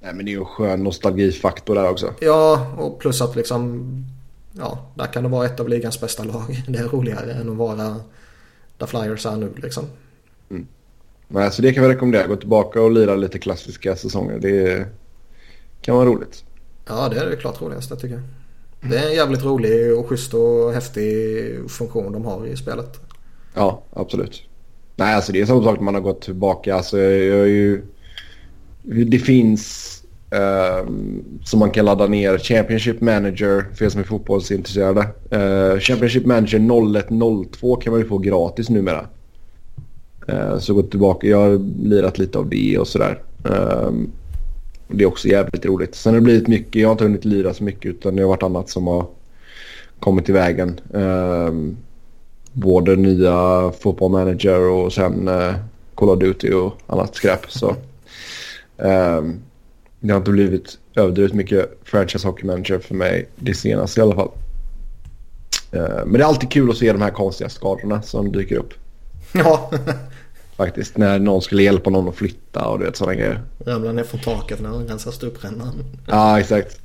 Nej 0.00 0.14
men 0.14 0.24
det 0.24 0.30
är 0.30 0.32
ju 0.32 0.38
en 0.38 0.44
skön 0.44 0.84
nostalgifaktor 0.84 1.74
där 1.74 1.90
också. 1.90 2.14
Ja 2.20 2.74
och 2.78 2.98
plus 2.98 3.20
att 3.20 3.36
liksom 3.36 3.84
ja, 4.52 4.78
där 4.94 5.06
kan 5.06 5.22
det 5.22 5.28
vara 5.28 5.46
ett 5.46 5.60
av 5.60 5.68
ligans 5.68 6.00
bästa 6.00 6.24
lag. 6.24 6.62
Det 6.68 6.78
är 6.78 6.88
roligare 6.88 7.32
än 7.32 7.50
att 7.50 7.56
vara 7.56 7.96
där 8.78 8.86
Flyers 8.86 9.26
är 9.26 9.36
nu 9.36 9.52
liksom. 9.56 9.84
Mm. 10.50 10.66
Nej, 11.28 11.52
så 11.52 11.62
det 11.62 11.72
kan 11.72 11.82
vi 11.82 11.88
rekommendera. 11.88 12.26
Gå 12.26 12.36
tillbaka 12.36 12.82
och 12.82 12.90
lira 12.90 13.14
lite 13.14 13.38
klassiska 13.38 13.96
säsonger. 13.96 14.38
Det 14.38 14.86
kan 15.80 15.96
vara 15.96 16.06
roligt. 16.06 16.44
Ja, 16.86 17.08
det 17.08 17.20
är 17.20 17.26
det 17.26 17.36
klart 17.36 17.62
roligaste 17.62 17.96
tycker 17.96 18.14
jag. 18.14 18.22
Det 18.90 18.98
är 18.98 19.08
en 19.08 19.14
jävligt 19.14 19.44
rolig 19.44 19.98
och 19.98 20.08
schysst 20.08 20.34
och 20.34 20.72
häftig 20.72 21.04
funktion 21.70 22.12
de 22.12 22.24
har 22.24 22.46
i 22.46 22.56
spelet. 22.56 23.00
Ja, 23.54 23.82
absolut. 23.92 24.42
Nej, 24.96 25.14
alltså 25.14 25.32
det 25.32 25.40
är 25.40 25.46
samma 25.46 25.64
sak 25.64 25.76
när 25.76 25.84
man 25.84 25.94
har 25.94 26.02
gått 26.02 26.22
tillbaka. 26.22 26.74
Alltså, 26.74 26.98
jag 26.98 27.48
ju... 27.48 27.82
Det 28.82 29.18
finns 29.18 29.90
Uh, 30.34 30.90
som 31.44 31.58
man 31.58 31.70
kan 31.70 31.84
ladda 31.84 32.06
ner. 32.06 32.38
Championship 32.38 33.00
Manager 33.00 33.64
för 33.74 33.84
er 33.84 33.88
som 33.88 34.00
är 34.00 34.04
fotbollsintresserade. 34.04 35.00
Uh, 35.32 35.80
Championship 35.80 36.26
Manager 36.26 36.58
0102 36.58 37.76
kan 37.76 37.92
man 37.92 38.00
ju 38.00 38.08
få 38.08 38.18
gratis 38.18 38.70
numera. 38.70 39.06
Eh, 40.26 40.58
så 40.58 40.74
gått 40.74 40.90
tillbaka. 40.90 41.26
Jag 41.26 41.38
har 41.38 41.58
lirat 41.88 42.18
lite 42.18 42.38
av 42.38 42.48
det 42.48 42.78
och 42.78 42.88
sådär. 42.88 43.22
Ehm, 43.44 44.10
det 44.88 45.04
är 45.04 45.08
också 45.08 45.28
jävligt 45.28 45.66
roligt. 45.66 45.94
Sen 45.94 46.14
har 46.14 46.20
det 46.20 46.24
blivit 46.24 46.48
mycket. 46.48 46.82
Jag 46.82 46.88
har 46.88 46.92
inte 46.92 47.04
hunnit 47.04 47.24
lira 47.24 47.54
så 47.54 47.64
mycket 47.64 47.90
utan 47.90 48.16
det 48.16 48.22
har 48.22 48.28
varit 48.28 48.42
annat 48.42 48.70
som 48.70 48.86
har 48.86 49.06
kommit 50.00 50.28
i 50.28 50.32
vägen. 50.32 50.80
Ehm, 50.94 51.76
både 52.52 52.96
nya 52.96 53.70
fotbollmanager 53.80 54.60
och 54.60 54.92
sen 54.92 55.28
eh, 55.28 55.54
Call 55.94 56.10
of 56.10 56.18
Duty 56.18 56.52
och 56.52 56.72
annat 56.86 57.14
skräp. 57.14 57.50
Så, 57.50 57.76
ehm, 58.78 59.40
det 60.00 60.12
har 60.12 60.18
inte 60.18 60.30
blivit 60.30 60.78
överdrivet 60.94 61.34
mycket 61.34 61.78
franchise 61.84 62.28
hockey 62.28 62.46
manager 62.46 62.78
för 62.78 62.94
mig 62.94 63.28
det 63.36 63.54
senaste 63.54 64.00
i 64.00 64.02
alla 64.02 64.14
fall. 64.14 64.30
Men 66.06 66.12
det 66.12 66.20
är 66.20 66.24
alltid 66.24 66.50
kul 66.50 66.70
att 66.70 66.76
se 66.76 66.92
de 66.92 67.02
här 67.02 67.10
konstiga 67.10 67.50
skadorna 67.50 68.02
som 68.02 68.32
dyker 68.32 68.56
upp. 68.56 68.74
Ja. 69.34 69.70
Faktiskt, 70.56 70.96
när 70.96 71.18
någon 71.18 71.42
skulle 71.42 71.62
hjälpa 71.62 71.90
någon 71.90 72.08
att 72.08 72.14
flytta 72.14 72.66
och 72.66 72.78
du 72.78 72.84
vet 72.84 72.96
sådana 72.96 73.14
grejer. 73.14 73.42
Ramlar 73.66 73.92
ner 73.92 74.04
från 74.04 74.20
taket 74.20 74.60
när 74.60 74.68
han 74.68 74.88
rensar 74.88 75.10
stuprännan. 75.10 75.84
Ja, 76.06 76.40
exakt. 76.40 76.80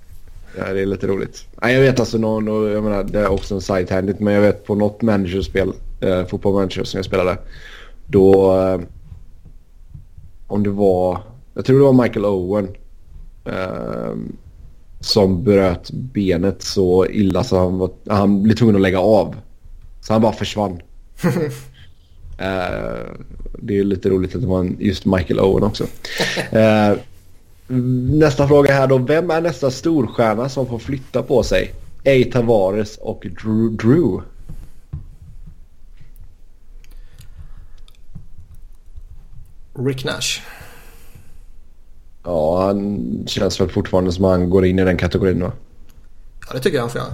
Ja, 0.57 0.73
det 0.73 0.81
är 0.81 0.85
lite 0.85 1.07
roligt. 1.07 1.45
Ja, 1.61 1.71
jag 1.71 1.81
vet 1.81 1.99
alltså 1.99 2.17
någon, 2.17 2.71
jag 2.71 2.83
menar 2.83 3.03
det 3.03 3.19
är 3.19 3.27
också 3.27 3.55
en 3.55 3.61
side 3.61 3.87
tangent 3.87 4.19
men 4.19 4.33
jag 4.33 4.41
vet 4.41 4.65
på 4.65 4.75
något 4.75 5.01
managerspel, 5.01 5.73
eh, 6.01 6.25
fotboll 6.25 6.53
manager 6.53 6.83
som 6.83 6.97
jag 6.97 7.05
spelade. 7.05 7.37
Då, 8.05 8.57
eh, 8.57 8.79
om 10.47 10.63
det 10.63 10.69
var, 10.69 11.21
jag 11.53 11.65
tror 11.65 11.77
det 11.77 11.85
var 11.85 12.03
Michael 12.03 12.25
Owen 12.25 12.67
Eh, 13.45 14.15
som 14.99 15.43
bröt 15.43 15.91
benet 15.91 16.61
så 16.61 17.05
illa 17.05 17.43
så 17.43 17.57
han, 17.57 17.77
var, 17.77 17.91
han 18.07 18.43
blev 18.43 18.55
tvungen 18.55 18.75
att 18.75 18.81
lägga 18.81 18.99
av. 18.99 19.35
Så 20.01 20.13
han 20.13 20.21
bara 20.21 20.33
försvann. 20.33 20.81
eh, 22.39 23.11
det 23.53 23.79
är 23.79 23.83
lite 23.83 24.09
roligt 24.09 24.35
att 24.35 24.41
det 24.41 24.47
var 24.47 24.59
en, 24.59 24.77
just 24.79 25.05
Michael 25.05 25.39
Owen 25.39 25.63
också. 25.63 25.87
Eh, 26.51 26.93
nästa 27.67 28.47
fråga 28.47 28.73
här 28.73 28.87
då. 28.87 28.97
Vem 28.97 29.31
är 29.31 29.41
nästa 29.41 29.71
storstjärna 29.71 30.49
som 30.49 30.67
får 30.67 30.79
flytta 30.79 31.23
på 31.23 31.43
sig? 31.43 31.73
A. 32.05 32.31
Tavares 32.31 32.97
och 32.97 33.25
Drew. 33.43 33.77
Drew? 33.77 34.21
Rick 39.85 40.05
Nash. 40.05 40.41
Ja, 42.23 42.65
han 42.65 43.07
känns 43.27 43.61
väl 43.61 43.69
fortfarande 43.69 44.11
som 44.11 44.25
han 44.25 44.49
går 44.49 44.65
in 44.65 44.79
i 44.79 44.83
den 44.83 44.97
kategorin 44.97 45.41
va? 45.41 45.51
Ja, 46.47 46.53
det 46.53 46.59
tycker 46.59 46.77
jag 46.77 46.83
han 46.83 46.89
får 46.89 47.01
göra. 47.01 47.13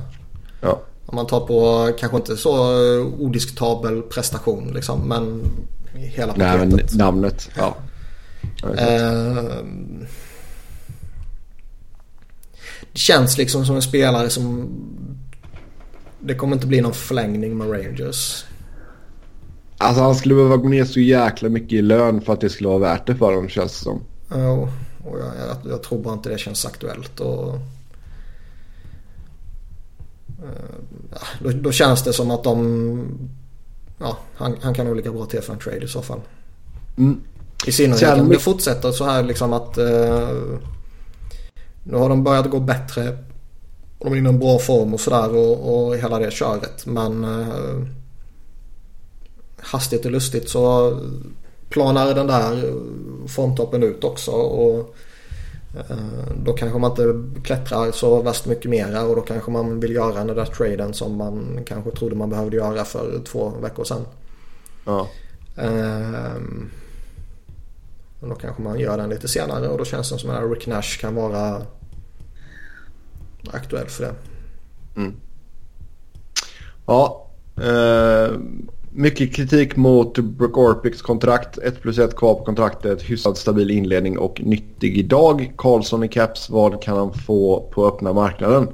Ja. 0.61 0.81
Om 1.05 1.15
man 1.15 1.27
tar 1.27 1.39
på 1.39 1.91
kanske 1.99 2.17
inte 2.17 2.37
så 2.37 2.79
odiskutabel 3.19 4.01
prestation 4.01 4.71
liksom, 4.73 4.99
men 4.99 5.41
hela 5.93 6.33
paketet. 6.33 6.69
Nej, 6.69 6.85
men 6.89 6.97
namnet. 6.97 7.49
Ja. 7.55 7.77
Eh, 8.63 9.43
det 12.91 12.99
känns 12.99 13.37
liksom 13.37 13.65
som 13.65 13.75
en 13.75 13.81
spelare 13.81 14.29
som... 14.29 14.69
Det 16.19 16.35
kommer 16.35 16.55
inte 16.55 16.67
bli 16.67 16.81
någon 16.81 16.93
förlängning 16.93 17.57
med 17.57 17.71
Rangers. 17.71 18.45
Alltså 19.77 20.03
han 20.03 20.15
skulle 20.15 20.35
behöva 20.35 20.57
gå 20.57 20.69
ner 20.69 20.85
så 20.85 20.99
jäkla 20.99 21.49
mycket 21.49 21.73
i 21.73 21.81
lön 21.81 22.21
för 22.21 22.33
att 22.33 22.41
det 22.41 22.49
skulle 22.49 22.69
vara 22.69 22.79
värt 22.79 23.07
det 23.07 23.15
för 23.15 23.25
honom 23.25 23.49
känns 23.49 23.79
det 23.79 23.83
som. 23.83 24.01
Ja, 24.29 24.69
och 25.03 25.19
jag, 25.19 25.27
jag, 25.47 25.71
jag, 25.71 25.83
tror 25.83 25.99
bara 25.99 26.13
inte 26.13 26.29
det 26.29 26.37
känns 26.37 26.65
aktuellt. 26.65 27.19
Och, 27.19 27.59
då, 31.39 31.49
då, 31.49 31.71
känns 31.71 32.03
det 32.03 32.13
som 32.13 32.31
att 32.31 32.43
de... 32.43 33.29
Ja, 33.97 34.17
han, 34.35 34.55
han 34.61 34.73
kan 34.73 34.85
nog 34.85 34.95
ligga 34.95 35.11
bra 35.11 35.25
till 35.25 35.41
för 35.41 35.53
en 35.53 35.59
trade 35.59 35.85
i 35.85 35.87
så 35.87 36.01
fall. 36.01 36.19
Mm. 36.97 37.21
I 37.67 37.71
synnerhet 37.71 38.19
om 38.19 38.29
det 38.29 38.39
fortsätter 38.39 38.91
så 38.91 39.05
här 39.05 39.23
liksom 39.23 39.53
att... 39.53 39.77
Uh, 39.77 40.59
nu 41.83 41.97
har 41.97 42.09
de 42.09 42.23
börjat 42.23 42.49
gå 42.49 42.59
bättre. 42.59 43.17
Och 43.97 44.05
de 44.05 44.13
är 44.13 44.17
inne 44.17 44.29
i 44.29 44.33
en 44.33 44.39
bra 44.39 44.59
form 44.59 44.93
och 44.93 44.99
sådär 44.99 45.35
och, 45.35 45.87
och 45.87 45.97
hela 45.97 46.19
det 46.19 46.31
köret. 46.31 46.85
Men... 46.85 47.25
Uh, 47.25 47.87
hastigt 49.65 50.05
och 50.05 50.11
lustigt 50.11 50.49
så 50.49 50.93
planar 51.69 52.13
den 52.13 52.27
där 52.27 52.73
formtoppen 53.27 53.83
ut 53.83 54.03
också. 54.03 54.31
Och 54.31 54.79
eh, 54.79 54.85
då 56.43 56.53
kanske 56.53 56.79
man 56.79 56.91
inte 56.91 57.23
klättrar 57.43 57.91
så 57.91 58.21
värst 58.21 58.45
mycket 58.45 58.71
mera 58.71 59.03
och 59.03 59.15
då 59.15 59.21
kanske 59.21 59.51
man 59.51 59.79
vill 59.79 59.95
göra 59.95 60.23
den 60.23 60.35
där 60.35 60.45
traden 60.45 60.93
som 60.93 61.15
man 61.15 61.59
kanske 61.65 61.91
trodde 61.91 62.15
man 62.15 62.29
behövde 62.29 62.57
göra 62.57 62.85
för 62.85 63.21
två 63.25 63.49
veckor 63.49 63.83
sedan. 63.83 64.05
Ja. 64.85 65.07
Um, 65.55 66.71
då 68.19 68.35
kanske 68.35 68.61
man 68.61 68.79
gör 68.79 68.97
den 68.97 69.09
lite 69.09 69.27
senare 69.27 69.67
och 69.67 69.77
då 69.77 69.85
känns 69.85 70.11
det 70.11 70.19
som 70.19 70.29
att 70.29 70.51
Rick 70.51 70.67
Nash 70.67 70.99
kan 70.99 71.15
vara 71.15 71.61
aktuell 73.51 73.87
för 73.87 74.03
det. 74.03 74.13
Mm. 74.95 75.13
Ja. 76.85 77.27
Uh, 77.57 78.39
mycket 78.95 79.35
kritik 79.35 79.75
mot 79.75 80.17
Brook 80.17 80.57
Orpics 80.57 81.01
kontrakt. 81.01 81.57
1 81.57 81.81
plus 81.81 81.97
1 81.97 82.15
kvar 82.15 82.33
på 82.33 82.43
kontraktet. 82.43 83.01
Hyfsat 83.01 83.37
stabil 83.37 83.71
inledning 83.71 84.17
och 84.17 84.41
nyttig 84.43 84.97
idag. 84.97 85.53
Karlsson 85.57 86.03
i 86.03 86.07
Caps. 86.07 86.49
Vad 86.49 86.81
kan 86.81 86.97
han 86.97 87.13
få 87.13 87.69
på 87.73 87.87
öppna 87.87 88.13
marknaden? 88.13 88.67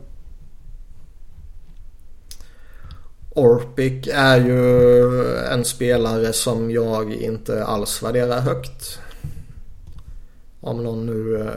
Orpik 3.30 4.08
är 4.14 4.38
ju 4.38 5.36
en 5.38 5.66
spelare 5.66 6.34
som 6.34 6.72
jag 6.72 7.14
inte 7.14 7.66
alls 7.66 8.04
värderar 8.04 8.40
högt. 8.40 9.00
Om 10.60 10.84
någon 10.84 11.06
nu 11.06 11.14
uh, 11.14 11.48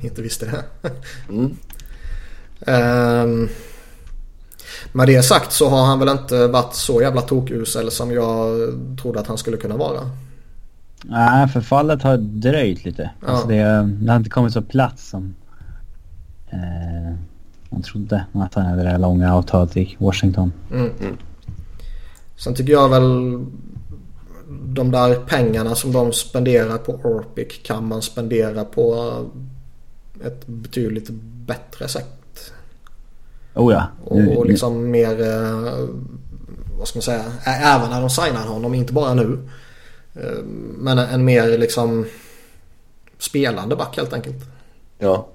inte 0.04 0.22
visste 0.22 0.46
det. 0.46 0.90
Mm. 1.28 1.56
um, 3.30 3.48
med 4.92 5.06
det 5.06 5.22
sagt 5.22 5.52
så 5.52 5.68
har 5.68 5.84
han 5.84 5.98
väl 5.98 6.08
inte 6.08 6.46
varit 6.46 6.74
så 6.74 7.02
jävla 7.02 7.20
tokusel 7.20 7.90
som 7.90 8.12
jag 8.12 8.56
trodde 9.02 9.20
att 9.20 9.26
han 9.26 9.38
skulle 9.38 9.56
kunna 9.56 9.76
vara. 9.76 10.00
Nej, 11.04 11.48
förfallet 11.48 12.02
har 12.02 12.16
dröjt 12.16 12.84
lite. 12.84 13.10
Ja. 13.20 13.28
Alltså 13.28 13.48
det, 13.48 13.88
det 14.00 14.10
har 14.10 14.16
inte 14.16 14.30
kommit 14.30 14.52
så 14.52 14.62
platt 14.62 15.00
som 15.00 15.34
eh, 16.50 17.14
man 17.70 17.82
trodde. 17.82 18.24
Att 18.32 18.54
han 18.54 18.66
hade 18.66 18.82
det 18.82 18.90
där 18.90 18.98
långa 18.98 19.34
avtalet 19.34 19.76
i 19.76 19.96
Washington. 19.98 20.52
Mm. 20.72 20.92
Sen 22.36 22.54
tycker 22.54 22.72
jag 22.72 22.88
väl 22.88 23.38
de 24.48 24.90
där 24.90 25.14
pengarna 25.14 25.74
som 25.74 25.92
de 25.92 26.12
spenderar 26.12 26.78
på 26.78 26.92
Orpik 26.92 27.62
kan 27.62 27.88
man 27.88 28.02
spendera 28.02 28.64
på 28.64 29.14
ett 30.24 30.46
betydligt 30.46 31.08
bättre 31.46 31.88
sätt. 31.88 32.17
Oh 33.58 33.72
ja. 33.72 33.86
Och, 34.04 34.36
och 34.36 34.46
liksom 34.46 34.90
mer, 34.90 35.20
eh, 35.20 35.88
vad 36.78 36.88
ska 36.88 36.96
man 36.96 37.02
säga, 37.02 37.24
även 37.44 37.90
när 37.90 38.00
de 38.00 38.10
signar 38.10 38.46
honom, 38.46 38.74
inte 38.74 38.92
bara 38.92 39.14
nu. 39.14 39.38
Eh, 40.14 40.42
Men 40.78 40.98
en 40.98 41.24
mer 41.24 41.58
liksom 41.58 42.06
spelande 43.18 43.76
back 43.76 43.96
helt 43.96 44.12
enkelt. 44.12 44.44
Ja. 44.98 45.28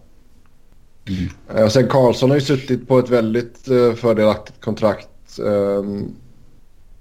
Mm. 1.07 1.65
Och 1.65 1.71
sen 1.71 1.87
Karlsson 1.87 2.29
har 2.29 2.37
ju 2.37 2.45
suttit 2.45 2.87
på 2.87 2.99
ett 2.99 3.09
väldigt 3.09 3.57
fördelaktigt 3.97 4.61
kontrakt. 4.61 5.09
Um, 5.39 6.15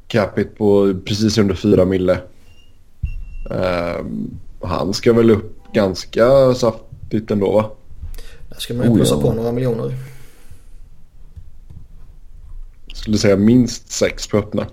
capita 0.06 0.50
på 0.56 0.94
precis 1.04 1.38
under 1.38 1.54
4 1.54 1.84
mille. 1.84 2.18
Um, 3.50 4.30
han 4.60 4.94
ska 4.94 5.12
väl 5.12 5.30
upp 5.30 5.72
ganska 5.72 6.54
saftigt 6.54 7.30
ändå 7.30 7.52
va? 7.52 7.70
Där 8.48 8.58
ska 8.58 8.74
man 8.74 8.84
ju 8.86 8.90
Oh, 8.90 8.96
plussa 8.96 9.14
ja. 9.14 9.20
på 9.20 9.32
några 9.32 9.52
miljoner. 9.52 9.94
Skulle 13.02 13.18
säga 13.18 13.36
minst 13.36 13.90
6 13.90 14.28
på 14.28 14.36
öppna. 14.36 14.62
Oh, 14.62 14.66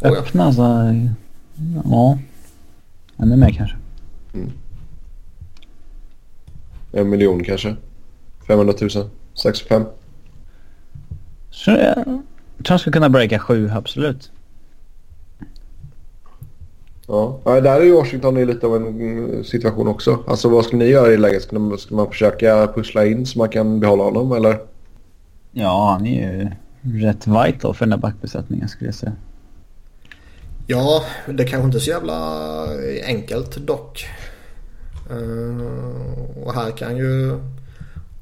ja. 0.00 0.16
Öppna 0.16 0.52
så... 0.52 0.62
Ja. 1.84 2.18
Ännu 3.16 3.36
mer 3.36 3.50
kanske. 3.50 3.76
En 6.92 7.08
miljon 7.10 7.44
kanske. 7.44 7.76
500 8.46 8.74
000. 8.80 8.90
6 9.42 9.62
5. 9.62 9.84
Så 11.50 11.70
jag 11.70 11.94
tror 12.04 12.22
han 12.68 12.78
skulle 12.78 12.92
kunna 12.92 13.08
breaka 13.08 13.38
sju, 13.38 13.70
absolut. 13.70 14.30
Ja, 17.06 17.40
ja 17.44 17.60
där 17.60 17.80
är 17.80 17.84
ju 17.84 17.92
Washington 17.92 18.36
i 18.36 18.44
lite 18.44 18.66
av 18.66 18.76
en 18.76 18.86
mm, 18.86 19.44
situation 19.44 19.88
också. 19.88 20.18
Alltså 20.26 20.48
vad 20.48 20.64
ska 20.64 20.76
ni 20.76 20.84
göra 20.84 21.12
i 21.12 21.16
läget? 21.16 21.42
Ska 21.42 21.58
man, 21.58 21.78
ska 21.78 21.94
man 21.94 22.10
försöka 22.10 22.72
pussla 22.74 23.06
in 23.06 23.26
så 23.26 23.38
man 23.38 23.48
kan 23.48 23.80
behålla 23.80 24.04
honom 24.04 24.32
eller? 24.32 24.58
Ja, 25.58 25.90
han 25.92 26.06
är 26.06 26.32
ju 26.32 26.50
rätt 27.06 27.26
vital 27.26 27.74
för 27.74 27.86
den 27.86 27.90
där 27.90 27.96
backbesättningen 27.96 28.68
skulle 28.68 28.88
jag 28.88 28.94
säga. 28.94 29.12
Ja, 30.66 31.02
det 31.28 31.44
kanske 31.44 31.66
inte 31.66 31.78
är 31.78 31.80
så 31.80 31.90
jävla 31.90 32.66
enkelt 33.06 33.56
dock. 33.56 34.06
Eh, 35.10 36.42
och 36.44 36.54
här 36.54 36.70
kan 36.70 36.96
ju 36.96 37.38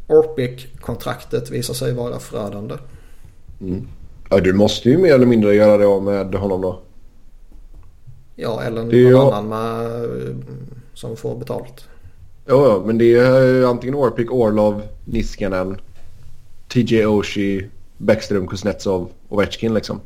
Orpik-kontraktet 0.06 1.50
visa 1.50 1.74
sig 1.74 1.92
vara 1.92 2.18
förödande. 2.18 2.74
Ja, 4.30 4.40
du 4.40 4.52
måste 4.52 4.90
ju 4.90 4.98
mer 4.98 5.14
eller 5.14 5.26
mindre 5.26 5.54
göra 5.54 5.76
det 5.76 5.86
av 5.86 6.02
med 6.02 6.34
honom 6.34 6.60
då. 6.60 6.80
Ja, 8.36 8.62
eller 8.62 8.82
någon 8.82 8.90
ju- 8.90 9.18
annan 9.18 9.48
med, 9.48 10.00
som 10.94 11.16
får 11.16 11.36
betalt. 11.38 11.88
Ja, 12.46 12.66
ja, 12.68 12.82
men 12.86 12.98
det 12.98 13.14
är 13.18 13.42
ju 13.44 13.66
antingen 13.66 13.94
Orpik, 13.94 14.32
Orlov, 14.32 14.82
Niskanen, 15.04 15.76
TJ 16.68 17.06
Oshie, 17.06 17.70
Bäckström, 17.98 18.47
Kuznetsov, 18.47 19.10
Ovechkin 19.28 19.74
liksom. 19.74 20.01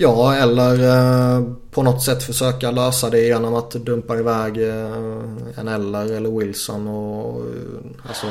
Ja, 0.00 0.34
eller 0.34 0.74
eh, 0.74 1.44
på 1.70 1.82
något 1.82 2.02
sätt 2.02 2.22
försöka 2.22 2.70
lösa 2.70 3.10
det 3.10 3.20
genom 3.20 3.54
att 3.54 3.70
dumpa 3.70 4.18
iväg 4.18 4.56
eh, 4.68 5.56
en 5.56 5.68
Eller 5.68 6.12
eller 6.12 6.30
Wilson 6.38 6.88
och 6.88 7.40
eh, 7.40 8.08
alltså 8.08 8.26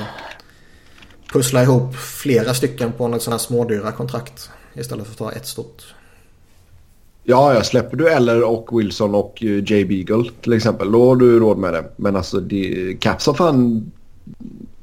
pussla 1.33 1.63
ihop 1.63 1.95
flera 1.95 2.53
stycken 2.53 2.91
på 2.91 3.07
något 3.07 3.21
sån 3.21 3.31
här 3.31 3.37
smådyra 3.37 3.91
kontrakt 3.91 4.49
istället 4.73 5.05
för 5.05 5.11
att 5.11 5.17
ta 5.17 5.31
ett 5.31 5.47
stort. 5.47 5.83
Ja, 7.23 7.53
ja, 7.53 7.63
släpper 7.63 7.97
du 7.97 8.09
Eller 8.09 8.43
och 8.43 8.79
Wilson 8.79 9.15
och 9.15 9.37
Jay 9.41 9.85
Beagle 9.85 10.31
till 10.41 10.53
exempel, 10.53 10.91
då 10.91 11.09
har 11.09 11.15
du 11.15 11.39
råd 11.39 11.57
med 11.57 11.73
det. 11.73 11.85
Men 11.95 12.15
alltså, 12.15 12.39
det, 12.39 12.93
Caps 12.99 13.27
har 13.27 13.33
fan... 13.33 13.91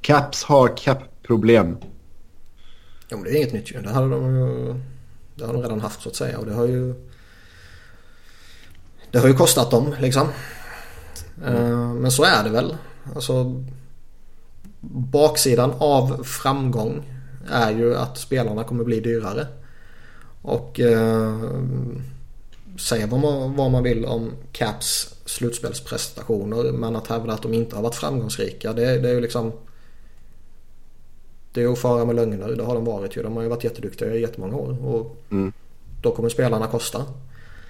Caps 0.00 0.44
har 0.44 0.76
cap-problem. 1.24 1.76
Ja, 3.08 3.16
men 3.16 3.24
det 3.24 3.30
är 3.30 3.36
inget 3.36 3.52
nytt 3.52 3.72
ju. 3.72 3.82
Det 3.82 3.90
hade 3.90 4.10
de 4.10 4.36
ju 4.36 4.74
det 5.34 5.46
har 5.46 5.52
de 5.52 5.62
redan 5.62 5.80
haft 5.80 6.02
så 6.02 6.08
att 6.08 6.16
säga 6.16 6.38
och 6.38 6.46
det 6.46 6.54
har 6.54 6.66
ju 6.66 6.94
det 9.10 9.18
har 9.18 9.28
ju 9.28 9.34
kostat 9.34 9.70
dem 9.70 9.94
liksom. 10.00 10.28
Eh, 11.46 11.92
Men 11.94 12.10
så 12.10 12.24
är 12.24 12.44
det 12.44 12.50
väl. 12.50 12.76
Alltså 13.14 13.62
baksidan 15.12 15.72
av 15.78 16.22
framgång 16.24 17.02
är 17.50 17.70
ju 17.70 17.96
att 17.96 18.18
spelarna 18.18 18.64
kommer 18.64 18.84
bli 18.84 19.00
dyrare. 19.00 19.46
Och 20.42 20.80
eh, 20.80 21.38
säga 22.78 23.06
vad 23.06 23.20
man, 23.20 23.56
vad 23.56 23.70
man 23.70 23.82
vill 23.82 24.04
om 24.04 24.32
Caps 24.52 25.14
slutspelsprestationer 25.24 26.72
men 26.72 26.96
att 26.96 27.06
hävda 27.06 27.32
att 27.32 27.42
de 27.42 27.54
inte 27.54 27.76
har 27.76 27.82
varit 27.82 27.94
framgångsrika 27.94 28.72
det, 28.72 28.98
det 28.98 29.08
är 29.08 29.14
ju 29.14 29.20
liksom 29.20 29.52
det 31.54 31.62
är 31.62 31.72
att 31.72 31.78
fara 31.78 32.04
med 32.04 32.16
lögner. 32.16 32.48
Det 32.48 32.64
har 32.64 32.74
de 32.74 32.84
varit 32.84 33.16
ju. 33.16 33.22
De 33.22 33.36
har 33.36 33.42
ju 33.42 33.48
varit 33.48 33.64
jätteduktiga 33.64 34.14
i 34.14 34.20
jättemånga 34.20 34.56
år. 34.56 34.76
Och 34.86 35.16
Mm. 35.30 35.52
då 36.02 36.10
kommer 36.10 36.28
spelarna 36.28 36.66
kosta. 36.66 37.04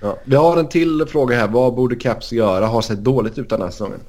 Ja. 0.00 0.18
Vi 0.24 0.36
har 0.36 0.56
en 0.56 0.68
till 0.68 1.04
fråga 1.08 1.36
här. 1.36 1.48
Vad 1.48 1.74
borde 1.74 1.96
Caps 1.96 2.32
göra? 2.32 2.66
Har 2.66 2.82
sett 2.82 2.98
dåligt 2.98 3.38
ut 3.38 3.48
den 3.48 3.62
här 3.62 3.70
säsongen. 3.70 4.00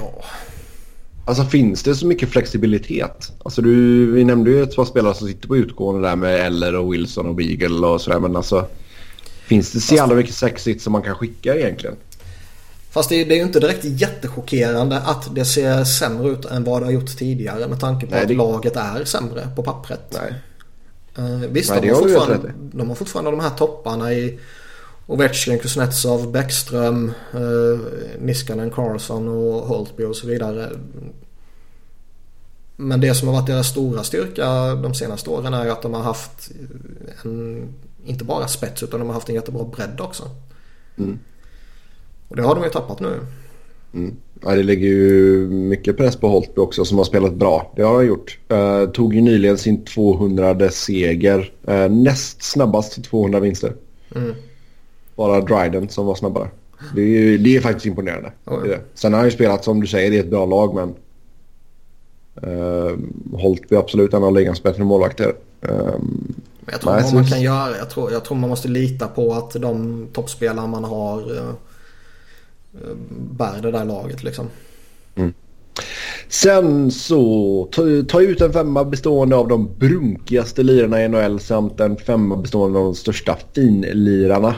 Ja. 0.00 0.24
Alltså 1.24 1.44
finns 1.44 1.82
det 1.82 1.94
så 1.94 2.06
mycket 2.06 2.28
flexibilitet? 2.28 3.32
Alltså 3.44 3.62
du, 3.62 4.06
vi 4.12 4.24
nämnde 4.24 4.50
ju 4.50 4.62
ett 4.62 4.76
par 4.76 4.84
spelare 4.84 5.14
som 5.14 5.28
sitter 5.28 5.48
på 5.48 5.56
utgående 5.56 6.08
där 6.08 6.16
med 6.16 6.34
Eller 6.46 6.74
och 6.76 6.92
Wilson 6.94 7.26
och 7.26 7.34
Beagle 7.34 7.86
och 7.86 8.00
sådär. 8.00 8.18
Men 8.20 8.36
alltså 8.36 8.66
finns 9.46 9.72
det 9.72 9.80
så 9.80 9.94
jävla 9.94 10.14
mycket 10.14 10.34
sexigt 10.34 10.82
som 10.82 10.92
man 10.92 11.02
kan 11.02 11.14
skicka 11.14 11.54
egentligen? 11.56 11.96
Fast 12.94 13.08
det 13.08 13.20
är, 13.20 13.26
det 13.26 13.34
är 13.34 13.36
ju 13.36 13.42
inte 13.42 13.60
direkt 13.60 13.84
jättechockerande 13.84 14.98
att 14.98 15.34
det 15.34 15.44
ser 15.44 15.84
sämre 15.84 16.28
ut 16.28 16.44
än 16.44 16.64
vad 16.64 16.82
det 16.82 16.86
har 16.86 16.92
gjort 16.92 17.18
tidigare 17.18 17.68
med 17.68 17.80
tanke 17.80 18.06
på 18.06 18.12
Nej, 18.12 18.22
att 18.22 18.28
det- 18.28 18.34
laget 18.34 18.76
är 18.76 19.04
sämre 19.04 19.48
på 19.56 19.62
pappret. 19.62 20.00
Nej. 20.10 20.34
Eh, 21.18 21.38
visst, 21.50 21.70
Nej, 21.70 21.80
de, 21.80 21.88
har 21.90 22.00
fortfarande, 22.00 22.52
de 22.72 22.88
har 22.88 22.96
fortfarande 22.96 23.30
de 23.30 23.40
här 23.40 23.50
topparna 23.50 24.12
i 24.12 24.38
Ovechkin, 25.06 25.58
Kuznetsov, 25.58 26.32
Bäckström, 26.32 27.12
eh, 27.32 27.80
Niskanen, 28.20 28.70
Carlson 28.70 29.28
och 29.28 29.62
Holtby 29.62 30.04
och 30.04 30.16
så 30.16 30.26
vidare. 30.26 30.70
Men 32.76 33.00
det 33.00 33.14
som 33.14 33.28
har 33.28 33.34
varit 33.34 33.46
deras 33.46 33.68
stora 33.68 34.04
styrka 34.04 34.74
de 34.74 34.94
senaste 34.94 35.30
åren 35.30 35.54
är 35.54 35.64
ju 35.64 35.70
att 35.70 35.82
de 35.82 35.94
har 35.94 36.02
haft 36.02 36.50
en, 37.22 37.68
inte 38.04 38.24
bara 38.24 38.48
spets 38.48 38.82
utan 38.82 39.00
de 39.00 39.06
har 39.06 39.14
haft 39.14 39.28
en 39.28 39.34
jättebra 39.34 39.64
bredd 39.64 40.00
också. 40.00 40.30
Mm. 40.98 41.18
Och 42.28 42.36
det 42.36 42.42
har 42.42 42.54
de 42.54 42.64
ju 42.64 42.70
tappat 42.70 43.00
nu. 43.00 43.20
Ja, 44.42 44.54
det 44.54 44.62
ligger 44.62 44.88
ju 44.88 45.48
mycket 45.50 45.96
press 45.96 46.16
på 46.16 46.28
Holtby 46.28 46.60
också 46.60 46.84
som 46.84 46.98
har 46.98 47.04
spelat 47.04 47.34
bra. 47.34 47.72
Det 47.76 47.82
har 47.82 47.94
han 47.94 48.06
gjort. 48.06 48.38
Eh, 48.48 48.84
tog 48.84 49.14
ju 49.14 49.20
nyligen 49.20 49.58
sin 49.58 49.84
200 49.84 50.70
seger. 50.70 51.52
Eh, 51.66 51.88
näst 51.90 52.42
snabbast 52.42 52.92
till 52.92 53.02
200 53.02 53.40
vinster. 53.40 53.72
Mm. 54.14 54.34
Bara 55.16 55.40
Dryden 55.40 55.88
som 55.88 56.06
var 56.06 56.14
snabbare. 56.14 56.48
Det 56.94 57.00
är, 57.02 57.06
ju- 57.06 57.38
det 57.38 57.56
är 57.56 57.60
faktiskt 57.60 57.86
imponerande. 57.86 58.32
Ja, 58.44 58.52
ja. 58.52 58.68
Det. 58.70 58.80
Sen 58.94 59.12
har 59.12 59.18
han 59.20 59.28
ju 59.28 59.34
spelat 59.34 59.64
som 59.64 59.80
du 59.80 59.86
säger 59.86 60.12
i 60.12 60.18
ett 60.18 60.30
bra 60.30 60.46
lag 60.46 60.74
men... 60.74 60.94
Uh, 62.46 62.96
Holtby 63.32 63.74
är 63.76 63.78
absolut 63.80 64.14
en 64.14 64.24
av 64.24 64.34
ligans 64.34 64.62
bättre 64.62 64.84
målvakter. 64.84 65.34
Men 65.60 66.72
jag 66.72 66.80
tror 66.80 66.92
Nej, 66.92 67.14
man 67.14 67.24
kan 67.26 67.42
göra. 67.42 67.76
Jag 67.76 67.90
tror, 67.90 68.12
jag 68.12 68.24
tror 68.24 68.36
man 68.36 68.50
måste 68.50 68.68
lita 68.68 69.08
på 69.08 69.32
att 69.34 69.50
de 69.52 70.06
toppspelare 70.12 70.66
man 70.66 70.84
har 70.84 71.36
eh, 71.36 71.38
eh, 71.38 71.54
bär 73.10 73.62
det 73.62 73.70
där 73.70 73.84
laget 73.84 74.22
liksom. 74.22 74.46
Sen 76.28 76.90
så 76.90 77.68
ta, 77.72 77.82
ta 78.08 78.20
ut 78.20 78.40
en 78.40 78.52
femma 78.52 78.84
bestående 78.84 79.36
av 79.36 79.48
de 79.48 79.70
brunkigaste 79.78 80.62
lirarna 80.62 81.04
i 81.04 81.08
NHL 81.08 81.40
samt 81.40 81.80
en 81.80 81.96
femma 81.96 82.36
bestående 82.36 82.78
av 82.78 82.84
de 82.84 82.94
största 82.94 83.38
finlirarna. 83.54 84.54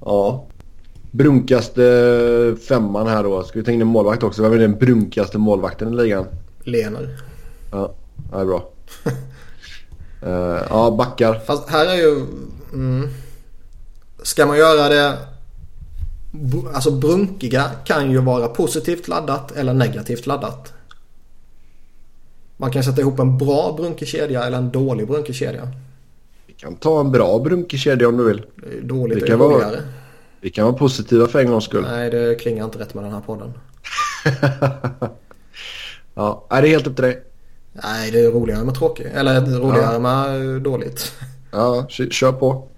Ja. 0.00 0.46
Brunkaste 1.10 2.56
femman 2.68 3.06
här 3.06 3.22
då. 3.22 3.42
Ska 3.42 3.58
vi 3.58 3.64
ta 3.64 3.70
in 3.70 3.80
en 3.80 3.86
målvakt 3.86 4.22
också? 4.22 4.42
Vem 4.42 4.52
är 4.52 4.58
den 4.58 4.78
brunkaste 4.78 5.38
målvakten 5.38 5.92
i 5.92 5.96
ligan? 5.96 6.26
Lener. 6.64 7.08
Ja, 7.72 7.94
det 8.30 8.36
är 8.36 8.44
bra. 8.44 8.68
uh, 10.26 10.62
ja, 10.70 10.94
backar. 10.98 11.34
Fast 11.34 11.68
här 11.68 11.86
är 11.86 11.96
ju... 11.96 12.26
Mm, 12.72 13.08
ska 14.22 14.46
man 14.46 14.58
göra 14.58 14.88
det... 14.88 15.18
Alltså 16.74 16.90
brunkiga 16.90 17.70
kan 17.84 18.10
ju 18.10 18.18
vara 18.18 18.48
positivt 18.48 19.08
laddat 19.08 19.52
eller 19.52 19.74
negativt 19.74 20.26
laddat. 20.26 20.72
Man 22.56 22.70
kan 22.70 22.84
sätta 22.84 23.00
ihop 23.00 23.18
en 23.18 23.38
bra 23.38 23.74
brunkig 23.76 24.08
kedja 24.08 24.44
eller 24.44 24.58
en 24.58 24.70
dålig 24.70 25.06
brunkig 25.06 25.34
kedja. 25.34 25.68
Vi 26.46 26.52
kan 26.52 26.76
ta 26.76 27.00
en 27.00 27.12
bra 27.12 27.38
brunkig 27.38 27.80
kedja 27.80 28.08
om 28.08 28.16
du 28.16 28.24
vill. 28.24 28.42
Dåligt 28.82 29.18
Det 29.18 29.24
är 29.24 29.26
kan 29.26 29.36
ju 29.36 29.44
vara- 29.44 29.54
roligare. 29.54 29.80
Vi 30.40 30.50
kan 30.50 30.64
vara 30.64 30.74
positiva 30.76 31.26
för 31.26 31.38
en 31.40 31.50
gångs 31.50 31.64
skull. 31.64 31.84
Nej, 31.90 32.10
det 32.10 32.34
klingar 32.40 32.64
inte 32.64 32.78
rätt 32.78 32.94
med 32.94 33.04
den 33.04 33.12
här 33.12 33.20
podden. 33.20 33.52
ja, 36.14 36.46
nej, 36.50 36.62
det 36.62 36.68
är 36.68 36.70
helt 36.70 36.86
upp 36.86 36.96
till 36.96 37.04
dig. 37.04 37.22
Nej, 37.72 38.10
det 38.10 38.20
är 38.20 38.30
roligare 38.30 38.64
med 38.64 38.74
tråkigt. 38.74 39.06
Eller 39.14 39.34
är 39.34 39.40
roligare 39.40 39.98
med 39.98 40.54
eh, 40.56 40.62
dåligt. 40.62 41.12
Ja, 41.50 41.86
kö- 41.88 42.10
kör 42.10 42.32
på. 42.32 42.68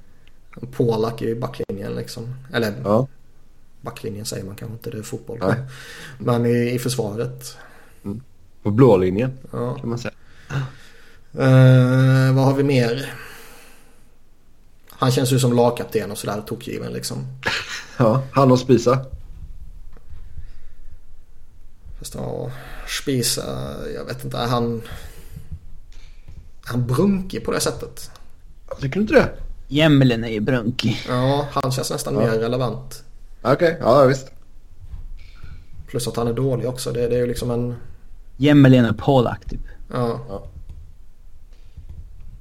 Polak 0.67 1.23
i 1.23 1.35
backlinjen 1.35 1.93
liksom. 1.95 2.35
Eller 2.53 2.75
Ja. 2.85 3.07
backlinjen 3.81 4.25
säger 4.27 4.45
man 4.45 4.57
kanske 4.57 4.73
inte, 4.73 4.91
det 4.91 4.99
är 4.99 5.03
fotboll. 5.03 5.39
Nej. 5.41 5.55
Men 6.19 6.47
i, 6.47 6.71
i 6.75 6.79
försvaret. 6.79 7.57
På 8.63 8.71
blå 8.71 8.97
linjen 8.97 9.39
Ja. 9.53 9.75
kan 9.75 9.89
man 9.89 9.99
säga. 9.99 10.15
Eh, 11.39 12.35
vad 12.35 12.45
har 12.45 12.55
vi 12.55 12.63
mer? 12.63 13.15
Han 14.91 15.11
känns 15.11 15.33
ju 15.33 15.39
som 15.39 15.53
lagkapten 15.53 16.11
och 16.11 16.19
sådär 16.19 16.43
tokgiven 16.47 16.93
liksom. 16.93 17.27
Ja, 17.99 18.23
han 18.33 18.53
och 18.53 18.59
Spisa. 18.59 19.05
Fast 21.99 22.15
ja, 22.15 22.51
Spisa, 23.01 23.75
jag 23.95 24.05
vet 24.05 24.25
inte. 24.25 24.37
är 24.39 24.47
Han, 24.47 24.75
är 26.65 26.69
han 26.71 26.87
brunkig 26.87 27.45
på 27.45 27.53
det 27.53 27.61
sättet. 27.61 28.11
Tycker 28.81 28.95
du 28.95 29.01
inte 29.01 29.15
det? 29.15 29.33
Jämlen 29.69 30.25
är 30.25 30.29
ju 30.29 30.41
brunkig. 30.41 30.97
Ja, 31.09 31.47
han 31.53 31.73
känns 31.73 31.91
nästan 31.91 32.15
Ja. 32.15 32.21
mer 32.21 32.31
relevant. 32.31 33.05
Okej, 33.43 33.77
ja 33.81 34.05
visst. 34.05 34.31
Plus 35.87 36.09
att 36.09 36.17
han 36.17 36.29
är 36.29 36.33
dålig 36.33 36.69
också. 36.69 36.93
Det, 36.93 37.09
det 37.09 37.15
är 37.15 37.21
ju 37.21 37.27
liksom 37.27 37.51
en... 37.51 37.75
Jämlen 38.37 38.91
och 38.91 38.99
Polak 38.99 39.45
typ. 39.45 39.61
Ja. 39.93 40.45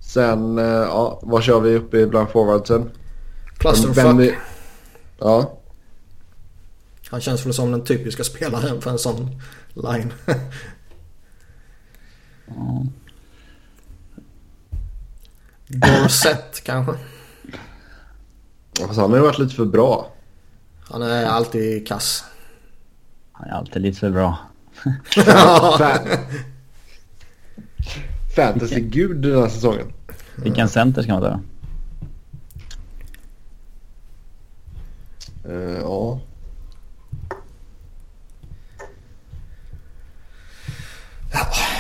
Sen, 0.02 0.58
eh, 0.60 0.66
ja, 0.66 1.20
vad 1.24 1.44
kör 1.44 1.60
vi 1.60 1.76
uppe 1.76 2.06
bland 2.08 2.30
forwardsen? 2.30 2.90
Clusterfuck. 3.58 4.20
Vi- 4.20 4.36
Ja, 5.20 5.58
Han 7.10 7.22
känns 7.22 7.46
väl 7.46 7.54
som 7.54 7.72
den 7.72 7.84
typiska 7.84 8.24
spelaren 8.24 8.82
för 8.82 8.92
en 8.92 9.00
sån 9.00 9.42
line. 9.74 10.14
Ja. 12.48 12.86
Dorset 15.68 16.62
kanske. 16.64 16.94
Fast 18.80 19.00
han 19.00 19.10
har 19.10 19.18
ju 19.18 19.24
varit 19.24 19.40
lite 19.40 19.56
för 19.56 19.66
bra. 19.66 20.12
Han 20.90 21.02
är 21.02 21.26
alltid 21.26 21.88
kass. 21.88 22.24
Han 23.32 23.50
är 23.50 23.54
alltid 23.54 23.82
lite 23.82 24.00
för 24.00 24.10
bra. 24.10 24.38
Fa- 25.16 26.18
Fantasy-gud 28.36 29.18
den 29.18 29.42
här 29.42 29.50
säsongen. 29.50 29.94
Vilken 30.36 30.70
center 30.70 31.02
ska 31.02 31.14
man 31.14 31.22
ta? 31.22 31.40
Eh, 35.50 35.80
ja. 35.82 36.20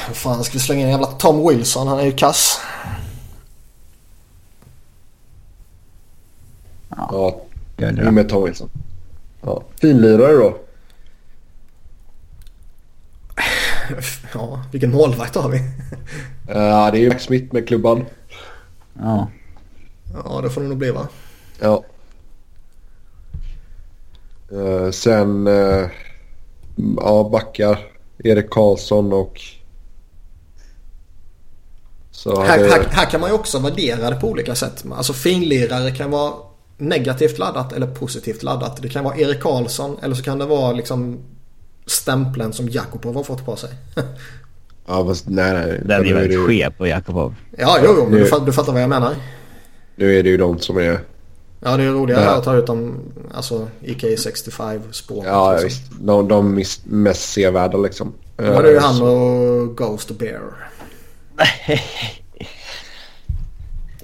Vad 0.08 0.16
fan 0.18 0.44
ska 0.44 0.54
vi 0.54 0.60
slänga 0.60 0.82
in 0.82 0.90
jävla 0.90 1.08
Tom 1.08 1.48
Wilson? 1.48 1.88
Han 1.88 2.00
är 2.00 2.04
ju 2.06 2.12
kass. 2.12 2.60
Ja, 6.98 7.42
Gör 7.78 7.92
det 7.92 8.12
med 8.12 8.30
Tom 8.30 8.44
Wilson. 8.44 8.70
Ja. 9.42 9.64
Finlirare 9.82 10.34
då? 10.34 10.58
Ja, 14.34 14.64
vilken 14.72 14.92
målvakt 14.92 15.36
har 15.36 15.50
vi? 15.50 15.62
Ja, 16.48 16.92
det 16.92 16.98
är 16.98 17.02
ju 17.02 17.10
Max 17.10 17.24
Smith 17.24 17.54
med 17.54 17.68
klubban. 17.68 18.06
Ja. 19.00 19.28
Ja, 20.26 20.42
det 20.42 20.50
får 20.50 20.62
det 20.62 20.68
nog 20.68 20.78
bli 20.78 20.92
va? 20.92 21.08
Ja. 21.60 21.84
Eh, 24.52 24.92
sen, 24.92 25.48
eh, 25.48 25.86
ja 26.98 27.30
backar. 27.32 27.80
Erik 28.24 28.50
Karlsson 28.50 29.14
och... 29.14 29.42
Så 32.12 32.42
Här, 32.42 32.50
hade- 32.50 32.70
här, 32.72 32.88
här 32.92 33.10
kan 33.10 33.22
man 33.22 33.30
ju 33.30 33.36
också 33.36 33.60
värdera 33.60 34.10
det 34.10 34.16
på 34.16 34.28
olika 34.30 34.56
sätt. 34.56 34.84
Alltså 34.92 35.14
finlirare 35.14 35.92
kan 35.92 36.12
vara 36.12 36.34
negativt 36.78 37.38
laddat 37.38 37.74
eller 37.74 37.88
positivt 37.88 38.44
laddat. 38.44 38.82
Det 38.82 38.90
kan 38.90 39.04
vara 39.04 39.18
Erik 39.18 39.42
Karlsson 39.42 39.98
eller 40.04 40.16
så 40.16 40.24
kan 40.24 40.40
det 40.40 40.46
vara 40.46 40.72
liksom 40.72 41.20
stämpeln 41.86 42.54
som 42.54 42.70
Jakubov 42.70 43.16
har 43.16 43.24
fått 43.24 43.46
på 43.46 43.56
sig. 43.56 43.70
Ja, 44.88 45.06
fast 45.06 45.30
nej, 45.30 45.54
nej. 45.54 45.82
Den 45.86 45.92
är 45.92 46.00
är 46.00 46.04
det, 46.04 46.14
väldigt 46.14 46.38
ju- 46.38 46.48
skev 46.48 46.70
på 46.78 46.88
Jakobov. 46.88 47.36
ja, 47.58 47.78
jo, 47.84 47.94
jo, 47.98 48.04
men 48.04 48.12
Nu- 48.12 48.20
du, 48.20 48.26
fatt- 48.26 48.46
du 48.46 48.54
fattar 48.54 48.74
vad 48.74 48.82
jag 48.82 48.90
menar. 48.90 49.16
nu 49.96 50.20
är 50.20 50.24
det 50.24 50.30
ju 50.30 50.38
de 50.38 50.60
som 50.60 50.78
är... 50.78 51.00
Ja, 51.60 51.78
det 51.78 51.84
är 51.84 51.92
roligare 51.92 52.30
att 52.30 52.44
ta 52.44 52.56
ut 52.56 52.68
dem, 52.68 53.00
alltså 53.34 53.68
IK65-språket. 53.82 55.30
Ja, 55.30 55.52
liksom. 55.52 55.68
visst. 55.68 55.82
De, 56.02 56.28
de 56.28 56.64
mest 56.84 57.32
sevärda 57.34 57.78
liksom. 57.78 58.14
Då 58.36 58.44
var 58.52 58.64
det 58.64 58.72
ju 58.72 58.80
han 58.80 59.02
och 59.02 59.78
Ghost 59.78 60.12
Bear. 60.12 60.42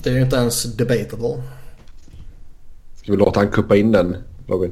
Det 0.03 0.09
är 0.09 0.13
ju 0.13 0.21
inte 0.21 0.35
ens 0.35 0.63
debatable. 0.63 1.43
Ska 3.01 3.11
vi 3.11 3.17
låta 3.17 3.39
han 3.39 3.49
kuppa 3.49 3.75
in 3.75 3.91
den, 3.91 4.17
Robin? 4.47 4.71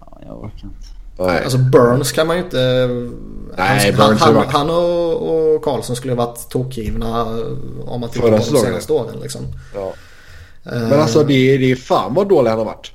Ja, 0.00 0.20
jag 0.26 0.38
orkar 0.38 0.64
inte. 0.64 0.88
Nej. 1.18 1.42
Alltså 1.44 1.58
Burns 1.58 2.12
kan 2.12 2.26
man 2.26 2.36
ju 2.36 2.42
inte... 2.42 2.88
Nej, 3.56 3.92
han, 3.92 4.08
Burns 4.08 4.20
han, 4.20 4.36
han 4.36 4.70
och, 4.70 5.54
och 5.54 5.64
Karlsson 5.64 5.96
skulle 5.96 6.12
ju 6.12 6.16
varit 6.16 6.48
tokgivna 6.48 7.24
om 7.86 8.00
man 8.00 8.10
tittar 8.10 8.30
på 8.30 8.36
de 8.36 8.42
senaste 8.42 8.92
åren 8.92 9.16
liksom. 9.22 9.42
ja. 9.74 9.92
Eh, 10.64 10.88
Men 10.88 11.00
alltså 11.00 11.24
det 11.24 11.54
är, 11.54 11.58
det 11.58 11.72
är 11.72 11.76
fan 11.76 12.14
vad 12.14 12.28
dålig 12.28 12.50
han 12.50 12.58
har 12.58 12.66
varit. 12.66 12.90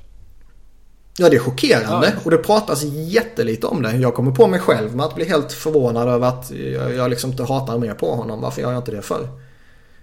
Ja 1.18 1.28
det 1.28 1.36
är 1.36 1.40
chockerande 1.40 2.12
och 2.24 2.30
det 2.30 2.36
pratas 2.38 2.82
jättelite 2.82 3.66
om 3.66 3.82
det. 3.82 3.96
Jag 3.96 4.14
kommer 4.14 4.30
på 4.32 4.46
mig 4.46 4.60
själv 4.60 4.96
med 4.96 5.06
att 5.06 5.14
bli 5.14 5.24
helt 5.24 5.52
förvånad 5.52 6.08
över 6.08 6.28
att 6.28 6.50
jag, 6.50 6.94
jag 6.94 7.10
liksom 7.10 7.30
inte 7.30 7.44
hatar 7.44 7.78
mer 7.78 7.94
på 7.94 8.14
honom. 8.14 8.40
Varför 8.40 8.62
gör 8.62 8.72
jag 8.72 8.80
inte 8.80 8.90
det 8.90 9.02
för? 9.02 9.28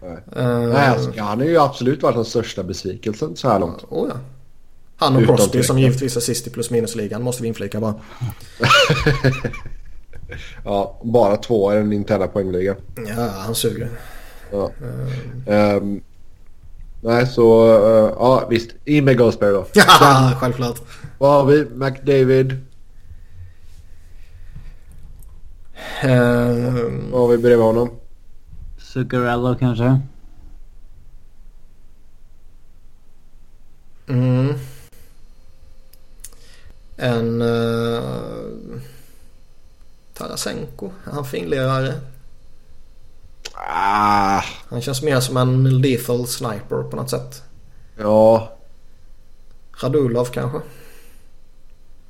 Nej. 0.02 0.46
Uh, 0.46 0.74
Nej, 0.74 0.88
alltså, 0.88 1.12
ja, 1.16 1.24
han 1.24 1.40
har 1.40 1.46
ju 1.46 1.58
absolut 1.58 2.04
varit 2.04 2.16
den 2.16 2.26
största 2.26 2.64
besvikelsen 2.64 3.36
så 3.36 3.50
här 3.50 3.60
långt. 3.60 3.84
oh, 3.90 4.10
ja. 4.10 4.16
Han 4.98 5.16
och 5.16 5.26
Crosby 5.26 5.64
som 5.64 5.80
givetvis 5.80 6.16
är 6.18 6.22
sist 6.22 6.48
i 6.48 6.50
plus 6.50 6.70
minus-ligan 6.70 7.24
måste 7.24 7.42
vi 7.42 7.48
inflika 7.48 7.80
bara. 7.80 7.96
Ja, 10.64 11.00
bara 11.04 11.38
två 11.38 11.74
i 11.74 11.76
den 11.76 11.94
interna 11.94 12.28
poängligan. 12.28 12.76
Ja, 13.08 13.28
han 13.30 13.56
suger. 13.56 13.90
Ja. 14.52 14.72
Ehm, 15.48 16.02
nej, 17.02 17.28
så 17.28 17.66
eh, 17.68 18.14
ja 18.20 18.48
visst. 18.50 18.70
In 18.86 19.06
med 19.06 19.18
Ghostbear 19.18 19.52
då. 19.52 19.66
Ja, 19.74 20.32
självklart. 20.40 20.82
Vad 21.18 21.32
har 21.32 21.46
vi? 21.46 21.66
McDavid. 21.76 22.52
Ehm, 26.02 27.12
Vad 27.12 27.22
har 27.22 27.28
vi 27.28 27.38
bredvid 27.38 27.66
honom? 27.66 27.90
Zuccarello 28.78 29.56
kanske? 29.60 30.00
Mm. 34.08 34.54
En... 36.98 37.42
Uh, 37.42 38.80
Tarasenko. 40.14 40.92
Är 41.06 41.12
han 41.12 41.26
finlirare? 41.26 41.94
Ah, 43.54 44.42
Han 44.70 44.82
känns 44.82 45.02
mer 45.04 45.20
som 45.20 45.38
en 45.38 45.82
lethal 45.82 46.28
sniper 46.28 46.84
på 46.84 46.96
något 46.96 47.10
sätt. 47.10 47.44
ja. 47.98 48.54
Radulov 49.82 50.26
kanske? 50.26 50.60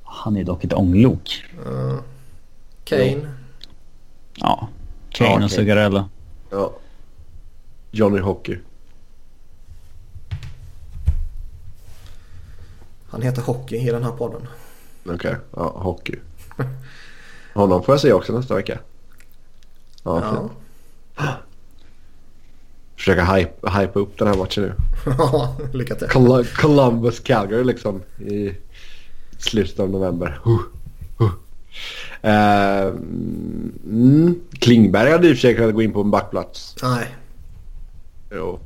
Han 0.03 0.37
är 0.37 0.43
dock 0.43 0.63
ett 0.63 0.73
ånglok. 0.73 1.45
Uh, 1.67 1.99
Kane? 2.83 3.27
Ja. 4.35 4.67
Kane 5.09 5.29
Ja, 5.29 5.35
och 5.35 5.39
Kane. 5.39 5.49
Zuccarello. 5.49 6.03
ja. 6.51 6.71
Johnny 7.91 8.19
Hockey. 8.19 8.57
Han 13.09 13.21
heter 13.21 13.41
Hockey 13.41 13.75
i 13.77 13.91
den 13.91 14.03
här 14.03 14.11
podden. 14.11 14.47
Okej, 15.09 15.35
ja, 15.55 15.73
Hockey. 15.75 16.15
Honom 17.53 17.83
får 17.83 17.93
jag 17.93 17.99
se 18.01 18.13
också 18.13 18.33
nästa 18.33 18.55
vecka. 18.55 18.79
Ja, 20.03 20.21
Ja. 20.23 20.31
fint. 20.31 20.51
Försöka 22.97 23.25
hype, 23.25 23.69
hype 23.79 23.99
upp 23.99 24.17
den 24.19 24.27
här 24.27 24.35
matchen 24.37 24.63
nu. 24.63 24.73
Ja, 25.17 25.55
lycka 25.73 25.95
till. 25.95 26.07
Col- 26.07 26.43
Columbus 26.61 27.19
Calgary 27.19 27.63
liksom. 27.63 28.01
I 28.19 28.51
slutet 29.37 29.79
av 29.79 29.89
november. 29.89 30.39
Uh, 30.47 30.59
uh. 31.21 31.31
Uh, 32.23 32.95
mm, 33.85 34.35
Klingberg 34.59 35.11
hade 35.11 35.27
i 35.29 35.31
och 35.31 35.35
för 35.35 35.41
sig 35.41 35.55
kunnat 35.55 35.73
gå 35.73 35.81
in 35.81 35.93
på 35.93 36.01
en 36.01 36.11
backplats. 36.11 36.75
Nej. 36.83 37.15
Jo. 38.31 38.59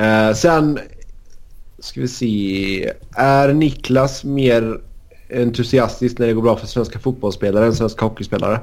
Uh, 0.00 0.32
sen 0.34 0.78
ska 1.78 2.00
vi 2.00 2.08
se. 2.08 2.92
Är 3.16 3.52
Niklas 3.52 4.24
mer 4.24 4.80
entusiastisk 5.30 6.18
när 6.18 6.26
det 6.26 6.32
går 6.32 6.42
bra 6.42 6.56
för 6.56 6.66
svenska 6.66 6.98
fotbollsspelare 6.98 7.66
än 7.66 7.74
svenska 7.74 8.04
hockeyspelare? 8.04 8.60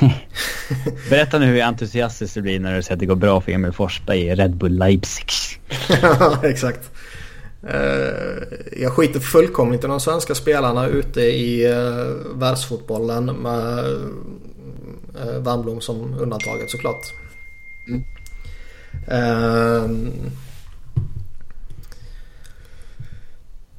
Berätta 1.10 1.38
nu 1.38 1.46
hur 1.46 1.62
entusiastiskt 1.62 2.34
det 2.34 2.42
blir 2.42 2.60
när 2.60 2.76
du 2.76 2.82
säger 2.82 2.94
att 2.94 3.00
det 3.00 3.06
går 3.06 3.16
bra 3.16 3.40
för 3.40 3.52
Emil 3.52 3.72
Forsberg 3.72 4.20
i 4.20 4.34
Red 4.34 4.56
Bull 4.56 4.78
Leipzig. 4.78 5.26
Ja, 6.02 6.38
exakt. 6.42 6.90
Uh, 7.64 8.42
jag 8.76 8.92
skiter 8.92 9.20
fullkomligt 9.20 9.84
i 9.84 9.86
de 9.86 10.00
svenska 10.00 10.34
spelarna 10.34 10.86
ute 10.86 11.20
i 11.20 11.72
uh, 11.72 12.38
världsfotbollen 12.38 13.24
med 13.26 13.84
uh, 15.24 15.38
Wernbloom 15.38 15.80
som 15.80 16.14
undantaget 16.14 16.70
såklart. 16.70 17.02
Mm. 17.88 18.04
Uh, 19.08 20.12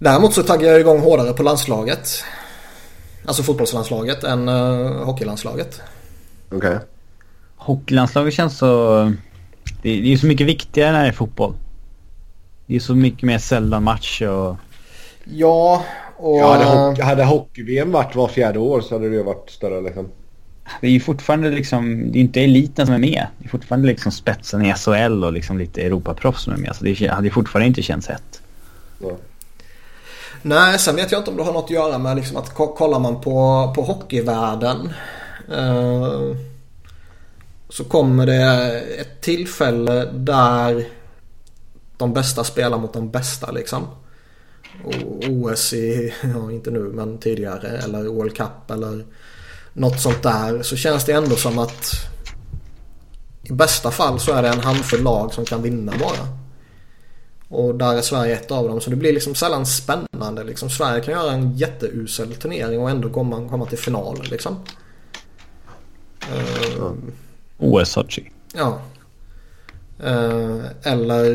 däremot 0.04 0.34
så 0.34 0.44
taggar 0.44 0.72
jag 0.72 0.80
igång 0.80 1.00
hårdare 1.00 1.34
på 1.34 1.44
landslaget. 1.44 2.24
Alltså 3.26 3.44
fotbollslandslaget 3.44 4.24
än 4.24 4.50
uh, 4.50 5.04
hockeylandslaget. 5.04 5.82
Okej. 6.48 6.58
Okay. 6.58 6.78
Hockeylandslaget 7.56 8.34
känns 8.34 8.58
så... 8.58 9.14
Det 9.82 9.90
är 9.90 9.96
ju 9.96 10.18
så 10.18 10.26
mycket 10.26 10.48
viktigare 10.48 10.92
när 10.92 11.02
det 11.02 11.08
är 11.08 11.12
fotboll. 11.12 11.54
Det 12.66 12.76
är 12.76 12.80
så 12.80 12.96
mycket 12.96 13.24
mer 13.24 13.38
sällan 13.38 13.84
match 13.84 14.22
och... 14.22 14.56
Ja, 15.24 15.84
och... 16.18 16.38
Ja, 16.38 16.54
hade, 16.54 16.66
hockey, 16.66 17.02
hade 17.02 17.24
hockey-VM 17.24 17.92
varit 17.92 18.16
var 18.16 18.28
fjärde 18.28 18.60
år 18.60 18.82
så 18.82 18.96
hade 18.96 19.10
det 19.10 19.16
ju 19.16 19.24
varit 19.24 19.50
större 19.50 19.82
liksom. 19.82 20.10
Det 20.82 20.88
är 20.88 20.92
ju 20.92 21.00
fortfarande 21.00 21.50
liksom... 21.50 22.12
Det 22.12 22.20
är 22.20 22.22
inte 22.22 22.42
eliten 22.42 22.86
som 22.86 22.96
är 22.96 23.00
med. 23.00 23.28
Det 23.40 23.46
är 23.46 23.50
fortfarande 23.50 23.88
liksom 23.88 24.12
spetsen 24.12 24.66
i 24.66 24.74
SHL 24.74 25.24
och 25.24 25.34
liksom 25.34 25.58
lite 25.58 25.82
Europaproffs 25.82 26.44
som 26.44 26.54
är 26.54 26.58
med. 26.58 26.76
Så 26.76 26.84
det 26.84 27.08
hade 27.08 27.28
ju 27.28 27.32
fortfarande 27.32 27.68
inte 27.68 27.82
känts 27.82 28.08
hett. 28.08 28.42
Ja. 29.00 29.18
Nej, 30.46 30.80
sen 30.80 30.96
vet 30.96 31.12
jag 31.12 31.22
inte 31.22 31.32
om 31.32 31.38
det 31.38 31.44
har 31.44 31.54
något 31.54 31.64
att 31.64 31.70
göra 31.70 31.98
med 31.98 32.16
liksom 32.16 32.38
att 32.38 32.54
kollar 32.54 33.00
man 33.00 33.22
på, 33.22 33.72
på 33.76 33.82
hockeyvärlden. 33.82 34.94
eh, 35.52 36.38
så 37.70 37.84
kommer 37.84 38.26
det 38.26 38.82
ett 39.00 39.22
tillfälle 39.22 40.06
där 40.06 40.88
de 41.98 42.14
bästa 42.14 42.44
spelar 42.44 42.78
mot 42.78 42.94
de 42.94 43.12
bästa 43.12 43.52
liksom. 43.52 43.88
OS 45.30 45.74
i, 45.74 46.14
ja 46.34 46.52
inte 46.52 46.72
nu 46.72 46.80
men 46.80 47.18
tidigare 47.18 47.68
eller 47.68 48.04
World 48.04 48.38
Cup 48.38 48.72
eller 48.72 49.06
något 49.74 50.02
sånt 50.02 50.24
där. 50.24 50.64
Så 50.64 50.76
känns 50.76 51.06
det 51.06 51.12
ändå 51.12 51.36
som 51.36 51.60
att 51.60 51.94
i 53.44 53.54
bästa 53.54 53.92
fall 53.92 54.20
så 54.20 54.32
är 54.32 54.42
det 54.42 54.50
en 54.50 54.60
handfull 54.60 55.04
lag 55.04 55.34
som 55.34 55.46
kan 55.46 55.62
vinna 55.62 55.94
bara. 56.00 56.43
Och 57.54 57.76
där 57.76 57.96
är 57.96 58.02
Sverige 58.02 58.36
ett 58.36 58.52
av 58.52 58.68
dem. 58.68 58.82
Så 58.82 58.90
det 58.90 58.96
blir 58.96 59.14
liksom 59.14 59.36
sällan 59.36 59.66
spännande. 59.66 60.44
Liksom 60.44 60.70
Sverige 60.70 61.04
kan 61.04 61.14
göra 61.14 61.32
en 61.32 61.58
jätteusel 61.58 62.36
turnering 62.36 62.80
och 62.80 62.90
ändå 62.90 63.10
komma, 63.10 63.50
komma 63.50 63.66
till 63.66 63.78
final 63.78 64.24
liksom. 64.24 64.56
Uh, 66.34 66.92
OS 67.58 67.90
Sochi. 67.90 68.32
Ja. 68.54 68.82
Uh, 70.04 70.66
eller 70.84 71.26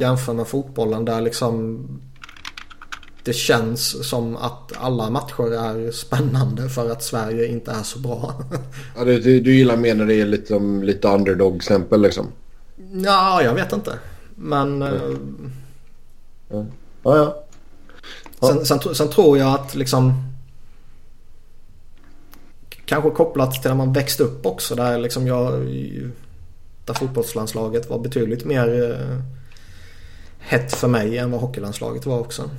jämför 0.00 0.32
med 0.32 0.46
fotbollen 0.46 1.04
där 1.04 1.20
liksom 1.20 1.86
det 3.24 3.32
känns 3.32 4.08
som 4.08 4.36
att 4.36 4.72
alla 4.76 5.10
matcher 5.10 5.54
är 5.54 5.90
spännande 5.90 6.68
för 6.68 6.90
att 6.90 7.02
Sverige 7.02 7.46
inte 7.46 7.70
är 7.70 7.82
så 7.82 7.98
bra. 7.98 8.34
ja, 8.96 9.04
du, 9.04 9.20
du, 9.20 9.40
du 9.40 9.54
gillar 9.54 9.76
mer 9.76 9.94
när 9.94 10.06
det 10.06 10.14
är 10.14 10.26
lite, 10.26 10.58
lite 10.82 11.08
underdog-exempel 11.08 12.02
liksom? 12.02 12.26
Ja, 12.92 13.42
jag 13.42 13.54
vet 13.54 13.72
inte. 13.72 13.92
Men... 14.42 14.82
Mm. 14.82 15.52
Ja. 16.48 16.66
Ja, 17.02 17.16
ja. 17.16 17.44
Sen, 18.48 18.66
sen, 18.66 18.94
sen, 18.94 19.08
tror 19.08 19.38
jag 19.38 19.54
att 19.54 19.74
liksom... 19.74 20.32
Kanske 22.84 23.10
kopplat 23.10 23.52
till 23.52 23.70
när 23.70 23.76
man 23.76 23.92
växte 23.92 24.22
upp 24.22 24.46
också 24.46 24.74
där 24.74 24.98
liksom 24.98 25.26
jag... 25.26 25.52
Där 26.84 26.94
fotbollslandslaget 26.94 27.90
var 27.90 27.98
betydligt 27.98 28.44
mer 28.44 28.90
eh, 28.90 29.18
hett 30.38 30.74
för 30.74 30.88
mig 30.88 31.18
än 31.18 31.30
vad 31.30 31.40
hockeylandslaget 31.40 32.06
var 32.06 32.18
också. 32.18 32.50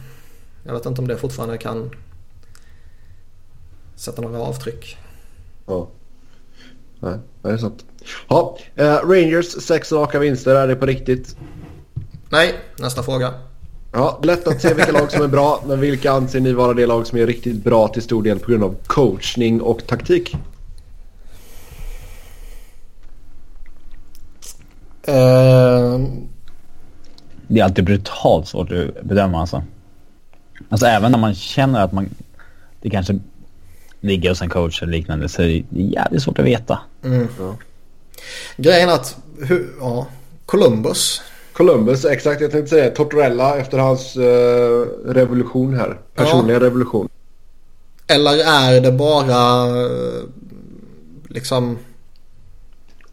Jag 0.64 0.73
vet 0.73 0.85
inte 0.85 1.01
om 1.01 1.07
det 1.07 1.18
fortfarande 1.18 1.57
kan 1.57 1.91
sätta 3.95 4.22
några 4.22 4.39
avtryck. 4.39 4.97
Ja. 5.65 5.88
Nej, 6.99 7.19
det 7.41 7.49
är 7.49 7.57
sant. 7.57 7.85
Ja, 8.27 8.57
uh, 8.80 8.85
Rangers 8.85 9.45
sex 9.45 9.91
raka 9.91 10.19
vinster. 10.19 10.55
Är 10.55 10.68
det 10.68 10.76
på 10.76 10.85
riktigt? 10.85 11.35
Nej, 12.34 12.55
nästa 12.80 13.03
fråga. 13.03 13.34
Ja, 13.91 14.19
lätt 14.23 14.47
att 14.47 14.61
se 14.61 14.73
vilka 14.73 14.91
lag 14.91 15.11
som 15.11 15.22
är 15.22 15.27
bra, 15.27 15.64
men 15.68 15.80
vilka 15.80 16.11
anser 16.11 16.39
ni 16.39 16.53
vara 16.53 16.73
det 16.73 16.85
lag 16.85 17.07
som 17.07 17.18
är 17.18 17.27
riktigt 17.27 17.64
bra 17.64 17.88
till 17.88 18.01
stor 18.01 18.23
del 18.23 18.39
på 18.39 18.51
grund 18.51 18.64
av 18.64 18.76
coachning 18.88 19.61
och 19.61 19.88
taktik? 19.88 20.35
Uh... 25.07 26.07
Det 27.47 27.60
är 27.60 27.64
alltid 27.64 27.85
brutalt 27.85 28.47
svårt 28.47 28.72
att 28.72 29.03
bedöma 29.03 29.41
alltså. 29.41 29.64
Alltså 30.69 30.85
även 30.85 31.11
när 31.11 31.19
man 31.19 31.35
känner 31.35 31.84
att 31.84 31.91
man... 31.91 32.10
Det 32.81 32.89
kanske 32.89 33.19
ligger 33.99 34.30
hos 34.30 34.41
en 34.41 34.49
coach 34.49 34.84
eller 34.84 34.91
liknande 34.91 35.30
så 35.30 35.41
är 35.41 35.47
det 35.47 35.81
jävligt 35.81 36.23
svårt 36.23 36.39
att 36.39 36.45
veta. 36.45 36.80
Mm. 37.03 37.27
Ja. 37.39 37.55
Grejen 38.57 38.89
att... 38.89 39.18
Hur, 39.39 39.73
ja, 39.80 40.07
Columbus 40.45 41.22
Columbus, 41.53 42.05
exakt. 42.05 42.41
Jag 42.41 42.51
tänkte 42.51 42.69
säga 42.69 42.89
Tortorella 42.89 43.57
efter 43.57 43.77
hans 43.77 44.17
uh, 44.17 44.23
revolution 45.05 45.73
här. 45.73 45.99
Personliga 46.15 46.57
ja. 46.57 46.63
revolution. 46.63 47.09
Eller 48.07 48.31
är 48.31 48.81
det 48.81 48.91
bara 48.91 49.67
liksom... 51.27 51.77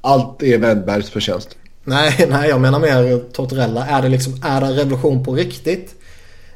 Allt 0.00 0.42
är 0.42 0.58
Wennbergs 0.58 1.10
förtjänst. 1.10 1.56
Nej, 1.84 2.26
nej, 2.28 2.48
jag 2.48 2.60
menar 2.60 2.80
mer 2.80 3.18
Tortorella. 3.32 3.86
Är 3.86 4.02
det 4.02 4.08
liksom, 4.08 4.34
är 4.44 4.60
det 4.60 4.66
en 4.66 4.74
revolution 4.74 5.24
på 5.24 5.34
riktigt? 5.34 5.94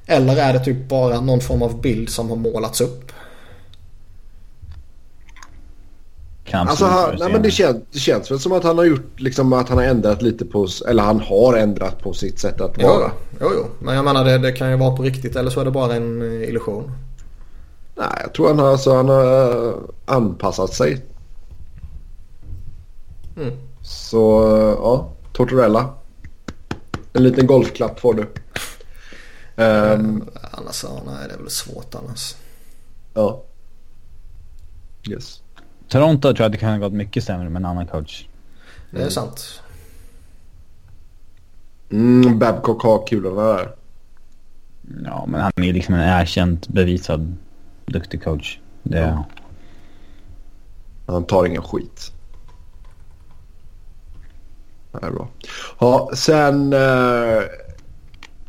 Eller 0.06 0.36
är 0.36 0.52
det 0.52 0.58
typ 0.58 0.88
bara 0.88 1.20
någon 1.20 1.40
form 1.40 1.62
av 1.62 1.80
bild 1.80 2.10
som 2.10 2.30
har 2.30 2.36
målats 2.36 2.80
upp? 2.80 3.03
Kan 6.44 6.68
alltså 6.68 6.84
han, 6.84 7.16
nej, 7.18 7.32
men 7.32 7.42
det, 7.42 7.50
känns, 7.50 7.76
det 7.92 7.98
känns 7.98 8.30
väl 8.30 8.38
som 8.38 8.52
att 8.52 8.64
han 8.64 8.78
har 8.78 8.84
gjort 8.84 9.20
liksom 9.20 9.52
att 9.52 9.68
han 9.68 9.78
har 9.78 9.84
ändrat 9.84 10.22
lite 10.22 10.44
på 10.44 10.68
eller 10.88 11.02
han 11.02 11.20
har 11.20 11.56
ändrat 11.56 12.02
på 12.02 12.12
sitt 12.12 12.38
sätt 12.38 12.60
att 12.60 12.82
vara. 12.82 13.10
Jo, 13.40 13.48
jo. 13.54 13.66
men 13.78 13.94
jag 13.94 14.04
menar 14.04 14.24
det, 14.24 14.38
det 14.38 14.52
kan 14.52 14.70
ju 14.70 14.76
vara 14.76 14.96
på 14.96 15.02
riktigt 15.02 15.36
eller 15.36 15.50
så 15.50 15.60
är 15.60 15.64
det 15.64 15.70
bara 15.70 15.94
en 15.94 16.22
eh, 16.22 16.48
illusion. 16.48 16.92
Nej, 17.96 18.18
jag 18.22 18.32
tror 18.34 18.48
han 18.48 18.58
har, 18.58 18.68
alltså, 18.68 18.94
han 18.94 19.08
har 19.08 19.56
uh, 19.56 19.74
anpassat 20.04 20.74
sig. 20.74 21.04
Mm. 23.36 23.54
Så 23.82 24.42
ja, 24.78 25.12
Tortorella. 25.32 25.94
En 27.12 27.22
liten 27.22 27.46
golfklapp 27.46 28.00
får 28.00 28.14
du. 28.14 28.22
Um, 29.62 30.28
annars, 30.52 30.84
ja, 30.84 31.02
nej 31.06 31.28
det 31.28 31.34
är 31.34 31.38
väl 31.38 31.50
svårt 31.50 31.94
annars. 31.94 32.34
Ja. 33.14 33.42
Yes. 35.08 35.43
Toronto 35.94 36.20
tror 36.20 36.38
jag 36.38 36.46
att 36.46 36.52
det 36.52 36.58
kan 36.58 36.70
ha 36.70 36.78
gått 36.78 36.92
mycket 36.92 37.24
sämre 37.24 37.48
med 37.48 37.60
en 37.60 37.66
annan 37.66 37.86
coach. 37.86 38.26
Det 38.90 39.02
är 39.02 39.08
sant. 39.08 39.60
Mm, 41.90 42.38
Babcock 42.38 42.82
har 42.82 43.06
kulorna 43.06 43.42
där. 43.42 43.74
Ja, 45.04 45.26
men 45.28 45.40
han 45.40 45.52
är 45.56 45.72
liksom 45.72 45.94
en 45.94 46.20
erkänt 46.20 46.68
bevisad 46.68 47.36
duktig 47.86 48.24
coach. 48.24 48.58
Det... 48.82 48.98
Ja. 48.98 49.24
Han 51.06 51.24
tar 51.24 51.46
ingen 51.46 51.62
skit. 51.62 52.12
Det 54.92 55.06
är 55.06 55.10
bra. 55.10 55.28
Ja, 55.78 56.10
sen... 56.14 56.72
Eh, 56.72 57.42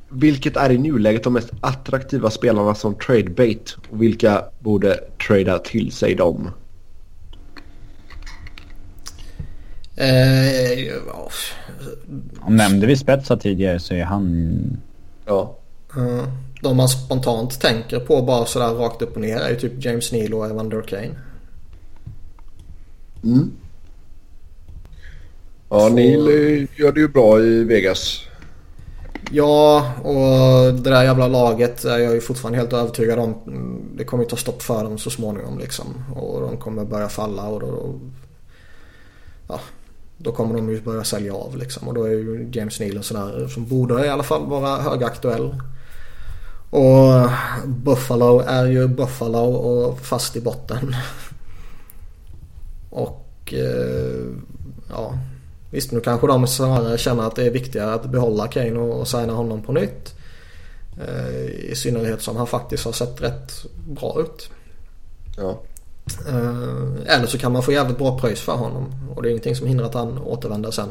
vilket 0.09 0.57
är 0.57 0.71
i 0.71 0.77
nuläget 0.77 1.23
de 1.23 1.33
mest 1.33 1.51
attraktiva 1.61 2.29
spelarna 2.29 2.75
som 2.75 2.95
trade 2.95 3.29
bait? 3.29 3.77
Och 3.89 4.01
vilka 4.01 4.45
borde 4.59 4.99
trada 5.27 5.59
till 5.59 5.91
sig 5.91 6.15
dem? 6.15 6.51
Eh, 9.95 10.79
ja. 11.07 11.29
Nämnde 12.47 12.87
vi 12.87 12.97
Spetsa 12.97 13.37
tidigare 13.37 13.79
så 13.79 13.93
är 13.93 14.03
han... 14.03 14.77
Ja. 15.25 15.57
Uh, 15.97 16.23
de 16.61 16.77
man 16.77 16.89
spontant 16.89 17.61
tänker 17.61 17.99
på 17.99 18.21
bara 18.21 18.45
sådär 18.45 18.73
rakt 18.73 19.01
upp 19.01 19.15
och 19.15 19.21
ner 19.21 19.37
är 19.37 19.49
ju 19.49 19.55
typ 19.55 19.85
James 19.85 20.11
Neal 20.11 20.33
och 20.33 20.45
Evander 20.45 20.81
Kane. 20.81 21.15
Mm. 23.23 23.51
Ja, 25.69 25.79
så... 25.79 25.89
Neil 25.89 26.67
gör 26.75 26.91
det 26.91 26.99
ju 26.99 27.07
bra 27.07 27.39
i 27.39 27.63
Vegas. 27.63 28.21
Ja, 29.31 29.93
och 30.03 30.73
det 30.73 30.89
där 30.89 31.03
jävla 31.03 31.27
laget 31.27 31.85
är 31.85 31.97
jag 31.97 32.13
ju 32.13 32.21
fortfarande 32.21 32.57
helt 32.59 32.73
övertygad 32.73 33.19
om 33.19 33.35
det 33.97 34.03
kommer 34.03 34.23
ju 34.23 34.29
ta 34.29 34.35
stopp 34.35 34.61
för 34.61 34.83
dem 34.83 34.97
så 34.97 35.09
småningom 35.09 35.59
liksom. 35.59 35.85
Och 36.15 36.41
de 36.41 36.57
kommer 36.57 36.85
börja 36.85 37.09
falla 37.09 37.47
och 37.47 37.59
då, 37.59 37.95
ja, 39.47 39.59
då 40.17 40.31
kommer 40.31 40.55
de 40.55 40.69
ju 40.69 40.81
börja 40.81 41.03
sälja 41.03 41.33
av 41.33 41.57
liksom. 41.57 41.87
Och 41.87 41.93
då 41.93 42.03
är 42.03 42.11
ju 42.11 42.49
James 42.53 42.79
Neal 42.79 43.03
sån 43.03 43.19
där 43.19 43.47
som 43.47 43.65
borde 43.65 44.05
i 44.05 44.09
alla 44.09 44.23
fall 44.23 44.45
vara 44.45 44.81
högaktuell. 44.81 45.55
Och 46.69 47.29
Buffalo 47.65 48.39
är 48.39 48.65
ju 48.65 48.87
Buffalo 48.87 49.53
och 49.53 49.99
fast 49.99 50.35
i 50.35 50.41
botten. 50.41 50.95
Och 52.89 53.53
eh, 53.53 54.25
ja, 54.89 55.19
visst 55.71 55.91
nu 55.91 55.99
kanske 55.99 56.27
de 56.27 56.47
snarare 56.47 56.97
känner 56.97 57.23
att 57.23 57.35
det 57.35 57.45
är 57.45 57.51
viktigare 57.51 57.93
att 57.93 58.05
behålla 58.05 58.47
Kane 58.47 58.79
och 58.79 59.07
signa 59.07 59.33
honom 59.33 59.61
på 59.61 59.71
nytt. 59.71 60.15
Eh, 61.07 61.45
I 61.45 61.75
synnerhet 61.75 62.21
som 62.21 62.35
han 62.35 62.47
faktiskt 62.47 62.85
har 62.85 62.91
sett 62.91 63.21
rätt 63.21 63.65
bra 63.87 64.21
ut. 64.21 64.49
Ja. 65.37 65.61
Eh, 66.27 67.15
eller 67.15 67.25
så 67.25 67.37
kan 67.37 67.51
man 67.51 67.63
få 67.63 67.71
jävligt 67.71 67.97
bra 67.97 68.19
pröjs 68.19 68.41
för 68.41 68.55
honom. 68.55 68.85
Och 69.15 69.21
det 69.21 69.29
är 69.29 69.31
ingenting 69.31 69.55
som 69.55 69.67
hindrar 69.67 69.85
att 69.85 69.93
han 69.93 70.17
återvänder 70.17 70.71
sen. 70.71 70.89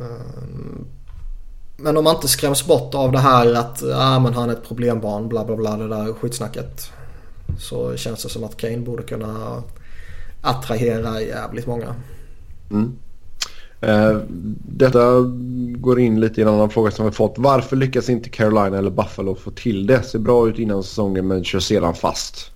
Eh, 0.00 0.44
men 1.76 1.96
om 1.96 2.04
man 2.04 2.14
inte 2.14 2.28
skräms 2.28 2.66
bort 2.66 2.94
av 2.94 3.12
det 3.12 3.18
här 3.18 3.54
att 3.54 3.82
ah, 3.82 4.18
men 4.18 4.34
han 4.34 4.50
är 4.50 4.52
ett 4.52 4.68
problembarn, 4.68 5.28
bla 5.28 5.44
bla 5.44 5.56
bla, 5.56 5.76
det 5.76 5.88
där 5.88 6.12
skitsnacket. 6.12 6.90
Så 7.58 7.96
känns 7.96 8.22
det 8.22 8.28
som 8.28 8.44
att 8.44 8.56
Kane 8.56 8.78
borde 8.78 9.02
kunna 9.02 9.62
attrahera 10.42 11.20
jävligt 11.20 11.66
många. 11.66 11.94
Mm. 12.70 12.98
Eh, 13.86 14.20
detta 14.68 15.20
går 15.76 16.00
in 16.00 16.20
lite 16.20 16.40
i 16.40 16.42
en 16.42 16.48
annan 16.48 16.70
fråga 16.70 16.90
som 16.90 17.06
vi 17.06 17.12
fått. 17.12 17.34
Varför 17.36 17.76
lyckas 17.76 18.08
inte 18.08 18.28
Carolina 18.28 18.78
eller 18.78 18.90
Buffalo 18.90 19.34
få 19.34 19.50
till 19.50 19.86
det? 19.86 20.02
Ser 20.02 20.18
bra 20.18 20.48
ut 20.48 20.58
innan 20.58 20.82
säsongen 20.82 21.26
men 21.28 21.44
kör 21.44 21.60
sedan 21.60 21.94
fast. 21.94 22.50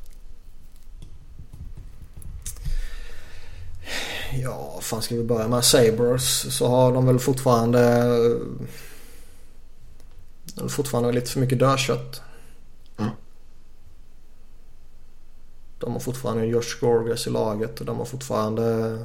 Ja, 4.43 4.79
fan 4.83 5.03
ska 5.03 5.15
vi 5.15 5.25
börja 5.25 5.49
med 5.49 5.65
Sabres 5.65 6.57
så 6.57 6.69
har 6.69 6.93
de 6.93 7.07
väl 7.07 7.19
fortfarande 7.19 8.09
fortfarande 10.69 11.13
lite 11.13 11.31
för 11.31 11.41
mycket 11.41 11.59
dödkött. 11.59 12.23
Mm. 12.99 13.11
De 15.79 15.93
har 15.93 16.01
fortfarande 16.01 16.47
Josh 16.47 16.81
Gorgas 16.81 17.27
i 17.27 17.31
laget 17.31 17.81
och 17.81 17.87
de 17.87 17.99
har 17.99 18.05
fortfarande 18.05 18.99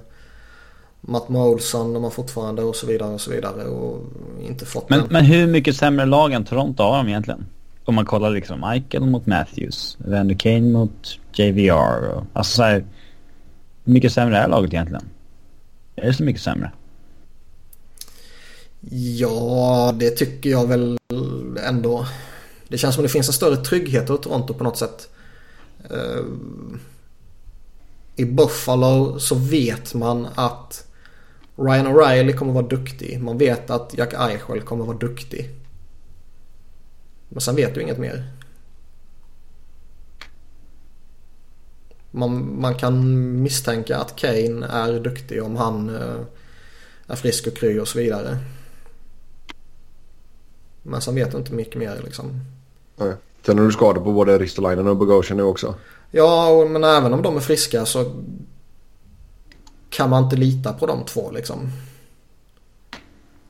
Matt 1.08 1.30
Molson, 1.30 1.94
de 1.94 2.04
har 2.04 2.12
fortfarande 2.12 2.64
och 2.64 2.76
så 2.76 2.88
vidare 2.88 3.14
och 3.14 3.22
så 3.22 3.32
vidare 3.32 3.64
och 3.64 4.04
inte 4.42 4.66
fått 4.66 4.90
men, 4.90 5.08
men 5.10 5.26
hur 5.26 5.48
mycket 5.48 5.76
sämre 5.76 6.06
lag 6.06 6.34
än 6.34 6.46
Toronto 6.46 6.84
har 6.84 6.98
de 6.98 7.08
egentligen? 7.08 7.46
Om 7.86 7.96
man 7.96 8.06
kollar 8.06 8.32
liksom 8.32 8.72
Michael 8.72 9.06
mot 9.06 9.26
Matthews, 9.26 9.98
Vander 10.00 10.36
Kane 10.36 10.62
mot 10.62 11.20
JVR 11.34 12.10
och 12.10 12.24
alltså 12.34 12.56
så 12.56 12.64
här, 12.64 12.86
Hur 13.84 13.94
mycket 13.94 14.14
sämre 14.14 14.38
är 14.38 14.48
laget 14.48 14.74
egentligen? 14.74 15.04
Är 15.96 16.08
det 16.08 16.14
så 16.14 16.24
mycket 16.24 16.42
sämre? 16.42 16.72
Ja, 18.92 19.94
det 20.00 20.10
tycker 20.10 20.50
jag 20.50 20.68
väl 20.68 20.98
ändå. 21.68 22.08
Det 22.68 22.78
känns 22.78 22.96
som 22.96 23.04
det 23.04 23.10
finns 23.10 23.28
en 23.28 23.34
större 23.34 23.58
trygghet 23.58 24.04
i 24.04 24.08
Toronto 24.08 24.54
på 24.54 24.64
något 24.64 24.78
sätt. 24.78 25.10
Uh, 25.92 26.26
I 28.16 28.26
Buffalo 28.26 29.20
så 29.20 29.36
vet 29.36 29.94
man 29.94 30.28
att 30.36 30.88
Ryan 31.56 31.88
O'Reilly 31.88 32.34
kommer 32.34 32.54
vara 32.54 32.68
duktig. 32.68 33.22
Man 33.22 33.38
vet 33.38 33.70
att 33.70 33.94
Jack 33.98 34.14
Eichel 34.14 34.62
kommer 34.62 34.86
vara 34.86 34.98
duktig. 34.98 35.50
Men 37.30 37.42
sen 37.42 37.56
vet 37.56 37.76
du 37.76 37.82
inget 37.82 37.98
mer. 37.98 38.28
Man, 42.12 42.62
man 42.62 42.76
kan 42.76 43.42
misstänka 43.42 43.98
att 43.98 44.16
Kane 44.16 44.68
är 44.68 45.00
duktig 45.00 45.44
om 45.44 45.56
han 45.56 45.90
uh, 45.90 46.22
är 47.08 47.16
frisk 47.16 47.48
och 47.48 47.58
kry 47.58 47.80
och 47.80 47.88
så 47.88 47.98
vidare. 47.98 48.38
Men 50.82 51.02
sen 51.02 51.16
vet 51.16 51.32
du 51.32 51.38
inte 51.38 51.54
mycket 51.54 51.76
mer 51.76 52.02
liksom. 52.04 52.40
Nej. 52.96 53.14
Sen 53.46 53.58
har 53.58 53.66
du 53.66 53.72
skador 53.72 54.02
på 54.02 54.12
både 54.12 54.38
Ristolainen 54.38 54.88
och 54.88 54.98
Bogosian 54.98 55.38
nu 55.38 55.44
också. 55.44 55.76
Ja, 56.12 56.66
men 56.70 56.84
även 56.84 57.14
om 57.14 57.22
de 57.22 57.36
är 57.36 57.40
friska 57.40 57.86
så 57.86 58.12
kan 59.94 60.10
man 60.10 60.24
inte 60.24 60.36
lita 60.36 60.74
på 60.74 60.86
de 60.86 61.06
två 61.06 61.32
liksom. 61.32 61.72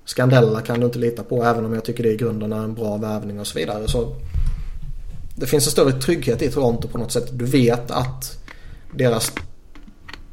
Skandella 0.06 0.62
kan 0.62 0.80
du 0.80 0.86
inte 0.86 1.00
lita 1.00 1.24
på 1.24 1.44
även 1.44 1.66
om 1.66 1.74
jag 1.74 1.86
tycker 1.86 2.04
det 2.04 2.12
i 2.12 2.18
grunden 2.18 2.54
är 2.54 2.64
en 2.64 2.74
bra 2.74 2.98
värvning 2.98 3.40
och 3.40 3.48
så 3.48 3.60
vidare. 3.60 3.88
Så 3.88 4.16
det 5.36 5.46
finns 5.46 5.66
en 5.66 5.72
större 5.72 5.92
trygghet 5.92 6.42
i 6.42 6.52
Toronto 6.52 6.88
på 6.88 6.98
något 6.98 7.12
sätt. 7.12 7.30
Du 7.32 7.46
vet 7.46 7.92
att 7.92 8.38
deras 8.92 9.32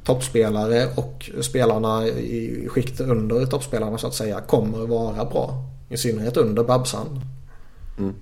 toppspelare 0.05 0.89
och 0.95 1.31
spelarna 1.41 2.07
i 2.07 2.69
skiktet 2.69 3.09
under 3.09 3.47
toppspelarna 3.47 3.99
så 3.99 4.07
att 4.07 4.15
säga 4.15 4.41
kommer 4.41 4.87
vara 4.87 5.25
bra. 5.25 5.65
I 5.89 5.97
synnerhet 5.97 6.37
under 6.37 6.65
Babsan. 6.65 7.21
Mm. 7.99 8.15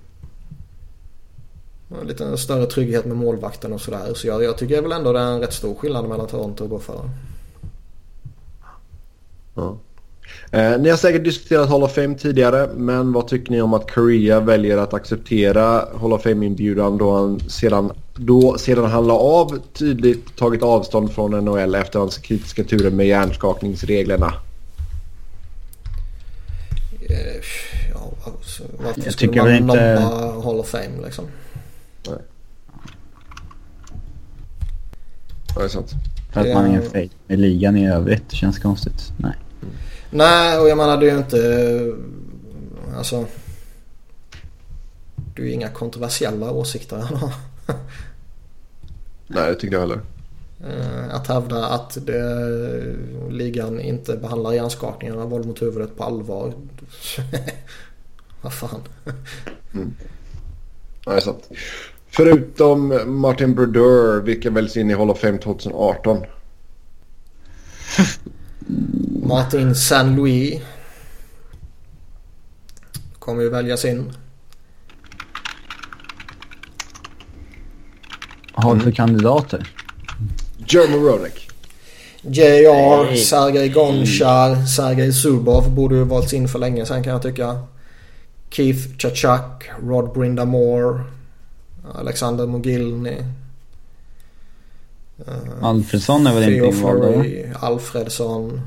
En 2.01 2.07
lite 2.07 2.37
större 2.37 2.65
trygghet 2.65 3.05
med 3.05 3.17
målvakten 3.17 3.73
och 3.73 3.81
sådär. 3.81 4.13
Så 4.13 4.27
jag, 4.27 4.43
jag 4.43 4.57
tycker 4.57 4.81
väl 4.81 4.91
ändå 4.91 5.13
det 5.13 5.19
är 5.19 5.33
en 5.33 5.39
rätt 5.39 5.53
stor 5.53 5.75
skillnad 5.75 6.09
mellan 6.09 6.27
Toronto 6.27 6.63
och 6.63 6.69
Buffalo. 6.69 7.09
Ja. 9.55 9.77
Eh, 10.51 10.79
ni 10.79 10.89
har 10.89 10.97
säkert 10.97 11.23
diskuterat 11.23 11.69
Hall 11.69 11.83
of 11.83 11.93
Fame 11.93 12.15
tidigare 12.15 12.69
men 12.75 13.13
vad 13.13 13.27
tycker 13.27 13.51
ni 13.51 13.61
om 13.61 13.73
att 13.73 13.91
Korea 13.91 14.39
väljer 14.39 14.77
att 14.77 14.93
acceptera 14.93 15.85
Hall 16.01 16.13
of 16.13 16.23
Fame-inbjudan 16.23 16.97
då 16.97 17.17
han 17.17 17.39
sedan, 17.39 17.91
då, 18.15 18.57
sedan 18.57 18.85
han 18.85 19.07
la 19.07 19.13
av 19.13 19.59
tydligt 19.73 20.35
tagit 20.35 20.63
avstånd 20.63 21.11
från 21.11 21.45
NHL 21.45 21.75
efter 21.75 21.99
hans 21.99 22.17
kritiska 22.17 22.63
turer 22.63 22.91
med 22.91 23.07
hjärnskakningsreglerna? 23.07 24.33
Eh, 27.09 27.15
ja, 27.93 28.11
alltså, 28.23 28.63
varför 28.83 29.01
jag 29.03 29.13
skulle 29.13 29.41
man 29.41 29.55
inte... 29.55 29.99
nobba 29.99 30.41
Hall 30.41 30.59
of 30.59 30.69
Fame 30.69 31.05
liksom? 31.05 31.25
Nej. 32.07 32.17
Ja, 35.55 35.61
det 35.61 35.65
är 35.65 35.69
sant. 35.69 35.91
För 36.29 36.41
att 36.41 36.53
man 36.53 36.65
är 36.65 36.81
fake 36.81 37.09
med 37.27 37.39
ligan 37.39 37.77
i 37.77 37.89
övrigt. 37.89 38.29
Det 38.29 38.35
känns 38.35 38.59
konstigt. 38.59 39.11
Nej. 39.17 39.33
Mm. 39.61 39.73
Nej, 40.09 40.59
och 40.59 40.69
jag 40.69 40.77
menar 40.77 40.97
det 40.97 41.09
är 41.09 41.11
ju 41.11 41.17
inte... 41.17 41.93
Alltså... 42.97 43.25
Det 45.35 45.41
är 45.41 45.45
ju 45.45 45.51
inga 45.51 45.69
kontroversiella 45.69 46.51
åsikter 46.51 46.97
han 46.97 47.17
har. 47.17 47.33
Nej, 49.27 49.49
det 49.49 49.55
tycker 49.55 49.73
jag 49.73 49.81
heller. 49.81 50.01
Eh, 50.67 51.15
att 51.15 51.27
hävda 51.27 51.65
att 51.65 51.97
det, 52.05 52.95
ligan 53.29 53.79
inte 53.79 54.17
behandlar 54.17 54.53
hjärnskakningar 54.53 55.15
och 55.15 55.29
våld 55.29 55.45
mot 55.45 55.61
huvudet 55.61 55.97
på 55.97 56.03
allvar. 56.03 56.53
Vad 58.41 58.53
fan. 58.53 58.81
Mm. 59.73 59.93
Är 61.05 61.19
sant. 61.19 61.49
Förutom 62.11 63.01
Martin 63.05 63.55
Brodeur, 63.55 64.21
vilka 64.21 64.49
väljs 64.49 64.77
in 64.77 64.91
i 64.91 64.93
Hall 64.93 65.09
of 65.09 65.19
Fame 65.19 65.37
2018? 65.37 66.25
Martin 69.23 69.75
Saint 69.75 70.17
Louis. 70.17 70.61
Kommer 73.19 73.43
ju 73.43 73.49
väljas 73.49 73.85
in. 73.85 74.11
Har 78.51 78.75
du 78.75 78.81
för 78.81 78.91
kandidater? 78.91 79.73
Joe 80.67 80.87
Moronek. 80.87 81.49
JR, 82.21 83.15
Sergej 83.15 83.69
Gonchar, 83.69 84.65
Sergej 84.65 85.13
Zubov 85.13 85.75
borde 85.75 85.95
ju 85.95 86.03
valts 86.03 86.33
in 86.33 86.47
för 86.47 86.59
länge 86.59 86.85
sedan 86.85 87.03
kan 87.03 87.13
jag 87.13 87.21
tycka. 87.21 87.59
Keith 88.49 88.97
Chachak, 88.97 89.69
Rod 89.83 90.13
Brindamore, 90.13 91.03
Alexander 91.95 92.47
Mogilny. 92.47 93.17
Uh, 95.27 95.63
Alfredsson 95.63 96.27
är 96.27 96.33
väl 96.33 96.53
inte 96.53 96.65
invald 96.65 97.55
Alfredsson. 97.59 98.61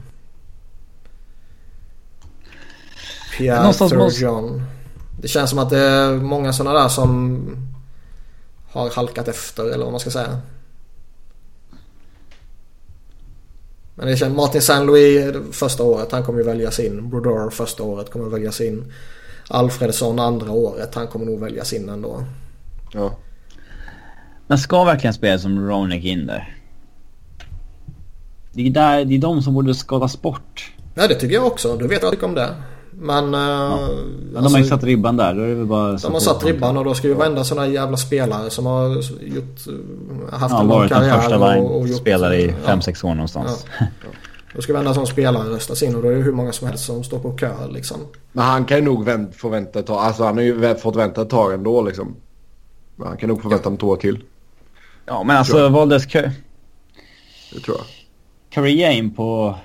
Pierre 3.39 3.73
Thurjohn. 3.73 4.62
Det 5.20 5.28
känns 5.28 5.51
som 5.51 5.59
att 5.59 5.70
det 5.70 5.78
är 5.78 6.12
många 6.12 6.53
sådana 6.53 6.81
där 6.81 6.89
som 6.89 7.47
har 8.70 8.90
halkat 8.90 9.28
efter 9.28 9.65
eller 9.65 9.85
vad 9.85 9.93
man 9.93 10.01
ska 10.01 10.11
säga. 10.11 10.40
Men 13.94 14.07
det 14.07 14.16
känns 14.16 14.36
Martin 14.36 14.62
Saint-Louis 14.62 15.35
första 15.53 15.82
året, 15.82 16.12
han 16.12 16.24
kommer 16.24 16.39
ju 16.39 16.44
väljas 16.44 16.78
in. 16.81 17.11
Brodeur 17.11 17.51
första 17.51 17.82
året 17.82 18.11
kommer 18.11 18.28
väljas 18.28 18.61
in. 18.61 18.93
Alfredsson 19.49 20.19
andra 20.19 20.51
året, 20.51 20.94
han 20.94 21.07
kommer 21.07 21.27
nog 21.27 21.40
väljas 21.40 21.73
in 21.73 21.89
ändå. 21.89 22.24
Ja. 22.93 23.19
Men 24.47 24.59
ska 24.59 24.85
verkligen 24.85 25.14
spela 25.14 25.39
som 25.39 25.69
Ronek 25.69 26.05
in 26.05 26.27
där? 26.27 26.56
Det 28.52 28.66
är, 28.66 28.70
där, 28.70 29.05
det 29.05 29.14
är 29.14 29.19
de 29.19 29.43
som 29.43 29.55
borde 29.55 29.74
skalas 29.74 30.23
bort. 30.23 30.73
Ja 30.94 31.09
det 31.09 31.14
tycker 31.14 31.35
jag 31.35 31.47
också. 31.47 31.77
Du 31.77 31.86
vet 31.86 32.02
vad 32.02 32.06
jag 32.06 32.12
tycker 32.12 32.27
om 32.27 32.35
det. 32.35 32.55
Men... 32.90 33.32
Ja. 33.32 33.73
Eh, 33.73 33.78
men 33.78 34.32
de 34.32 34.39
alltså, 34.39 34.56
har 34.56 34.59
ju 34.59 34.69
satt 34.69 34.85
ribban 34.85 35.16
där. 35.16 35.35
Då 35.35 35.43
är 35.43 35.55
det 35.55 35.64
bara 35.64 35.93
de 35.93 36.12
har 36.12 36.20
satt 36.20 36.44
ribban 36.44 36.77
och 36.77 36.85
då 36.85 36.94
ska 36.94 37.09
ju 37.09 37.14
varenda 37.14 37.44
sån 37.44 37.59
här 37.59 37.66
jävla 37.66 37.97
spelare 37.97 38.51
som 38.51 38.66
har 38.66 38.89
gjort, 39.20 39.59
haft 40.31 40.55
ja, 40.55 40.60
en 40.60 40.69
lång 40.69 40.89
karriär. 40.89 41.20
Första 41.20 41.59
och, 41.59 41.81
och 41.81 41.89
gjort, 41.89 41.98
spelare 41.98 42.36
i 42.36 42.55
5-6 42.66 43.01
ja. 43.02 43.09
år 43.09 43.14
någonstans. 43.14 43.66
Ja. 43.81 43.86
Då 44.55 44.62
ska 44.62 44.73
varenda 44.73 44.94
sån 44.94 45.06
spelare 45.06 45.48
röstas 45.48 45.82
in 45.82 45.94
och 45.94 46.02
då 46.02 46.09
är 46.09 46.12
det 46.12 46.23
hur 46.23 46.32
många 46.32 46.52
som 46.52 46.69
helst 46.69 46.85
som 46.85 47.05
står 47.05 47.19
på 47.19 47.32
kö 47.32 47.52
liksom. 47.70 47.97
Men 48.32 48.44
han 48.44 48.64
kan 48.64 48.78
ju 48.78 48.85
nog 48.85 49.05
vänt, 49.05 49.36
få 49.36 49.48
vänta 49.48 49.78
ett 49.78 49.86
tag. 49.86 49.98
Alltså 49.98 50.24
han 50.24 50.36
har 50.36 50.44
ju 50.44 50.74
fått 50.74 50.97
vänta 50.97 51.23
ett 51.23 51.31
tag 51.31 51.55
ändå 51.55 51.82
liksom. 51.82 52.16
Men 53.03 53.09
han 53.09 53.16
kan 53.16 53.29
nog 53.29 53.43
få 53.43 53.49
vänta 53.49 53.70
ja. 53.70 53.77
två 53.77 53.87
år 53.87 53.97
till. 53.97 54.23
Ja 55.07 55.23
men 55.23 55.37
alltså 55.37 55.69
valdes. 55.69 56.07
Det 56.07 57.61
tror 57.65 57.77
jag. 57.77 57.87
Korea 58.55 58.93
in 58.93 59.11
på 59.11 59.57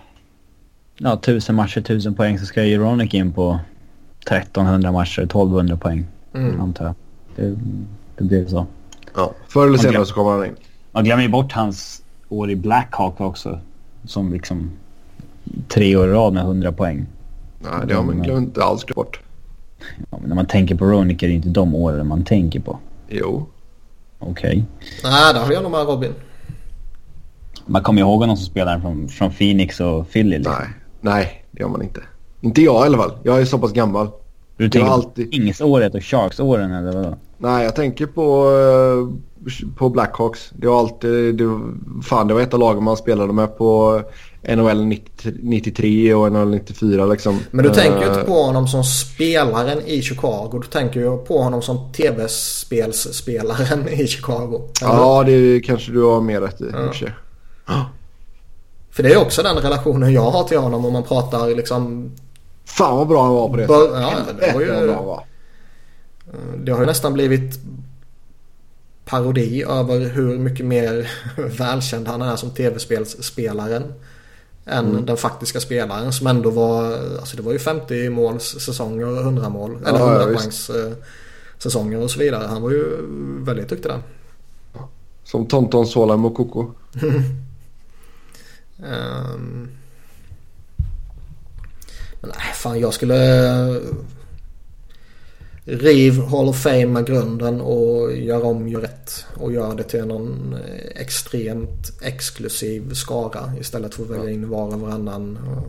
ja, 0.98 1.14
1000 1.14 1.56
matcher, 1.56 1.80
1000 1.80 2.16
poäng 2.16 2.40
så 2.40 2.46
ska 2.46 2.64
ju 2.64 2.78
Ronick 2.78 3.14
in 3.14 3.34
på 3.34 3.60
1300 4.22 4.92
matcher, 4.92 5.22
1200 5.22 5.78
poäng. 5.78 6.06
Mm. 6.34 6.62
Antar 6.62 6.86
jag. 6.86 6.96
Det, 7.36 7.58
det 8.18 8.24
blir 8.24 8.48
så. 8.48 8.66
Ja, 9.16 9.34
förr 9.48 9.68
eller 9.68 9.78
senare 9.78 10.06
så 10.06 10.14
kommer 10.14 10.32
han 10.32 10.46
in. 10.46 10.56
Man 10.92 11.04
glömmer 11.04 11.24
ju 11.24 11.30
bort 11.30 11.52
hans 11.52 12.04
år 12.30 12.52
i 12.52 12.56
Blackhawk 12.56 13.22
också. 13.22 13.60
Som 14.06 14.34
liksom 14.34 14.72
tre 15.68 15.96
år 15.96 16.08
i 16.08 16.12
rad 16.12 16.34
med 16.34 16.44
100 16.44 16.72
poäng. 16.72 17.06
Nej, 17.60 17.88
det 17.88 17.94
har 17.94 18.04
man 18.04 18.22
glömt 18.22 18.48
inte 18.48 18.64
alls 18.64 18.86
bort. 18.86 19.20
Ja, 20.10 20.18
men 20.22 20.30
när 20.30 20.36
man 20.36 20.46
tänker 20.46 20.76
på 20.76 20.86
Ronick 20.86 21.24
är 21.24 21.28
det 21.28 21.34
inte 21.34 21.50
de 21.50 21.76
åren 21.76 22.08
man 22.08 22.24
tänker 22.24 22.60
på. 22.60 22.80
Jo. 23.10 23.48
Okej. 24.20 24.50
Okay. 24.50 24.64
Nej, 25.04 25.34
där 25.34 25.42
har 25.42 25.52
jag 25.52 25.64
nog 25.64 25.72
med 25.72 25.86
Robin. 25.86 26.14
Man 27.66 27.84
kommer 27.84 28.02
ihåg 28.02 28.20
honom 28.20 28.38
som 28.38 28.46
spelare 28.46 28.82
från, 28.82 29.08
från 29.08 29.32
Phoenix 29.32 29.80
och 29.80 30.10
Philly. 30.10 30.38
Liksom. 30.38 30.54
Nej, 30.60 30.70
nej, 31.02 31.46
det 31.52 31.62
gör 31.62 31.70
man 31.70 31.82
inte. 31.82 32.02
Inte 32.42 32.62
jag 32.62 32.84
i 32.84 32.86
alla 32.86 32.98
fall. 32.98 33.12
Jag 33.24 33.42
är 33.42 33.46
så 33.46 33.60
pass 33.60 33.72
gammal. 33.72 34.10
Du 34.58 34.70
tänker 34.70 34.90
alltid... 34.90 35.26
på 35.26 35.32
Phoenix-året 35.32 35.96
och 35.96 36.04
Sharks-åren 36.04 36.72
eller 36.72 36.92
vadå? 36.92 37.18
Nej, 37.38 37.64
jag 37.64 37.76
tänker 37.76 38.06
på, 38.06 38.50
eh, 38.52 39.70
på 39.78 39.90
Blackhawks. 39.90 40.52
Det 40.56 40.68
var 40.68 40.80
alltid... 40.80 41.36
Det, 41.36 41.60
fan, 42.04 42.28
det 42.28 42.34
var 42.34 42.42
ett 42.42 42.54
av 42.54 42.60
lagen 42.60 42.84
man 42.84 42.98
spelade 42.98 43.34
med 43.34 43.58
på 43.58 44.02
NHL 44.48 44.86
93 45.42 46.14
och 46.14 46.32
NHL 46.32 46.50
94 46.50 47.06
liksom. 47.06 47.40
Men 47.52 47.66
du 47.66 47.74
tänker 47.74 48.02
ju 48.02 48.08
inte 48.08 48.24
på 48.24 48.44
honom 48.44 48.68
som 48.68 48.84
spelaren 48.84 49.82
i 49.86 50.02
Chicago. 50.02 50.60
Du 50.62 50.68
tänker 50.68 51.00
ju 51.00 51.18
på 51.18 51.42
honom 51.42 51.62
som 51.62 51.92
tv-spelsspelaren 51.94 53.88
i 53.90 54.08
Chicago. 54.08 54.62
Eller? 54.82 54.94
Ja, 54.94 55.24
det 55.24 55.60
kanske 55.60 55.92
du 55.92 56.04
har 56.04 56.22
mer 56.22 56.42
rätt 56.42 56.62
i. 56.62 56.66
Ja. 57.68 57.86
För 58.92 59.04
det 59.04 59.14
är 59.14 59.18
också 59.18 59.44
den 59.44 59.58
relationen 59.58 60.14
jag 60.14 60.32
har 60.32 60.44
till 60.44 60.58
honom 60.58 60.86
om 60.86 60.94
man 60.94 61.04
pratar 61.04 61.56
liksom... 61.56 62.12
Fan 62.66 62.98
vad 62.98 63.08
bra 63.08 63.24
han 63.24 63.34
var 63.34 63.50
på 63.50 63.56
det. 63.56 63.64
ja, 63.64 64.14
det, 64.40 64.54
var 64.54 64.62
ju, 64.62 64.68
det 66.58 66.72
har 66.72 66.80
ju 66.80 66.86
nästan 66.86 67.14
blivit 67.14 67.60
parodi 69.06 69.64
över 69.64 70.10
hur 70.10 70.38
mycket 70.38 70.66
mer 70.66 71.12
välkänd 71.58 72.08
han 72.08 72.22
är 72.22 72.36
som 72.36 72.52
tv-spelsspelaren 72.52 73.94
än 74.68 74.86
mm. 74.86 75.06
den 75.06 75.18
faktiska 75.18 75.60
spelaren 75.60 76.14
som 76.14 76.28
ändå 76.28 76.50
var, 76.50 76.94
alltså 77.20 77.38
det 77.38 77.44
var 77.44 77.54
ju 77.54 77.60
50 77.60 78.10
måls 78.10 78.44
säsonger 78.44 79.08
och 79.08 79.18
100 79.18 79.50
mål, 79.50 79.78
eller 79.86 80.00
100 80.00 80.22
ja, 80.22 80.26
poängs 80.26 80.70
eh, 80.70 80.92
säsonger 81.58 82.02
och 82.02 82.12
så 82.12 82.20
vidare. 82.20 82.48
Han 82.48 82.62
var 82.62 82.72
ju 82.72 82.84
väldigt 83.44 83.70
duktig 83.70 83.92
där. 83.92 84.02
Som 85.24 85.46
Tonton 85.46 85.88
Sola 85.88 86.18
Mokoko. 86.18 86.60
um, 86.62 86.74
men 92.22 92.30
nej, 92.30 92.54
fan 92.54 92.80
jag 92.80 92.94
skulle 92.94 93.16
riv 95.68 96.22
Hall 96.22 96.50
of 96.50 96.58
Fame 96.58 97.02
grunden 97.02 97.62
och 97.62 98.16
gör 98.16 98.46
om, 98.46 98.68
gör 98.68 98.82
rätt. 98.82 99.26
Och 99.34 99.54
gör 99.54 99.76
det 99.76 99.84
till 99.84 100.06
någon 100.06 100.54
eh, 100.54 101.02
extremt 101.02 102.02
exklusiv 102.02 102.94
skara 102.94 103.52
istället 103.60 103.96
för 103.96 104.04
att 104.04 104.10
välja 104.10 104.32
in 104.32 104.50
var 104.50 104.74
och 104.74 104.82
varannan 104.82 105.38
eh, 105.48 105.64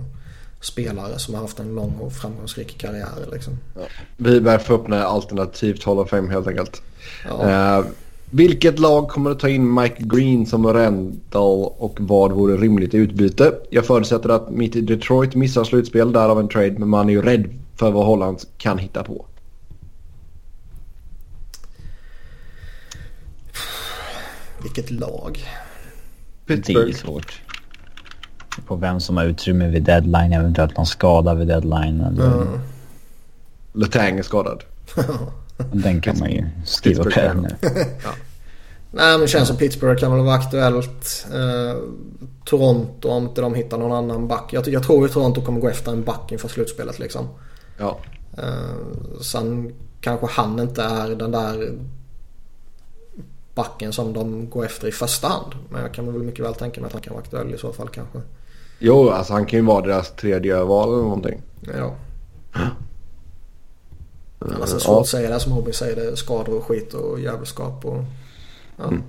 spelare 0.61 1.19
som 1.19 1.35
har 1.35 1.41
haft 1.41 1.59
en 1.59 1.75
lång 1.75 1.95
och 2.01 2.13
framgångsrik 2.13 2.79
karriär. 2.79 3.09
Liksom. 3.33 3.59
Ja. 3.75 3.83
Vi 4.17 4.59
får 4.59 4.75
öppna 4.75 5.05
alternativt 5.05 5.85
Hall 5.85 5.99
of 5.99 6.11
Fame 6.11 6.33
helt 6.33 6.47
enkelt. 6.47 6.83
Ja. 7.29 7.79
Uh, 7.79 7.87
vilket 8.31 8.79
lag 8.79 9.09
kommer 9.09 9.31
att 9.31 9.39
ta 9.39 9.49
in 9.49 9.75
Mike 9.75 9.97
Green 9.99 10.47
som 10.47 10.67
rental 10.67 11.73
och 11.79 11.97
vad 12.01 12.33
vore 12.33 12.57
rimligt 12.57 12.95
utbyte? 12.95 13.55
Jag 13.71 13.85
förutsätter 13.85 14.29
att 14.29 14.51
mitt 14.51 14.77
i 14.77 14.81
Detroit 14.81 15.35
missar 15.35 15.65
slutspel 15.65 16.13
därav 16.13 16.41
en 16.41 16.49
trade 16.49 16.75
men 16.79 16.89
man 16.89 17.09
är 17.09 17.13
ju 17.13 17.23
rädd 17.23 17.45
för 17.77 17.91
vad 17.91 18.07
Holland 18.07 18.39
kan 18.59 18.79
hitta 18.79 19.05
på. 19.05 19.27
Vilket 24.75 24.91
lag? 24.91 25.39
Pittsburgh. 26.47 26.87
Det 26.87 26.93
är 26.93 26.97
svårt. 26.97 27.41
På 28.67 28.77
vem 28.77 29.01
som 29.01 29.17
har 29.17 29.25
utrymme 29.25 29.69
vid 29.69 29.83
deadline, 29.83 30.33
eventuellt 30.33 30.77
någon 30.77 30.87
skada 30.87 31.35
vid 31.35 31.49
deadline. 31.49 32.01
Eller... 32.01 32.27
Mm. 32.27 32.61
Letang 33.73 34.19
är 34.19 34.23
skadad. 34.23 34.65
Den 35.73 36.01
kan 36.01 36.19
man 36.19 36.31
ju 36.31 36.47
skriva 36.65 37.05
upp 37.05 37.13
här 37.13 37.35
nu. 37.35 37.49
ja. 38.05 38.11
Nej 38.91 39.13
men 39.13 39.21
det 39.21 39.29
känns 39.29 39.49
som 39.49 39.57
Pittsburgh 39.57 40.01
kan 40.01 40.13
väl 40.13 40.25
vara 40.25 40.35
aktuellt. 40.35 41.27
Eh, 41.35 41.79
Toronto 42.45 43.09
om 43.09 43.23
inte 43.23 43.41
de 43.41 43.55
hittar 43.55 43.79
någon 43.79 43.93
annan 43.93 44.29
back. 44.29 44.53
Jag, 44.53 44.69
jag 44.69 44.83
tror 44.83 45.05
att 45.05 45.13
Toronto 45.13 45.41
kommer 45.41 45.61
gå 45.61 45.69
efter 45.69 45.93
en 45.93 46.05
back 46.05 46.33
inför 46.33 46.49
slutspelet 46.49 46.99
liksom. 46.99 47.29
Ja. 47.79 47.99
Eh, 48.39 49.21
sen 49.23 49.75
kanske 50.01 50.27
han 50.27 50.61
inte 50.61 50.83
är 50.83 51.09
den 51.09 51.31
där 51.31 51.73
backen 53.59 53.93
som 53.93 54.13
de 54.13 54.51
går 54.51 54.65
efter 54.65 54.89
i 54.89 54.93
första 54.93 55.29
hand. 55.29 55.53
Men 55.71 55.83
jag 55.83 55.95
kan 55.95 56.13
väl 56.13 56.23
mycket 56.23 56.45
väl 56.45 56.55
tänka 56.55 56.81
mig 56.81 56.87
att 56.87 56.93
han 56.93 57.03
kan 57.03 57.15
vara 57.15 57.23
aktuell 57.23 57.55
i 57.55 57.59
så 57.59 57.73
fall 57.73 57.89
kanske. 57.89 58.19
Jo, 58.79 59.11
alltså 59.11 59.33
han 59.33 59.47
kan 59.47 59.59
ju 59.59 59.65
vara 59.65 59.87
deras 59.87 60.11
tredje 60.11 60.63
val 60.63 60.89
eller 60.89 61.03
någonting. 61.03 61.43
Ja. 61.75 61.95
Annars 64.39 64.71
är 64.71 64.75
det 64.75 64.81
svårt 64.81 65.01
att 65.01 65.07
säga 65.07 65.31
det 65.31 65.41
som 65.41 65.55
Robin 65.57 65.75
säger. 65.75 65.97
Det 65.97 66.11
är 66.11 66.15
skador 66.15 66.57
och 66.57 66.65
skit 66.65 66.95
och 66.95 67.21
jävelskap 67.21 67.85
och... 67.85 68.05
Ja. 68.77 68.85
Mm. 68.85 69.03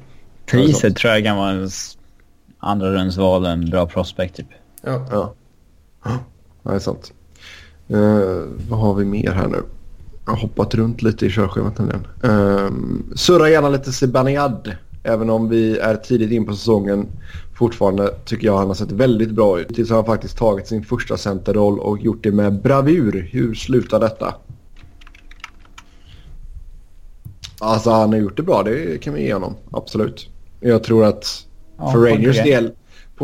Priset 0.45 0.95
tror 0.95 1.13
jag 1.13 1.23
kan 1.23 1.37
vara 1.37 1.51
en 1.51 1.69
andra 2.59 2.91
rundsval 2.91 3.45
en 3.45 3.69
bra 3.69 3.87
prospect 3.87 4.35
typ. 4.35 4.47
Ja. 4.81 5.05
Ja, 5.11 5.33
ja 6.03 6.19
det 6.63 6.75
är 6.75 6.79
sant. 6.79 7.13
Uh, 7.91 8.43
vad 8.69 8.79
har 8.79 8.93
vi 8.93 9.05
mer 9.05 9.31
här 9.31 9.47
nu? 9.47 9.63
Har 10.29 10.37
hoppat 10.37 10.75
runt 10.75 11.01
lite 11.01 11.25
i 11.25 11.29
körschemat 11.29 11.77
nämligen. 11.77 12.07
Um, 12.21 13.11
surra 13.15 13.49
gärna 13.49 13.69
lite 13.69 13.91
Zibanejad. 13.91 14.75
Även 15.03 15.29
om 15.29 15.49
vi 15.49 15.77
är 15.77 15.95
tidigt 15.95 16.31
in 16.31 16.45
på 16.45 16.55
säsongen 16.55 17.07
fortfarande 17.55 18.13
tycker 18.25 18.47
jag 18.47 18.57
han 18.57 18.67
har 18.67 18.73
sett 18.73 18.91
väldigt 18.91 19.31
bra 19.31 19.59
ut. 19.59 19.75
Tills 19.75 19.89
han 19.89 20.05
faktiskt 20.05 20.37
tagit 20.37 20.67
sin 20.67 20.85
första 20.85 21.17
centerroll 21.17 21.79
och 21.79 21.99
gjort 21.99 22.23
det 22.23 22.31
med 22.31 22.61
bravur. 22.61 23.29
Hur 23.31 23.55
slutar 23.55 23.99
detta? 23.99 24.35
Alltså 27.59 27.89
han 27.89 28.09
har 28.09 28.19
gjort 28.19 28.37
det 28.37 28.43
bra, 28.43 28.63
det 28.63 29.03
kan 29.03 29.13
vi 29.13 29.21
ge 29.21 29.33
honom. 29.33 29.55
Absolut. 29.71 30.29
Jag 30.59 30.83
tror 30.83 31.05
att 31.05 31.45
ja, 31.77 31.91
för 31.91 31.99
Rangers 31.99 32.43
del 32.43 32.71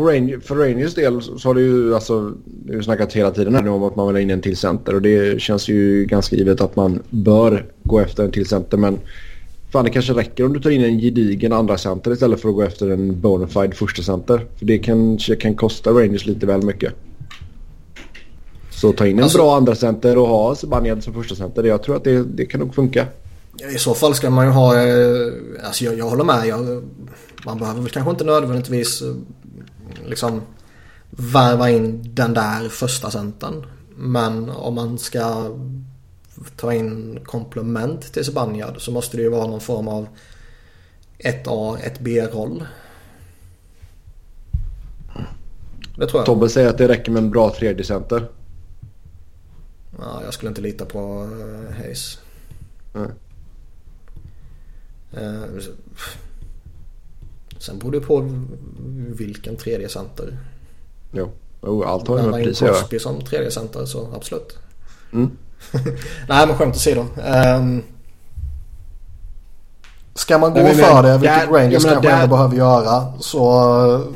Ranger, 0.02 0.40
för 0.40 0.54
Rangers 0.54 0.94
del 0.94 1.22
så 1.22 1.48
har 1.48 1.54
det 1.54 1.60
ju 1.60 1.94
alltså, 1.94 2.32
det 2.46 2.74
har 2.74 2.82
snackat 2.82 3.12
hela 3.12 3.30
tiden 3.30 3.54
här 3.54 3.68
om 3.68 3.82
att 3.82 3.96
man 3.96 4.06
vill 4.06 4.16
ha 4.16 4.20
in 4.20 4.30
en 4.30 4.40
till 4.40 4.56
center 4.56 4.94
och 4.94 5.02
det 5.02 5.40
känns 5.40 5.68
ju 5.68 6.04
ganska 6.04 6.36
givet 6.36 6.60
att 6.60 6.76
man 6.76 7.02
bör 7.10 7.66
gå 7.82 8.00
efter 8.00 8.24
en 8.24 8.30
till 8.30 8.46
center 8.46 8.76
men 8.76 8.98
fan 9.72 9.84
det 9.84 9.90
kanske 9.90 10.12
räcker 10.12 10.44
om 10.44 10.52
du 10.52 10.60
tar 10.60 10.70
in 10.70 10.84
en 10.84 10.98
gedigen 10.98 11.52
andra 11.52 11.78
center 11.78 12.12
istället 12.12 12.40
för 12.40 12.48
att 12.48 12.54
gå 12.54 12.62
efter 12.62 12.90
en 12.90 13.20
bonafide 13.20 13.72
första 13.74 14.02
center. 14.02 14.46
För 14.58 14.66
det 14.66 14.78
kanske 14.78 15.36
kan 15.36 15.54
kosta 15.54 15.90
Rangers 15.90 16.26
lite 16.26 16.46
väl 16.46 16.62
mycket. 16.62 16.92
Så 18.70 18.92
ta 18.92 19.06
in 19.06 19.18
en 19.18 19.24
alltså, 19.24 19.38
bra 19.38 19.56
andra 19.56 19.74
center 19.74 20.18
och 20.18 20.28
ha 20.28 20.54
Zibanejad 20.54 21.04
som 21.04 21.14
första 21.14 21.34
center. 21.34 21.64
Jag 21.64 21.82
tror 21.82 21.96
att 21.96 22.04
det, 22.04 22.24
det 22.24 22.46
kan 22.46 22.60
nog 22.60 22.74
funka. 22.74 23.06
I 23.74 23.78
så 23.78 23.94
fall 23.94 24.14
ska 24.14 24.30
man 24.30 24.46
ju 24.46 24.52
ha, 24.52 24.74
eh, 24.74 25.32
alltså 25.64 25.84
jag, 25.84 25.98
jag 25.98 26.04
håller 26.04 26.24
med. 26.24 26.46
Jag, 26.46 26.82
man 27.44 27.58
behöver 27.58 27.80
väl 27.80 27.90
kanske 27.90 28.10
inte 28.10 28.24
nödvändigtvis 28.24 29.02
liksom 30.04 30.42
värva 31.10 31.70
in 31.70 32.14
den 32.14 32.34
där 32.34 32.68
första 32.68 33.10
centern. 33.10 33.66
Men 33.96 34.50
om 34.50 34.74
man 34.74 34.98
ska 34.98 35.56
ta 36.56 36.74
in 36.74 37.18
komplement 37.24 38.12
till 38.12 38.24
Zibanejad 38.24 38.74
så 38.78 38.92
måste 38.92 39.16
det 39.16 39.22
ju 39.22 39.28
vara 39.28 39.46
någon 39.46 39.60
form 39.60 39.88
av 39.88 40.08
1A, 41.18 41.78
1B-roll. 41.78 42.66
Det 45.96 46.06
tror 46.06 46.20
jag. 46.20 46.26
Tobbe 46.26 46.48
säger 46.48 46.68
att 46.68 46.78
det 46.78 46.88
räcker 46.88 47.12
med 47.12 47.22
en 47.22 47.30
bra 47.30 47.54
tredje 47.58 47.84
center. 47.84 48.28
Ja, 49.98 50.20
jag 50.24 50.34
skulle 50.34 50.48
inte 50.48 50.60
lita 50.60 50.84
på 50.84 51.22
uh, 51.24 51.76
Hayes. 51.76 52.18
Mm. 52.94 53.10
Uh, 55.18 55.60
Sen 57.66 57.78
beror 57.78 57.92
det 57.92 58.00
på 58.00 58.30
vilken 59.16 59.56
tredje 59.56 59.88
center. 59.88 60.38
Jo, 61.12 61.30
oh, 61.60 61.88
allt 61.88 62.08
har 62.08 62.18
ju 62.18 62.30
med 62.30 62.44
pris 62.44 62.62
att 62.62 62.68
göra. 62.68 62.78
Crosby 62.78 62.98
som 62.98 63.20
tredje 63.20 63.50
center 63.50 63.84
så 63.84 64.08
absolut. 64.14 64.58
Mm. 65.12 65.30
Nej 66.28 66.46
men 66.46 66.56
skämt 66.56 66.76
åsido. 66.76 67.00
Um, 67.00 67.82
ska 70.14 70.38
man 70.38 70.54
gå 70.54 70.60
Nej, 70.60 70.74
för 70.74 71.02
det, 71.02 71.18
vilket 71.18 71.40
där, 71.40 71.46
Rangers 71.46 71.84
kanske 71.84 72.08
där, 72.08 72.22
ändå 72.22 72.36
behöver 72.36 72.56
göra, 72.56 73.12
så... 73.20 74.14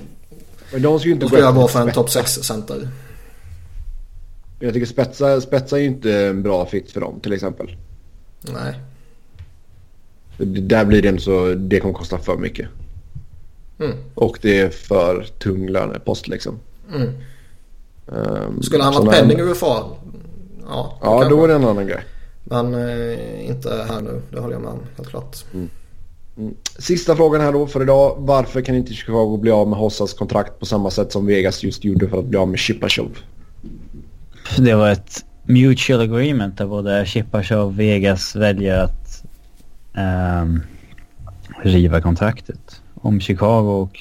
Men 0.73 0.83
de 0.83 0.99
ska 0.99 1.09
ju 1.09 1.15
inte 1.15 1.27
då 1.27 1.39
jag 1.39 1.55
gå 1.55 1.69
för 1.69 1.81
en 1.81 1.93
topp 1.93 2.09
6-center. 2.09 2.89
Jag 4.61 4.75
tycker 4.75 4.87
spetsa, 4.87 5.41
spetsa 5.41 5.77
är 5.77 5.81
ju 5.81 5.87
inte 5.87 6.17
en 6.17 6.43
bra 6.43 6.67
fit 6.67 6.93
för 6.93 7.01
dem 7.01 7.21
till 7.21 7.33
exempel. 7.33 7.77
Nej. 8.41 8.81
Där 10.47 10.85
blir 10.85 11.03
det 11.03 11.09
inte 11.09 11.23
så, 11.23 11.55
det 11.55 11.81
kommer 11.81 11.95
kosta 11.95 12.19
för 12.19 12.37
mycket. 12.37 12.69
Mm. 13.81 13.97
Och 14.15 14.39
det 14.43 14.61
är 14.61 14.71
för 14.71 15.27
tung 15.39 15.69
lönepost 15.69 16.29
liksom. 16.29 16.59
Mm. 16.95 17.09
Um, 18.07 18.63
Skulle 18.63 18.85
han 18.85 18.95
varit 18.95 19.11
penning 19.11 19.41
UFA? 19.41 19.85
Ja, 20.67 20.99
ja 21.03 21.29
då 21.29 21.45
är 21.45 21.49
det 21.49 21.55
en 21.55 21.65
annan 21.65 21.87
grej. 21.87 22.05
Men 22.45 22.75
eh, 22.75 23.49
inte 23.49 23.87
här 23.89 24.01
nu, 24.01 24.23
det 24.31 24.41
håller 24.41 24.55
jag 24.55 24.63
med 24.63 24.71
om 24.71 24.81
helt 24.97 25.09
klart. 25.09 25.37
Mm. 25.55 25.71
Mm. 26.37 26.55
Sista 26.79 27.17
frågan 27.17 27.41
här 27.41 27.53
då 27.53 27.67
för 27.67 27.83
idag. 27.83 28.17
Varför 28.19 28.61
kan 28.61 28.75
inte 28.75 28.95
Chicago 28.95 29.37
bli 29.37 29.51
av 29.51 29.69
med 29.69 29.79
Hossas 29.79 30.15
kontrakt 30.15 30.59
på 30.59 30.67
samma 30.67 30.91
sätt 30.91 31.13
som 31.13 31.27
Vegas 31.27 31.63
just 31.63 31.85
gjorde 31.85 32.09
för 32.09 32.19
att 32.19 32.25
bli 32.25 32.39
av 32.39 32.49
med 32.49 32.59
Chipachov? 32.59 33.19
Det 34.59 34.75
var 34.75 34.91
ett 34.91 35.25
mutual 35.43 36.01
agreement 36.01 36.59
där 36.59 36.67
både 36.67 37.07
Chipachov 37.07 37.67
och 37.67 37.81
Vegas 37.81 38.37
väljer 38.37 38.79
att 38.79 39.25
um, 40.43 40.63
riva 41.63 42.01
kontraktet. 42.01 42.80
Om 43.01 43.21
Chicago 43.21 43.83
och 43.83 43.99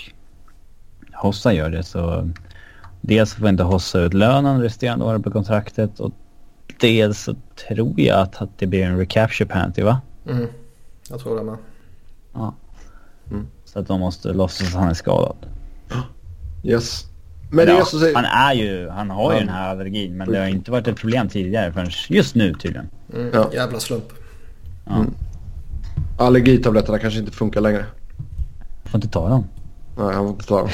Hossa 1.13 1.53
gör 1.53 1.69
det 1.69 1.83
så 1.83 2.29
dels 3.01 3.33
får 3.33 3.49
inte 3.49 3.63
Hossa 3.63 3.99
ut 3.99 4.13
lönen 4.13 4.61
resterande 4.61 5.05
året 5.05 5.23
på 5.23 5.31
kontraktet 5.31 5.99
och 5.99 6.11
dels 6.79 7.23
så 7.23 7.35
tror 7.67 7.99
jag 7.99 8.19
att, 8.19 8.41
att 8.41 8.49
det 8.57 8.67
blir 8.67 8.83
en 8.83 8.97
recapture 8.97 9.49
penalty 9.49 9.83
va? 9.83 10.01
Mm. 10.29 10.47
Jag 11.09 11.19
tror 11.19 11.37
det 11.37 11.43
med. 11.43 11.57
Ja. 12.33 12.55
Mm. 13.31 13.47
Så 13.65 13.79
att 13.79 13.87
de 13.87 13.99
måste 13.99 14.33
låtsas 14.33 14.67
att 14.67 14.79
han 14.79 14.89
är 14.89 14.93
skadad. 14.93 15.35
Yes. 16.63 17.05
Men 17.51 17.67
ja, 17.67 17.85
så... 17.85 18.13
Han 18.15 18.25
är 18.25 18.53
ju, 18.53 18.89
han 18.89 19.09
har 19.09 19.33
ju 19.33 19.39
den 19.39 19.49
här 19.49 19.69
allergin 19.69 20.17
men 20.17 20.31
det 20.31 20.39
har 20.39 20.47
inte 20.47 20.71
varit 20.71 20.87
ett 20.87 20.97
problem 20.97 21.29
tidigare 21.29 21.73
förrän 21.73 21.89
just 22.09 22.35
nu 22.35 22.53
tydligen. 22.53 22.89
Mm. 23.13 23.29
Ja. 23.33 23.49
Jävla 23.53 23.79
slump. 23.79 24.13
Ja. 24.85 24.95
Mm. 24.95 25.13
Allergitabletterna 26.17 26.99
kanske 26.99 27.19
inte 27.19 27.31
funkar 27.31 27.61
längre. 27.61 27.85
Får 28.91 28.97
inte 28.97 29.07
ta 29.07 29.29
dem. 29.29 29.43
Nej, 29.97 30.15
han 30.15 30.23
får 30.23 30.29
inte 30.29 30.45
ta 30.45 30.59
dem. 30.59 30.69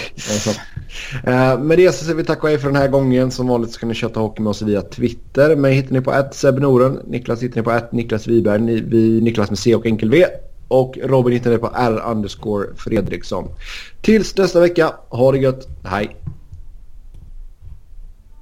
eh, 1.23 1.59
med 1.59 1.77
det 1.77 1.91
så 1.91 2.03
säger 2.03 2.15
vi 2.15 2.23
tack 2.23 2.43
och 2.43 2.49
hej 2.49 2.57
för 2.57 2.67
den 2.67 2.75
här 2.75 2.87
gången. 2.87 3.31
Som 3.31 3.47
vanligt 3.47 3.71
så 3.71 3.79
kan 3.79 3.89
ni 3.89 3.95
köta 3.95 4.19
hockey 4.19 4.41
med 4.41 4.49
oss 4.49 4.61
via 4.61 4.81
Twitter. 4.81 5.55
Mig 5.55 5.73
hittar 5.73 5.93
ni 5.93 6.01
på 6.01 6.11
att 6.11 6.43
Niklas 7.07 7.43
hittar 7.43 7.55
ni 7.55 7.63
på 7.63 7.71
att 7.71 7.91
Niklas 7.91 8.27
Wiberg. 8.27 8.61
Ni, 8.61 8.81
vi, 8.81 9.21
Niklas 9.21 9.49
med 9.49 9.59
C 9.59 9.75
och 9.75 9.85
enkel 9.85 10.09
V. 10.09 10.25
Och 10.67 10.97
Robin 11.03 11.33
hittar 11.33 11.51
ni 11.51 11.57
på 11.57 11.71
R 11.75 12.03
underscore 12.05 12.67
Fredriksson. 12.75 13.49
Tills 14.01 14.37
nästa 14.37 14.59
vecka. 14.59 14.93
Ha 15.09 15.31
det 15.31 15.37
gött. 15.37 15.67
Hej. 15.83 16.15